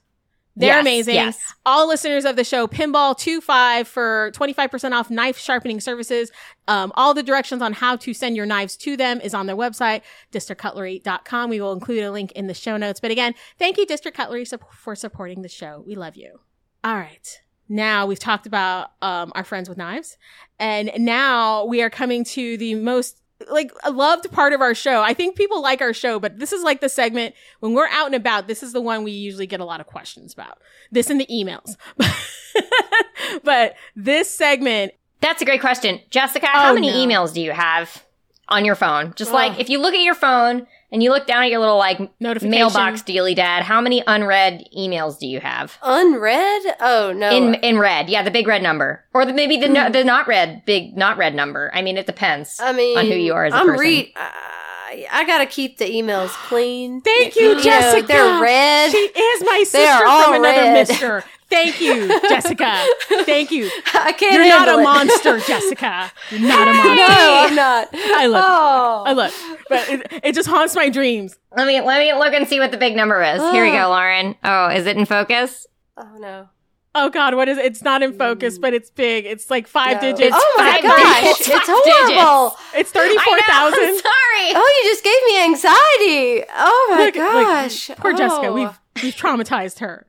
They're 0.60 0.74
Yes, 0.76 0.80
amazing. 0.82 1.14
yes. 1.14 1.54
All 1.66 1.88
listeners 1.88 2.24
of 2.24 2.36
the 2.36 2.44
show, 2.44 2.66
Pinball25 2.68 3.86
for 3.86 4.30
25% 4.34 4.92
off 4.92 5.10
knife 5.10 5.38
sharpening 5.38 5.80
services. 5.80 6.30
Um, 6.68 6.92
all 6.94 7.14
the 7.14 7.22
directions 7.22 7.62
on 7.62 7.72
how 7.72 7.96
to 7.96 8.14
send 8.14 8.36
your 8.36 8.46
knives 8.46 8.76
to 8.78 8.96
them 8.96 9.20
is 9.20 9.34
on 9.34 9.46
their 9.46 9.56
website, 9.56 10.02
districtcutlery.com. 10.32 11.50
We 11.50 11.60
will 11.60 11.72
include 11.72 12.04
a 12.04 12.10
link 12.12 12.32
in 12.32 12.46
the 12.46 12.54
show 12.54 12.76
notes. 12.76 13.00
But 13.00 13.10
again, 13.10 13.34
thank 13.58 13.76
you, 13.78 13.86
District 13.86 14.16
Cutlery, 14.16 14.44
sup- 14.44 14.72
for 14.72 14.94
supporting 14.94 15.42
the 15.42 15.48
show. 15.48 15.82
We 15.86 15.94
love 15.94 16.16
you. 16.16 16.40
All 16.84 16.96
right. 16.96 17.40
Now 17.68 18.06
we've 18.06 18.18
talked 18.18 18.46
about 18.46 18.90
um, 19.00 19.30
our 19.36 19.44
friends 19.44 19.68
with 19.68 19.78
knives, 19.78 20.16
and 20.58 20.90
now 20.98 21.64
we 21.66 21.82
are 21.82 21.90
coming 21.90 22.24
to 22.24 22.56
the 22.56 22.74
most 22.74 23.19
like 23.48 23.72
a 23.84 23.90
loved 23.90 24.30
part 24.32 24.52
of 24.52 24.60
our 24.60 24.74
show. 24.74 25.02
I 25.02 25.14
think 25.14 25.36
people 25.36 25.62
like 25.62 25.80
our 25.80 25.92
show, 25.94 26.18
but 26.20 26.38
this 26.38 26.52
is 26.52 26.62
like 26.62 26.80
the 26.80 26.88
segment 26.88 27.34
when 27.60 27.72
we're 27.72 27.88
out 27.88 28.06
and 28.06 28.14
about. 28.14 28.48
This 28.48 28.62
is 28.62 28.72
the 28.72 28.80
one 28.80 29.02
we 29.04 29.12
usually 29.12 29.46
get 29.46 29.60
a 29.60 29.64
lot 29.64 29.80
of 29.80 29.86
questions 29.86 30.32
about. 30.32 30.58
This 30.92 31.08
and 31.10 31.20
the 31.20 31.26
emails, 31.32 31.76
but 33.44 33.74
this 33.96 34.30
segment 34.30 34.92
That's 35.20 35.42
a 35.42 35.44
great 35.44 35.60
question. 35.60 36.00
Jessica, 36.10 36.46
how 36.46 36.70
Oh, 36.70 36.74
many 36.74 36.88
no. 36.90 36.96
emails 36.96 37.32
do 37.34 37.40
you 37.40 37.52
have 37.52 38.04
on 38.48 38.64
your 38.64 38.74
phone? 38.74 39.12
Just 39.16 39.32
like 39.32 39.58
if 39.60 39.68
you 39.68 39.78
look 39.80 39.94
at 39.94 40.00
your 40.00 40.14
phone 40.14 40.66
and 40.92 41.02
you 41.02 41.10
look 41.10 41.26
down 41.26 41.44
at 41.44 41.50
your 41.50 41.60
little 41.60 41.78
like 41.78 41.98
mailbox 42.20 43.02
dealy 43.02 43.34
dad, 43.34 43.62
how 43.62 43.80
many 43.80 44.02
unread 44.06 44.64
emails 44.76 45.18
do 45.18 45.26
you 45.26 45.40
have? 45.40 45.78
Unread? 45.82 46.62
Oh 46.80 47.12
no. 47.16 47.30
In 47.30 47.54
in 47.56 47.78
red, 47.78 48.08
yeah, 48.08 48.22
the 48.22 48.30
big 48.30 48.46
red 48.46 48.62
number, 48.62 49.04
or 49.14 49.24
the, 49.24 49.32
maybe 49.32 49.56
the 49.56 49.68
no, 49.68 49.86
hmm. 49.86 49.92
the 49.92 50.04
not 50.04 50.26
red 50.26 50.64
big 50.64 50.96
not 50.96 51.16
red 51.16 51.34
number. 51.34 51.70
I 51.74 51.82
mean, 51.82 51.96
it 51.96 52.06
depends. 52.06 52.58
I 52.60 52.72
mean, 52.72 52.98
on 52.98 53.06
who 53.06 53.14
you 53.14 53.34
are 53.34 53.44
as 53.44 53.54
a 53.54 53.56
I'm 53.56 53.66
person. 53.66 53.80
read. 53.80 54.12
I, 54.16 55.06
I 55.10 55.24
gotta 55.24 55.46
keep 55.46 55.78
the 55.78 55.84
emails 55.84 56.30
clean. 56.30 57.00
Thank 57.00 57.36
you, 57.36 57.54
know, 57.54 57.60
Jessica. 57.60 58.06
they're 58.06 58.42
red. 58.42 58.90
She 58.90 58.98
is 58.98 59.42
my 59.44 59.64
sister 59.66 59.98
from 59.98 60.34
another 60.34 60.62
red. 60.62 60.88
mister. 60.88 61.24
Thank 61.50 61.80
you, 61.80 62.08
Jessica. 62.28 62.86
Thank 63.24 63.50
you. 63.50 63.70
I 63.94 64.12
can't. 64.12 64.34
You're 64.34 64.48
not 64.48 64.68
a 64.68 64.78
it. 64.78 64.82
monster, 64.84 65.38
Jessica. 65.40 66.10
You're 66.30 66.40
not 66.48 66.68
a 66.68 66.72
monster. 66.72 66.94
No, 66.94 67.06
I'm 67.08 67.54
not. 67.54 67.88
I 67.92 68.26
look. 68.26 68.44
Oh. 68.46 69.02
I 69.06 69.12
look. 69.12 69.32
But 69.68 69.88
it, 69.88 70.20
it 70.24 70.34
just 70.34 70.48
haunts 70.48 70.74
my 70.76 70.88
dreams. 70.88 71.36
let 71.56 71.66
me 71.66 71.80
let 71.80 71.98
me 71.98 72.12
look 72.14 72.32
and 72.34 72.46
see 72.46 72.60
what 72.60 72.70
the 72.70 72.76
big 72.78 72.94
number 72.96 73.22
is. 73.22 73.40
Here 73.50 73.64
we 73.64 73.72
go, 73.72 73.86
oh. 73.86 73.90
Lauren. 73.90 74.36
Oh, 74.44 74.68
is 74.68 74.86
it 74.86 74.96
in 74.96 75.04
focus? 75.06 75.66
Oh 75.96 76.16
no. 76.18 76.48
Oh 76.94 77.08
God, 77.08 77.34
what 77.36 77.48
is 77.48 77.56
it? 77.56 77.66
It's 77.66 77.82
not 77.82 78.02
in 78.02 78.12
focus, 78.18 78.58
mm. 78.58 78.62
but 78.62 78.74
it's 78.74 78.90
big. 78.90 79.24
It's 79.24 79.48
like 79.48 79.68
five 79.68 80.02
No. 80.02 80.12
digits. 80.12 80.34
Oh 80.36 80.54
my 80.58 80.72
five 80.72 80.82
gosh, 80.82 81.20
digits. 81.22 81.40
it's 81.40 81.48
Five 81.48 81.62
horrible. 81.68 82.56
It's 82.74 82.90
thirty-four 82.90 83.38
thousand. 83.46 83.78
I'm 83.80 83.98
sorry. 83.98 84.52
Oh, 84.54 84.80
you 84.82 84.90
just 84.90 85.04
gave 85.04 85.24
me 85.26 85.44
anxiety. 85.44 86.44
Oh 86.56 86.88
my 86.90 87.04
Look, 87.06 87.14
look, 87.14 87.46
gosh. 87.46 87.90
poor 87.96 88.12
Jessica. 88.12 88.46
Oh. 88.48 88.52
We've 88.54 88.80
we've 89.02 89.14
traumatized 89.14 89.78
her. 89.80 90.06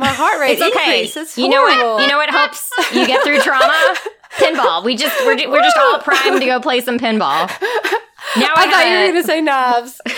My 0.00 0.08
heart 0.08 0.40
rate 0.40 0.52
It's 0.58 0.62
okay. 0.62 1.00
increased. 1.02 1.16
It's 1.16 1.38
you 1.38 1.48
know 1.48 1.62
what? 1.62 2.02
You 2.02 2.08
know 2.08 2.16
what 2.16 2.30
helps 2.30 2.70
you 2.92 3.06
get 3.06 3.22
through 3.22 3.38
trauma? 3.40 3.94
pinball. 4.38 4.84
We 4.84 4.96
just 4.96 5.14
we're, 5.24 5.36
we're 5.50 5.60
just 5.62 5.76
all 5.76 5.98
primed 5.98 6.40
to 6.40 6.46
go 6.46 6.60
play 6.60 6.80
some 6.80 6.98
pinball. 6.98 7.48
Now 8.36 8.52
I, 8.54 8.66
I 8.66 8.70
thought 8.70 8.86
you 8.88 8.98
were 9.00 9.06
gonna 9.08 9.24
say 9.24 9.40
knives. 9.40 10.00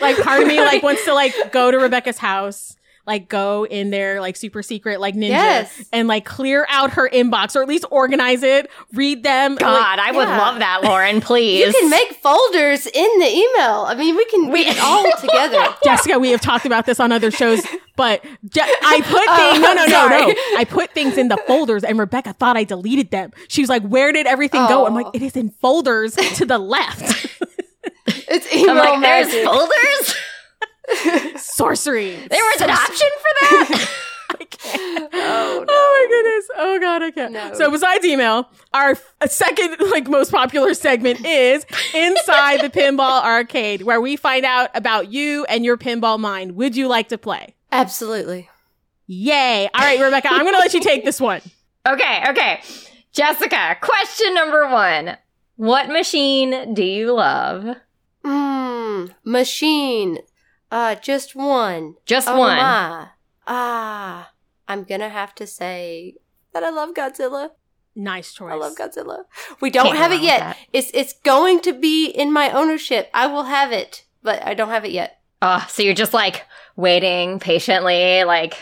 Like 0.00 0.18
part 0.22 0.42
of 0.42 0.48
me 0.48 0.58
like 0.60 0.82
wants 0.82 1.04
to 1.06 1.14
like 1.14 1.34
go 1.50 1.70
to 1.70 1.78
Rebecca's 1.78 2.18
house, 2.18 2.76
like 3.06 3.28
go 3.28 3.66
in 3.66 3.90
there 3.90 4.20
like 4.20 4.34
super 4.36 4.62
secret 4.62 4.98
like 5.00 5.14
ninja 5.14 5.28
Yes. 5.28 5.84
and 5.92 6.08
like 6.08 6.24
clear 6.24 6.66
out 6.70 6.92
her 6.94 7.08
inbox 7.08 7.54
or 7.54 7.62
at 7.62 7.68
least 7.68 7.84
organize 7.90 8.42
it, 8.42 8.70
read 8.94 9.22
them. 9.22 9.56
God, 9.56 9.98
like- 9.98 10.08
I 10.08 10.12
would 10.12 10.26
yeah. 10.28 10.38
love 10.38 10.58
that, 10.60 10.82
Lauren. 10.84 11.20
Please. 11.20 11.66
You 11.66 11.72
can 11.72 11.90
make 11.90 12.12
folders 12.22 12.86
in 12.86 13.18
the 13.18 13.28
email. 13.28 13.84
I 13.86 13.94
mean, 13.98 14.16
we 14.16 14.24
can 14.26 14.50
read 14.50 14.66
it 14.68 14.78
all 14.80 15.04
together. 15.20 15.62
Jessica, 15.84 16.18
we 16.18 16.30
have 16.30 16.40
talked 16.40 16.64
about 16.64 16.86
this 16.86 16.98
on 16.98 17.12
other 17.12 17.30
shows, 17.30 17.60
but 17.96 18.24
Je- 18.48 18.60
I 18.62 19.00
put 19.04 19.22
Oh, 19.28 19.50
things. 19.50 19.62
No, 19.62 19.72
no, 19.74 19.84
no, 19.84 19.90
sorry. 19.92 20.26
no. 20.26 20.34
I 20.56 20.64
put 20.68 20.92
things 20.92 21.18
in 21.18 21.28
the 21.28 21.36
folders, 21.46 21.84
and 21.84 21.98
Rebecca 21.98 22.32
thought 22.32 22.56
I 22.56 22.64
deleted 22.64 23.10
them. 23.10 23.32
She 23.48 23.60
was 23.60 23.68
like, 23.68 23.82
"Where 23.82 24.12
did 24.12 24.26
everything 24.26 24.66
go?" 24.66 24.86
I'm 24.86 24.92
Oh. 24.92 24.96
like, 25.02 25.06
"It 25.14 25.20
is 25.22 25.36
in 25.36 25.50
folders 25.50 26.14
to 26.14 26.46
the 26.46 26.58
left." 26.58 27.26
It's 28.06 28.52
email 28.52 28.70
I'm 28.70 29.00
like, 29.00 29.00
there's 29.00 29.44
folders. 29.46 30.14
Sorcery. 31.36 32.14
There 32.14 32.44
was 32.44 32.60
an 32.60 32.70
option 32.70 33.08
for 33.18 33.30
that. 33.40 33.90
Oh, 34.66 35.64
no. 35.66 35.66
Oh 35.68 36.08
my 36.08 36.16
goodness. 36.16 36.50
Oh 36.56 36.80
god, 36.80 37.02
I 37.02 37.10
can't. 37.10 37.32
No. 37.32 37.54
So 37.54 37.70
besides 37.70 38.04
email, 38.04 38.48
our 38.72 38.90
f- 38.92 39.14
a 39.20 39.28
second 39.28 39.76
like 39.90 40.08
most 40.08 40.32
popular 40.32 40.74
segment 40.74 41.24
is 41.24 41.64
inside 41.94 42.60
the 42.62 42.70
pinball 42.70 43.22
arcade, 43.22 43.82
where 43.82 44.00
we 44.00 44.16
find 44.16 44.44
out 44.44 44.70
about 44.74 45.12
you 45.12 45.44
and 45.46 45.64
your 45.64 45.76
pinball 45.76 46.18
mind. 46.18 46.56
Would 46.56 46.76
you 46.76 46.88
like 46.88 47.08
to 47.10 47.18
play? 47.18 47.54
Absolutely. 47.72 48.48
Yay! 49.06 49.68
All 49.74 49.80
right, 49.84 50.00
Rebecca, 50.00 50.28
I'm 50.30 50.44
gonna 50.44 50.58
let 50.58 50.74
you 50.74 50.80
take 50.80 51.04
this 51.04 51.20
one. 51.20 51.40
okay, 51.86 52.24
okay. 52.30 52.60
Jessica, 53.12 53.76
question 53.80 54.34
number 54.34 54.68
one: 54.68 55.16
What 55.56 55.88
machine 55.90 56.74
do 56.74 56.82
you 56.82 57.12
love? 57.12 57.76
Mmm. 58.24 59.10
Machine. 59.24 60.18
Uh, 60.74 60.94
just 60.96 61.36
one. 61.36 61.94
Just 62.04 62.26
Oh 62.28 62.36
one. 62.38 62.56
my. 62.56 63.08
Ah. 63.46 64.30
I'm 64.66 64.82
gonna 64.84 65.08
have 65.10 65.34
to 65.36 65.46
say 65.46 66.14
that 66.52 66.64
I 66.64 66.70
love 66.70 66.94
Godzilla. 66.94 67.50
Nice 67.94 68.32
choice. 68.32 68.52
I 68.52 68.56
love 68.56 68.74
Godzilla. 68.76 69.24
We 69.60 69.70
don't 69.70 69.86
Can't 69.86 69.98
have 69.98 70.12
it 70.12 70.20
yet. 70.20 70.56
It's 70.72 70.90
it's 70.94 71.12
going 71.12 71.60
to 71.60 71.72
be 71.72 72.06
in 72.08 72.32
my 72.32 72.50
ownership. 72.50 73.08
I 73.14 73.26
will 73.28 73.44
have 73.44 73.70
it, 73.72 74.04
but 74.22 74.44
I 74.44 74.54
don't 74.54 74.70
have 74.70 74.84
it 74.84 74.90
yet. 74.90 75.20
Oh, 75.40 75.64
so 75.68 75.82
you're 75.82 75.94
just 75.94 76.12
like 76.14 76.44
waiting 76.74 77.38
patiently, 77.38 78.24
like 78.24 78.54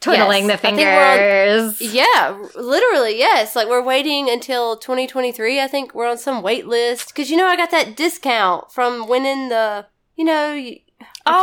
twiddling 0.00 0.46
Yes, 0.46 0.60
the 0.60 0.66
I 0.68 0.70
on- 0.70 0.76
fingers. 0.76 1.80
Yeah, 1.94 2.46
literally, 2.54 3.18
yes. 3.18 3.56
Like 3.56 3.68
we're 3.68 3.82
waiting 3.82 4.30
until 4.30 4.76
2023. 4.76 5.60
I 5.60 5.66
think 5.66 5.94
we're 5.94 6.08
on 6.08 6.18
some 6.18 6.42
wait 6.42 6.66
list 6.68 7.08
because 7.08 7.28
you 7.30 7.36
know 7.36 7.46
I 7.46 7.56
got 7.56 7.70
that 7.72 7.96
discount 7.96 8.70
from 8.70 9.08
winning 9.08 9.48
the. 9.48 9.86
You 10.18 10.24
know, 10.24 10.54
you, 10.54 10.76
I 10.76 10.80
oh, 11.26 11.42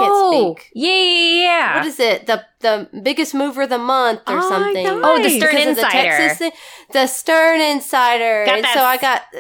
can't 0.56 0.60
speak. 0.60 0.72
yeah, 0.74 0.92
yeah, 0.94 1.42
yeah. 1.42 1.78
What 1.78 1.88
is 1.88 2.00
it? 2.00 2.26
The 2.28 2.46
the 2.62 2.90
biggest 3.02 3.34
mover 3.34 3.64
of 3.64 3.70
the 3.70 3.78
month 3.78 4.22
or 4.28 4.40
Oh, 4.40 4.50
something? 4.50 4.84
nice. 4.84 5.00
Oh, 5.04 5.22
the 5.22 5.30
Stern 5.30 5.56
of 5.56 5.62
the 5.64 5.70
Insider. 5.70 5.92
Texas 5.92 6.38
thing. 6.38 6.52
The 6.92 7.08
Stern 7.08 7.60
Insider. 7.62 8.46
Got 8.46 8.58
and 8.60 8.68
so 8.74 8.82
I 8.82 8.98
got 8.98 9.22
uh, 9.36 9.40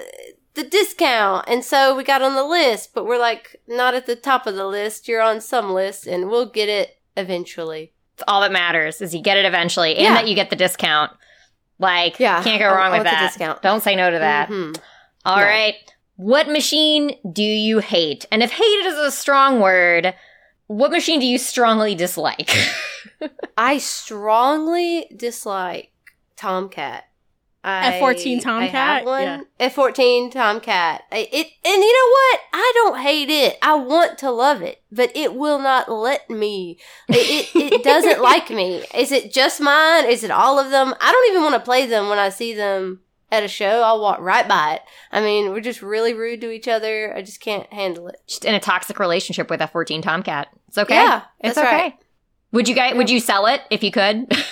the 0.55 0.63
discount. 0.63 1.45
And 1.47 1.63
so 1.63 1.95
we 1.95 2.03
got 2.03 2.21
on 2.21 2.35
the 2.35 2.43
list, 2.43 2.93
but 2.93 3.05
we're 3.05 3.19
like 3.19 3.55
not 3.67 3.93
at 3.95 4.05
the 4.05 4.15
top 4.15 4.45
of 4.47 4.55
the 4.55 4.67
list. 4.67 5.07
You're 5.07 5.21
on 5.21 5.41
some 5.41 5.71
list 5.73 6.05
and 6.07 6.29
we'll 6.29 6.45
get 6.49 6.69
it 6.69 6.97
eventually. 7.17 7.93
It's 8.15 8.23
all 8.27 8.41
that 8.41 8.51
matters 8.51 9.01
is 9.01 9.15
you 9.15 9.21
get 9.21 9.37
it 9.37 9.45
eventually, 9.45 9.95
and 9.95 10.03
Yeah. 10.03 10.13
that 10.15 10.27
you 10.27 10.35
get 10.35 10.49
the 10.51 10.55
discount. 10.55 11.11
Like, 11.79 12.19
Yeah, 12.19 12.43
can't 12.43 12.59
go 12.59 12.67
wrong 12.67 12.91
I 12.93 12.97
with 12.99 12.99
the 12.99 13.03
that. 13.11 13.21
discount. 13.29 13.61
Don't 13.63 13.81
say 13.81 13.95
no 13.95 14.11
to 14.11 14.19
that. 14.19 14.49
Mhm. 14.49 14.77
All 15.25 15.37
No. 15.37 15.43
right. 15.43 15.75
What 16.15 16.47
machine 16.47 17.17
do 17.31 17.43
you 17.43 17.79
hate? 17.79 18.25
And 18.31 18.43
if 18.43 18.51
hate 18.51 18.63
is 18.85 18.97
a 18.97 19.11
strong 19.11 19.59
word, 19.59 20.13
what 20.67 20.91
machine 20.91 21.19
do 21.19 21.25
you 21.25 21.37
strongly 21.37 21.95
dislike? 21.95 22.51
I 23.57 23.77
strongly 23.79 25.07
dislike 25.15 25.91
Tomcat. 26.35 27.05
I- 27.65 27.95
F-14 27.95 28.41
Tomcat? 28.41 28.71
have 28.71 29.05
one. 29.05 29.21
Yeah. 29.21 29.41
F-14 29.59 30.31
Tomcat. 30.31 31.03
I- 31.11 31.29
It 31.31 31.47
and 31.63 31.81
you 31.81 31.93
know 31.93 32.11
what? 32.11 32.39
I 32.53 32.71
don't 32.75 32.99
hate 32.99 33.29
it. 33.29 33.57
I 33.61 33.75
want 33.75 34.17
to 34.19 34.31
love 34.31 34.61
it, 34.61 34.81
but 34.91 35.11
it 35.15 35.33
will 35.33 35.59
not 35.59 35.89
let 35.89 36.29
me. 36.29 36.77
It 37.07 37.55
it, 37.55 37.73
it 37.73 37.83
doesn't 37.85 38.21
like 38.21 38.49
me. 38.49 38.83
Is 38.93 39.11
it 39.13 39.31
just 39.33 39.61
mine? 39.61 40.05
Is 40.05 40.23
it 40.25 40.31
all 40.31 40.59
of 40.59 40.71
them? 40.71 40.93
I 40.99 41.11
don't 41.11 41.29
even 41.31 41.41
want 41.43 41.55
to 41.55 41.61
play 41.61 41.85
them 41.85 42.09
when 42.09 42.19
I 42.19 42.27
see 42.29 42.53
them 42.53 42.99
at 43.33 43.43
a 43.43 43.47
show. 43.47 43.81
I'll 43.81 43.99
walk 43.99 44.19
right 44.21 44.47
by 44.47 44.75
it. 44.75 44.81
I 45.11 45.19
mean, 45.21 45.51
we're 45.51 45.59
just 45.61 45.81
really 45.81 46.13
rude 46.13 46.39
to 46.41 46.51
each 46.51 46.67
other. 46.67 47.13
I 47.15 47.21
just 47.21 47.41
can't 47.41 47.71
handle 47.73 48.07
it. 48.07 48.15
Just 48.27 48.45
in 48.45 48.53
a 48.55 48.59
toxic 48.59 48.99
relationship 48.99 49.49
with 49.49 49.59
a 49.61 49.67
14 49.67 50.01
Tomcat. 50.01 50.47
It's 50.67 50.77
okay. 50.77 50.95
Yeah, 50.95 51.23
it's 51.39 51.57
okay. 51.57 51.67
right. 51.67 51.93
Would 52.51 52.69
you 52.69 52.75
guys? 52.75 52.95
Would 52.95 53.09
you 53.09 53.19
sell 53.19 53.47
it 53.47 53.61
if 53.69 53.83
you 53.83 53.91
could? 53.91 54.31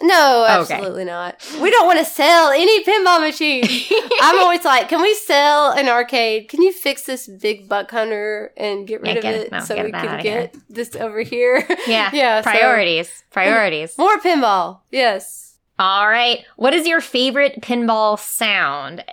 No, 0.00 0.44
Okay. 0.62 0.74
absolutely 0.74 1.04
not. 1.04 1.44
We 1.60 1.72
don't 1.72 1.84
want 1.86 1.98
to 1.98 2.04
sell 2.04 2.50
any 2.50 2.84
pinball 2.84 3.18
machine. 3.20 3.64
I'm 4.22 4.38
always 4.38 4.64
like, 4.64 4.88
can 4.88 5.02
we 5.02 5.12
sell 5.14 5.72
an 5.72 5.88
arcade? 5.88 6.48
Can 6.48 6.62
you 6.62 6.72
fix 6.72 7.02
this 7.02 7.26
big 7.26 7.68
buck 7.68 7.90
hunter 7.90 8.52
and 8.56 8.86
get 8.86 9.00
rid 9.00 9.08
Yeah, 9.10 9.16
of 9.16 9.22
get 9.22 9.34
it- 9.34 9.46
it 9.46 9.50
no, 9.50 9.58
so 9.58 9.74
we 9.82 9.90
can 9.90 10.22
get 10.22 10.54
this 10.70 10.94
over 10.94 11.22
here? 11.22 11.66
yeah. 11.88 12.10
yeah. 12.12 12.42
so- 12.42 12.48
Priorities. 12.48 13.24
Priorities. 13.32 13.98
more 13.98 14.18
pinball. 14.20 14.82
Yes. 14.92 15.47
All 15.78 16.08
right. 16.08 16.44
What 16.56 16.74
is 16.74 16.86
your 16.86 17.00
favorite 17.00 17.60
pinball 17.60 18.18
sound? 18.18 19.04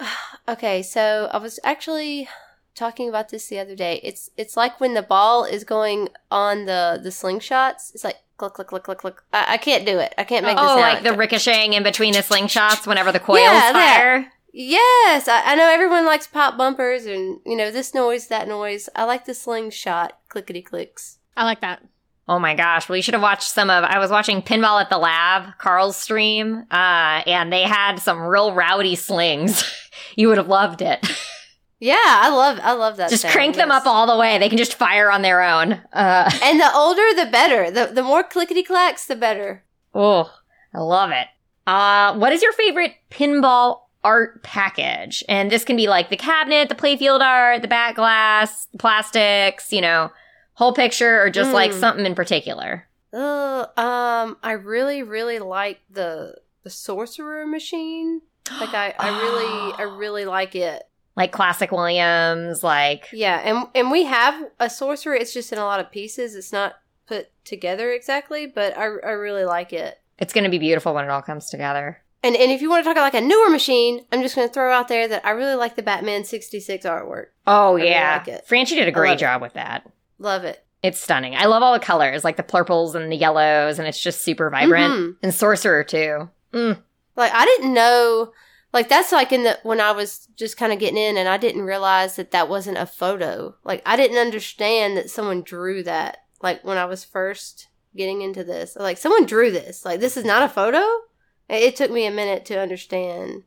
Okay, 0.48 0.82
so 0.82 1.30
I 1.32 1.38
was 1.38 1.60
actually 1.62 2.28
talking 2.74 3.08
about 3.08 3.28
this 3.28 3.46
the 3.46 3.60
other 3.60 3.76
day. 3.76 4.00
It's 4.02 4.28
it's 4.36 4.56
like 4.56 4.80
when 4.80 4.94
the 4.94 5.02
ball 5.02 5.44
is 5.44 5.62
going 5.62 6.08
on 6.32 6.64
the 6.64 6.98
the 7.00 7.10
slingshots. 7.10 7.94
It's 7.94 8.02
like 8.02 8.16
click 8.38 8.54
click 8.54 8.66
click 8.66 8.82
click 8.82 8.98
click. 8.98 9.14
I, 9.32 9.52
I 9.54 9.56
can't 9.56 9.86
do 9.86 10.00
it. 10.00 10.12
I 10.18 10.24
can't 10.24 10.44
make 10.44 10.56
the 10.56 10.62
Oh, 10.62 10.66
sound. 10.66 10.80
like 10.80 11.02
the 11.04 11.12
ricocheting 11.12 11.74
in 11.74 11.84
between 11.84 12.12
the 12.12 12.18
slingshots 12.24 12.88
whenever 12.88 13.12
the 13.12 13.20
coils 13.20 13.38
Yeah, 13.42 13.72
that. 13.72 13.96
fire. 14.00 14.32
Yes, 14.52 15.28
I, 15.28 15.52
I 15.52 15.54
know 15.54 15.68
everyone 15.70 16.06
likes 16.06 16.26
pop 16.26 16.58
bumpers 16.58 17.06
and 17.06 17.38
you 17.46 17.56
know 17.56 17.70
this 17.70 17.94
noise, 17.94 18.26
that 18.26 18.48
noise. 18.48 18.88
I 18.96 19.04
like 19.04 19.26
the 19.26 19.34
slingshot 19.34 20.18
clickety 20.28 20.60
clicks. 20.62 21.18
I 21.36 21.44
like 21.44 21.60
that. 21.60 21.82
Oh 22.28 22.38
my 22.38 22.54
gosh. 22.54 22.88
Well, 22.88 22.96
you 22.96 23.02
should 23.02 23.14
have 23.14 23.22
watched 23.22 23.48
some 23.50 23.68
of, 23.68 23.82
I 23.84 23.98
was 23.98 24.10
watching 24.10 24.42
Pinball 24.42 24.80
at 24.80 24.90
the 24.90 24.98
Lab, 24.98 25.58
Carl's 25.58 25.96
stream, 25.96 26.64
uh, 26.70 27.22
and 27.26 27.52
they 27.52 27.62
had 27.62 27.96
some 27.96 28.20
real 28.20 28.52
rowdy 28.54 28.94
slings. 28.94 29.64
you 30.16 30.28
would 30.28 30.38
have 30.38 30.48
loved 30.48 30.82
it. 30.82 31.04
Yeah, 31.84 31.96
I 31.98 32.28
love 32.28 32.60
I 32.62 32.74
love 32.74 32.96
that. 32.98 33.10
just 33.10 33.22
sound, 33.22 33.32
crank 33.32 33.56
them 33.56 33.72
up 33.72 33.86
all 33.86 34.06
the 34.06 34.16
way. 34.16 34.38
They 34.38 34.48
can 34.48 34.56
just 34.56 34.74
fire 34.76 35.10
on 35.10 35.22
their 35.22 35.42
own. 35.42 35.72
Uh, 35.92 36.30
And 36.44 36.60
the 36.60 36.72
older, 36.72 37.02
the 37.16 37.28
better. 37.28 37.72
The 37.72 37.92
the 37.92 38.04
more 38.04 38.22
clickety 38.22 38.62
clacks, 38.62 39.06
the 39.06 39.16
better. 39.16 39.64
oh, 39.92 40.30
I 40.72 40.78
love 40.78 41.10
it. 41.10 41.26
Uh, 41.66 42.14
what 42.16 42.32
is 42.32 42.40
your 42.40 42.52
favorite 42.52 42.94
pinball 43.10 43.80
art 44.04 44.44
package? 44.44 45.24
And 45.28 45.50
this 45.50 45.64
can 45.64 45.74
be 45.74 45.88
like 45.88 46.08
the 46.08 46.16
cabinet, 46.16 46.68
the 46.68 46.76
playfield 46.76 47.18
art, 47.18 47.62
the 47.62 47.66
back 47.68 47.96
glass, 47.96 48.66
the 48.66 48.78
plastics, 48.78 49.72
you 49.72 49.80
know, 49.80 50.12
whole 50.62 50.72
picture, 50.72 51.20
or 51.22 51.30
just 51.30 51.52
like 51.52 51.72
Mm. 51.72 51.80
something 51.80 52.06
in 52.06 52.14
particular. 52.14 52.86
Uh, 53.12 53.66
um, 53.76 54.36
I 54.42 54.52
really 54.52 55.02
really 55.02 55.38
like 55.38 55.80
the 55.90 56.36
the 56.62 56.70
sorcerer 56.70 57.46
machine. 57.46 58.22
Like 58.60 58.74
I 58.74 58.94
I 58.98 59.08
really 59.20 59.74
I 59.78 59.82
really 59.98 60.24
like 60.24 60.54
it. 60.54 60.82
Like 61.14 61.30
classic 61.30 61.72
Williams, 61.72 62.62
like 62.62 63.08
Yeah, 63.12 63.38
and 63.44 63.68
and 63.74 63.90
we 63.90 64.04
have 64.04 64.34
a 64.58 64.70
sorcerer. 64.70 65.14
It's 65.14 65.34
just 65.34 65.52
in 65.52 65.58
a 65.58 65.64
lot 65.64 65.80
of 65.80 65.90
pieces. 65.90 66.34
It's 66.34 66.52
not 66.52 66.76
put 67.06 67.28
together 67.44 67.90
exactly, 67.92 68.46
but 68.46 68.76
I 68.78 68.84
I 68.84 69.12
really 69.12 69.44
like 69.44 69.72
it. 69.72 69.98
it's 70.18 70.32
going 70.32 70.44
to 70.44 70.50
be 70.50 70.58
beautiful 70.58 70.94
when 70.94 71.04
it 71.04 71.10
all 71.10 71.20
comes 71.22 71.50
together. 71.50 72.00
And 72.22 72.34
and 72.36 72.50
if 72.52 72.62
you 72.62 72.70
want 72.70 72.84
to 72.84 72.88
talk 72.88 72.96
about 72.96 73.12
like 73.12 73.22
a 73.22 73.26
newer 73.26 73.50
machine, 73.50 74.06
I'm 74.12 74.22
just 74.22 74.36
going 74.36 74.46
to 74.48 74.54
throw 74.54 74.72
out 74.72 74.88
there 74.88 75.06
that 75.08 75.26
I 75.26 75.30
really 75.30 75.56
like 75.56 75.74
the 75.76 75.82
Batman 75.82 76.24
66 76.24 76.86
artwork. 76.86 77.26
Oh 77.46 77.74
really 77.74 77.90
yeah, 77.90 78.18
like 78.18 78.28
it. 78.28 78.46
Francie 78.46 78.76
did 78.76 78.88
a 78.88 78.92
great 78.92 79.10
love 79.10 79.16
it. 79.16 79.20
job 79.20 79.42
with 79.42 79.52
that. 79.54 79.90
Love 80.22 80.44
it. 80.44 80.64
It's 80.82 81.00
stunning. 81.00 81.34
I 81.34 81.46
love 81.46 81.62
all 81.62 81.72
the 81.72 81.78
colors, 81.84 82.24
like 82.24 82.36
the 82.36 82.42
purples 82.42 82.94
and 82.94 83.10
the 83.10 83.16
yellows, 83.16 83.78
and 83.78 83.86
it's 83.86 84.00
just 84.00 84.22
super 84.22 84.50
vibrant. 84.50 84.92
Mhm. 84.94 85.16
And 85.22 85.34
Sorcerer 85.34 85.84
too. 85.84 86.30
Mm. 86.52 86.80
Like 87.16 87.32
I 87.34 87.44
didn't 87.44 87.74
know 87.74 88.32
like 88.72 88.88
that's 88.88 89.12
like 89.12 89.32
in 89.32 89.42
the 89.44 89.58
when 89.64 89.80
I 89.80 89.92
was 89.92 90.28
just 90.36 90.56
kind 90.56 90.72
of 90.72 90.78
getting 90.78 90.96
in 90.96 91.16
and 91.16 91.28
I 91.28 91.36
didn't 91.36 91.62
realize 91.62 92.16
that 92.16 92.30
that 92.30 92.48
wasn't 92.48 92.78
a 92.78 92.86
photo. 92.86 93.54
Like 93.64 93.82
I 93.84 93.96
didn't 93.96 94.18
understand 94.18 94.96
that 94.96 95.10
someone 95.10 95.42
drew 95.42 95.82
that. 95.82 96.18
Like 96.40 96.64
when 96.64 96.78
I 96.78 96.84
was 96.86 97.04
first 97.04 97.68
getting 97.96 98.22
into 98.22 98.42
this. 98.44 98.76
Like 98.76 98.98
someone 98.98 99.26
drew 99.26 99.50
this. 99.50 99.84
Like 99.84 100.00
this 100.00 100.16
is 100.16 100.24
not 100.24 100.42
a 100.42 100.48
photo? 100.48 100.82
It 101.48 101.76
took 101.76 101.90
me 101.90 102.06
a 102.06 102.10
minute 102.10 102.44
to 102.46 102.58
understand 102.60 103.42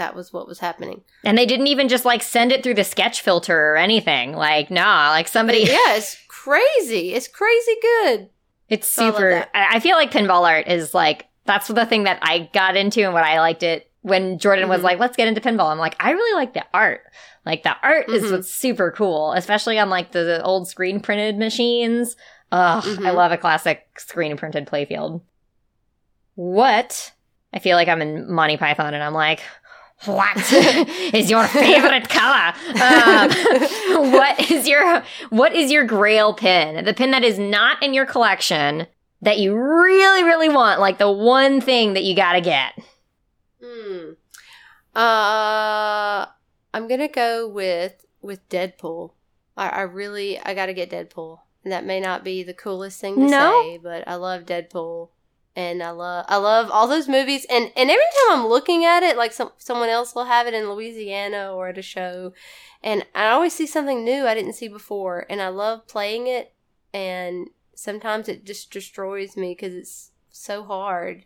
that 0.00 0.16
was 0.16 0.32
what 0.32 0.48
was 0.48 0.58
happening. 0.58 1.02
And 1.24 1.36
they 1.38 1.46
didn't 1.46 1.68
even 1.68 1.88
just 1.88 2.04
like 2.04 2.22
send 2.22 2.50
it 2.52 2.62
through 2.62 2.74
the 2.74 2.84
sketch 2.84 3.20
filter 3.20 3.72
or 3.72 3.76
anything. 3.76 4.32
Like 4.32 4.70
nah, 4.70 5.10
like 5.10 5.28
somebody. 5.28 5.60
yeah, 5.60 5.94
it's 5.96 6.16
crazy. 6.28 7.12
It's 7.14 7.28
crazy 7.28 7.74
good. 7.82 8.28
It's 8.68 8.88
super. 8.88 9.46
I, 9.54 9.76
I 9.76 9.80
feel 9.80 9.96
like 9.96 10.10
pinball 10.10 10.48
art 10.48 10.66
is 10.68 10.94
like 10.94 11.26
that's 11.44 11.68
the 11.68 11.86
thing 11.86 12.04
that 12.04 12.18
I 12.22 12.50
got 12.52 12.76
into 12.76 13.02
and 13.02 13.12
what 13.12 13.24
I 13.24 13.40
liked 13.40 13.62
it 13.62 13.90
when 14.02 14.38
Jordan 14.38 14.68
was 14.68 14.80
Mhm. 14.80 14.84
like, 14.84 14.98
"Let's 14.98 15.16
get 15.16 15.28
into 15.28 15.40
pinball." 15.40 15.70
I'm 15.70 15.78
like, 15.78 15.96
I 16.00 16.12
really 16.12 16.34
like 16.36 16.54
the 16.54 16.64
art. 16.72 17.02
Like 17.44 17.62
the 17.62 17.74
art 17.82 18.08
is 18.08 18.24
Mhm. 18.24 18.32
what's 18.32 18.50
super 18.50 18.90
cool, 18.92 19.32
especially 19.32 19.78
on 19.78 19.90
like 19.90 20.12
the, 20.12 20.24
the 20.24 20.42
old 20.42 20.68
screen 20.68 21.00
printed 21.00 21.36
machines. 21.38 22.16
Ugh, 22.52 22.82
I 22.84 22.88
Mhm. 22.88 23.14
love 23.14 23.32
a 23.32 23.36
classic 23.38 23.86
screen 23.98 24.36
printed 24.36 24.66
playfield. 24.66 25.20
What? 26.34 27.12
I 27.52 27.58
feel 27.58 27.76
like 27.76 27.88
I'm 27.88 28.02
in 28.02 28.30
Monty 28.32 28.56
Python 28.56 28.94
and 28.94 29.02
I'm 29.02 29.12
like, 29.14 29.40
what 30.06 30.36
is 31.14 31.30
your 31.30 31.46
favorite 31.48 32.08
color? 32.08 32.52
Um, 32.68 33.30
what 34.12 34.50
is 34.50 34.66
your 34.66 35.02
what 35.30 35.54
is 35.54 35.70
your 35.70 35.84
grail 35.84 36.32
pin? 36.34 36.84
The 36.84 36.94
pin 36.94 37.10
that 37.10 37.22
is 37.24 37.38
not 37.38 37.82
in 37.82 37.92
your 37.94 38.06
collection 38.06 38.86
that 39.22 39.38
you 39.38 39.54
really, 39.54 40.22
really 40.24 40.48
want, 40.48 40.80
like 40.80 40.96
the 40.98 41.10
one 41.10 41.60
thing 41.60 41.92
that 41.94 42.04
you 42.04 42.16
gotta 42.16 42.40
get. 42.40 42.72
Hmm. 43.62 44.12
Uh, 44.94 46.26
I'm 46.74 46.88
gonna 46.88 47.08
go 47.08 47.46
with 47.48 48.06
with 48.22 48.48
Deadpool. 48.48 49.12
I, 49.56 49.68
I 49.68 49.80
really 49.82 50.38
I 50.40 50.54
gotta 50.54 50.72
get 50.72 50.90
Deadpool, 50.90 51.40
and 51.64 51.72
that 51.72 51.84
may 51.84 52.00
not 52.00 52.24
be 52.24 52.42
the 52.42 52.54
coolest 52.54 53.00
thing 53.00 53.16
to 53.16 53.26
No. 53.26 53.62
say, 53.62 53.78
but 53.78 54.04
I 54.08 54.14
love 54.16 54.44
Deadpool, 54.44 55.10
and 55.56 55.82
I 55.82 55.90
love 55.90 56.24
I 56.28 56.36
love 56.36 56.70
all 56.70 56.86
those 56.86 57.08
movies. 57.08 57.46
And 57.50 57.72
and 57.76 57.90
every 57.90 58.04
time 58.28 58.38
I'm 58.38 58.46
looking 58.46 58.84
at 58.84 59.02
it, 59.02 59.16
like 59.16 59.32
some 59.32 59.52
someone 59.58 59.88
else 59.88 60.14
will 60.14 60.24
have 60.24 60.46
it 60.46 60.54
in 60.54 60.70
Louisiana 60.70 61.52
or 61.52 61.68
at 61.68 61.78
a 61.78 61.82
show, 61.82 62.32
and 62.82 63.04
I 63.14 63.28
always 63.28 63.52
see 63.52 63.66
something 63.66 64.04
new 64.04 64.26
I 64.26 64.34
didn't 64.34 64.54
see 64.54 64.68
before, 64.68 65.26
and 65.28 65.40
I 65.40 65.48
love 65.48 65.86
playing 65.86 66.26
it. 66.26 66.54
And 66.92 67.48
sometimes 67.74 68.28
it 68.28 68.44
just 68.44 68.70
destroys 68.70 69.36
me 69.36 69.52
because 69.52 69.74
it's 69.74 70.10
so 70.30 70.64
hard. 70.64 71.24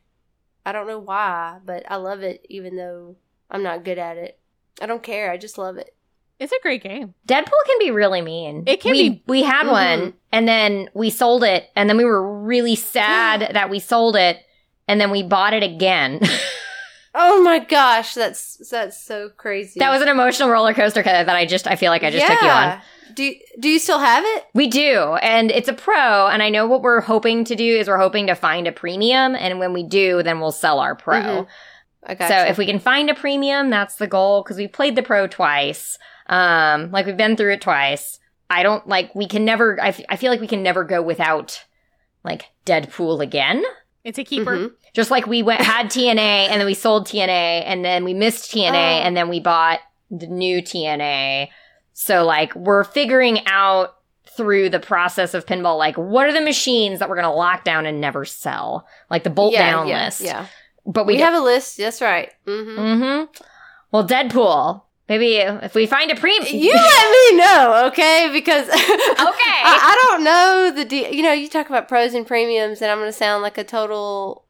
I 0.67 0.73
don't 0.73 0.87
know 0.87 0.99
why, 0.99 1.59
but 1.65 1.85
I 1.91 1.97
love 1.97 2.23
it 2.23 2.47
even 2.49 2.77
though 2.77 3.17
I'm 3.51 3.63
not 3.63 3.85
good 3.85 3.99
at 3.99 4.17
it. 4.17 4.39
I 4.81 4.87
don't 4.87 5.03
care. 5.03 5.31
I 5.31 5.37
just 5.37 5.59
love 5.59 5.77
it. 5.77 5.95
It's 6.41 6.53
a 6.53 6.57
great 6.63 6.83
game. 6.83 7.15
Deadpool 7.29 7.65
can 7.67 7.79
be 7.79 7.91
really 7.91 8.21
mean. 8.21 8.65
It 8.67 8.81
can 8.81 8.91
we, 8.93 9.09
be- 9.11 9.23
We 9.27 9.43
had 9.45 9.67
Mhm. 9.67 9.71
one, 9.71 10.15
and 10.33 10.49
then 10.49 10.91
we 10.95 11.11
sold 11.11 11.45
it, 11.45 11.69
and 11.77 11.89
then 11.89 11.97
we 11.97 12.05
were 12.05 12.41
really 12.43 12.75
sad 12.75 13.51
that 13.55 13.71
we 13.71 13.79
sold 13.79 14.17
it, 14.17 14.39
and 14.89 15.01
then 15.01 15.11
we 15.11 15.23
bought 15.23 15.55
it 15.55 15.63
again. 15.63 16.21
Oh 17.17 17.45
my 17.45 17.61
gosh, 17.61 18.13
that's 18.15 18.57
that's 18.73 19.01
so 19.01 19.31
crazy. 19.37 19.79
that 19.79 19.91
was 19.91 20.03
an 20.03 20.09
emotional 20.09 20.49
roller 20.51 20.75
coaster 20.75 21.01
that 21.01 21.29
I 21.29 21.47
just 21.47 21.69
I 21.69 21.77
feel 21.77 21.91
like 21.93 22.03
I 22.03 22.11
just 22.11 22.27
took 22.27 22.43
you 22.43 22.49
on. 22.49 22.81
Do 23.15 23.23
you, 23.23 23.37
do 23.61 23.69
you 23.69 23.79
still 23.79 24.01
have 24.01 24.25
it? 24.27 24.47
We 24.53 24.67
do, 24.67 25.15
and 25.23 25.53
it's 25.53 25.69
a 25.69 25.73
pro. 25.75 26.27
And 26.27 26.43
I 26.43 26.49
know 26.51 26.67
what 26.67 26.83
we're 26.83 27.01
hoping 27.03 27.45
to 27.45 27.55
do 27.55 27.65
is 27.79 27.87
we're 27.87 27.99
hoping 27.99 28.27
to 28.27 28.35
find 28.35 28.67
a 28.67 28.73
premium, 28.73 29.37
and 29.37 29.61
when 29.61 29.73
we 29.73 29.85
do, 29.85 30.25
then 30.25 30.41
we'll 30.41 30.51
sell 30.51 30.81
our 30.81 30.97
pro. 30.97 31.21
Mhm. 31.21 31.47
I 32.07 32.15
got 32.15 32.29
So 32.29 32.37
if 32.37 32.59
we 32.59 32.67
can 32.67 32.79
find 32.79 33.09
a 33.11 33.15
premium, 33.15 33.71
that's 33.71 33.97
the 33.97 34.07
goal 34.07 34.43
because 34.43 34.57
we 34.57 34.69
played 34.69 34.97
the 34.97 35.03
pro 35.03 35.27
twice. 35.27 35.99
Um, 36.27 36.91
like 36.91 37.07
we've 37.07 37.17
been 37.17 37.37
through 37.37 37.53
it 37.55 37.61
twice. 37.61 38.19
I 38.51 38.63
don't 38.63 38.87
like, 38.87 39.15
we 39.15 39.27
can 39.27 39.45
never, 39.45 39.81
I, 39.83 39.89
f- 39.89 40.01
I 40.09 40.17
feel 40.17 40.31
like 40.31 40.41
we 40.41 40.47
can 40.47 40.63
never 40.63 40.85
go 40.85 41.01
without 41.03 41.65
like 42.23 42.51
Deadpool 42.67 43.23
again. 43.23 43.63
It's 44.05 44.19
a 44.19 44.25
keeper. 44.25 44.57
Mhm. 44.57 44.73
Just 44.93 45.11
like 45.11 45.27
we 45.27 45.43
went, 45.43 45.61
had 45.63 45.87
TNA 45.87 46.19
and 46.51 46.61
then 46.61 46.67
we 46.67 46.75
sold 46.75 47.07
TNA 47.07 47.63
and 47.67 47.85
then 47.85 48.05
we 48.05 48.15
missed 48.15 48.53
TNA 48.53 49.01
Oh. 49.01 49.03
and 49.03 49.17
then 49.17 49.29
we 49.29 49.41
bought 49.41 49.81
the 50.11 50.27
new 50.27 50.61
TNA. 50.63 51.49
So 51.95 52.25
like 52.25 52.55
we're 52.55 52.85
figuring 52.85 53.47
out 53.47 53.95
through 54.37 54.69
the 54.69 54.81
process 54.81 55.33
of 55.33 55.47
pinball, 55.47 55.79
like 55.79 55.97
what 55.97 56.27
are 56.27 56.33
the 56.33 56.41
machines 56.41 56.99
that 56.99 57.09
we're 57.09 57.15
going 57.17 57.25
to 57.25 57.31
lock 57.31 57.65
down 57.65 57.87
and 57.87 58.01
never 58.01 58.25
sell? 58.25 58.87
Like 59.11 59.23
the 59.25 59.31
bolt 59.31 59.53
yeah, 59.53 59.71
down 59.71 59.87
yeah, 59.89 60.05
list. 60.05 60.21
Yeah. 60.21 60.47
But 60.87 61.07
We, 61.07 61.15
we, 61.15 61.21
have 61.21 61.35
a 61.35 61.41
list. 61.41 61.79
That's 61.79 62.01
right. 62.03 62.31
hmm 62.47 62.79
Mm-hmm. 62.79 63.43
Well, 63.91 64.07
Deadpool. 64.07 64.83
Maybe 65.09 65.37
if 65.37 65.75
we 65.75 65.85
find 65.87 66.11
a 66.11 66.17
premium. 66.17 66.57
You 66.57 66.73
let 66.73 67.11
me 67.33 67.37
know, 67.37 67.85
okay? 67.89 68.31
Because 68.33 68.67
okay, 68.69 68.75
Okay. 68.83 69.61
I, 69.67 69.79
I 69.83 69.99
don't 70.03 70.25
know 70.25 70.73
the 70.75 70.85
de- 70.87 71.15
you 71.15 71.23
know 71.23 71.33
you 71.33 71.47
talk 71.49 71.69
about 71.69 71.89
pros 71.89 72.15
and 72.15 72.27
premiums, 72.27 72.81
and 72.81 72.91
I'm 72.91 72.99
going 72.99 73.09
to 73.11 73.13
sound 73.13 73.43
like 73.43 73.59
a 73.59 73.65
total. 73.65 74.47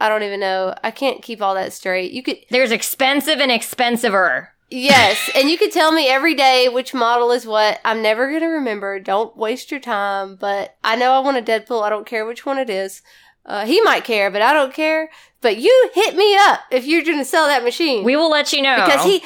I 0.00 0.08
don't 0.08 0.22
even 0.22 0.40
know. 0.40 0.74
I 0.82 0.90
can't 0.92 1.22
keep 1.22 1.42
all 1.42 1.54
that 1.56 1.74
straight. 1.74 2.12
You 2.12 2.22
could 2.22 2.38
There's 2.50 2.70
expensive 2.72 3.38
and 3.38 3.50
expensiver. 3.50 4.48
yes, 4.70 5.30
and 5.36 5.50
you 5.50 5.58
could 5.58 5.72
tell 5.72 5.92
me 5.92 6.08
every 6.08 6.34
day 6.34 6.70
which 6.70 6.94
model 6.94 7.30
is 7.30 7.46
what. 7.46 7.78
I'm 7.84 8.00
never 8.00 8.28
going 8.30 8.40
to 8.40 8.46
remember. 8.46 8.98
Don't 9.00 9.36
waste 9.36 9.70
your 9.70 9.80
time. 9.80 10.36
But 10.36 10.76
I 10.82 10.96
know 10.96 11.12
I 11.12 11.18
want 11.20 11.36
a 11.36 11.42
Deadpool. 11.42 11.82
I 11.82 11.90
don't 11.90 12.06
care 12.06 12.24
which 12.24 12.46
one 12.46 12.56
it 12.58 12.70
is. 12.70 13.02
Uh, 13.48 13.64
he 13.66 13.80
might 13.80 14.04
care, 14.04 14.30
but 14.30 14.42
I 14.42 14.52
don't 14.52 14.72
care. 14.74 15.10
But 15.40 15.56
you 15.56 15.90
hit 15.94 16.14
me 16.16 16.36
up 16.36 16.60
if 16.70 16.84
you're 16.86 17.02
going 17.02 17.18
to 17.18 17.24
sell 17.24 17.46
that 17.46 17.64
machine 17.64 18.04
We 18.04 18.14
will 18.14 18.30
let 18.30 18.52
you 18.52 18.62
know. 18.62 18.76
because 18.84 19.04
he 19.04 19.22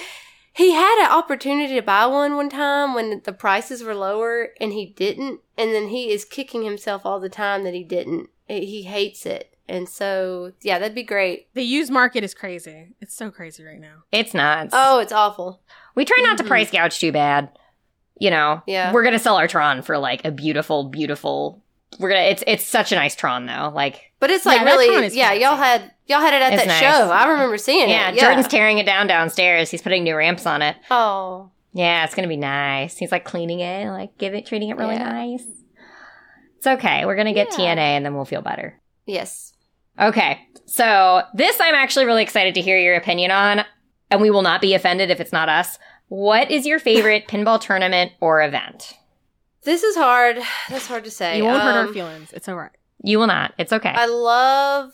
he 0.55 0.73
had 0.73 1.05
an 1.07 1.11
opportunity 1.11 1.75
to 1.75 1.83
buy 1.83 2.07
one 2.07 2.37
one 2.37 2.49
time 2.51 2.95
when 2.95 3.21
the 3.25 3.33
prices 3.33 3.83
were 3.83 3.95
lower 3.95 4.49
and 4.61 4.73
he 4.73 4.87
didn't 4.87 5.41
and 5.59 5.75
then 5.75 5.89
he 5.89 6.11
is 6.13 6.25
kicking 6.25 6.63
himself 6.63 7.05
all 7.07 7.19
the 7.21 7.29
time 7.31 7.65
that 7.65 7.73
he 7.75 7.83
didn't 7.83 8.29
he 8.47 8.67
he 8.67 8.83
hates 8.83 9.25
it 9.25 9.57
and 9.67 9.89
so 9.89 10.53
yeah 10.61 10.79
that'd 10.79 10.95
be 10.95 11.03
great 11.03 11.49
The 11.55 11.63
used 11.65 11.91
market 11.91 12.23
is 12.23 12.35
crazy. 12.35 12.89
It's 13.01 13.15
so 13.15 13.31
crazy 13.31 13.65
right 13.65 13.81
now. 13.81 14.03
It's 14.13 14.35
nuts. 14.35 14.71
oh 14.75 14.99
it's 15.01 15.13
awful 15.13 15.63
We 15.95 16.05
try 16.05 16.23
not 16.23 16.37
to 16.39 16.45
Mhm. 16.45 16.49
price 16.49 16.71
gouge 16.71 16.99
too 17.01 17.13
bad. 17.13 17.49
You 18.21 18.31
know, 18.31 18.63
Yeah. 18.67 18.93
we're 18.93 19.03
gonna 19.05 19.19
sell 19.19 19.37
our 19.37 19.49
Tron 19.49 19.81
for 19.83 19.97
like 19.99 20.25
a 20.27 20.31
beautiful, 20.31 20.85
beautiful. 20.85 21.63
We're 21.99 22.11
gonna. 22.11 22.23
It's 22.23 22.45
it's 22.47 22.65
such 22.65 22.93
a 22.93 22.95
nice 22.95 23.17
Tron 23.17 23.47
though. 23.47 23.73
Like, 23.75 24.12
but 24.23 24.31
it's 24.31 24.47
like 24.47 24.61
that 24.61 24.65
really 24.65 24.87
Tron 24.89 25.05
is 25.05 25.15
yeah 25.15 25.33
y'all 25.35 25.57
had 25.57 25.93
y'all 26.07 26.21
had 26.21 26.33
it 26.33 26.41
at 26.41 26.53
It's 26.55 26.63
that 26.65 26.69
nice. 26.69 26.81
show 26.81 27.11
i 27.11 27.27
remember 27.29 27.59
seeing 27.59 27.89
yeah, 27.91 28.09
it 28.09 28.15
Yeah, 28.15 28.23
Jordan's 28.23 28.49
tearing 28.49 28.79
it 28.79 28.87
down 28.87 29.07
downstairs. 29.07 29.71
He's 29.71 29.83
putting 29.83 30.05
new 30.05 30.17
ramps 30.17 30.47
on 30.47 30.63
it. 30.63 30.77
oh 30.91 31.51
Yeah, 31.75 32.05
it's 32.05 32.15
gonna 32.15 32.29
be 32.29 32.37
nice. 32.39 32.97
He's 32.97 33.11
like 33.13 33.25
cleaning 33.25 33.61
it, 33.61 33.89
like 33.91 34.17
give 34.19 34.33
it, 34.35 34.47
treating 34.47 34.71
it 34.71 34.77
really 34.79 34.95
Yeah. 34.95 35.11
nice. 35.13 35.45
It's 36.59 36.67
okay. 36.67 37.05
We're 37.05 37.17
gonna 37.17 37.33
get 37.35 37.49
Yeah. 37.59 37.75
TNA 37.75 37.97
and 37.97 38.05
then 38.07 38.15
we'll 38.15 38.25
feel 38.25 38.43
better. 38.43 38.81
yes 39.07 39.53
Okay, 40.01 40.41
so 40.65 41.23
this 41.35 41.61
I'm 41.61 41.75
actually 41.75 42.07
really 42.07 42.23
excited 42.23 42.55
to 42.55 42.63
hear 42.63 42.79
your 42.79 42.95
opinion 42.95 43.31
on, 43.31 43.63
and 44.11 44.23
we 44.23 44.31
will 44.31 44.41
not 44.43 44.63
be 44.63 44.73
offended 44.75 45.11
if 45.11 45.21
it's 45.21 45.33
not 45.33 45.51
us. 45.51 45.79
What 46.09 46.51
is 46.51 46.65
your 46.67 46.79
favorite 46.79 47.27
pinball 47.33 47.61
tournament 47.61 48.13
or 48.21 48.41
event? 48.43 48.95
this 49.65 49.83
is 49.83 49.95
hard 49.97 50.39
that's 50.71 50.87
hard 50.89 51.05
to 51.05 51.11
say 51.11 51.37
You 51.39 51.45
won't 51.45 51.63
hurt 51.63 51.77
our 51.77 51.87
Um, 51.89 51.95
feelings. 51.95 52.33
It's 52.33 52.49
all 52.49 52.57
right. 52.57 52.71
You 53.03 53.19
will 53.19 53.27
not. 53.27 53.53
It's 53.59 53.73
okay. 53.73 53.91
I 53.95 54.07
love. 54.07 54.93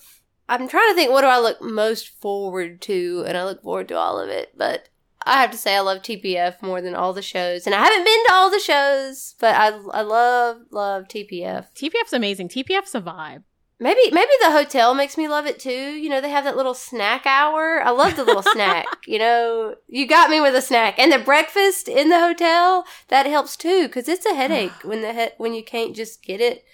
I'm 0.49 0.67
trying 0.69 0.91
to 0.91 0.95
think. 0.95 1.11
What 1.13 1.21
do 1.23 1.27
I 1.27 1.39
look 1.39 1.61
most 1.61 2.09
forward 2.09 2.81
to? 2.83 3.25
And 3.27 3.37
I 3.37 3.45
look 3.45 3.63
forward 3.63 3.89
to 3.89 3.97
all 3.97 4.19
of 4.19 4.29
it. 4.29 4.53
But 4.57 4.89
I 5.27 5.41
have 5.43 5.51
to 5.51 5.59
say, 5.59 5.77
I 5.77 5.81
love 5.81 5.99
TPF 6.03 6.63
more 6.63 6.81
than 6.81 6.95
all 6.95 7.13
the 7.13 7.21
shows. 7.23 7.67
And 7.67 7.75
I 7.75 7.85
haven't 7.85 8.05
been 8.05 8.25
to 8.29 8.33
all 8.33 8.51
the 8.51 8.59
shows, 8.61 9.35
but 9.39 9.55
I 9.55 9.69
I 9.93 10.01
love 10.03 10.63
love 10.71 11.05
TPF. 11.05 11.67
TPF's 11.75 12.13
amazing. 12.15 12.49
TPF's 12.49 12.95
a 12.95 13.01
vibe. 13.01 13.43
Maybe 13.81 14.01
maybe 14.11 14.33
the 14.41 14.51
hotel 14.51 14.93
makes 14.95 15.17
me 15.17 15.29
love 15.29 15.47
it 15.47 15.61
too. 15.61 15.71
You 15.71 16.09
know, 16.09 16.21
they 16.21 16.31
have 16.31 16.45
that 16.45 16.57
little 16.57 16.75
snack 16.75 17.27
hour. 17.27 17.81
I 17.83 17.91
love 17.91 18.17
the 18.17 18.25
little 18.25 18.43
snack. 18.43 18.87
You 19.07 19.19
know, 19.19 19.75
you 19.87 20.07
got 20.07 20.29
me 20.31 20.39
with 20.41 20.55
a 20.55 20.61
snack 20.61 20.99
and 20.99 21.11
the 21.11 21.19
breakfast 21.19 21.89
in 21.89 22.11
the 22.11 22.19
hotel 22.21 22.85
that 23.09 23.25
helps 23.25 23.57
too 23.57 23.85
because 23.87 24.07
it's 24.09 24.27
a 24.27 24.35
headache 24.35 24.73
when 24.85 25.01
the 25.03 25.13
he- 25.15 25.31
when 25.39 25.55
you 25.55 25.63
can't 25.63 25.95
just 25.95 26.23
get 26.23 26.41
it. 26.41 26.65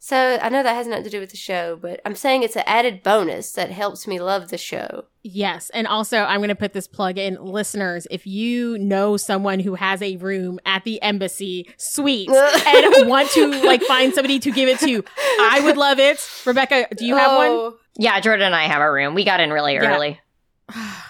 So 0.00 0.38
I 0.40 0.48
know 0.48 0.62
that 0.62 0.74
has 0.74 0.86
nothing 0.86 1.04
to 1.04 1.10
do 1.10 1.20
with 1.20 1.30
the 1.30 1.36
show, 1.36 1.76
but 1.76 2.00
I'm 2.04 2.14
saying 2.14 2.42
it's 2.42 2.56
an 2.56 2.62
added 2.66 3.02
bonus 3.02 3.52
that 3.52 3.70
helps 3.70 4.06
me 4.06 4.20
love 4.20 4.48
the 4.48 4.58
show. 4.58 5.06
Yes. 5.22 5.70
And 5.70 5.86
also, 5.86 6.18
I'm 6.18 6.38
going 6.38 6.48
to 6.48 6.54
put 6.54 6.72
this 6.72 6.86
plug 6.86 7.18
in. 7.18 7.36
Listeners, 7.42 8.06
if 8.10 8.26
you 8.26 8.78
know 8.78 9.16
someone 9.16 9.60
who 9.60 9.74
has 9.74 10.00
a 10.00 10.16
room 10.16 10.60
at 10.64 10.84
the 10.84 11.02
embassy 11.02 11.68
suite 11.76 12.30
and 12.66 13.08
want 13.08 13.30
to 13.30 13.48
like 13.64 13.82
find 13.82 14.14
somebody 14.14 14.38
to 14.38 14.52
give 14.52 14.68
it 14.68 14.78
to, 14.80 15.04
I 15.40 15.60
would 15.64 15.76
love 15.76 15.98
it. 15.98 16.18
Rebecca, 16.46 16.86
do 16.96 17.04
you 17.04 17.16
have 17.16 17.36
one? 17.36 17.50
oh. 17.50 17.76
yeah, 17.96 18.20
Jordan 18.20 18.46
and 18.46 18.54
I 18.54 18.64
have 18.64 18.80
a 18.80 18.90
room. 18.90 19.14
We 19.14 19.24
got 19.24 19.40
in 19.40 19.52
really 19.52 19.74
Yeah. 19.74 19.94
early. 19.94 20.20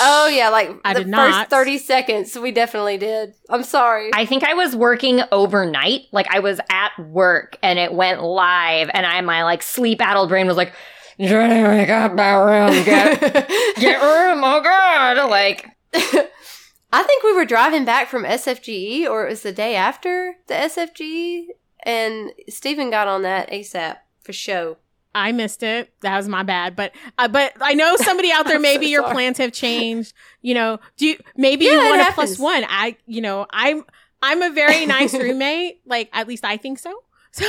Oh 0.00 0.26
yeah, 0.26 0.48
like 0.48 0.70
I 0.84 0.94
the 0.94 1.04
did 1.04 1.14
first 1.14 1.36
not. 1.36 1.50
thirty 1.50 1.78
seconds. 1.78 2.36
We 2.36 2.50
definitely 2.50 2.98
did. 2.98 3.34
I'm 3.48 3.62
sorry. 3.62 4.10
I 4.14 4.26
think 4.26 4.42
I 4.42 4.54
was 4.54 4.74
working 4.74 5.20
overnight. 5.30 6.02
Like 6.12 6.26
I 6.30 6.40
was 6.40 6.60
at 6.70 6.98
work 6.98 7.56
and 7.62 7.78
it 7.78 7.92
went 7.92 8.22
live, 8.22 8.90
and 8.92 9.06
I 9.06 9.20
my 9.20 9.44
like 9.44 9.62
sleep 9.62 10.00
addled 10.00 10.28
brain 10.28 10.46
was 10.46 10.56
like, 10.56 10.72
Jordan, 11.20 11.62
wake 11.68 11.88
up, 11.88 12.14
my 12.14 12.32
room, 12.32 12.84
get 12.84 13.20
get 13.76 14.02
room. 14.02 14.42
Oh 14.44 14.60
god, 14.60 15.30
like 15.30 15.68
I 15.94 17.02
think 17.02 17.22
we 17.22 17.34
were 17.34 17.44
driving 17.44 17.84
back 17.84 18.08
from 18.08 18.24
SFGE, 18.24 19.06
or 19.08 19.26
it 19.26 19.30
was 19.30 19.42
the 19.42 19.52
day 19.52 19.76
after 19.76 20.36
the 20.48 20.54
SFGE, 20.54 21.46
and 21.84 22.32
Steven 22.48 22.90
got 22.90 23.06
on 23.08 23.22
that 23.22 23.50
ASAP 23.50 23.98
for 24.22 24.32
show. 24.32 24.78
I 25.16 25.32
missed 25.32 25.62
it. 25.62 25.92
That 26.02 26.16
was 26.16 26.28
my 26.28 26.42
bad. 26.42 26.76
But 26.76 26.92
uh, 27.18 27.28
but 27.28 27.54
I 27.60 27.74
know 27.74 27.96
somebody 27.96 28.30
out 28.30 28.46
there. 28.46 28.58
Maybe 28.60 28.86
so 28.86 28.90
your 28.90 29.02
sorry. 29.02 29.14
plans 29.14 29.38
have 29.38 29.52
changed. 29.52 30.12
You 30.42 30.54
know, 30.54 30.78
do 30.96 31.06
you, 31.06 31.18
maybe 31.36 31.64
Yeah, 31.64 31.72
you 31.82 31.88
want 31.90 32.02
a 32.08 32.12
plus 32.12 32.38
one. 32.38 32.64
I 32.68 32.96
you 33.06 33.20
know 33.22 33.46
I'm 33.50 33.84
I'm 34.22 34.42
a 34.42 34.50
very 34.50 34.84
nice 34.86 35.14
roommate. 35.18 35.80
Like 35.86 36.10
at 36.12 36.28
least 36.28 36.44
I 36.44 36.56
think 36.58 36.78
so. 36.78 36.92
So, 37.36 37.44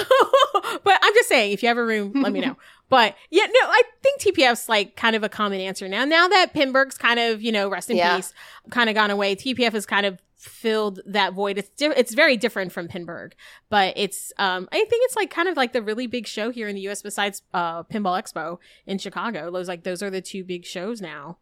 but 0.84 1.00
I'm 1.02 1.14
just 1.14 1.30
saying, 1.30 1.54
if 1.54 1.64
you 1.64 1.70
have 1.70 1.78
a 1.78 1.86
room, 1.86 2.12
let 2.22 2.34
me 2.34 2.42
know. 2.42 2.58
But 2.90 3.16
yeah, 3.30 3.46
no, 3.46 3.70
I 3.70 3.84
think 4.04 4.20
TPF's 4.20 4.68
like 4.68 4.98
kind 4.98 5.16
of 5.16 5.24
a 5.24 5.30
common 5.30 5.62
answer 5.62 5.88
now. 5.88 6.04
Now 6.04 6.28
that 6.28 6.54
Pinburgh's 6.54 6.98
kind 6.98 7.18
of, 7.22 7.42
you 7.42 7.54
know, 7.54 7.70
rest 7.70 7.90
in 7.90 7.96
Yeah. 7.96 8.18
peace, 8.18 8.34
kind 8.70 8.90
of 8.90 8.96
gone 8.96 9.12
away, 9.12 9.38
TPF 9.38 9.72
has 9.72 9.86
kind 9.86 10.06
of 10.06 10.20
filled 10.48 11.00
that 11.06 11.34
void. 11.34 11.58
It's 11.58 11.70
di- 11.70 11.94
it's 11.96 12.14
very 12.14 12.38
different 12.38 12.72
from 12.72 12.88
Pinburgh, 12.88 13.34
but 13.70 13.94
it's 13.98 14.32
um 14.38 14.68
I 14.72 14.76
think 14.76 15.06
it's 15.06 15.16
like 15.16 15.30
kind 15.30 15.48
of 15.48 15.58
like 15.58 15.74
the 15.74 15.82
really 15.82 16.08
big 16.08 16.28
show 16.28 16.50
here 16.52 16.68
in 16.68 16.76
the 16.76 16.88
US 16.90 17.02
besides 17.02 17.42
uh 17.54 17.84
Pinball 17.84 18.22
Expo 18.22 18.58
in 18.86 18.98
Chicago. 18.98 19.52
Those 19.52 19.68
like 19.68 19.84
those 19.84 20.02
are 20.02 20.10
the 20.10 20.22
two 20.22 20.44
big 20.44 20.66
shows 20.66 21.02
now. 21.02 21.38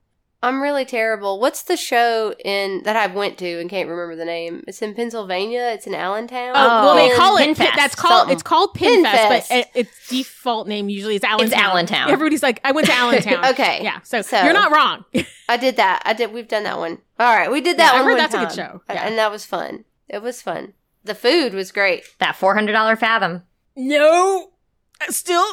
I'm 0.45 0.61
really 0.61 0.85
terrible. 0.85 1.39
What's 1.39 1.63
the 1.63 1.75
show 1.75 2.33
in 2.43 2.83
that 2.83 2.95
I've 2.95 3.13
went 3.13 3.37
to 3.39 3.59
and 3.59 3.69
can't 3.69 3.89
remember 3.89 4.15
the 4.15 4.25
name? 4.25 4.63
It's 4.67 4.81
in 4.81 4.93
Pennsylvania. 4.93 5.71
It's 5.73 5.87
in 5.87 5.95
Allentown. 5.95 6.53
Oh, 6.55 6.85
well, 6.85 6.95
they 6.95 7.11
oh. 7.13 7.17
call 7.17 7.37
it 7.37 7.47
Pinfest, 7.49 7.57
Pin, 7.57 7.69
that's 7.75 7.95
called 7.95 8.19
something. 8.21 8.33
it's 8.33 8.43
called 8.43 8.75
Pinfest, 8.75 9.03
Pinfest. 9.05 9.29
but 9.29 9.45
it, 9.51 9.67
its 9.73 10.07
default 10.09 10.67
name 10.67 10.89
usually 10.89 11.15
is 11.15 11.23
Allentown. 11.23 11.45
It's 11.47 11.55
Allentown. 11.55 12.09
Everybody's 12.11 12.43
like, 12.43 12.61
I 12.63 12.71
went 12.71 12.87
to 12.87 12.93
Allentown. 12.93 13.45
Okay. 13.55 13.79
yeah. 13.83 13.99
So, 14.03 14.21
So- 14.21 14.43
you're 14.43 14.53
not 14.53 14.71
wrong. 14.71 15.05
I 15.49 15.57
did 15.57 15.77
that. 15.77 16.01
I 16.05 16.13
did. 16.13 16.33
We've 16.33 16.47
done 16.47 16.63
that 16.63 16.77
one. 16.77 16.99
All 17.19 17.35
right, 17.35 17.51
we 17.51 17.61
did 17.61 17.77
that 17.77 17.93
Yeah, 17.93 17.99
I 17.99 18.01
one. 18.01 18.05
heard 18.05 18.11
one 18.11 18.17
that's 18.17 18.33
a 18.33 18.37
good 18.39 18.51
show. 18.51 18.81
Yeah. 18.89 19.07
and 19.07 19.17
that 19.17 19.31
was 19.31 19.45
fun. 19.45 19.85
It 20.07 20.21
was 20.21 20.41
fun. 20.41 20.73
The 21.03 21.15
food 21.15 21.53
was 21.53 21.71
great. 21.71 22.03
that 22.19 22.35
four 22.35 22.55
hundred 22.55 22.71
dollar 22.73 22.95
fathom. 22.95 23.43
no, 23.75 24.51
still. 25.09 25.45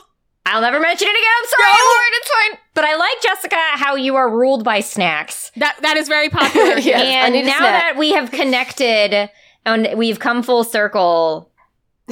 I'll 0.44 0.60
never 0.60 0.80
mention 0.80 1.06
it 1.08 1.12
again. 1.12 1.32
I'm 1.38 1.48
sorry, 1.48 1.70
Lauren. 1.70 2.10
It's 2.14 2.30
fine. 2.30 2.58
But 2.74 2.84
I 2.84 2.96
like 2.96 3.22
Jessica 3.22 3.56
how 3.74 3.94
you 3.94 4.16
are 4.16 4.28
ruled 4.28 4.64
by 4.64 4.80
snacks. 4.80 5.52
That 5.56 5.76
that 5.82 5.96
is 5.96 6.08
very 6.08 6.28
popular. 6.28 6.76
Yes, 6.78 7.28
and 7.28 7.46
now 7.46 7.60
that 7.60 7.96
we 7.96 8.12
have 8.12 8.30
connected 8.30 9.30
and 9.64 9.88
we've 9.96 10.18
come 10.18 10.42
full 10.42 10.64
circle, 10.64 11.50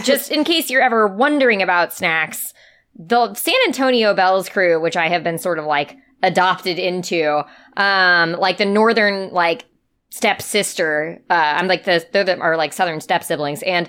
just 0.05 0.31
in 0.31 0.45
case 0.45 0.71
you're 0.71 0.83
ever 0.83 1.09
wondering 1.09 1.63
about 1.63 1.93
snacks, 1.93 2.55
the 2.95 3.35
San 3.35 3.55
Antonio 3.67 4.15
Belles 4.15 4.49
crew, 4.49 4.81
which 4.81 4.97
I 4.97 5.09
have 5.09 5.25
been 5.25 5.39
sort 5.39 5.59
of 5.59 5.65
like 5.65 5.97
adopted 6.23 6.79
into, 6.79 7.43
um, 7.77 8.33
like 8.33 8.59
the 8.59 8.67
northern 8.67 9.31
like 9.31 9.65
stepsister, 10.11 11.21
uh, 11.31 11.35
I'm 11.35 11.67
like 11.67 11.85
the 11.85 12.07
they're 12.13 12.25
the 12.25 12.39
are 12.39 12.57
like 12.57 12.73
southern 12.73 13.01
step 13.01 13.25
siblings, 13.25 13.63
and 13.63 13.89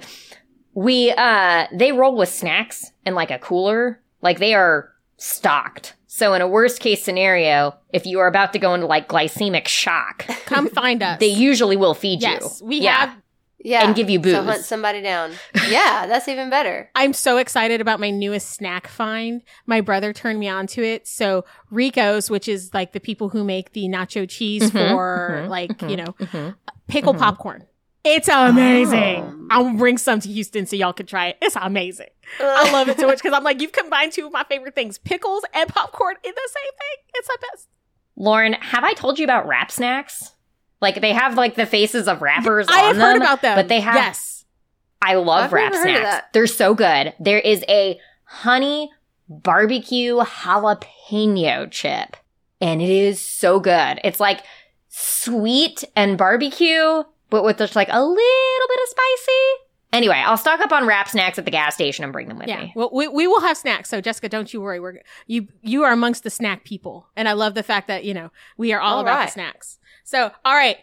we 0.73 1.11
uh 1.11 1.67
they 1.73 1.91
roll 1.91 2.15
with 2.15 2.29
snacks 2.29 2.91
in 3.05 3.13
like 3.13 3.29
a 3.29 3.37
cooler, 3.37 4.01
like 4.21 4.39
they 4.39 4.53
are 4.53 4.89
stocked. 5.17 5.95
So 6.07 6.33
in 6.33 6.41
a 6.41 6.47
worst 6.47 6.79
case 6.81 7.03
scenario, 7.03 7.75
if 7.93 8.05
you 8.05 8.19
are 8.19 8.27
about 8.27 8.53
to 8.53 8.59
go 8.59 8.73
into 8.73 8.85
like 8.85 9.07
glycemic 9.07 9.67
shock, 9.67 10.25
Come 10.45 10.67
find 10.67 11.01
us. 11.01 11.19
they 11.19 11.27
usually 11.27 11.77
will 11.77 11.93
feed 11.93 12.21
yes, 12.21 12.59
you. 12.61 12.67
we 12.67 12.79
Yeah. 12.81 12.97
have. 12.97 13.17
Yeah, 13.63 13.85
And 13.85 13.95
give 13.95 14.09
you 14.09 14.17
So 14.17 14.23
booze. 14.41 14.45
hunt 14.45 14.61
somebody 14.65 15.03
down. 15.03 15.33
Yeah, 15.69 16.07
that's 16.07 16.27
even 16.27 16.49
better. 16.49 16.89
I'm 16.95 17.13
so 17.13 17.37
excited 17.37 17.79
about 17.79 17.99
my 17.99 18.09
newest 18.09 18.49
snack 18.49 18.87
find. 18.87 19.43
My 19.67 19.81
brother 19.81 20.13
turned 20.13 20.39
me 20.39 20.49
on 20.49 20.65
to 20.67 20.83
it. 20.83 21.07
So 21.07 21.45
Rico's, 21.69 22.31
which 22.31 22.47
is 22.47 22.73
like 22.73 22.91
the 22.93 22.99
people 22.99 23.29
who 23.29 23.43
make 23.43 23.73
the 23.73 23.83
nacho 23.87 24.27
cheese 24.27 24.63
Mhm, 24.71 24.89
for 24.89 25.41
mhm, 25.43 25.47
like 25.49 25.77
mhm, 25.77 25.89
you 25.91 25.97
know 25.97 26.13
mhm. 26.19 26.55
pickle 26.87 27.13
Mhm. 27.13 27.19
popcorn. 27.19 27.67
It's 28.03 28.27
amazing. 28.27 29.23
Um. 29.23 29.47
I'll 29.51 29.73
bring 29.73 29.97
some 29.97 30.19
to 30.21 30.29
Houston 30.29 30.65
so 30.65 30.75
y'all 30.75 30.93
can 30.93 31.05
try 31.05 31.27
it. 31.27 31.37
It's 31.41 31.55
amazing. 31.59 32.07
I 32.39 32.71
love 32.71 32.87
it 32.89 32.99
so 32.99 33.07
much 33.07 33.17
because 33.21 33.33
I'm 33.33 33.43
like, 33.43 33.61
you've 33.61 33.73
combined 33.73 34.13
two 34.13 34.25
of 34.25 34.31
my 34.31 34.43
favorite 34.45 34.75
things 34.75 34.97
pickles 34.97 35.43
and 35.53 35.67
popcorn 35.69 36.15
in 36.23 36.31
the 36.33 36.49
same 36.49 36.71
thing. 36.71 37.05
It's 37.15 37.27
the 37.27 37.37
best. 37.51 37.67
Lauren, 38.15 38.53
have 38.53 38.83
I 38.83 38.93
told 38.93 39.19
you 39.19 39.25
about 39.25 39.47
Rap 39.47 39.71
Snacks? 39.71 40.31
Like 40.79 41.01
they 41.01 41.13
have 41.13 41.35
like 41.35 41.55
the 41.55 41.65
faces 41.65 42.07
of 42.07 42.21
rappers 42.21 42.67
I 42.69 42.79
on 42.79 42.85
have 42.87 42.95
them, 42.95 43.05
heard 43.05 43.17
about 43.17 43.41
them. 43.41 43.55
but 43.55 43.67
they 43.67 43.81
have 43.81 43.95
Yes. 43.95 44.45
I 45.01 45.15
love 45.15 45.45
I've 45.45 45.53
wrap 45.53 45.71
never 45.73 45.83
heard 45.87 45.95
of 45.95 46.01
snacks. 46.01 46.27
They're 46.33 46.47
so 46.47 46.73
good. 46.73 47.13
There 47.19 47.39
is 47.39 47.63
a 47.67 47.99
honey 48.23 48.89
barbecue 49.27 50.17
jalapeno 50.17 51.69
chip, 51.71 52.17
and 52.59 52.81
it 52.81 52.89
is 52.89 53.19
so 53.19 53.59
good. 53.59 53.99
It's 54.03 54.19
like 54.19 54.41
sweet 54.89 55.83
and 55.95 56.17
barbecue, 56.17 57.03
but 57.31 57.43
with 57.43 57.57
just 57.57 57.75
like 57.75 57.87
a 57.89 57.99
little 58.03 58.67
bit 58.67 58.79
of 58.83 58.89
spicy. 58.89 59.47
Anyway, 59.93 60.15
I'll 60.15 60.37
stock 60.37 60.59
up 60.61 60.71
on 60.71 60.85
Rap 60.87 61.09
Snacks 61.09 61.37
at 61.39 61.43
the 61.45 61.51
gas 61.51 61.73
station 61.73 62.03
and 62.05 62.13
bring 62.13 62.27
them 62.29 62.37
with 62.37 62.47
Yeah. 62.47 62.61
me. 62.61 62.73
Well, 62.77 62.91
we, 62.93 63.07
we 63.09 63.27
will 63.27 63.41
have 63.41 63.57
snacks. 63.57 63.89
So 63.89 63.99
Jessica, 63.99 64.29
don't 64.29 64.53
you 64.53 64.61
worry. 64.61 64.79
We're 64.79 64.99
you 65.27 65.47
you 65.63 65.83
are 65.83 65.91
amongst 65.91 66.23
the 66.23 66.29
snack 66.29 66.63
people, 66.63 67.07
and 67.15 67.27
I 67.27 67.33
love 67.33 67.55
the 67.55 67.63
fact 67.63 67.87
that 67.87 68.05
you 68.05 68.13
know 68.13 68.31
we 68.57 68.71
are 68.71 68.79
all, 68.79 68.97
All 68.97 69.01
about 69.01 69.17
right. 69.17 69.25
the 69.25 69.31
snacks. 69.31 69.79
So 70.03 70.31
all 70.45 70.53
right, 70.53 70.77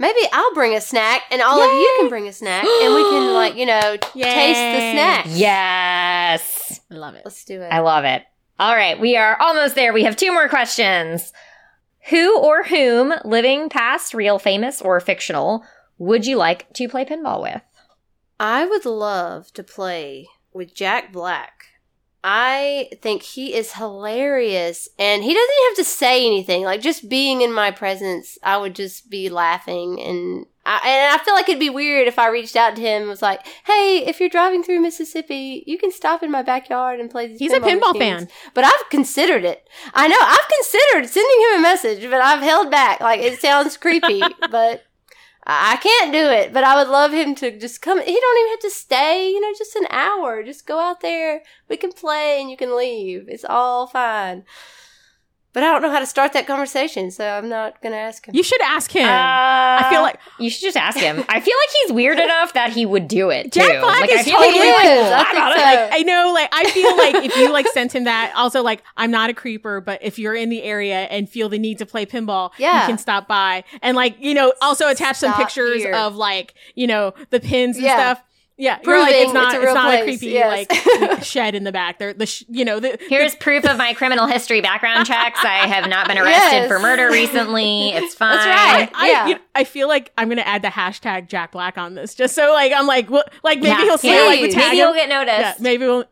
Maybe 0.00 0.20
I'll 0.32 0.54
bring 0.54 0.74
a 0.76 0.80
snack, 0.80 1.22
and 1.32 1.42
all 1.42 1.60
of 1.60 1.72
you 1.72 1.96
can 1.98 2.08
bring 2.08 2.28
a 2.28 2.32
snack, 2.32 2.62
and 2.62 2.94
we 2.94 3.02
can 3.10 3.34
like 3.34 3.56
you 3.56 3.66
know 3.66 3.96
taste 3.96 4.12
the 4.14 4.18
Yay. 4.20 4.92
snack. 4.92 5.26
Yes. 5.30 6.80
I 6.90 6.94
love 6.94 7.14
it. 7.14 7.22
Let's 7.24 7.44
do 7.44 7.60
it. 7.62 7.68
I 7.72 7.80
love 7.80 8.04
it. 8.04 8.22
All 8.60 8.74
right, 8.74 8.98
we 9.00 9.16
are 9.16 9.36
almost 9.40 9.74
there. 9.74 9.92
We 9.92 10.04
have 10.04 10.16
two 10.16 10.32
more 10.32 10.48
questions. 10.48 11.32
Who 12.10 12.38
or 12.38 12.64
whom, 12.64 13.14
living, 13.24 13.68
past, 13.68 14.14
real, 14.14 14.38
famous, 14.38 14.80
or 14.80 14.98
fictional, 15.00 15.64
would 15.98 16.26
you 16.26 16.36
like 16.36 16.72
to 16.74 16.88
play 16.88 17.04
pinball 17.04 17.42
with? 17.42 17.62
I 18.40 18.64
would 18.64 18.86
love 18.86 19.52
to 19.54 19.62
play 19.62 20.28
with 20.52 20.74
Jack 20.74 21.12
Black. 21.12 21.64
I 22.24 22.90
think 23.00 23.22
he 23.22 23.54
is 23.54 23.74
hilarious 23.74 24.88
and 24.98 25.22
he 25.22 25.34
doesn't 25.34 25.64
have 25.68 25.76
to 25.76 25.84
say 25.84 26.26
anything. 26.26 26.64
Like 26.64 26.80
just 26.80 27.08
being 27.08 27.42
in 27.42 27.52
my 27.52 27.70
presence, 27.70 28.38
I 28.42 28.56
would 28.56 28.74
just 28.74 29.10
be 29.10 29.28
laughing 29.28 30.00
and 30.00 30.46
I, 30.68 30.86
and 30.86 31.18
I 31.18 31.24
feel 31.24 31.32
like 31.32 31.48
it'd 31.48 31.58
be 31.58 31.70
weird 31.70 32.08
if 32.08 32.18
I 32.18 32.28
reached 32.28 32.54
out 32.54 32.76
to 32.76 32.82
him 32.82 33.02
and 33.02 33.08
was 33.08 33.22
like, 33.22 33.46
"Hey, 33.64 34.04
if 34.06 34.20
you're 34.20 34.28
driving 34.28 34.62
through 34.62 34.80
Mississippi, 34.80 35.64
you 35.66 35.78
can 35.78 35.90
stop 35.90 36.22
in 36.22 36.30
my 36.30 36.42
backyard 36.42 37.00
and 37.00 37.10
play 37.10 37.26
these." 37.26 37.38
He's 37.38 37.54
a 37.54 37.60
pinball 37.60 37.94
machines." 37.94 38.24
fan. 38.24 38.28
But 38.52 38.64
I've 38.64 38.90
considered 38.90 39.44
it. 39.44 39.66
I 39.94 40.08
know 40.08 40.18
I've 40.20 40.48
considered 40.56 41.08
sending 41.08 41.46
him 41.48 41.60
a 41.60 41.62
message, 41.62 42.02
but 42.02 42.20
I've 42.20 42.42
held 42.42 42.70
back. 42.70 43.00
Like 43.00 43.20
it 43.20 43.40
sounds 43.40 43.78
creepy, 43.78 44.20
but 44.50 44.84
I 45.46 45.72
I 45.72 45.76
can't 45.76 46.12
do 46.12 46.28
it. 46.28 46.52
But 46.52 46.64
I 46.64 46.76
would 46.76 46.88
love 46.88 47.12
him 47.12 47.34
to 47.36 47.58
just 47.58 47.80
come. 47.80 47.98
He 47.98 48.20
don't 48.20 48.38
even 48.38 48.50
have 48.50 48.60
to 48.60 48.70
stay. 48.70 49.30
You 49.30 49.40
know, 49.40 49.52
just 49.56 49.74
an 49.74 49.86
hour. 49.88 50.42
Just 50.42 50.66
go 50.66 50.78
out 50.78 51.00
there. 51.00 51.40
We 51.70 51.78
can 51.78 51.92
play, 51.92 52.42
and 52.42 52.50
you 52.50 52.58
can 52.58 52.76
leave. 52.76 53.26
It's 53.28 53.46
all 53.48 53.86
fine. 53.86 54.44
But 55.58 55.64
I 55.64 55.72
don't 55.72 55.82
know 55.82 55.90
how 55.90 55.98
to 55.98 56.06
start 56.06 56.34
that 56.34 56.46
conversation, 56.46 57.10
so 57.10 57.28
I'm 57.28 57.48
not 57.48 57.82
gonna 57.82 57.96
ask 57.96 58.24
him. 58.24 58.32
You 58.32 58.44
should 58.44 58.60
ask 58.62 58.92
him. 58.92 59.08
I 59.08 59.82
I 59.84 59.90
feel 59.90 59.98
uh, 59.98 60.02
like 60.02 60.20
you 60.38 60.50
should 60.50 60.62
just 60.62 60.76
ask 60.76 60.96
him. 60.96 61.24
I 61.28 61.40
feel 61.40 61.56
like 61.60 61.70
he's 61.82 61.92
weird 61.94 62.20
enough 62.20 62.52
that 62.52 62.70
he 62.70 62.86
would 62.86 63.08
do 63.08 63.30
it. 63.30 63.50
Jack 63.50 63.66
too. 63.72 63.80
Black 63.80 64.02
like, 64.02 64.10
is 64.12 64.20
I 64.20 64.22
feel 64.22 64.34
totally 64.34 64.52
he'd 64.52 64.70
like, 64.72 64.84
is. 64.86 65.00
"Well, 65.00 65.14
I 65.14 65.20
I 65.20 65.24
think 65.24 65.56
so. 65.56 65.62
like 65.64 65.88
I 65.94 66.02
know, 66.04 66.32
like 66.32 66.48
I 66.52 66.70
feel 66.70 66.96
like 66.96 67.14
if 67.24 67.36
you 67.38 67.52
like 67.52 67.66
sent 67.74 67.92
him 67.92 68.04
that, 68.04 68.32
also 68.36 68.62
like 68.62 68.84
I'm 68.96 69.10
not 69.10 69.30
a 69.30 69.34
creeper, 69.34 69.80
but 69.80 70.00
if 70.00 70.16
you're 70.16 70.36
in 70.36 70.48
the 70.48 70.62
area 70.62 71.06
and 71.10 71.28
feel 71.28 71.48
the 71.48 71.58
need 71.58 71.78
to 71.78 71.86
play 71.86 72.06
pinball, 72.06 72.52
Yeah. 72.56 72.82
you 72.82 72.86
can 72.86 72.98
stop 72.98 73.26
by 73.26 73.64
and 73.82 73.96
like 73.96 74.14
you 74.20 74.34
know 74.34 74.52
also 74.62 74.88
attach 74.88 75.16
some 75.16 75.34
pictures 75.34 75.82
here. 75.82 75.92
of 75.92 76.14
like 76.14 76.54
you 76.76 76.86
know 76.86 77.14
the 77.30 77.40
pins 77.40 77.78
and 77.78 77.84
Yeah. 77.84 77.96
stuff. 78.12 78.24
Yeah, 78.60 78.80
you're 78.84 78.98
like 78.98 79.14
it's 79.14 79.32
not 79.32 79.46
it's 79.46 79.54
a 79.54 79.56
it's, 79.58 79.64
real 79.66 79.74
not 79.74 79.94
a 79.94 80.02
creepy 80.02 80.26
yes. 80.26 80.66
like 81.08 81.22
shed 81.22 81.54
in 81.54 81.62
the 81.62 81.70
back. 81.70 82.00
There, 82.00 82.12
the 82.12 82.26
sh- 82.26 82.42
you 82.48 82.64
know 82.64 82.80
the 82.80 82.98
Here's 83.08 83.36
proof 83.36 83.64
of 83.64 83.76
my 83.78 83.94
criminal 83.94 84.26
history 84.26 84.60
background 84.60 85.06
checks. 85.06 85.38
I 85.44 85.68
have 85.68 85.88
not 85.88 86.08
been 86.08 86.18
arrested 86.18 86.56
Yes. 86.56 86.68
for 86.68 86.80
murder 86.80 87.08
recently. 87.08 87.90
It's 87.90 88.14
fine. 88.16 88.36
That's 88.36 88.46
right. 88.46 88.90
I, 88.94 89.10
Yeah. 89.10 89.26
you 89.28 89.34
know, 89.36 89.40
I 89.54 89.62
feel 89.62 89.86
like 89.86 90.12
I'm 90.18 90.28
gonna 90.28 90.40
add 90.42 90.62
the 90.62 90.68
hashtag 90.68 91.28
Jack 91.28 91.52
Black 91.52 91.78
on 91.78 91.94
this, 91.94 92.16
just 92.16 92.34
so 92.34 92.52
like 92.52 92.72
I'm 92.72 92.86
like, 92.88 93.08
what, 93.08 93.32
like 93.44 93.58
maybe 93.60 93.68
Yeah. 93.68 93.84
he'll 93.84 93.98
say 93.98 94.26
like 94.26 94.40
we 94.40 94.46
Please. 94.48 94.54
tag 94.54 94.64
Maybe 94.64 94.78
him. 94.80 94.86
he'll 94.86 94.94
get 94.94 95.08
noticed. 95.08 95.38
yeah, 95.38 95.54
maybe 95.60 95.84
we'll. 95.86 96.04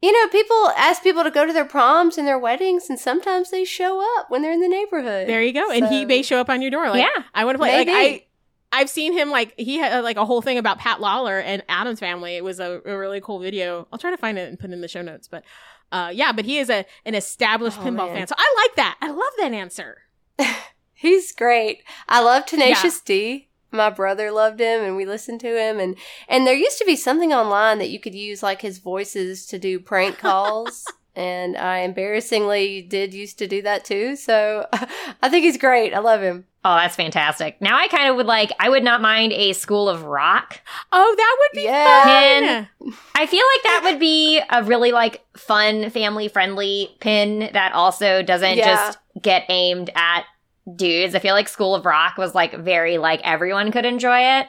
You 0.00 0.12
know, 0.12 0.28
people 0.28 0.68
ask 0.76 1.02
people 1.02 1.24
to 1.24 1.30
go 1.32 1.44
to 1.44 1.52
their 1.52 1.64
proms 1.64 2.16
and 2.16 2.28
their 2.28 2.38
weddings, 2.38 2.88
and 2.88 2.96
sometimes 3.00 3.50
they 3.50 3.64
show 3.64 4.00
up 4.18 4.30
when 4.30 4.42
they're 4.42 4.52
in 4.52 4.60
the 4.60 4.68
neighborhood. 4.68 5.26
There 5.28 5.42
you 5.42 5.52
go, 5.52 5.72
and 5.72 5.88
he 5.88 6.04
may 6.04 6.22
show 6.22 6.38
up 6.38 6.48
on 6.48 6.62
your 6.62 6.70
door. 6.70 6.88
Like, 6.88 7.02
Yeah. 7.02 7.24
I 7.34 7.44
want 7.44 7.56
to 7.56 7.58
play. 7.58 7.76
Like 7.76 7.88
I, 7.90 8.24
I've 8.70 8.90
seen 8.90 9.12
him. 9.12 9.30
Like 9.30 9.54
he 9.58 9.78
had 9.78 9.92
uh, 9.92 10.02
like 10.02 10.16
a 10.16 10.24
whole 10.24 10.42
thing 10.42 10.58
about 10.58 10.78
Pat 10.78 11.00
Lawlor 11.00 11.42
and 11.42 11.62
Addams 11.68 12.00
Family. 12.00 12.36
It 12.36 12.44
was 12.44 12.60
a, 12.60 12.80
a 12.84 12.96
really 12.98 13.20
cool 13.20 13.38
video. 13.38 13.88
I'll 13.92 13.98
try 13.98 14.10
to 14.10 14.16
find 14.16 14.38
it 14.38 14.48
and 14.48 14.58
put 14.58 14.70
it 14.70 14.72
in 14.74 14.80
the 14.80 14.88
show 14.88 15.02
notes. 15.02 15.26
But 15.28 15.44
uh, 15.90 16.10
yeah, 16.14 16.32
but 16.32 16.44
he 16.44 16.58
is 16.58 16.68
a 16.70 16.84
an 17.04 17.14
established 17.14 17.78
Oh, 17.80 17.84
pinball 17.84 18.08
man. 18.08 18.16
fan, 18.16 18.26
so 18.26 18.34
I 18.38 18.54
like 18.66 18.76
that. 18.76 18.98
I 19.00 19.10
love 19.10 19.32
that 19.38 19.52
answer. 19.52 19.98
He's 20.92 21.32
great. 21.32 21.82
I 22.08 22.20
love 22.22 22.44
Tenacious 22.46 23.00
D. 23.00 23.48
My 23.70 23.90
brother 23.90 24.30
loved 24.30 24.60
him 24.60 24.82
and 24.82 24.96
we 24.96 25.04
listened 25.04 25.40
to 25.42 25.48
him 25.58 25.78
and 25.78 25.96
and 26.26 26.46
there 26.46 26.54
used 26.54 26.78
to 26.78 26.86
be 26.86 26.96
something 26.96 27.32
online 27.34 27.78
that 27.78 27.90
you 27.90 28.00
could 28.00 28.14
use 28.14 28.42
like 28.42 28.62
his 28.62 28.78
voices 28.78 29.44
to 29.46 29.58
do 29.58 29.78
prank 29.78 30.18
calls 30.18 30.86
and 31.18 31.56
I 31.56 31.78
embarrassingly 31.80 32.82
did 32.82 33.12
used 33.12 33.38
to 33.40 33.46
do 33.48 33.60
that 33.62 33.84
too. 33.84 34.16
So 34.16 34.66
I 35.22 35.28
think 35.28 35.44
he's 35.44 35.58
great. 35.58 35.92
I 35.94 35.98
love 35.98 36.22
him. 36.22 36.44
Oh, 36.64 36.74
that's 36.76 36.96
fantastic. 36.96 37.60
Now 37.60 37.78
I 37.78 37.88
kind 37.88 38.08
of 38.10 38.16
would 38.16 38.26
like, 38.26 38.50
I 38.58 38.68
would 38.68 38.82
not 38.84 39.00
mind 39.00 39.32
a 39.32 39.52
school 39.52 39.88
of 39.88 40.04
rock. 40.04 40.60
Oh, 40.92 41.14
that 41.16 41.36
would 41.40 41.56
be 41.56 41.64
Yeah. 41.64 42.64
fun. 42.64 42.68
I 43.14 43.26
feel 43.26 43.44
like 43.54 43.62
that 43.64 43.80
would 43.84 44.00
be 44.00 44.40
a 44.50 44.62
really 44.64 44.92
like 44.92 45.24
fun, 45.36 45.90
family 45.90 46.28
friendly 46.28 46.96
pin 47.00 47.50
that 47.52 47.72
also 47.72 48.22
doesn't 48.22 48.56
Yeah. 48.56 48.64
just 48.66 48.98
get 49.22 49.44
aimed 49.48 49.90
at 49.94 50.24
dudes. 50.76 51.14
I 51.14 51.20
feel 51.20 51.34
like 51.34 51.48
School 51.48 51.74
of 51.74 51.86
Rock 51.86 52.18
was 52.18 52.34
like 52.34 52.54
very 52.54 52.98
like 52.98 53.20
everyone 53.24 53.72
could 53.72 53.86
enjoy 53.86 54.20
it. 54.40 54.48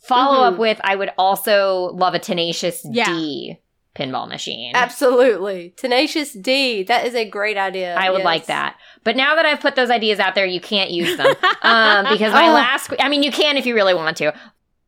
Follow 0.00 0.42
Mhm. 0.42 0.52
up 0.52 0.58
with 0.58 0.80
I 0.84 0.96
would 0.96 1.12
also 1.16 1.90
love 1.94 2.14
a 2.14 2.18
Tenacious 2.18 2.84
Yeah. 2.90 3.06
D 3.06 3.58
pinball 3.94 4.28
machine. 4.28 4.72
Absolutely. 4.74 5.72
Tenacious 5.76 6.32
D. 6.32 6.82
That 6.82 7.06
is 7.06 7.14
a 7.14 7.24
great 7.28 7.56
idea. 7.56 7.94
I 7.94 8.10
would 8.10 8.18
Yes. 8.18 8.24
like 8.24 8.46
that. 8.46 8.76
But 9.04 9.16
now 9.16 9.34
that 9.36 9.46
I've 9.46 9.60
put 9.60 9.76
those 9.76 9.90
ideas 9.90 10.18
out 10.18 10.34
there, 10.34 10.46
you 10.46 10.60
can't 10.60 10.90
use 10.90 11.16
them. 11.16 11.26
um, 11.62 12.06
because 12.12 12.32
my 12.32 12.48
Oh. 12.48 12.52
last, 12.52 12.92
I 12.98 13.08
mean, 13.08 13.22
you 13.22 13.30
can 13.30 13.56
if 13.56 13.66
you 13.66 13.74
really 13.74 13.94
want 13.94 14.16
to. 14.18 14.32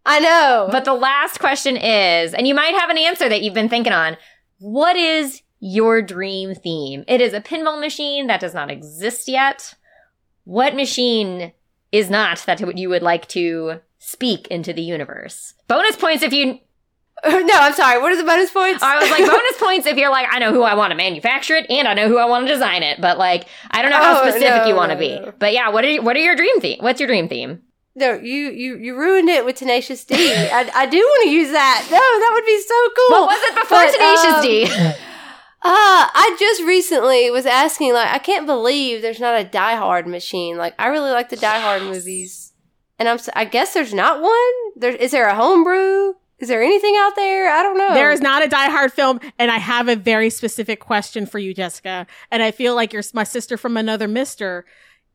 I 0.04 0.20
know. 0.20 0.68
But 0.70 0.84
the 0.84 0.94
last 0.94 1.38
question 1.40 1.76
is, 1.76 2.32
and 2.34 2.46
you 2.46 2.54
might 2.54 2.74
have 2.74 2.90
an 2.90 2.98
answer 2.98 3.28
that 3.28 3.42
you've 3.42 3.54
been 3.54 3.68
thinking 3.68 3.92
on. 3.92 4.16
What 4.58 4.96
is 4.96 5.42
your 5.60 6.00
dream 6.02 6.54
theme? 6.54 7.04
It 7.08 7.20
is 7.20 7.32
a 7.32 7.40
pinball 7.40 7.80
machine 7.80 8.26
that 8.28 8.40
does 8.40 8.54
not 8.54 8.70
exist 8.70 9.28
yet. 9.28 9.74
What 10.44 10.74
machine 10.76 11.52
is 11.92 12.08
not 12.10 12.38
that 12.46 12.76
you 12.78 12.88
would 12.88 13.02
like 13.02 13.26
to 13.28 13.80
speak 13.98 14.46
into 14.48 14.72
the 14.72 14.82
universe? 14.82 15.54
Bonus 15.68 15.96
points 15.96 16.22
if 16.22 16.32
you. 16.32 16.60
no, 17.46 17.54
I'm 17.54 17.72
sorry. 17.74 18.00
What 18.00 18.12
are 18.12 18.16
the 18.16 18.24
bonus 18.24 18.50
points? 18.50 18.82
I 18.82 18.98
was 19.00 19.10
like, 19.10 19.20
bonus 19.30 19.58
points 19.58 19.86
if 19.86 19.96
you're 19.96 20.10
like, 20.10 20.26
I 20.30 20.38
know 20.38 20.52
who 20.52 20.62
I 20.62 20.74
want 20.74 20.90
to 20.92 20.96
manufacture 20.96 21.54
it 21.56 21.66
and 21.70 21.86
I 21.88 21.94
know 21.94 22.08
who 22.08 22.18
I 22.18 22.24
want 22.26 22.46
to 22.46 22.52
design 22.52 22.82
it. 22.82 23.00
But 23.00 23.18
like, 23.18 23.46
I 23.70 23.82
don't 23.82 23.90
know 23.90 23.98
how 23.98 24.20
Oh, 24.22 24.30
specific 24.30 24.62
no, 24.62 24.66
you 24.68 24.74
want 24.74 24.90
to 24.90 24.94
no, 24.96 25.00
be. 25.00 25.08
no. 25.20 25.32
But 25.38 25.52
yeah, 25.52 25.68
what 25.70 25.84
are 25.84 26.02
what 26.02 26.16
are 26.16 26.20
your 26.20 26.36
dream 26.36 26.60
theme? 26.60 26.78
What's 26.80 27.00
your 27.00 27.06
dream 27.08 27.28
theme? 27.28 27.62
No, 27.94 28.12
you 28.14 28.50
you 28.50 28.76
you 28.76 28.96
ruined 28.96 29.28
it 29.28 29.44
with 29.44 29.56
Tenacious 29.56 30.04
D. 30.04 30.14
I, 30.14 30.70
I 30.74 30.86
do 30.86 30.98
want 30.98 31.24
to 31.24 31.30
use 31.30 31.50
that. 31.50 31.80
No, 31.90 31.96
that 31.96 32.30
would 32.34 32.44
be 32.44 32.60
so 32.60 32.88
cool. 32.96 33.20
What 33.20 33.28
was 33.28 33.42
it 33.42 33.54
before 33.54 33.78
But, 33.78 33.92
Tenacious 33.92 34.84
um, 34.84 34.92
D? 34.94 34.96
Uh, 35.62 36.06
I 36.14 36.36
just 36.38 36.62
recently 36.62 37.28
was 37.30 37.44
asking, 37.44 37.92
like, 37.92 38.08
I 38.12 38.18
can't 38.18 38.46
believe 38.46 39.02
there's 39.02 39.18
not 39.18 39.40
a 39.40 39.42
Die 39.42 39.74
Hard 39.74 40.06
machine. 40.06 40.56
Like, 40.56 40.74
I 40.78 40.86
really 40.88 41.10
like 41.10 41.28
the 41.28 41.34
Die 41.36 41.58
Hard 41.58 41.82
movies, 41.82 42.52
and 43.00 43.08
I'm. 43.08 43.18
I 43.34 43.46
guess 43.46 43.72
there's 43.74 43.92
not 43.94 44.22
one. 44.22 44.52
There 44.76 44.94
is 44.94 45.10
there 45.10 45.26
a 45.26 45.34
homebrew? 45.34 46.12
Is 46.38 46.48
there 46.48 46.62
anything 46.62 46.94
out 46.98 47.16
there? 47.16 47.48
I 47.50 47.62
don't 47.62 47.78
know. 47.78 47.94
There 47.94 48.10
is 48.12 48.20
not 48.20 48.44
a 48.44 48.48
Die 48.48 48.68
Hard 48.70 48.92
film, 48.92 49.20
and 49.38 49.50
I 49.50 49.56
have 49.56 49.88
a 49.88 49.96
very 49.96 50.28
specific 50.28 50.80
question 50.80 51.24
for 51.24 51.38
you, 51.38 51.54
Jessica. 51.54 52.06
And 52.30 52.42
I 52.42 52.50
feel 52.50 52.74
like 52.74 52.92
you're 52.92 53.02
my 53.14 53.24
sister 53.24 53.56
from 53.56 53.76
another 53.76 54.06
Mister. 54.06 54.66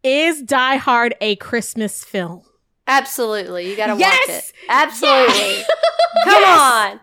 Is 0.03 0.41
Die 0.41 0.75
Hard 0.77 1.13
a 1.21 1.35
Christmas 1.35 2.03
film? 2.03 2.41
Absolutely, 2.87 3.69
you 3.69 3.77
gotta 3.77 3.97
Yes! 3.99 4.27
watch 4.27 4.37
it. 4.37 4.53
Absolutely, 4.67 5.63
come 6.25 6.43
on. 6.43 6.99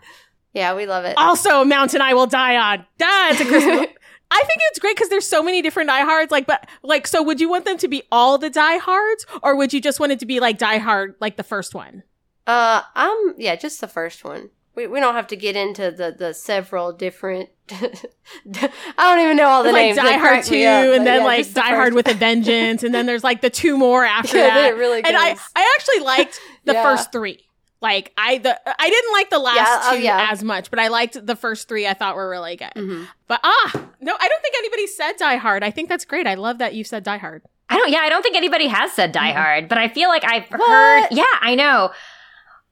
Yeah, 0.52 0.74
we 0.74 0.86
love 0.86 1.04
it. 1.04 1.16
Also, 1.16 1.60
a 1.60 1.64
mountain 1.64 2.00
I 2.00 2.14
will 2.14 2.26
die 2.26 2.56
on. 2.56 2.78
Duh, 2.98 3.06
it's 3.30 3.40
a 3.40 3.44
Christmas. 3.44 3.86
I 4.30 4.38
think 4.40 4.60
it's 4.70 4.78
great 4.80 4.94
because 4.96 5.08
there's 5.08 5.26
so 5.26 5.42
many 5.42 5.62
different 5.62 5.88
Die 5.88 6.00
Hards. 6.02 6.30
Like, 6.32 6.46
but 6.46 6.68
like, 6.82 7.06
so 7.06 7.22
would 7.22 7.40
you 7.40 7.48
want 7.48 7.64
them 7.64 7.78
to 7.78 7.88
be 7.88 8.02
all 8.10 8.36
the 8.36 8.50
Die 8.50 8.78
Hards, 8.78 9.24
or 9.42 9.56
would 9.56 9.72
you 9.72 9.80
just 9.80 10.00
want 10.00 10.10
it 10.12 10.18
to 10.20 10.26
be 10.26 10.40
like 10.40 10.58
Die 10.58 10.78
Hard, 10.78 11.14
like 11.20 11.36
the 11.36 11.42
first 11.44 11.74
one? 11.74 12.02
Uh, 12.48 12.82
I'm 12.94 13.34
yeah, 13.36 13.54
just 13.56 13.80
the 13.80 13.86
first 13.88 14.24
one. 14.24 14.50
We 14.74 14.86
we 14.86 15.00
don't 15.00 15.14
have 15.14 15.26
to 15.28 15.36
get 15.36 15.54
into 15.54 15.90
the 15.90 16.14
the 16.18 16.32
several 16.34 16.92
different. 16.92 17.50
I 17.70 18.70
don't 18.96 19.20
even 19.24 19.36
know 19.36 19.46
all 19.48 19.62
the 19.62 19.72
like 19.72 19.82
names. 19.82 19.96
Die 19.98 20.02
They 20.04 20.12
Hard 20.18 20.20
crack 20.30 20.44
Two, 20.44 20.52
me 20.54 20.66
up, 20.66 20.86
and 20.96 21.06
then 21.06 21.20
yeah, 21.20 21.26
like 21.26 21.52
Die 21.52 21.60
Hard 21.74 21.94
with 21.94 22.08
a 22.08 22.14
Vengeance, 22.14 22.82
and 22.82 22.94
then 22.94 23.06
there's 23.06 23.22
like 23.24 23.40
the 23.42 23.50
two 23.50 23.76
more 23.76 24.04
after 24.04 24.36
Yeah, 24.38 24.54
that. 24.54 24.76
really 24.76 25.02
and 25.04 25.16
I. 25.16 25.36
I 25.54 25.74
actually 25.78 26.00
liked 26.04 26.40
the 26.64 26.72
Yeah. 26.74 26.82
first 26.82 27.12
three. 27.12 27.44
Like 27.80 28.12
I 28.16 28.38
the 28.38 28.58
I 28.80 28.88
didn't 28.88 29.12
like 29.12 29.30
the 29.30 29.38
last 29.38 29.56
Yeah, 29.56 29.80
oh, 29.84 29.96
two 29.96 30.02
yeah. 30.02 30.28
as 30.32 30.42
much, 30.42 30.70
but 30.70 30.78
I 30.78 30.88
liked 30.88 31.24
the 31.26 31.36
first 31.36 31.68
three. 31.68 31.86
I 31.86 31.94
thought 31.94 32.16
were 32.16 32.28
really 32.28 32.56
good. 32.56 32.72
Mhm. 32.74 33.06
But 33.28 33.40
ah, 33.44 33.70
no, 34.00 34.16
I 34.18 34.28
don't 34.28 34.42
think 34.42 34.54
anybody 34.58 34.86
said 34.86 35.12
Die 35.18 35.36
Hard. 35.36 35.62
I 35.62 35.70
think 35.70 35.88
that's 35.88 36.04
great. 36.04 36.26
I 36.26 36.34
love 36.34 36.58
that 36.58 36.74
you 36.74 36.82
said 36.82 37.02
Die 37.04 37.18
Hard. 37.18 37.42
I 37.68 37.76
don't. 37.76 37.90
Yeah, 37.90 37.98
I 38.00 38.08
don't 38.08 38.22
think 38.22 38.36
anybody 38.36 38.66
has 38.68 38.92
said 38.92 39.12
Die 39.12 39.20
Mm-hmm. 39.30 39.38
Hard, 39.38 39.68
but 39.68 39.78
I 39.78 39.88
feel 39.88 40.08
like 40.08 40.24
I've 40.24 40.46
What? 40.50 40.60
heard. 40.68 41.08
Yeah, 41.10 41.24
I 41.40 41.54
know. 41.54 41.90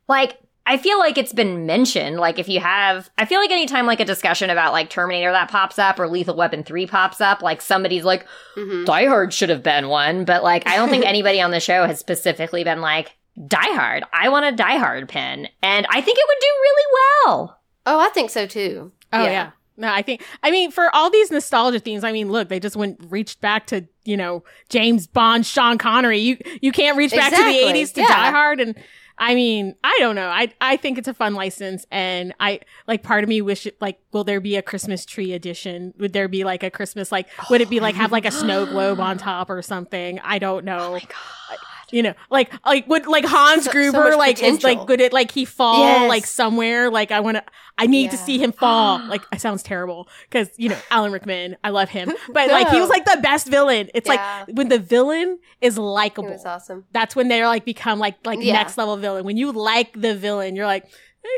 Like, 0.08 0.38
I 0.68 0.78
feel 0.78 0.98
like 0.98 1.16
it's 1.16 1.32
been 1.32 1.64
mentioned. 1.66 2.16
Like, 2.18 2.38
if 2.40 2.48
you 2.48 2.58
have, 2.60 3.08
I 3.18 3.24
feel 3.24 3.38
like 3.38 3.50
anytime 3.52 3.86
like 3.86 4.00
a 4.00 4.04
discussion 4.04 4.50
about 4.50 4.72
like 4.72 4.90
Terminator 4.90 5.30
that 5.32 5.48
pops 5.50 5.78
up 5.78 5.98
or 6.00 6.08
Lethal 6.08 6.34
Weapon 6.36 6.64
three 6.64 6.86
pops 6.86 7.20
up, 7.20 7.40
like 7.42 7.60
somebody's 7.62 8.04
like, 8.04 8.26
Mhm. 8.56 8.84
Die 8.84 9.06
Hard 9.06 9.32
should 9.32 9.48
have 9.50 9.62
been 9.62 9.88
one, 9.88 10.24
but 10.24 10.42
like, 10.42 10.66
I 10.66 10.76
don't 10.76 10.88
think 10.88 11.04
anybody 11.06 11.40
on 11.40 11.52
the 11.52 11.60
show 11.60 11.86
has 11.86 11.98
specifically 12.00 12.64
been 12.64 12.80
like, 12.80 13.12
Die 13.46 13.74
Hard. 13.74 14.02
I 14.12 14.28
want 14.28 14.46
a 14.46 14.52
Die 14.52 14.76
Hard 14.78 15.08
pin, 15.08 15.48
and 15.62 15.86
I 15.90 16.00
think 16.00 16.18
it 16.18 16.24
would 16.26 16.38
do 16.40 16.46
really 16.62 16.84
well. 17.26 17.60
Oh, 17.86 18.00
I 18.00 18.08
think 18.08 18.30
so 18.30 18.46
too. 18.46 18.90
Oh 19.12 19.24
yeah. 19.24 19.50
No, 19.76 19.92
I 19.92 20.00
think 20.00 20.24
I 20.42 20.50
mean 20.50 20.70
for 20.70 20.88
all 20.96 21.10
these 21.10 21.30
nostalgia 21.30 21.78
themes, 21.78 22.02
I 22.02 22.10
mean, 22.10 22.32
look, 22.32 22.48
they 22.48 22.58
just 22.58 22.76
went 22.76 22.98
reached 23.08 23.40
back 23.42 23.66
to, 23.68 23.86
you 24.04 24.16
know, 24.16 24.42
James 24.70 25.06
Bond, 25.06 25.44
Sean 25.46 25.76
Connery. 25.78 26.18
You 26.18 26.38
you 26.62 26.72
can't 26.72 26.96
reach 26.96 27.12
back 27.12 27.30
Exactly, 27.32 27.60
to 27.60 27.66
the 27.72 27.78
80s 27.78 27.92
to 27.94 28.00
yeah. 28.00 28.06
Die 28.08 28.30
Hard 28.30 28.58
and 28.60 28.74
I 29.18 29.34
mean, 29.34 29.74
I 29.82 29.96
don't 29.98 30.14
know. 30.14 30.28
I 30.28 30.52
I 30.60 30.76
think 30.76 30.98
it's 30.98 31.08
a 31.08 31.14
fun 31.14 31.34
license 31.34 31.86
and 31.90 32.34
I 32.38 32.60
like 32.86 33.02
part 33.02 33.24
of 33.24 33.28
me 33.28 33.40
wish 33.40 33.66
it 33.66 33.80
like 33.80 33.98
will 34.12 34.24
there 34.24 34.40
be 34.40 34.56
a 34.56 34.62
Christmas 34.62 35.06
tree 35.06 35.32
edition? 35.32 35.94
Would 35.98 36.12
there 36.12 36.28
be 36.28 36.44
like 36.44 36.62
a 36.62 36.70
Christmas 36.70 37.10
like 37.10 37.28
would 37.48 37.60
it 37.60 37.70
be 37.70 37.80
like 37.80 37.94
have 37.94 38.12
like 38.12 38.26
a 38.26 38.30
snow 38.30 38.66
globe 38.66 39.00
on 39.00 39.16
top 39.18 39.48
or 39.48 39.62
something? 39.62 40.20
I 40.20 40.38
don't 40.38 40.64
know. 40.64 40.98
Oh. 41.02 41.56
You 41.92 42.02
know, 42.02 42.14
like 42.30 42.52
like 42.64 42.86
would 42.88 43.06
like 43.06 43.24
Hans 43.24 43.64
So- 43.64 43.70
so 43.70 43.72
Gruber 43.72 44.04
much 44.10 44.18
like 44.18 44.42
is 44.42 44.64
like 44.64 44.88
would 44.88 45.00
it 45.00 45.12
like 45.12 45.30
he 45.30 45.44
fall 45.44 45.78
Yes. 45.78 46.08
like 46.08 46.26
somewhere? 46.26 46.90
Like 46.90 47.12
I 47.12 47.20
want 47.20 47.36
to, 47.36 47.44
I 47.78 47.86
need 47.86 48.10
to 48.10 48.16
see 48.16 48.38
him 48.38 48.52
fall. 48.52 48.98
like 49.08 49.22
it 49.32 49.40
sounds 49.40 49.62
terrible 49.62 50.08
because 50.28 50.48
you 50.56 50.68
know 50.68 50.78
Alan 50.90 51.12
Rickman, 51.12 51.56
I 51.62 51.70
love 51.70 51.88
him, 51.88 52.12
but 52.32 52.48
like 52.50 52.68
he 52.70 52.80
was 52.80 52.88
like 52.88 53.04
the 53.04 53.18
best 53.22 53.46
villain. 53.48 53.88
It's 53.94 54.08
Yeah. 54.08 54.44
like 54.46 54.56
when 54.56 54.68
the 54.68 54.78
villain 54.78 55.38
is 55.60 55.78
likable. 55.78 56.30
was 56.30 56.44
awesome. 56.44 56.84
That's 56.92 57.14
when 57.14 57.28
they're 57.28 57.46
like 57.46 57.64
become 57.64 57.98
like 57.98 58.16
like 58.24 58.38
Yeah. 58.42 58.54
next 58.54 58.76
level 58.78 58.96
villain. 58.96 59.24
When 59.24 59.36
you 59.36 59.52
like 59.52 59.92
the 60.00 60.14
villain, 60.16 60.56
you're 60.56 60.66
like, 60.66 60.84
eh, 60.84 60.88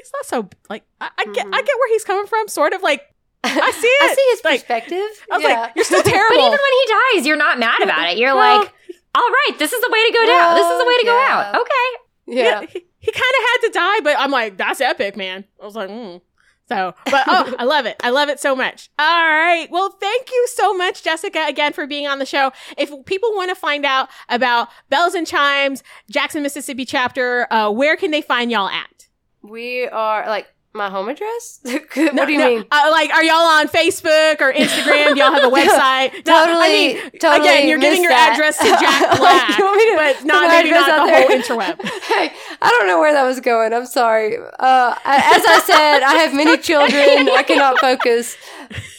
it's 0.01 0.11
not 0.15 0.25
so 0.27 0.49
like 0.71 0.85
I, 1.01 1.11
I 1.19 1.25
get 1.27 1.47
I 1.47 1.51
Mhm. 1.63 1.67
get 1.67 1.75
where 1.79 1.89
he's 1.93 2.05
coming 2.05 2.27
from. 2.27 2.49
Sort 2.49 2.73
of 2.73 2.83
like 2.83 3.03
I 3.45 3.51
see 3.71 3.87
it. 3.87 4.03
I 4.03 4.15
see 4.15 4.27
his 4.31 4.45
Like, 4.45 4.61
perspective. 4.61 5.27
I 5.31 5.37
was 5.37 5.43
yeah. 5.43 5.61
like, 5.61 5.73
you're 5.77 5.85
still 5.85 6.03
terrible. 6.03 6.37
But 6.37 6.41
even 6.41 6.51
when 6.51 6.59
he 6.59 7.17
dies, 7.19 7.27
you're 7.27 7.37
not 7.37 7.59
mad 7.59 7.81
about 7.83 8.11
it. 8.11 8.19
You're 8.19 8.35
Well, 8.35 8.61
like, 8.63 8.73
all 9.19 9.31
right, 9.31 9.59
this 9.59 9.73
is 9.73 9.81
the 9.81 9.91
way 9.91 10.07
to 10.07 10.13
go 10.17 10.27
down. 10.27 10.55
This 10.55 10.67
is 10.67 10.79
the 10.79 10.87
way 10.87 10.99
to 10.99 11.05
go 11.05 11.19
Yeah. 11.19 11.53
out. 11.55 11.61
Okay. 11.61 11.89
yeah. 12.27 12.45
yeah, 12.45 12.61
he, 12.67 12.87
he 12.99 13.13
kind 13.13 13.25
of 13.39 13.45
had 13.51 13.59
to 13.67 13.71
die, 13.73 14.01
but 14.05 14.17
I'm 14.19 14.31
like, 14.31 14.57
that's 14.57 14.81
epic, 14.81 15.17
man. 15.17 15.45
I 15.61 15.65
was 15.65 15.75
like, 15.75 15.91
mm. 15.91 16.21
so, 16.69 16.95
but 17.07 17.25
oh, 17.27 17.55
I 17.59 17.65
love 17.65 17.87
it. 17.87 17.97
I 18.01 18.11
love 18.11 18.29
it 18.29 18.39
so 18.39 18.55
much. 18.55 18.91
All 18.99 19.07
right. 19.07 19.67
Well, 19.71 19.91
thank 19.91 20.31
you 20.31 20.47
so 20.53 20.75
much, 20.75 21.03
Jessica, 21.03 21.47
again 21.49 21.73
for 21.73 21.87
being 21.87 22.07
on 22.07 22.19
the 22.19 22.27
show. 22.27 22.53
If 22.77 22.91
people 23.07 23.31
want 23.35 23.49
to 23.51 23.55
find 23.55 23.85
out 23.85 24.09
about 24.29 24.69
Belles 24.89 25.15
and 25.15 25.27
Chimes, 25.27 25.83
Jackson, 26.11 26.43
Mississippi 26.43 26.85
chapter, 26.85 27.53
uh, 27.53 27.71
where 27.71 27.97
can 27.97 28.11
they 28.11 28.23
find 28.23 28.51
y'all 28.51 28.69
at? 28.69 29.09
We 29.43 29.87
are 29.89 30.27
like 30.27 30.49
my 30.79 30.89
home 30.89 31.09
address. 31.11 31.61
what 31.65 31.93
do 31.95 32.01
you 32.05 32.13
No, 32.15 32.25
mean? 32.49 32.65
Uh, 32.71 32.89
like, 32.91 33.11
are 33.11 33.23
y'all 33.23 33.35
on 33.37 33.69
Facebook 33.69 34.41
or 34.41 34.53
Instagram? 34.53 35.13
Do 35.15 35.21
y'all 35.21 35.33
have 35.33 35.45
a 35.45 35.55
website? 35.55 36.25
No, 36.27 36.47
Totally, 36.47 36.99
I 36.99 37.03
mean, 37.03 37.11
totally 37.21 37.41
again, 37.41 37.69
you're 37.69 37.79
giving 37.79 38.03
your 38.03 38.11
that. 38.13 38.33
address 38.33 38.57
to 38.59 38.65
Jack 38.81 39.19
Black, 39.19 39.59
You 39.59 39.65
want 39.65 39.77
me 39.77 39.91
to 39.91 39.97
but 39.97 40.25
not 40.27 40.49
maybe 40.49 40.71
not 40.71 41.07
the 41.07 41.13
whole 41.13 41.29
interweb. 41.29 41.83
Hey, 42.05 42.33
I 42.63 42.71
don't 42.71 42.87
know 42.87 42.99
where 42.99 43.13
that 43.13 43.25
was 43.25 43.41
going. 43.41 43.75
I'm 43.75 43.85
sorry. 43.87 44.39
Uh, 44.39 44.95
as 45.05 45.43
I 45.45 45.61
said, 45.67 46.03
I 46.03 46.15
have 46.15 46.33
many 46.35 46.57
children. 46.57 47.29
I 47.29 47.43
cannot 47.47 47.79
focus. 47.81 48.37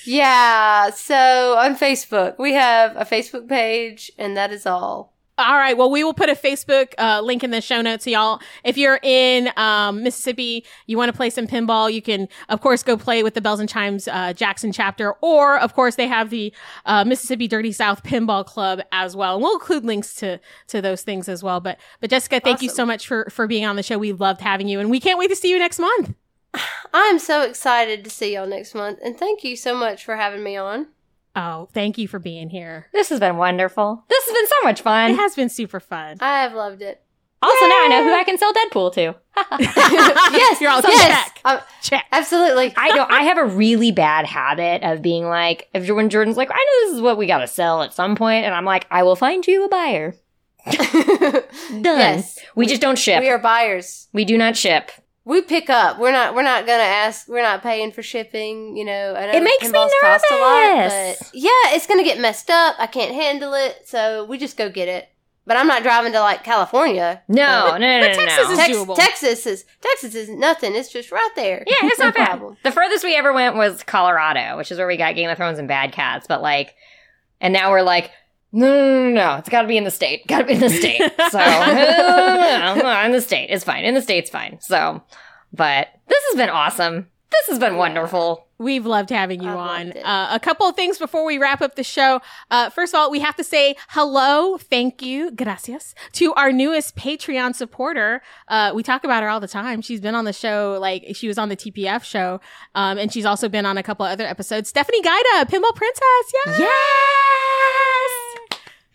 Yeah. 0.06 0.90
So 0.92 1.56
on 1.58 1.76
Facebook, 1.76 2.38
we 2.38 2.54
have 2.54 2.96
a 2.98 3.06
Facebook 3.06 3.48
page, 3.48 4.12
and 4.18 4.36
that 4.38 4.52
is 4.52 4.66
all. 4.66 5.14
All 5.40 5.56
right. 5.56 5.78
Well, 5.78 5.90
we 5.90 6.04
will 6.04 6.14
put 6.14 6.30
a 6.30 6.36
Facebook 6.36 6.94
uh, 6.98 7.22
link 7.22 7.44
in 7.44 7.52
the 7.52 7.62
show 7.62 7.82
notes. 7.82 8.04
So 8.04 8.10
y'all, 8.10 8.42
if 8.64 8.78
you're 8.78 9.00
in 9.04 9.50
um, 9.56 10.04
Mississippi, 10.04 10.66
you 10.86 10.98
want 10.98 11.10
to 11.10 11.16
play 11.16 11.30
some 11.30 11.48
pinball, 11.48 11.92
you 11.92 12.02
can, 12.02 12.28
of 12.50 12.60
course, 12.62 12.84
go 12.84 12.98
play 12.98 13.24
with 13.24 13.36
the 13.36 13.42
Belles 13.42 13.60
and 13.60 13.70
Chimes 13.70 14.08
uh, 14.10 14.34
Jackson 14.34 14.72
chapter. 14.72 15.14
Or, 15.22 15.58
of 15.58 15.74
course, 15.74 15.96
they 15.96 16.08
have 16.08 16.30
the 16.30 16.54
uh, 16.86 17.06
Mississippi 17.06 17.48
Dirty 17.48 17.72
South 17.72 18.04
Pinball 18.04 18.46
Club 18.46 18.82
as 18.92 19.16
well. 19.16 19.36
And 19.36 19.44
we'll 19.44 19.54
include 19.54 19.86
links 19.86 20.14
to 20.16 20.40
to 20.68 20.82
those 20.82 21.04
things 21.04 21.30
as 21.30 21.42
well. 21.42 21.60
But, 21.60 21.80
but 22.02 22.10
Jessica, 22.10 22.40
thank 22.40 22.62
you 22.62 22.70
so 22.70 22.86
much 22.86 23.08
for 23.08 23.30
for 23.30 23.48
being 23.48 23.66
on 23.66 23.76
the 23.78 23.84
show. 23.84 23.98
We 23.98 24.12
loved 24.12 24.42
having 24.42 24.68
you, 24.68 24.80
and 24.80 24.90
we 24.90 25.00
can't 25.00 25.18
wait 25.18 25.30
to 25.30 25.36
see 25.36 25.50
you 25.50 25.58
next 25.58 25.80
month. 25.80 26.14
I'm 26.94 27.20
so 27.20 27.44
excited 27.44 28.04
to 28.04 28.10
see 28.10 28.34
y'all 28.34 28.48
next 28.48 28.76
month, 28.76 29.00
and 29.04 29.18
thank 29.18 29.44
you 29.44 29.56
so 29.56 29.76
much 29.76 30.04
for 30.04 30.16
having 30.16 30.44
me 30.44 30.58
on. 30.58 30.88
Oh, 31.40 31.70
thank 31.72 31.98
you 31.98 32.10
for 32.10 32.20
being 32.20 32.50
here. 32.50 32.88
This 32.92 33.08
has 33.08 33.22
been 33.22 33.38
wonderful. 33.38 34.04
This 34.10 34.26
has 34.26 34.34
been 34.34 34.48
so 34.48 34.56
much 34.66 34.82
fun. 34.82 35.12
It 35.12 35.16
has 35.16 35.36
been 35.36 35.48
super 35.48 35.80
fun. 35.80 36.18
I 36.20 36.42
have 36.42 36.54
loved 36.54 36.82
it. 36.82 37.02
Also, 37.42 37.66
now 37.66 37.72
I 37.72 37.88
know 37.88 38.04
who 38.04 38.14
I 38.14 38.26
can 38.26 38.38
sell 38.38 38.52
Deadpool 38.52 38.94
to. 38.96 39.16
yes, 39.62 40.60
You're 40.60 40.70
all 40.70 40.82
yes, 40.84 41.24
check. 41.26 41.40
Um, 41.46 41.60
Check. 41.82 42.06
absolutely. 42.12 42.74
I 42.76 42.90
know 42.94 43.06
I 43.08 43.24
have 43.24 43.38
a 43.38 43.46
really 43.46 43.94
bad 43.94 44.26
habit 44.26 44.84
of 44.84 45.02
being 45.02 45.24
like, 45.24 45.70
if 45.74 45.90
when 45.90 46.10
Jordan's 46.10 46.36
like, 46.36 46.52
I 46.52 46.56
know 46.56 46.88
this 46.90 46.96
is 46.96 47.02
what 47.02 47.18
we 47.18 47.26
gotta 47.26 47.48
sell 47.48 47.84
at 47.84 47.94
some 47.94 48.18
point, 48.18 48.44
and 48.44 48.54
I'm 48.54 48.66
like, 48.66 48.86
I 48.92 49.04
will 49.04 49.16
find 49.16 49.48
you 49.48 49.64
a 49.64 49.70
buyer. 49.70 50.16
Done. 50.70 51.84
Yes, 51.84 52.38
we 52.54 52.66
just 52.66 52.82
don't 52.82 53.00
ship. 53.00 53.22
we 53.22 53.30
are 53.30 53.40
buyers. 53.40 54.10
we 54.12 54.26
do 54.26 54.38
not 54.38 54.58
ship. 54.58 54.92
We 55.30 55.42
pick 55.42 55.70
up. 55.70 56.00
We're 56.00 56.12
not. 56.12 56.34
We're 56.34 56.42
not 56.42 56.66
gonna 56.66 56.82
ask. 56.82 57.28
We're 57.28 57.44
not 57.44 57.62
paying 57.62 57.92
for 57.92 58.02
shipping. 58.02 58.76
You 58.76 58.84
know, 58.86 59.14
I 59.16 59.28
know 59.28 59.34
It 59.38 59.44
makes 59.44 59.64
me 59.64 59.70
pinballs 59.70 59.92
cost 60.02 60.26
a 60.32 60.36
lot, 60.36 60.76
nervous. 60.76 61.20
but 61.20 61.30
yeah, 61.36 61.50
it's 61.76 61.86
gonna 61.86 62.04
get 62.04 62.20
messed 62.20 62.50
up. 62.50 62.76
I 62.80 62.88
can't 62.88 63.14
handle 63.14 63.54
it, 63.54 63.84
so 63.88 64.26
we 64.26 64.38
just 64.40 64.58
go 64.58 64.70
get 64.70 64.88
it. 64.88 65.08
But 65.46 65.58
I'm 65.58 65.68
not 65.68 65.84
driving 65.84 66.12
to 66.14 66.20
like 66.20 66.44
California. 66.44 67.22
No, 67.28 67.70
no, 67.70 67.78
no, 67.78 68.00
no, 68.02 68.08
no. 68.08 68.14
Texas 68.14 68.38
no. 68.48 68.52
is- 68.52 68.58
Tex- 68.58 68.78
doable. 68.78 68.96
Texas 68.96 69.46
is 69.46 69.66
Texas 69.82 70.16
is 70.16 70.30
nothing. 70.30 70.76
It's 70.76 70.92
just 70.92 71.12
right 71.12 71.30
there. 71.36 71.64
Yeah, 71.68 71.76
it's 71.84 72.00
not 72.00 72.16
bad. 72.16 72.42
The 72.64 72.72
furthest 72.72 73.04
we 73.04 73.16
ever 73.16 73.32
went 73.32 73.56
was 73.56 73.84
Colorado, 73.84 74.58
which 74.58 74.72
is 74.72 74.78
where 74.80 74.88
we 74.88 74.98
got 74.98 75.16
Game 75.16 75.30
of 75.30 75.38
Thrones 75.38 75.60
and 75.60 75.68
Bad 75.68 75.92
Cats. 75.92 76.26
But 76.28 76.42
like, 76.42 76.76
and 77.42 77.54
now 77.54 77.70
we're 77.72 77.82
like, 77.84 78.12
no, 78.52 78.68
no, 78.68 79.10
no, 79.10 79.10
no, 79.12 79.36
it's 79.38 79.50
got 79.50 79.62
to 79.64 79.68
be 79.68 79.78
in 79.78 79.84
the 79.84 79.92
state. 79.92 80.26
Got 80.28 80.40
to 80.40 80.46
be 80.46 80.54
in 80.54 80.60
the 80.60 80.70
state. 80.70 81.02
So 81.32 81.40
in 83.06 83.12
the 83.12 83.22
state, 83.22 83.50
it's 83.52 83.64
fine. 83.64 83.86
In 83.86 83.94
the 83.94 84.02
state's 84.02 84.30
fine. 84.30 84.60
So, 84.62 85.04
but 85.54 85.90
this 86.08 86.24
has 86.30 86.38
been 86.38 86.50
awesome. 86.50 87.08
This 87.32 87.48
has 87.50 87.60
been 87.60 87.78
wonderful. 87.78 88.48
We've 88.58 88.86
loved 88.86 89.12
having 89.12 89.42
you 89.42 89.52
I've 89.52 89.58
on. 89.58 89.92
Uh, 89.98 90.30
a 90.32 90.40
couple 90.40 90.68
of 90.68 90.76
things 90.76 90.98
before 90.98 91.24
we 91.24 91.38
wrap 91.38 91.62
up 91.62 91.76
the 91.76 91.84
show. 91.84 92.20
Uh, 92.50 92.70
first 92.70 92.94
of 92.94 93.00
all, 93.00 93.12
we 93.12 93.20
have 93.20 93.36
to 93.36 93.44
say 93.44 93.76
hello, 93.90 94.58
thank 94.58 95.02
you, 95.02 95.32
gracias, 95.32 95.94
to 96.14 96.34
our 96.34 96.52
newest 96.52 96.96
Patreon 96.96 97.56
supporter. 97.56 98.22
Uh, 98.48 98.72
we 98.74 98.82
talk 98.84 99.04
about 99.04 99.24
her 99.24 99.30
all 99.30 99.40
the 99.40 99.48
time. 99.48 99.82
She's 99.82 100.02
been 100.02 100.16
on 100.16 100.26
the 100.26 100.34
show, 100.34 100.78
like 100.82 101.06
she 101.14 101.28
was 101.28 101.38
on 101.38 101.50
the 101.50 101.56
TPF 101.56 102.04
show, 102.04 102.42
um, 102.76 102.98
and 102.98 103.14
she's 103.14 103.26
also 103.26 103.48
been 103.48 103.66
on 103.66 103.78
a 103.78 103.84
couple 103.84 104.06
other 104.06 104.26
episodes. 104.26 104.68
Stephanie 104.68 105.02
Gaida, 105.02 105.46
Pinball 105.46 105.76
Princess, 105.76 106.34
yeah. 106.46 106.58
Yes. 106.58 107.29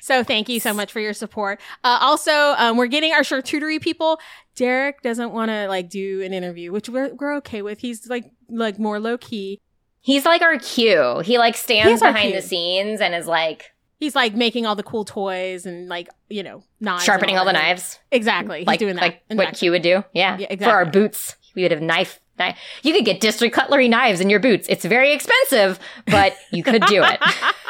So 0.04 0.22
thank 0.22 0.50
you 0.50 0.60
so 0.60 0.74
much 0.74 0.92
for 0.92 1.00
your 1.00 1.14
support. 1.14 1.62
Uh, 1.82 1.96
also, 1.98 2.54
um, 2.58 2.76
we're 2.76 2.88
getting 2.88 3.14
our 3.14 3.22
charcuterie 3.22 3.80
people. 3.80 4.20
Derek 4.54 5.00
doesn't 5.00 5.32
want 5.32 5.50
to 5.50 5.66
like 5.66 5.88
do 5.88 6.20
an 6.20 6.34
interview, 6.34 6.72
which 6.72 6.90
we're, 6.90 7.14
we're 7.14 7.34
okay 7.36 7.62
with. 7.62 7.78
He's 7.78 8.06
like 8.06 8.30
like 8.50 8.78
more 8.78 9.00
low 9.00 9.16
key. 9.16 9.62
He's 10.02 10.26
like 10.26 10.42
our 10.42 10.58
Q. 10.58 11.20
He 11.20 11.38
like 11.38 11.56
stands 11.56 11.90
He's 11.90 12.02
our 12.02 12.12
behind 12.12 12.34
the 12.34 12.42
scenes 12.42 13.00
and 13.00 13.14
is 13.14 13.26
like 13.26 13.70
He's 13.98 14.14
like 14.14 14.34
making 14.34 14.66
all 14.66 14.76
the 14.76 14.82
cool 14.82 15.06
toys 15.06 15.64
and 15.64 15.88
like 15.88 16.10
you 16.28 16.42
know 16.42 16.62
knives, 16.80 17.04
sharpening 17.04 17.38
all 17.38 17.46
the 17.46 17.54
knives. 17.54 17.98
Exactly, 18.12 18.58
he's 18.58 18.66
like 18.66 18.78
doing 18.78 18.96
that. 18.96 19.00
like 19.00 19.22
what. 19.30 19.54
Q 19.54 19.70
would 19.70 19.80
do. 19.80 20.04
Yeah, 20.12 20.36
Yeah, 20.36 20.54
For 20.56 20.68
our 20.68 20.84
boots, 20.84 21.36
we 21.56 21.62
would 21.62 21.70
have 21.70 21.80
knife. 21.80 22.20
knife. 22.38 22.58
You 22.82 22.92
could 22.92 23.06
get 23.06 23.22
district 23.22 23.54
cutlery 23.54 23.88
knives 23.88 24.20
in 24.20 24.28
your 24.28 24.40
boots. 24.40 24.66
It's 24.68 24.84
very 24.84 25.14
expensive, 25.14 25.78
but 26.04 26.36
you 26.52 26.62
could 26.62 26.84
do 26.84 27.02
it. 27.02 27.18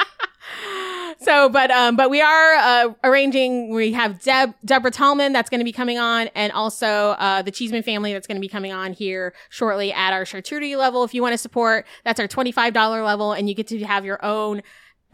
so, 1.25 1.49
but 1.49 1.71
um, 1.71 1.97
but 1.97 2.11
we 2.11 2.21
are 2.21 2.55
uh, 2.55 2.95
arranging. 3.03 3.75
We 3.75 3.93
have 3.93 4.21
Deb 4.23 4.55
Deborah 4.65 4.91
Tallman 4.91 5.33
that's 5.33 5.51
going 5.51 5.61
to 5.61 5.65
be 5.65 5.73
coming 5.73 5.99
on, 5.99 6.29
and 6.35 6.53
also 6.53 6.87
uh, 6.87 7.43
the 7.43 7.51
Cheeseman 7.51 7.83
family 7.83 8.13
that's 8.13 8.27
going 8.27 8.37
to 8.37 8.41
be 8.41 8.49
coming 8.49 8.73
on 8.73 8.93
here 8.93 9.35
shortly 9.49 9.93
at 9.93 10.13
our 10.13 10.25
charcuterie 10.25 10.77
level. 10.77 11.05
If 11.05 11.15
you 11.15 11.23
want 11.23 11.33
to 11.33 11.39
support, 11.39 11.87
that's 12.05 12.21
our 12.21 12.29
twenty 12.29 12.53
five 12.53 12.73
dollar 12.73 13.03
level, 13.03 13.33
and 13.33 13.49
you 13.49 13.55
get 13.55 13.67
to 13.69 13.85
have 13.85 14.05
your 14.05 14.25
own 14.25 14.63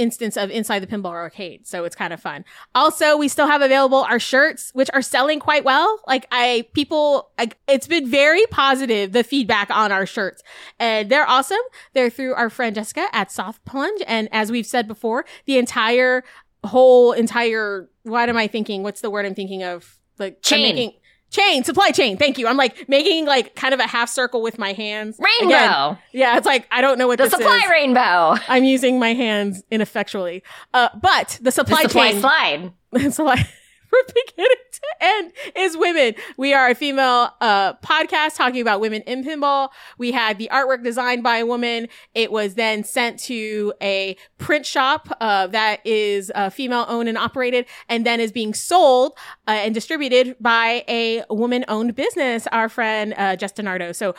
instance 0.01 0.37
of 0.37 0.51
inside 0.51 0.81
the 0.81 0.87
pinball 0.87 1.11
arcade 1.13 1.67
so 1.67 1.85
it's 1.85 1.95
kind 1.95 2.13
of 2.13 2.21
fun. 2.21 2.45
Also 2.75 3.17
we 3.17 3.29
still 3.29 3.47
have 3.47 3.61
available 3.61 3.99
our 3.99 4.19
shirts 4.19 4.71
which 4.73 4.89
are 4.95 5.03
selling 5.03 5.39
quite 5.39 5.65
well. 5.65 6.01
Like 6.07 6.27
i 6.33 6.65
people 6.73 7.31
like 7.39 7.59
it's 7.69 7.87
been 7.87 8.09
very 8.11 8.45
positive 8.47 9.13
the 9.13 9.23
feedback 9.23 9.71
on 9.71 9.93
our 9.93 10.07
shirts. 10.07 10.43
And 10.79 11.11
they're 11.11 11.29
awesome. 11.29 11.61
They're 11.93 12.11
through 12.11 12.35
our 12.35 12.49
friend 12.51 12.75
jessica 12.75 13.07
at 13.13 13.31
soft 13.31 13.65
plunge. 13.65 14.01
And 14.07 14.29
as 14.33 14.51
we've 14.51 14.67
said 14.67 14.89
before 14.89 15.25
the 15.45 15.59
entire 15.59 16.25
whole 16.65 17.13
entire 17.13 17.89
what 18.03 18.29
am 18.29 18.37
i 18.37 18.47
thinking? 18.47 18.83
What's 18.83 19.03
the 19.03 19.11
word 19.11 19.27
i'm 19.27 19.35
thinking 19.35 19.63
of? 19.63 19.99
Like 20.19 20.43
Chain. 20.43 20.63
making- 20.75 21.00
chain, 21.31 21.65
supply 21.65 21.91
chain. 21.91 22.17
Thank 22.17 22.39
you. 22.39 22.47
I'm 22.47 22.57
like 22.57 22.89
making 22.89 23.25
like 23.27 23.55
kind 23.55 23.73
of 23.73 23.81
a 23.81 23.87
half 23.87 24.09
circle 24.09 24.43
with 24.43 24.59
my 24.59 24.73
hands. 24.73 25.19
Rainbow. 25.19 25.55
Again, 25.55 25.99
yeah, 26.13 26.37
it's 26.37 26.47
like 26.47 26.67
I 26.71 26.81
don't 26.81 26.99
know 26.99 27.07
what 27.07 27.19
the 27.19 27.31
supply 27.31 27.63
is. 27.65 27.71
rainbow. 27.71 28.37
I'm 28.49 28.65
using 28.65 28.99
my 28.99 29.15
hands 29.15 29.63
ineffectually. 29.71 30.43
Uh, 30.75 30.89
but 31.01 31.39
the 31.39 31.45
The 31.45 31.53
supply 31.53 31.83
supply 31.83 32.13
chain. 32.13 32.21
slide. 32.21 32.73
from 34.05 34.15
beginning 34.15 34.57
to 34.73 34.81
end 35.01 35.33
is 35.57 35.77
women. 35.77 36.15
We 36.37 36.55
are 36.55 36.69
a 36.69 36.75
female 36.75 37.31
uh 37.41 37.75
podcast 37.75 38.37
talking 38.37 38.61
about 38.61 38.81
women 38.81 39.03
in 39.03 39.25
pinball. 39.25 39.71
We 39.99 40.13
had 40.13 40.39
the 40.39 40.49
artwork 40.53 40.85
designed 40.85 41.23
by 41.23 41.39
a 41.39 41.47
woman. 41.47 41.89
It 42.15 42.31
was 42.31 42.55
then 42.55 42.85
sent 42.85 43.19
to 43.21 43.73
a 43.83 44.17
print 44.39 44.67
shop 44.67 45.09
uh 45.21 45.49
that 45.49 45.85
is 45.85 46.31
uh, 46.35 46.51
female 46.51 46.87
owned 46.89 47.09
and 47.09 47.19
operated 47.19 47.67
and 47.89 48.07
then 48.07 48.21
is 48.21 48.33
being 48.33 48.55
sold 48.55 49.13
uh, 49.49 49.53
and 49.53 49.75
distributed 49.75 50.37
by 50.41 50.85
a 50.89 51.25
woman 51.31 51.65
owned 51.69 51.95
business, 51.95 52.47
our 52.49 52.69
friend 52.69 53.15
uh 53.17 53.37
Justin 53.37 53.65
Nardo. 53.65 53.93
So 53.93 54.15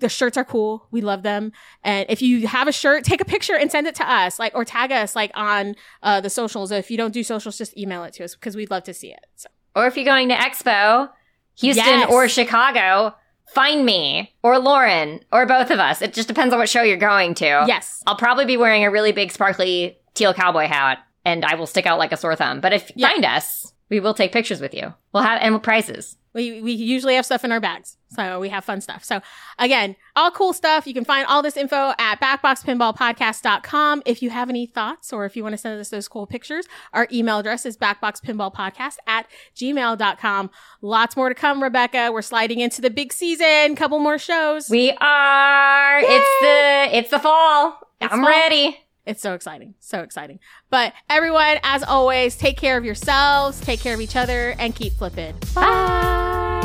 the 0.00 0.08
shirts 0.08 0.36
are 0.36 0.44
cool. 0.44 0.86
We 0.90 1.00
love 1.00 1.22
them. 1.22 1.52
And 1.82 2.06
if 2.08 2.20
you 2.20 2.46
have 2.48 2.66
a 2.68 2.72
shirt, 2.72 3.04
take 3.04 3.20
a 3.20 3.24
picture 3.24 3.54
and 3.56 3.70
send 3.70 3.86
it 3.86 3.94
to 3.96 4.10
us, 4.10 4.38
like, 4.38 4.54
or 4.54 4.64
tag 4.64 4.90
us, 4.92 5.14
like, 5.14 5.30
on 5.34 5.76
uh, 6.02 6.20
the 6.20 6.30
socials. 6.30 6.70
If 6.72 6.90
you 6.90 6.96
don't 6.96 7.12
do 7.14 7.22
socials, 7.22 7.56
just 7.56 7.76
email 7.76 8.02
it 8.04 8.12
to 8.14 8.24
us 8.24 8.34
because 8.34 8.56
we'd 8.56 8.70
love 8.70 8.84
to 8.84 8.94
see 8.94 9.12
it. 9.12 9.24
So. 9.36 9.48
Or 9.76 9.86
if 9.86 9.96
you're 9.96 10.04
going 10.04 10.28
to 10.28 10.34
Expo, 10.34 11.10
Houston 11.58 11.84
Yes. 11.86 12.10
or 12.12 12.28
Chicago, 12.28 13.14
find 13.46 13.84
me 13.86 14.34
or 14.42 14.58
Lauren 14.58 15.20
or 15.32 15.46
both 15.46 15.70
of 15.70 15.78
us. 15.78 16.02
It 16.02 16.12
just 16.12 16.28
depends 16.28 16.52
on 16.52 16.58
what 16.58 16.68
show 16.68 16.82
you're 16.82 16.96
going 16.96 17.34
to. 17.36 17.64
Yes. 17.66 18.02
I'll 18.06 18.16
probably 18.16 18.46
be 18.46 18.56
wearing 18.56 18.84
a 18.84 18.90
really 18.90 19.12
big 19.12 19.30
sparkly 19.30 19.98
teal 20.14 20.34
cowboy 20.34 20.66
hat 20.66 20.98
and 21.24 21.44
I 21.44 21.54
will 21.54 21.66
stick 21.66 21.86
out 21.86 21.98
like 21.98 22.12
a 22.12 22.16
sore 22.16 22.34
thumb. 22.36 22.60
But 22.60 22.72
if 22.72 22.90
Yeah. 22.96 23.10
find 23.10 23.24
us, 23.24 23.72
we 23.90 24.00
will 24.00 24.14
take 24.14 24.32
pictures 24.32 24.60
with 24.60 24.74
you. 24.74 24.94
We'll 25.12 25.22
have 25.22 25.40
and 25.40 25.62
prizes. 25.62 26.16
We, 26.34 26.60
we 26.60 26.72
usually 26.72 27.14
have 27.14 27.24
stuff 27.24 27.44
in 27.44 27.52
our 27.52 27.60
bags. 27.60 27.96
So 28.10 28.40
we 28.40 28.48
have 28.48 28.64
fun 28.64 28.80
stuff. 28.80 29.04
So 29.04 29.20
again, 29.58 29.96
all 30.16 30.30
cool 30.30 30.52
stuff. 30.52 30.86
You 30.86 30.94
can 30.94 31.04
find 31.04 31.26
all 31.26 31.42
this 31.42 31.56
info 31.56 31.94
at 31.98 32.20
backboxpinballpodcast.com. 32.20 34.02
If 34.04 34.22
you 34.22 34.30
have 34.30 34.48
any 34.48 34.66
thoughts 34.66 35.12
or 35.12 35.24
if 35.24 35.36
you 35.36 35.42
want 35.42 35.54
to 35.54 35.58
send 35.58 35.80
us 35.80 35.88
those 35.90 36.08
cool 36.08 36.26
pictures, 36.26 36.66
our 36.92 37.08
email 37.12 37.38
address 37.38 37.64
is 37.66 37.76
backboxpinballpodcast 37.76 38.96
at 39.06 39.26
gmail.com. 39.56 40.50
Lots 40.82 41.16
more 41.16 41.28
to 41.28 41.34
come, 41.34 41.62
Rebecca. 41.62 42.10
We're 42.12 42.22
sliding 42.22 42.60
into 42.60 42.80
the 42.80 42.90
big 42.90 43.12
season. 43.12 43.76
Couple 43.76 43.98
more 43.98 44.18
shows. 44.18 44.68
We 44.68 44.92
are. 45.00 45.98
It's 46.00 46.40
the 46.40 46.98
it's 46.98 47.10
the 47.10 47.18
fall. 47.18 47.78
It's 48.00 48.12
I'm 48.12 48.20
fall. 48.20 48.28
ready. 48.28 48.83
It's 49.06 49.20
so 49.20 49.34
exciting. 49.34 49.74
So 49.80 50.00
exciting. 50.00 50.38
But 50.70 50.94
everyone, 51.10 51.58
as 51.62 51.82
always, 51.82 52.36
take 52.36 52.56
care 52.56 52.78
of 52.78 52.84
yourselves, 52.84 53.60
take 53.60 53.80
care 53.80 53.94
of 53.94 54.00
each 54.00 54.16
other, 54.16 54.54
and 54.58 54.74
keep 54.74 54.94
flipping. 54.94 55.34
Bye. 55.54 56.60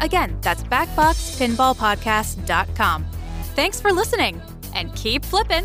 Again, 0.00 0.36
that's 0.40 0.64
backboxpinballpodcast.com. 0.64 3.06
Thanks 3.54 3.80
for 3.80 3.92
listening 3.92 4.42
and 4.74 4.92
keep 4.96 5.24
flipping. 5.24 5.64